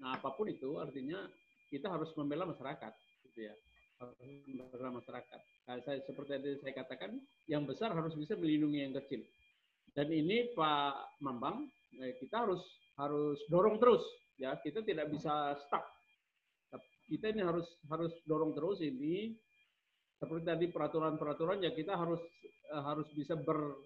Nah, 0.03 0.19
apa 0.19 0.35
pun 0.35 0.51
itu 0.51 0.79
artinya 0.83 1.23
kita 1.71 1.91
harus 1.91 2.11
membela 2.19 2.49
masyarakat, 2.49 2.93
gitu 3.31 3.51
ya. 3.51 3.55
Harus 4.03 4.17
membela 4.47 4.91
masyarakat. 4.99 5.41
Nah, 5.71 5.75
saya 5.87 5.99
seperti 6.03 6.31
yang 6.35 6.61
saya 6.63 6.75
katakan, 6.75 7.11
yang 7.47 7.63
besar 7.67 7.95
harus 7.95 8.15
bisa 8.19 8.35
melindungi 8.35 8.81
yang 8.83 8.95
kecil. 8.95 9.23
Dan 9.95 10.11
ini 10.11 10.51
Pak 10.55 11.23
Mambang, 11.23 11.71
eh, 12.03 12.19
kita 12.19 12.43
harus 12.47 12.63
harus 12.99 13.39
dorong 13.51 13.79
terus, 13.79 14.03
ya. 14.39 14.59
Kita 14.59 14.83
tidak 14.83 15.11
bisa 15.15 15.55
stuck. 15.67 15.87
Kita 17.05 17.31
ini 17.31 17.45
harus 17.45 17.69
harus 17.93 18.11
dorong 18.25 18.57
terus 18.57 18.81
ini 18.81 19.37
seperti 20.25 20.45
tadi 20.49 20.67
peraturan-peraturan 20.73 21.61
ya 21.61 21.71
kita 21.77 22.01
harus 22.01 22.23
eh, 22.73 22.83
harus 22.83 23.05
bisa 23.13 23.37
ber, 23.37 23.77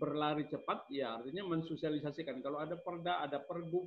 berlari 0.00 0.48
cepat 0.48 0.88
ya 0.88 1.20
artinya 1.20 1.46
mensosialisasikan 1.52 2.40
kalau 2.40 2.58
ada 2.58 2.80
perda 2.80 3.22
ada 3.22 3.38
pergub 3.44 3.86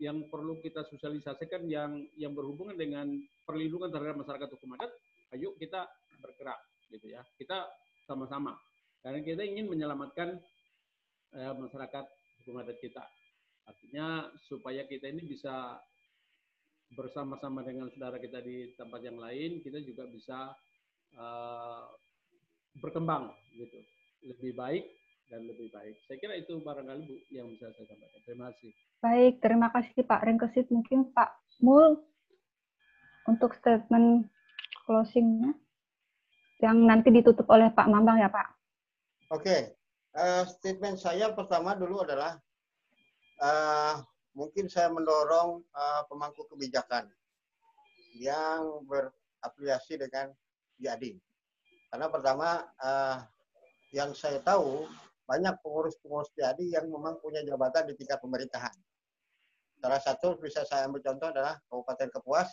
yang 0.00 0.24
perlu 0.32 0.56
kita 0.64 0.88
sosialisasikan 0.88 1.68
yang 1.68 2.00
yang 2.16 2.32
berhubungan 2.32 2.74
dengan 2.74 3.06
perlindungan 3.44 3.92
terhadap 3.92 4.24
masyarakat 4.24 4.48
hukum 4.56 4.72
adat, 4.80 4.90
ayo 5.36 5.52
kita 5.60 5.84
bergerak 6.24 6.56
gitu 6.88 7.12
ya. 7.12 7.20
Kita 7.36 7.68
sama-sama. 8.08 8.56
Karena 9.04 9.20
kita 9.20 9.44
ingin 9.44 9.68
menyelamatkan 9.68 10.40
eh, 11.36 11.52
masyarakat 11.52 12.04
hukum 12.42 12.64
adat 12.64 12.80
kita. 12.80 13.04
Artinya 13.68 14.26
supaya 14.48 14.88
kita 14.88 15.12
ini 15.12 15.22
bisa 15.28 15.78
bersama-sama 16.96 17.62
dengan 17.62 17.86
saudara 17.92 18.18
kita 18.18 18.42
di 18.42 18.74
tempat 18.74 18.98
yang 19.04 19.14
lain, 19.14 19.62
kita 19.62 19.78
juga 19.78 20.10
bisa 20.10 20.50
uh, 21.14 21.86
berkembang 22.82 23.30
gitu. 23.54 23.78
Lebih 24.26 24.58
baik 24.58 24.84
dan 25.30 25.46
lebih 25.46 25.70
baik. 25.70 25.94
Saya 26.10 26.18
kira 26.18 26.34
itu 26.34 26.58
barangkali 26.58 27.06
Bu 27.06 27.16
yang 27.30 27.46
bisa 27.54 27.70
saya 27.70 27.86
sampaikan. 27.86 28.20
Terima 28.26 28.44
kasih. 28.50 28.70
Baik, 29.00 29.34
terima 29.38 29.68
kasih 29.70 30.00
Pak 30.02 30.20
Rengkesit. 30.26 30.66
Mungkin 30.74 31.14
Pak 31.14 31.30
Mul 31.62 32.02
untuk 33.30 33.54
statement 33.54 34.26
closingnya 34.84 35.54
yang 36.60 36.82
nanti 36.84 37.14
ditutup 37.14 37.46
oleh 37.48 37.70
Pak 37.70 37.86
Mambang 37.86 38.18
ya 38.18 38.28
Pak. 38.28 38.58
Oke, 39.30 39.78
uh, 40.18 40.42
statement 40.44 40.98
saya 40.98 41.30
pertama 41.30 41.78
dulu 41.78 42.02
adalah 42.02 42.36
uh, 43.38 44.02
mungkin 44.34 44.66
saya 44.66 44.90
mendorong 44.90 45.62
uh, 45.70 46.02
pemangku 46.10 46.44
kebijakan 46.50 47.06
yang 48.18 48.82
berafiliasi 48.84 49.94
dengan 50.02 50.34
IADI. 50.82 51.16
Karena 51.90 52.06
pertama 52.10 52.66
uh, 52.82 53.22
yang 53.94 54.10
saya 54.14 54.42
tahu 54.42 54.90
banyak 55.30 55.54
pengurus-pengurus 55.62 56.34
jadi 56.34 56.82
yang 56.82 56.90
memang 56.90 57.22
punya 57.22 57.46
jabatan 57.46 57.86
di 57.86 57.94
tingkat 57.94 58.18
pemerintahan. 58.18 58.74
Salah 59.78 60.02
satu 60.02 60.34
bisa 60.42 60.66
saya 60.66 60.90
ambil 60.90 61.06
contoh 61.06 61.30
adalah 61.30 61.54
Kabupaten 61.70 62.10
Kepuas. 62.10 62.50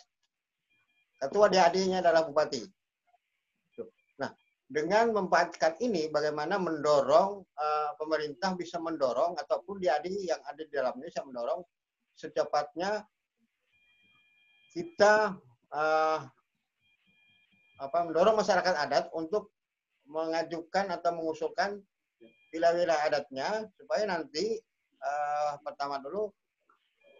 Ketua 1.18 1.50
DAD-nya 1.50 1.98
adalah 1.98 2.22
Bupati. 2.22 2.62
Nah, 4.22 4.30
dengan 4.70 5.10
memanfaatkan 5.10 5.82
ini, 5.82 6.06
bagaimana 6.06 6.54
mendorong 6.62 7.42
uh, 7.42 7.90
pemerintah 7.98 8.54
bisa 8.54 8.78
mendorong 8.78 9.34
ataupun 9.34 9.82
DAD 9.82 10.06
yang 10.14 10.38
ada 10.46 10.62
di 10.62 10.70
dalamnya 10.70 11.10
bisa 11.10 11.26
mendorong 11.26 11.66
secepatnya 12.14 13.02
kita 14.70 15.34
uh, 15.74 16.20
apa 17.78 17.98
mendorong 18.06 18.38
masyarakat 18.38 18.74
adat 18.74 19.04
untuk 19.14 19.50
mengajukan 20.06 20.94
atau 20.94 21.10
mengusulkan 21.14 21.82
wilayah-wilayah 22.52 23.02
adatnya 23.08 23.48
supaya 23.76 24.08
nanti 24.08 24.56
uh, 25.02 25.60
pertama 25.62 26.00
dulu 26.00 26.32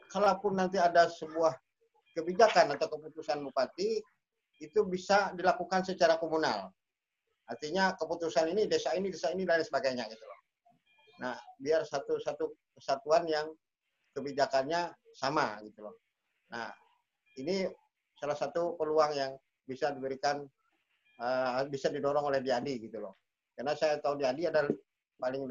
kalaupun 0.08 0.56
nanti 0.56 0.80
ada 0.80 1.06
sebuah 1.06 1.52
kebijakan 2.16 2.74
atau 2.74 2.88
keputusan 2.88 3.44
bupati 3.44 4.00
itu 4.58 4.80
bisa 4.88 5.30
dilakukan 5.38 5.86
secara 5.86 6.18
komunal. 6.18 6.72
Artinya 7.46 7.94
keputusan 7.94 8.50
ini 8.52 8.66
desa 8.66 8.92
ini 8.98 9.08
desa 9.08 9.30
ini 9.30 9.46
dan 9.46 9.62
sebagainya 9.62 10.10
gitu 10.10 10.24
loh. 10.26 10.40
Nah, 11.22 11.36
biar 11.56 11.86
satu 11.86 12.18
satu 12.18 12.58
kesatuan 12.74 13.24
yang 13.30 13.46
kebijakannya 14.12 14.90
sama 15.14 15.62
gitu 15.62 15.86
loh. 15.86 15.94
Nah, 16.50 16.68
ini 17.38 17.68
salah 18.18 18.34
satu 18.34 18.74
peluang 18.74 19.14
yang 19.14 19.32
bisa 19.62 19.94
diberikan 19.94 20.42
uh, 21.22 21.62
bisa 21.70 21.88
didorong 21.92 22.26
oleh 22.26 22.42
Diadi 22.42 22.82
gitu 22.82 22.98
loh. 22.98 23.14
Karena 23.54 23.78
saya 23.78 24.02
tahu 24.02 24.18
Diadi 24.18 24.50
adalah 24.50 24.70
paling 25.18 25.50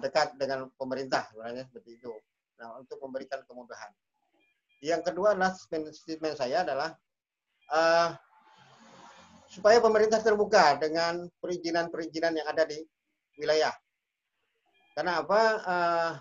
dekat 0.00 0.34
dengan 0.40 0.72
pemerintah 0.80 1.28
sebenarnya 1.28 1.68
seperti 1.68 2.00
itu. 2.00 2.12
Nah, 2.58 2.80
untuk 2.80 2.98
memberikan 3.04 3.38
kemudahan. 3.46 3.92
Yang 4.82 5.10
kedua 5.10 5.34
adalah 5.34 5.54
statement 5.54 6.38
saya 6.38 6.62
adalah 6.62 6.94
uh, 7.70 8.14
supaya 9.50 9.82
pemerintah 9.82 10.22
terbuka 10.22 10.78
dengan 10.78 11.26
perizinan-perizinan 11.42 12.34
yang 12.38 12.48
ada 12.48 12.66
di 12.66 12.78
wilayah. 13.38 13.74
Karena 14.94 15.22
apa? 15.22 15.42
Uh, 15.66 16.12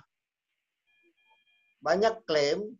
banyak 1.81 2.25
klaim 2.25 2.75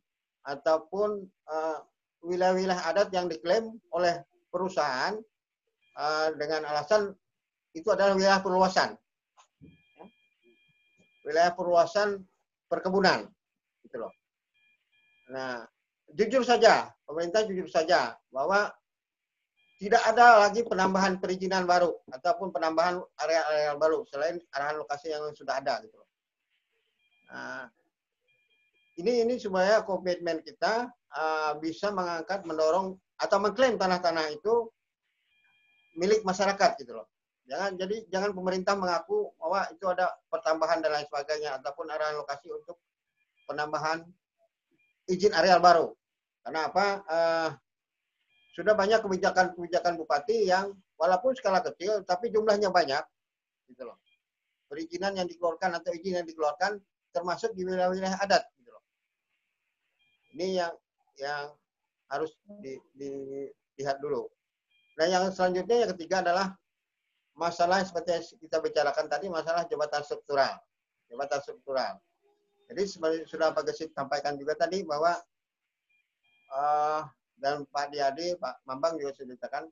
ataupun 0.45 1.26
wilayah 1.48 1.86
wilayah-wilayah 2.28 2.82
adat 2.91 3.10
yang 3.14 3.30
diklaim 3.30 3.78
oleh 3.94 4.19
perusahaan 4.49 5.15
uh, 5.95 6.30
dengan 6.36 6.65
alasan 6.65 7.14
itu 7.78 7.88
adalah 7.94 8.18
wilayah 8.18 8.41
perluasan. 8.41 8.98
Wilayah 11.28 11.52
perluasan 11.52 12.24
perkebunan. 12.72 13.28
Gitu 13.84 13.99
loh. 13.99 14.16
Nah, 15.28 15.68
jujur 16.16 16.48
saja, 16.48 16.88
pemerintah 17.04 17.44
jujur 17.44 17.68
saja 17.68 18.16
bahwa 18.32 18.72
tidak 19.78 20.02
ada 20.10 20.48
lagi 20.48 20.66
penambahan 20.66 21.22
perizinan 21.22 21.68
baru 21.70 21.94
ataupun 22.10 22.49
penambahan 22.49 22.98
area-area 23.22 23.78
baru 23.78 24.02
selain 24.10 24.41
arahan 24.56 24.82
lokasi 24.82 25.14
yang 25.14 25.30
sudah 25.38 25.62
ada 25.62 25.78
gitu 25.86 26.02
Nah, 27.28 27.68
ini 28.95 29.28
ini 29.28 29.36
supaya 29.36 29.84
komitmen 29.84 30.40
kita 30.40 30.88
uh, 31.12 31.60
bisa 31.60 31.91
mengangkat, 31.91 32.48
mendorong 32.48 32.95
atau 33.20 33.38
mengklaim 33.44 33.76
tanah-tanah 33.76 34.32
itu 34.32 34.72
milik 35.99 36.24
masyarakat 36.24 36.80
gitu 36.80 36.95
loh. 36.95 37.08
Jangan 37.48 37.80
jadi 37.80 37.95
jangan 38.11 38.36
pemerintah 38.36 38.76
mengaku 38.76 39.32
bahwa 39.40 39.64
itu 39.72 39.88
ada 39.88 40.11
pertambahan 40.28 40.84
dan 40.84 40.99
lain 40.99 41.07
sebagainya 41.07 41.56
ataupun 41.64 41.88
arahan 41.88 42.19
lokasi 42.19 42.52
untuk 42.52 42.76
penambahan 43.48 44.03
izin 45.07 45.32
areal 45.32 45.64
baru. 45.64 45.95
Karena 46.44 46.68
apa? 46.68 46.86
Uh, 47.07 47.49
sudah 48.52 48.76
banyak 48.76 48.99
kebijakan-kebijakan 48.99 49.95
bupati 49.95 50.49
yang 50.49 50.76
walaupun 50.99 51.32
skala 51.40 51.64
kecil 51.64 52.03
tapi 52.03 52.34
jumlahnya 52.36 52.68
banyak 52.68 53.03
gitu 53.72 53.88
loh. 53.88 53.95
Perizinan 54.68 55.15
yang 55.15 55.28
dikeluarkan 55.32 55.80
atau 55.80 55.95
izin 55.95 56.19
yang 56.19 56.28
dikeluarkan 56.28 56.84
termasuk 57.15 57.56
di 57.56 57.64
wilayah-wilayah 57.64 58.19
adat 58.19 58.44
gitu 58.60 58.76
loh. 58.76 58.84
Ini 60.36 60.48
yang 60.68 60.74
yang 61.15 61.56
harus 62.11 62.36
di, 62.60 62.76
dilihat 62.91 64.03
dulu. 64.03 64.28
Nah, 64.99 65.06
yang 65.07 65.24
selanjutnya 65.32 65.88
yang 65.88 65.91
ketiga 65.95 66.26
adalah 66.26 66.57
masalah 67.38 67.86
seperti 67.86 68.10
yang 68.18 68.24
kita 68.42 68.58
bicarakan 68.60 69.06
tadi 69.06 69.30
masalah 69.30 69.64
jabatan 69.70 70.02
struktural. 70.02 70.58
Jabatan 71.08 71.40
struktural. 71.40 71.94
Jadi 72.68 72.84
seperti 72.84 73.18
sudah 73.30 73.56
Pak 73.56 73.64
Gesit 73.72 73.96
sampaikan 73.96 74.36
juga 74.36 74.58
tadi 74.60 74.84
bahwa 74.84 75.16
uh, 76.52 77.02
dan 77.38 77.64
Pak 77.70 77.94
Diadi, 77.94 78.36
Pak 78.36 78.66
Mambang 78.68 78.98
juga 78.98 79.14
sudah 79.16 79.30
dikatakan, 79.38 79.64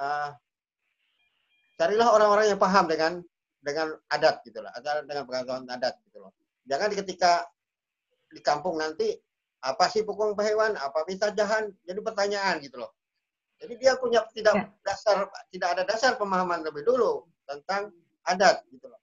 uh, 0.00 0.30
carilah 1.76 2.08
orang-orang 2.14 2.54
yang 2.54 2.60
paham 2.62 2.86
dengan 2.88 3.12
dengan 3.62 3.94
adat 4.08 4.40
gitu 4.46 4.62
loh, 4.62 4.70
atau 4.72 5.02
dengan 5.04 5.26
pengetahuan 5.26 5.66
adat 5.68 5.98
gitu 6.08 6.22
loh. 6.22 6.32
Jangan 6.66 6.90
ketika 6.94 7.46
di 8.30 8.40
kampung 8.40 8.78
nanti 8.78 9.12
apa 9.62 9.86
sih 9.90 10.06
pukul 10.06 10.34
hewan, 10.38 10.78
apa 10.78 11.04
bisa 11.04 11.30
jahan, 11.34 11.70
jadi 11.84 12.00
pertanyaan 12.00 12.62
gitu 12.62 12.80
loh. 12.80 12.90
Jadi 13.62 13.74
dia 13.78 13.94
punya 13.94 14.26
tidak 14.34 14.54
ya. 14.58 14.66
dasar 14.82 15.30
tidak 15.54 15.68
ada 15.78 15.82
dasar 15.86 16.18
pemahaman 16.18 16.66
lebih 16.66 16.82
dulu 16.82 17.30
tentang 17.46 17.94
adat 18.26 18.66
gitu 18.74 18.90
loh. 18.90 18.98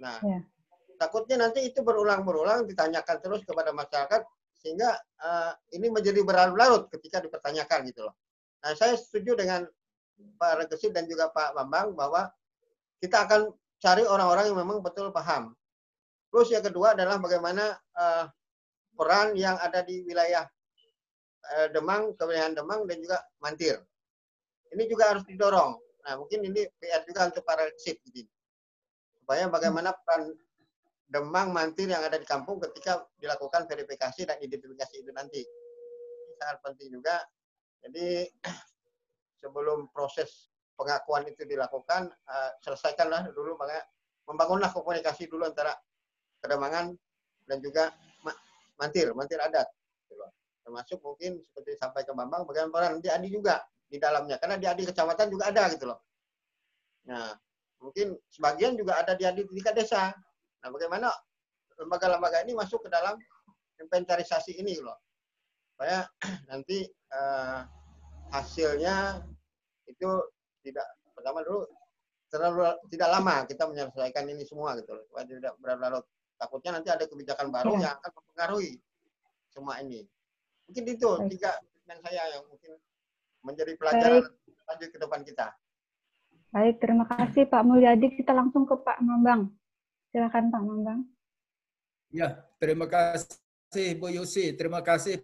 Nah, 0.00 0.16
ya. 0.24 0.40
takutnya 0.96 1.44
nanti 1.44 1.68
itu 1.68 1.84
berulang-berulang 1.84 2.64
ditanyakan 2.64 3.20
terus 3.20 3.44
kepada 3.44 3.76
masyarakat 3.76 4.24
sehingga 4.56 4.96
uh, 5.20 5.52
ini 5.76 5.92
menjadi 5.92 6.24
berlarut-larut 6.24 6.88
ketika 6.88 7.20
dipertanyakan 7.20 7.84
gitu 7.92 8.08
loh. 8.08 8.16
Nah, 8.64 8.72
saya 8.72 8.96
setuju 8.96 9.36
dengan 9.36 9.68
Pak 10.40 10.64
Regesit 10.64 10.96
dan 10.96 11.04
juga 11.04 11.28
Pak 11.28 11.52
Bambang 11.52 11.92
bahwa 11.92 12.32
kita 13.04 13.28
akan 13.28 13.52
cari 13.76 14.08
orang-orang 14.08 14.48
yang 14.48 14.56
memang 14.56 14.80
betul 14.80 15.12
paham. 15.12 15.52
Terus 16.32 16.48
yang 16.48 16.64
kedua 16.64 16.96
adalah 16.96 17.20
bagaimana 17.20 17.76
uh, 17.92 18.24
peran 18.96 19.36
yang 19.36 19.60
ada 19.60 19.84
di 19.84 20.00
wilayah 20.08 20.48
Demang, 21.70 22.16
kewilayahan 22.16 22.56
Demang 22.56 22.88
dan 22.88 22.98
juga 23.00 23.18
Mantir. 23.40 23.76
Ini 24.72 24.84
juga 24.90 25.14
harus 25.14 25.24
didorong. 25.28 25.78
Nah, 26.04 26.14
mungkin 26.20 26.44
ini 26.44 26.68
PR 26.76 27.04
juga 27.08 27.30
untuk 27.32 27.44
para 27.46 27.64
Regesit 27.64 28.00
gitu. 28.10 28.28
Supaya 29.20 29.48
bagaimana 29.48 29.96
peran 30.04 30.34
demang 31.08 31.52
mantir 31.54 31.86
yang 31.86 32.02
ada 32.02 32.18
di 32.18 32.26
kampung 32.26 32.58
ketika 32.58 33.06
dilakukan 33.20 33.68
verifikasi 33.70 34.26
dan 34.26 34.36
identifikasi 34.40 34.94
itu 34.98 35.10
nanti. 35.14 35.40
Ini 35.44 36.34
sangat 36.36 36.58
penting 36.64 36.88
juga. 36.92 37.22
Jadi 37.84 38.28
sebelum 39.40 39.88
proses 39.94 40.50
pengakuan 40.74 41.24
itu 41.30 41.46
dilakukan, 41.46 42.10
uh, 42.10 42.50
selesaikanlah 42.66 43.30
dulu 43.30 43.54
makanya 43.56 43.84
membangunlah 44.26 44.70
komunikasi 44.72 45.30
dulu 45.30 45.46
antara 45.46 45.72
kedemangan 46.42 46.92
dan 47.46 47.58
juga 47.62 47.92
mantir, 48.80 49.14
mantir 49.14 49.38
adat. 49.38 49.68
Termasuk 50.64 50.98
mungkin 51.04 51.44
seperti 51.44 51.76
sampai 51.76 52.08
ke 52.08 52.16
Bambang, 52.16 52.48
bagaimana 52.48 52.72
peran 52.72 52.92
di 53.04 53.12
Adi 53.12 53.28
juga 53.28 53.60
di 53.84 54.00
dalamnya. 54.00 54.40
Karena 54.40 54.56
di 54.56 54.64
Adi 54.64 54.88
kecamatan 54.88 55.28
juga 55.28 55.52
ada 55.52 55.68
gitu 55.68 55.84
loh. 55.92 56.00
Nah, 57.04 57.36
mungkin 57.84 58.16
sebagian 58.32 58.72
juga 58.80 59.04
ada 59.04 59.12
di 59.12 59.28
Adi 59.28 59.44
tingkat 59.44 59.76
desa. 59.76 60.08
Nah, 60.64 60.68
bagaimana 60.72 61.12
lembaga-lembaga 61.76 62.40
ini 62.48 62.56
masuk 62.56 62.86
ke 62.86 62.88
dalam 62.88 63.20
inventarisasi 63.76 64.56
ini 64.56 64.80
loh. 64.80 64.96
Supaya 65.74 66.08
nanti 66.50 66.88
uh, 67.12 67.60
hasilnya 68.32 69.20
itu 69.84 70.08
tidak 70.64 70.86
pertama 71.12 71.44
dulu 71.44 71.68
terlalu 72.32 72.66
tidak 72.90 73.08
lama 73.14 73.46
kita 73.46 73.62
menyelesaikan 73.68 74.24
ini 74.32 74.42
semua 74.48 74.74
gitu 74.80 74.96
loh. 74.96 75.04
Supaya 75.12 75.24
tidak 75.28 75.54
berlarut 75.60 76.08
takutnya 76.40 76.80
nanti 76.80 76.88
ada 76.90 77.04
kebijakan 77.06 77.52
baru 77.52 77.78
ya. 77.78 77.90
yang 77.90 77.94
akan 78.00 78.10
mempengaruhi 78.16 78.72
semua 79.52 79.78
ini. 79.84 80.02
Mungkin 80.68 80.84
itu 80.88 81.08
Baik. 81.08 81.30
tiga 81.36 81.52
yang 81.84 82.00
saya 82.00 82.22
yang 82.32 82.44
mungkin 82.48 82.72
menjadi 83.44 83.72
pelajaran 83.76 84.24
Baik. 84.24 84.26
lanjut 84.64 84.88
ke 84.88 84.98
depan 84.98 85.20
kita. 85.24 85.46
Baik, 86.54 86.78
terima 86.78 87.04
kasih 87.10 87.50
Pak 87.50 87.62
Mulyadi. 87.66 88.14
Kita 88.14 88.30
langsung 88.30 88.62
ke 88.62 88.78
Pak 88.78 89.02
Mambang. 89.02 89.50
Silakan 90.14 90.54
Pak 90.54 90.62
Mambang. 90.62 91.00
Ya, 92.14 92.46
terima 92.62 92.86
kasih 92.86 93.98
Bu 93.98 94.06
Yusi. 94.14 94.54
Terima 94.54 94.78
kasih 94.78 95.18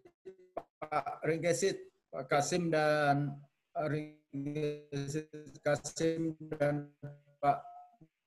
Pak 0.82 1.22
Ringgesit, 1.22 1.86
Pak 2.10 2.26
Kasim 2.26 2.66
dan 2.66 3.38
Ringgesit 3.78 5.30
Kasim 5.62 6.34
dan 6.58 6.90
Pak 7.38 7.62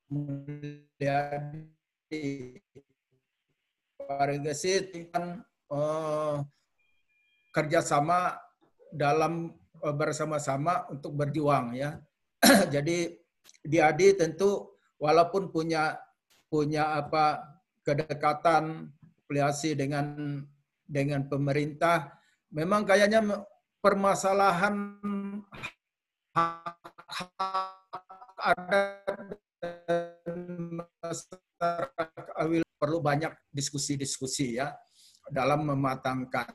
Mulyadi. 0.08 1.44
Pak 4.00 4.24
Ringgesit 4.32 4.96
kan 5.12 5.44
uh, 5.68 6.40
kerjasama 7.54 8.34
dalam 8.90 9.54
uh, 9.80 9.96
bersama-sama 9.96 10.90
untuk 10.90 11.14
berjuang 11.14 11.78
ya. 11.78 12.02
Jadi 12.74 13.14
di 13.64 13.78
Adi 13.80 14.18
tentu 14.18 14.80
walaupun 14.98 15.54
punya 15.54 15.96
punya 16.50 16.98
apa 16.98 17.40
kedekatan 17.86 18.92
afiliasi 19.24 19.74
dengan 19.74 20.40
dengan 20.84 21.26
pemerintah 21.26 22.14
memang 22.54 22.86
kayaknya 22.86 23.44
permasalahan 23.82 24.76
ada 28.38 28.82
perlu 32.78 33.00
banyak 33.00 33.34
diskusi-diskusi 33.50 34.60
ya 34.60 34.76
dalam 35.32 35.66
mematangkan 35.66 36.52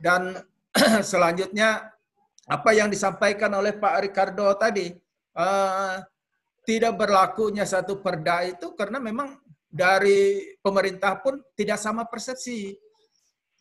dan 0.00 0.40
selanjutnya 1.10 1.92
apa 2.50 2.70
yang 2.74 2.90
disampaikan 2.90 3.52
oleh 3.54 3.76
Pak 3.76 3.94
Ricardo 4.02 4.50
tadi 4.58 4.90
uh, 5.38 6.02
tidak 6.66 6.98
berlakunya 6.98 7.64
satu 7.64 8.02
perda 8.02 8.42
itu 8.46 8.74
karena 8.74 8.98
memang 8.98 9.38
dari 9.70 10.54
pemerintah 10.58 11.14
pun 11.22 11.38
tidak 11.54 11.78
sama 11.78 12.02
persepsi 12.10 12.74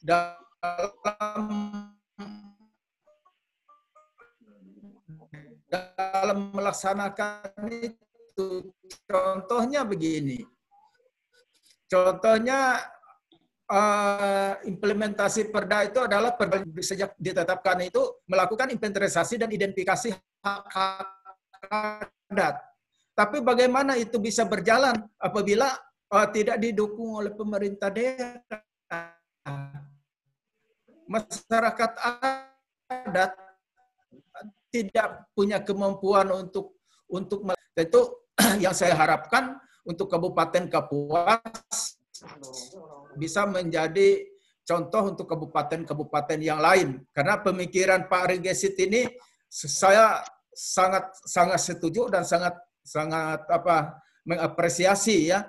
dalam 0.01 0.89
dalam 5.69 6.49
melaksanakan 6.51 7.69
itu. 7.69 8.73
Contohnya 9.05 9.85
begini. 9.85 10.41
Contohnya 11.89 12.81
uh, 13.69 14.53
implementasi 14.65 15.53
perda 15.53 15.85
itu 15.85 16.01
adalah 16.01 16.33
perda 16.33 16.65
sejak 16.81 17.13
ditetapkan 17.15 17.77
itu 17.85 18.01
melakukan 18.25 18.73
inventarisasi 18.73 19.39
dan 19.39 19.49
identifikasi 19.53 20.11
hak-hak 20.41 21.07
adat. 22.29 22.55
Tapi 23.13 23.43
bagaimana 23.43 23.99
itu 23.99 24.17
bisa 24.17 24.47
berjalan 24.47 24.95
apabila 25.21 25.69
uh, 26.11 26.27
tidak 26.33 26.57
didukung 26.57 27.21
oleh 27.21 27.31
pemerintah 27.31 27.93
daerah? 27.93 28.63
Masyarakat 31.09 31.91
adat 32.89 33.33
tidak 34.69 35.25
punya 35.33 35.57
kemampuan 35.61 36.29
untuk 36.29 36.77
untuk 37.09 37.41
itu 37.73 38.01
yang 38.63 38.77
saya 38.77 38.93
harapkan 38.93 39.57
untuk 39.81 40.05
Kabupaten 40.05 40.69
Kapuas 40.69 41.97
bisa 43.19 43.43
menjadi 43.43 44.23
contoh 44.63 45.11
untuk 45.11 45.27
kabupaten-kabupaten 45.27 46.39
yang 46.39 46.63
lain. 46.63 47.03
Karena 47.11 47.41
pemikiran 47.43 48.07
Pak 48.07 48.31
Regesit 48.31 48.79
ini 48.79 49.03
saya 49.49 50.23
sangat 50.55 51.11
sangat 51.25 51.59
setuju 51.59 52.07
dan 52.07 52.23
sangat 52.23 52.55
sangat 52.85 53.43
apa 53.49 53.99
mengapresiasi 54.23 55.33
ya. 55.33 55.43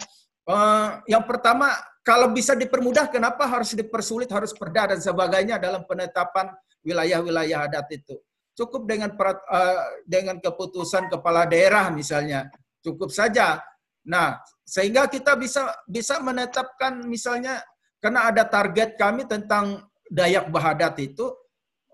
Uh, 0.48 0.98
yang 1.06 1.22
pertama, 1.28 1.70
kalau 2.00 2.32
bisa 2.32 2.56
dipermudah, 2.56 3.06
kenapa 3.12 3.44
harus 3.44 3.76
dipersulit, 3.76 4.26
harus 4.32 4.56
perda 4.56 4.96
dan 4.96 5.00
sebagainya 5.04 5.60
dalam 5.60 5.84
penetapan 5.84 6.48
wilayah-wilayah 6.80 7.68
adat 7.68 7.86
itu? 7.92 8.16
Cukup 8.56 8.88
dengan 8.88 9.14
uh, 9.14 9.84
dengan 10.08 10.40
keputusan 10.40 11.12
kepala 11.12 11.44
daerah 11.46 11.92
misalnya, 11.92 12.48
cukup 12.80 13.12
saja. 13.12 13.60
Nah, 14.08 14.40
sehingga 14.64 15.10
kita 15.10 15.36
bisa 15.36 15.68
bisa 15.84 16.22
menetapkan 16.24 17.04
misalnya 17.04 17.60
karena 18.00 18.32
ada 18.32 18.48
target 18.48 18.96
kami 18.96 19.28
tentang 19.28 19.84
Dayak 20.10 20.48
Bahadat 20.50 20.96
itu 20.98 21.30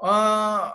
uh, 0.01 0.71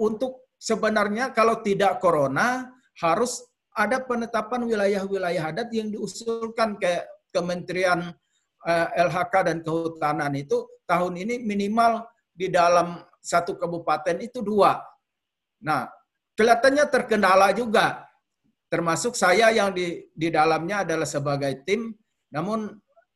untuk 0.00 0.50
sebenarnya 0.58 1.30
kalau 1.36 1.60
tidak 1.60 2.00
corona 2.00 2.72
harus 2.98 3.44
ada 3.74 4.00
penetapan 4.02 4.64
wilayah-wilayah 4.64 5.50
adat 5.50 5.68
yang 5.74 5.90
diusulkan 5.90 6.78
ke 6.78 7.02
Kementerian 7.34 8.14
uh, 8.62 8.88
eh, 8.94 9.10
LHK 9.10 9.34
dan 9.42 9.58
Kehutanan 9.66 10.32
itu 10.38 10.62
tahun 10.86 11.18
ini 11.18 11.42
minimal 11.42 12.06
di 12.30 12.46
dalam 12.46 13.02
satu 13.18 13.58
kabupaten 13.58 14.22
itu 14.22 14.38
dua. 14.38 14.78
Nah, 15.66 15.90
kelihatannya 16.38 16.86
terkendala 16.86 17.50
juga 17.50 18.03
termasuk 18.72 19.14
saya 19.14 19.52
yang 19.54 19.70
di 19.70 20.08
di 20.12 20.28
dalamnya 20.32 20.82
adalah 20.82 21.06
sebagai 21.06 21.62
tim 21.62 21.94
namun 22.34 22.74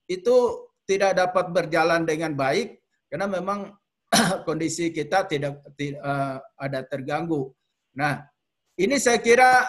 itu 0.09 0.69
tidak 0.89 1.21
dapat 1.21 1.53
berjalan 1.53 2.09
dengan 2.09 2.33
baik 2.33 2.81
karena 3.13 3.29
memang 3.29 3.77
kondisi 4.49 4.89
kita 4.89 5.29
tidak, 5.29 5.61
tidak 5.77 6.01
uh, 6.01 6.09
eh, 6.09 6.37
ada 6.57 6.81
terganggu. 6.89 7.53
Nah, 7.93 8.25
ini 8.81 8.97
saya 8.97 9.21
kira 9.21 9.69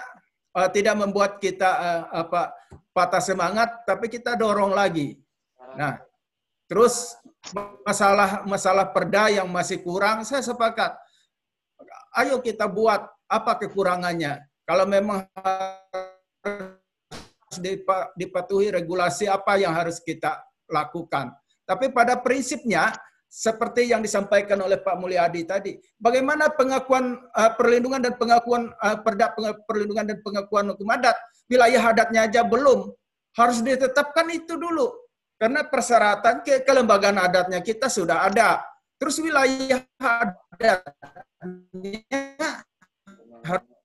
uh, 0.56 0.70
tidak 0.72 0.96
membuat 0.96 1.44
kita 1.44 1.68
uh, 1.68 2.04
apa 2.24 2.56
patah 2.96 3.20
semangat 3.20 3.84
tapi 3.84 4.08
kita 4.08 4.40
dorong 4.40 4.72
lagi. 4.72 5.20
Nah, 5.76 6.00
terus 6.72 7.20
masalah 7.84 8.48
masalah 8.48 8.88
perda 8.96 9.28
yang 9.44 9.48
masih 9.52 9.84
kurang 9.84 10.24
saya 10.24 10.40
sepakat. 10.40 10.96
Ayo 12.16 12.40
kita 12.40 12.66
buat 12.66 13.06
apa 13.30 13.60
kekurangannya 13.60 14.49
kalau 14.70 14.86
memang 14.86 15.26
harus 16.46 17.58
dipatuhi 18.14 18.70
regulasi 18.70 19.26
apa 19.26 19.58
yang 19.58 19.74
harus 19.74 19.98
kita 19.98 20.46
lakukan. 20.70 21.34
Tapi 21.66 21.90
pada 21.90 22.22
prinsipnya 22.22 22.94
seperti 23.26 23.90
yang 23.90 24.06
disampaikan 24.06 24.62
oleh 24.62 24.78
Pak 24.78 24.94
Mulyadi 25.02 25.42
tadi, 25.50 25.74
bagaimana 25.98 26.54
pengakuan 26.54 27.18
uh, 27.34 27.52
perlindungan 27.58 27.98
dan 27.98 28.14
pengakuan 28.22 28.70
uh, 28.78 29.02
perda 29.02 29.34
perlindungan 29.66 30.06
dan 30.14 30.22
pengakuan 30.22 30.70
hukum 30.70 30.86
adat, 30.94 31.18
wilayah 31.50 31.90
adatnya 31.90 32.30
aja 32.30 32.46
belum, 32.46 32.94
harus 33.42 33.66
ditetapkan 33.66 34.30
itu 34.30 34.54
dulu. 34.54 34.94
Karena 35.42 35.66
persyaratan 35.66 36.46
ke 36.46 36.62
kelembagaan 36.62 37.18
adatnya 37.18 37.66
kita 37.66 37.90
sudah 37.90 38.30
ada. 38.30 38.62
Terus 39.02 39.18
wilayah 39.18 39.82
adatnya 39.98 40.84
harus 43.42 43.79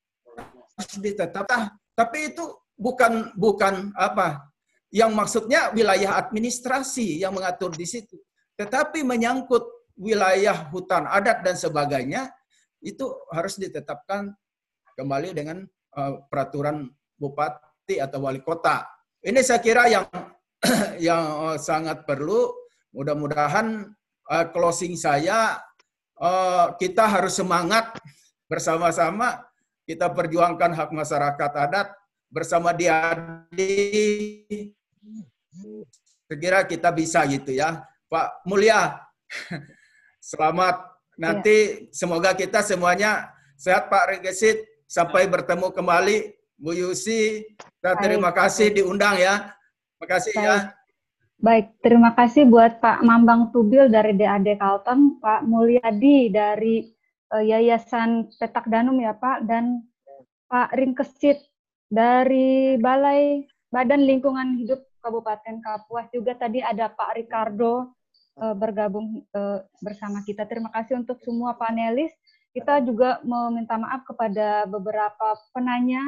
harus 0.74 0.96
ditetapkan. 0.98 1.74
Tapi 1.94 2.34
itu 2.34 2.44
bukan 2.74 3.30
bukan 3.38 3.94
apa 3.94 4.50
yang 4.94 5.14
maksudnya 5.14 5.74
wilayah 5.74 6.18
administrasi 6.18 7.22
yang 7.22 7.34
mengatur 7.34 7.74
di 7.74 7.86
situ. 7.86 8.18
Tetapi 8.54 9.02
menyangkut 9.02 9.62
wilayah 9.98 10.70
hutan 10.70 11.06
adat 11.06 11.42
dan 11.42 11.54
sebagainya 11.58 12.30
itu 12.82 13.10
harus 13.30 13.58
ditetapkan 13.58 14.30
kembali 14.94 15.34
dengan 15.34 15.66
uh, 15.98 16.22
peraturan 16.30 16.90
bupati 17.18 17.98
atau 17.98 18.22
wali 18.22 18.42
kota. 18.42 18.86
Ini 19.22 19.40
saya 19.42 19.58
kira 19.62 19.90
yang 19.90 20.06
yang 21.10 21.22
uh, 21.50 21.58
sangat 21.58 22.06
perlu. 22.06 22.50
Mudah-mudahan 22.94 23.90
uh, 24.30 24.46
closing 24.54 24.94
saya 24.94 25.58
uh, 26.22 26.78
kita 26.78 27.02
harus 27.10 27.34
semangat 27.34 27.90
bersama-sama 28.46 29.42
kita 29.84 30.08
perjuangkan 30.08 30.72
hak 30.72 30.90
masyarakat 30.90 31.50
adat 31.52 31.88
bersama 32.32 32.72
Diadi. 32.72 33.70
Sekira 36.24 36.64
kita 36.64 36.88
bisa 36.90 37.22
gitu 37.28 37.52
ya. 37.52 37.84
Pak 38.08 38.48
Mulia, 38.48 38.98
selamat. 40.34 40.90
Nanti 41.14 41.56
ya. 41.86 41.94
semoga 41.94 42.34
kita 42.34 42.64
semuanya 42.64 43.30
sehat 43.54 43.92
Pak 43.92 44.18
Regesit. 44.18 44.64
Sampai 44.84 45.26
bertemu 45.28 45.72
kembali. 45.72 46.36
Bu 46.54 46.70
Yusi, 46.70 47.42
kita 47.58 47.98
terima 47.98 48.30
kasih 48.30 48.70
diundang 48.70 49.18
ya. 49.18 49.52
Terima 49.98 50.06
kasih 50.06 50.34
ya. 50.38 50.56
Baik, 51.42 51.76
terima 51.82 52.14
kasih 52.14 52.46
buat 52.46 52.78
Pak 52.78 53.02
Mambang 53.02 53.50
Tubil 53.50 53.90
dari 53.90 54.14
DAD 54.14 54.54
Kalteng, 54.54 55.18
Pak 55.18 55.42
Mulyadi 55.44 56.30
dari 56.30 56.94
Yayasan 57.32 58.28
Petak 58.36 58.68
Danum 58.68 59.00
ya 59.00 59.16
Pak 59.16 59.48
dan 59.48 59.80
Pak 60.46 60.76
Ringkesit 60.76 61.40
dari 61.88 62.76
Balai 62.78 63.48
Badan 63.74 64.06
Lingkungan 64.06 64.54
Hidup 64.54 64.86
Kabupaten 65.02 65.58
Kapuas 65.60 66.08
juga 66.14 66.38
tadi 66.38 66.62
ada 66.64 66.88
Pak 66.88 67.14
Ricardo 67.18 67.92
uh, 68.40 68.54
bergabung 68.56 69.26
uh, 69.34 69.60
bersama 69.82 70.22
kita. 70.22 70.46
Terima 70.48 70.70
kasih 70.72 70.96
untuk 71.02 71.20
semua 71.20 71.58
panelis. 71.58 72.14
Kita 72.54 72.78
juga 72.86 73.18
meminta 73.26 73.74
maaf 73.74 74.06
kepada 74.06 74.62
beberapa 74.70 75.34
penanya 75.50 76.06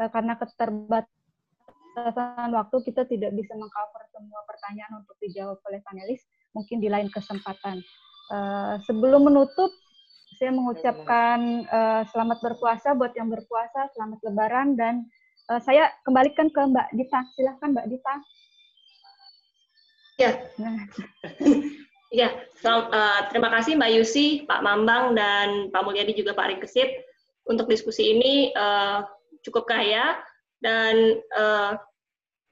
karena 0.00 0.32
keterbatasan 0.40 2.56
waktu 2.56 2.76
kita 2.88 3.04
tidak 3.04 3.36
bisa 3.36 3.52
mengcover 3.52 4.08
semua 4.08 4.40
pertanyaan 4.48 5.04
untuk 5.04 5.20
dijawab 5.20 5.60
oleh 5.68 5.84
panelis. 5.84 6.24
Mungkin 6.56 6.80
di 6.80 6.88
lain 6.88 7.12
kesempatan. 7.12 7.84
Sebelum 8.88 9.28
menutup, 9.28 9.68
saya 10.38 10.54
mengucapkan 10.54 11.66
uh, 11.66 12.02
selamat 12.14 12.38
berpuasa 12.38 12.94
buat 12.94 13.10
yang 13.18 13.26
berpuasa, 13.26 13.90
selamat 13.98 14.22
lebaran 14.22 14.78
dan 14.78 14.94
uh, 15.50 15.58
saya 15.58 15.90
kembalikan 16.06 16.46
ke 16.46 16.62
Mbak 16.62 16.88
Dita. 16.94 17.20
Silahkan 17.34 17.74
Mbak 17.74 17.86
Dita. 17.90 18.14
Ya. 20.22 20.30
Nah. 20.62 20.86
ya, 22.22 22.28
selamat, 22.62 22.86
uh, 22.94 23.20
terima 23.34 23.50
kasih 23.50 23.74
Mbak 23.74 23.90
Yusi, 23.98 24.26
Pak 24.46 24.62
Mambang 24.62 25.18
dan 25.18 25.74
Pak 25.74 25.82
Mulyadi 25.82 26.14
juga 26.14 26.38
Pak 26.38 26.54
Rikesit 26.54 27.02
untuk 27.50 27.66
diskusi 27.66 28.14
ini 28.14 28.54
uh, 28.54 29.02
cukup 29.42 29.66
kaya 29.66 30.22
dan 30.62 31.18
uh, 31.34 31.74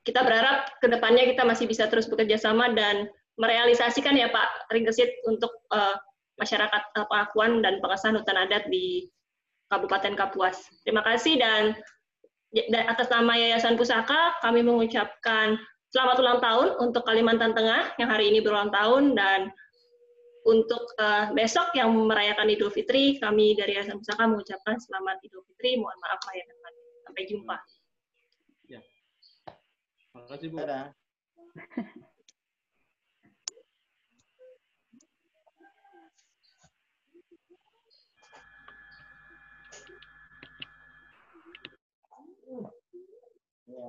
kita 0.02 0.26
berharap 0.26 0.74
ke 0.82 0.90
depannya 0.90 1.26
kita 1.30 1.46
masih 1.46 1.70
bisa 1.70 1.86
terus 1.86 2.10
bekerja 2.10 2.38
sama 2.38 2.70
dan 2.74 3.06
merealisasikan 3.38 4.18
ya 4.18 4.26
Pak 4.30 4.74
Ringkesit 4.74 5.22
untuk 5.28 5.50
uh, 5.70 5.94
masyarakat 6.36 6.82
uh, 6.96 7.06
pengakuan 7.08 7.64
dan 7.64 7.80
pengesahan 7.80 8.16
hutan 8.16 8.38
adat 8.38 8.68
di 8.68 9.08
Kabupaten 9.72 10.14
Kapuas. 10.14 10.70
Terima 10.86 11.02
kasih 11.02 11.40
dan, 11.42 11.74
dan 12.54 12.84
atas 12.86 13.10
nama 13.10 13.34
Yayasan 13.34 13.74
Pusaka 13.74 14.38
kami 14.40 14.62
mengucapkan 14.62 15.58
selamat 15.90 16.16
ulang 16.22 16.40
tahun 16.40 16.68
untuk 16.78 17.02
Kalimantan 17.02 17.56
Tengah 17.56 17.98
yang 17.98 18.08
hari 18.12 18.30
ini 18.30 18.44
berulang 18.44 18.70
tahun 18.70 19.18
dan 19.18 19.50
untuk 20.46 20.94
uh, 21.02 21.34
besok 21.34 21.74
yang 21.74 21.90
merayakan 21.90 22.46
Idul 22.46 22.70
Fitri 22.70 23.18
kami 23.18 23.58
dari 23.58 23.74
Yayasan 23.74 23.98
Pusaka 23.98 24.30
mengucapkan 24.30 24.78
selamat 24.78 25.18
Idul 25.26 25.42
Fitri. 25.50 25.74
Mohon 25.82 25.98
maaf 26.06 26.20
lahir 26.30 26.44
dan 26.46 26.58
batin. 26.62 26.84
Sampai 27.02 27.22
jumpa. 27.26 27.56
Ya. 28.70 28.80
Terima 30.14 30.26
kasih 30.30 30.46
Bu. 30.54 30.56
Dadah. 30.62 30.86
Ya. 43.66 43.86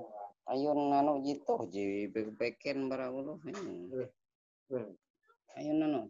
ayun 0.50 0.90
nano 0.90 1.22
gitu. 1.22 1.54
oh, 1.54 1.70
jito 1.70 1.74
ji 1.74 2.10
bebeken 2.10 2.90
barang 2.90 3.14
ulu 3.14 3.34
eh. 3.46 3.54
eh, 3.54 4.10
eh. 4.74 4.88
ayun 5.58 5.78
nano. 5.82 6.02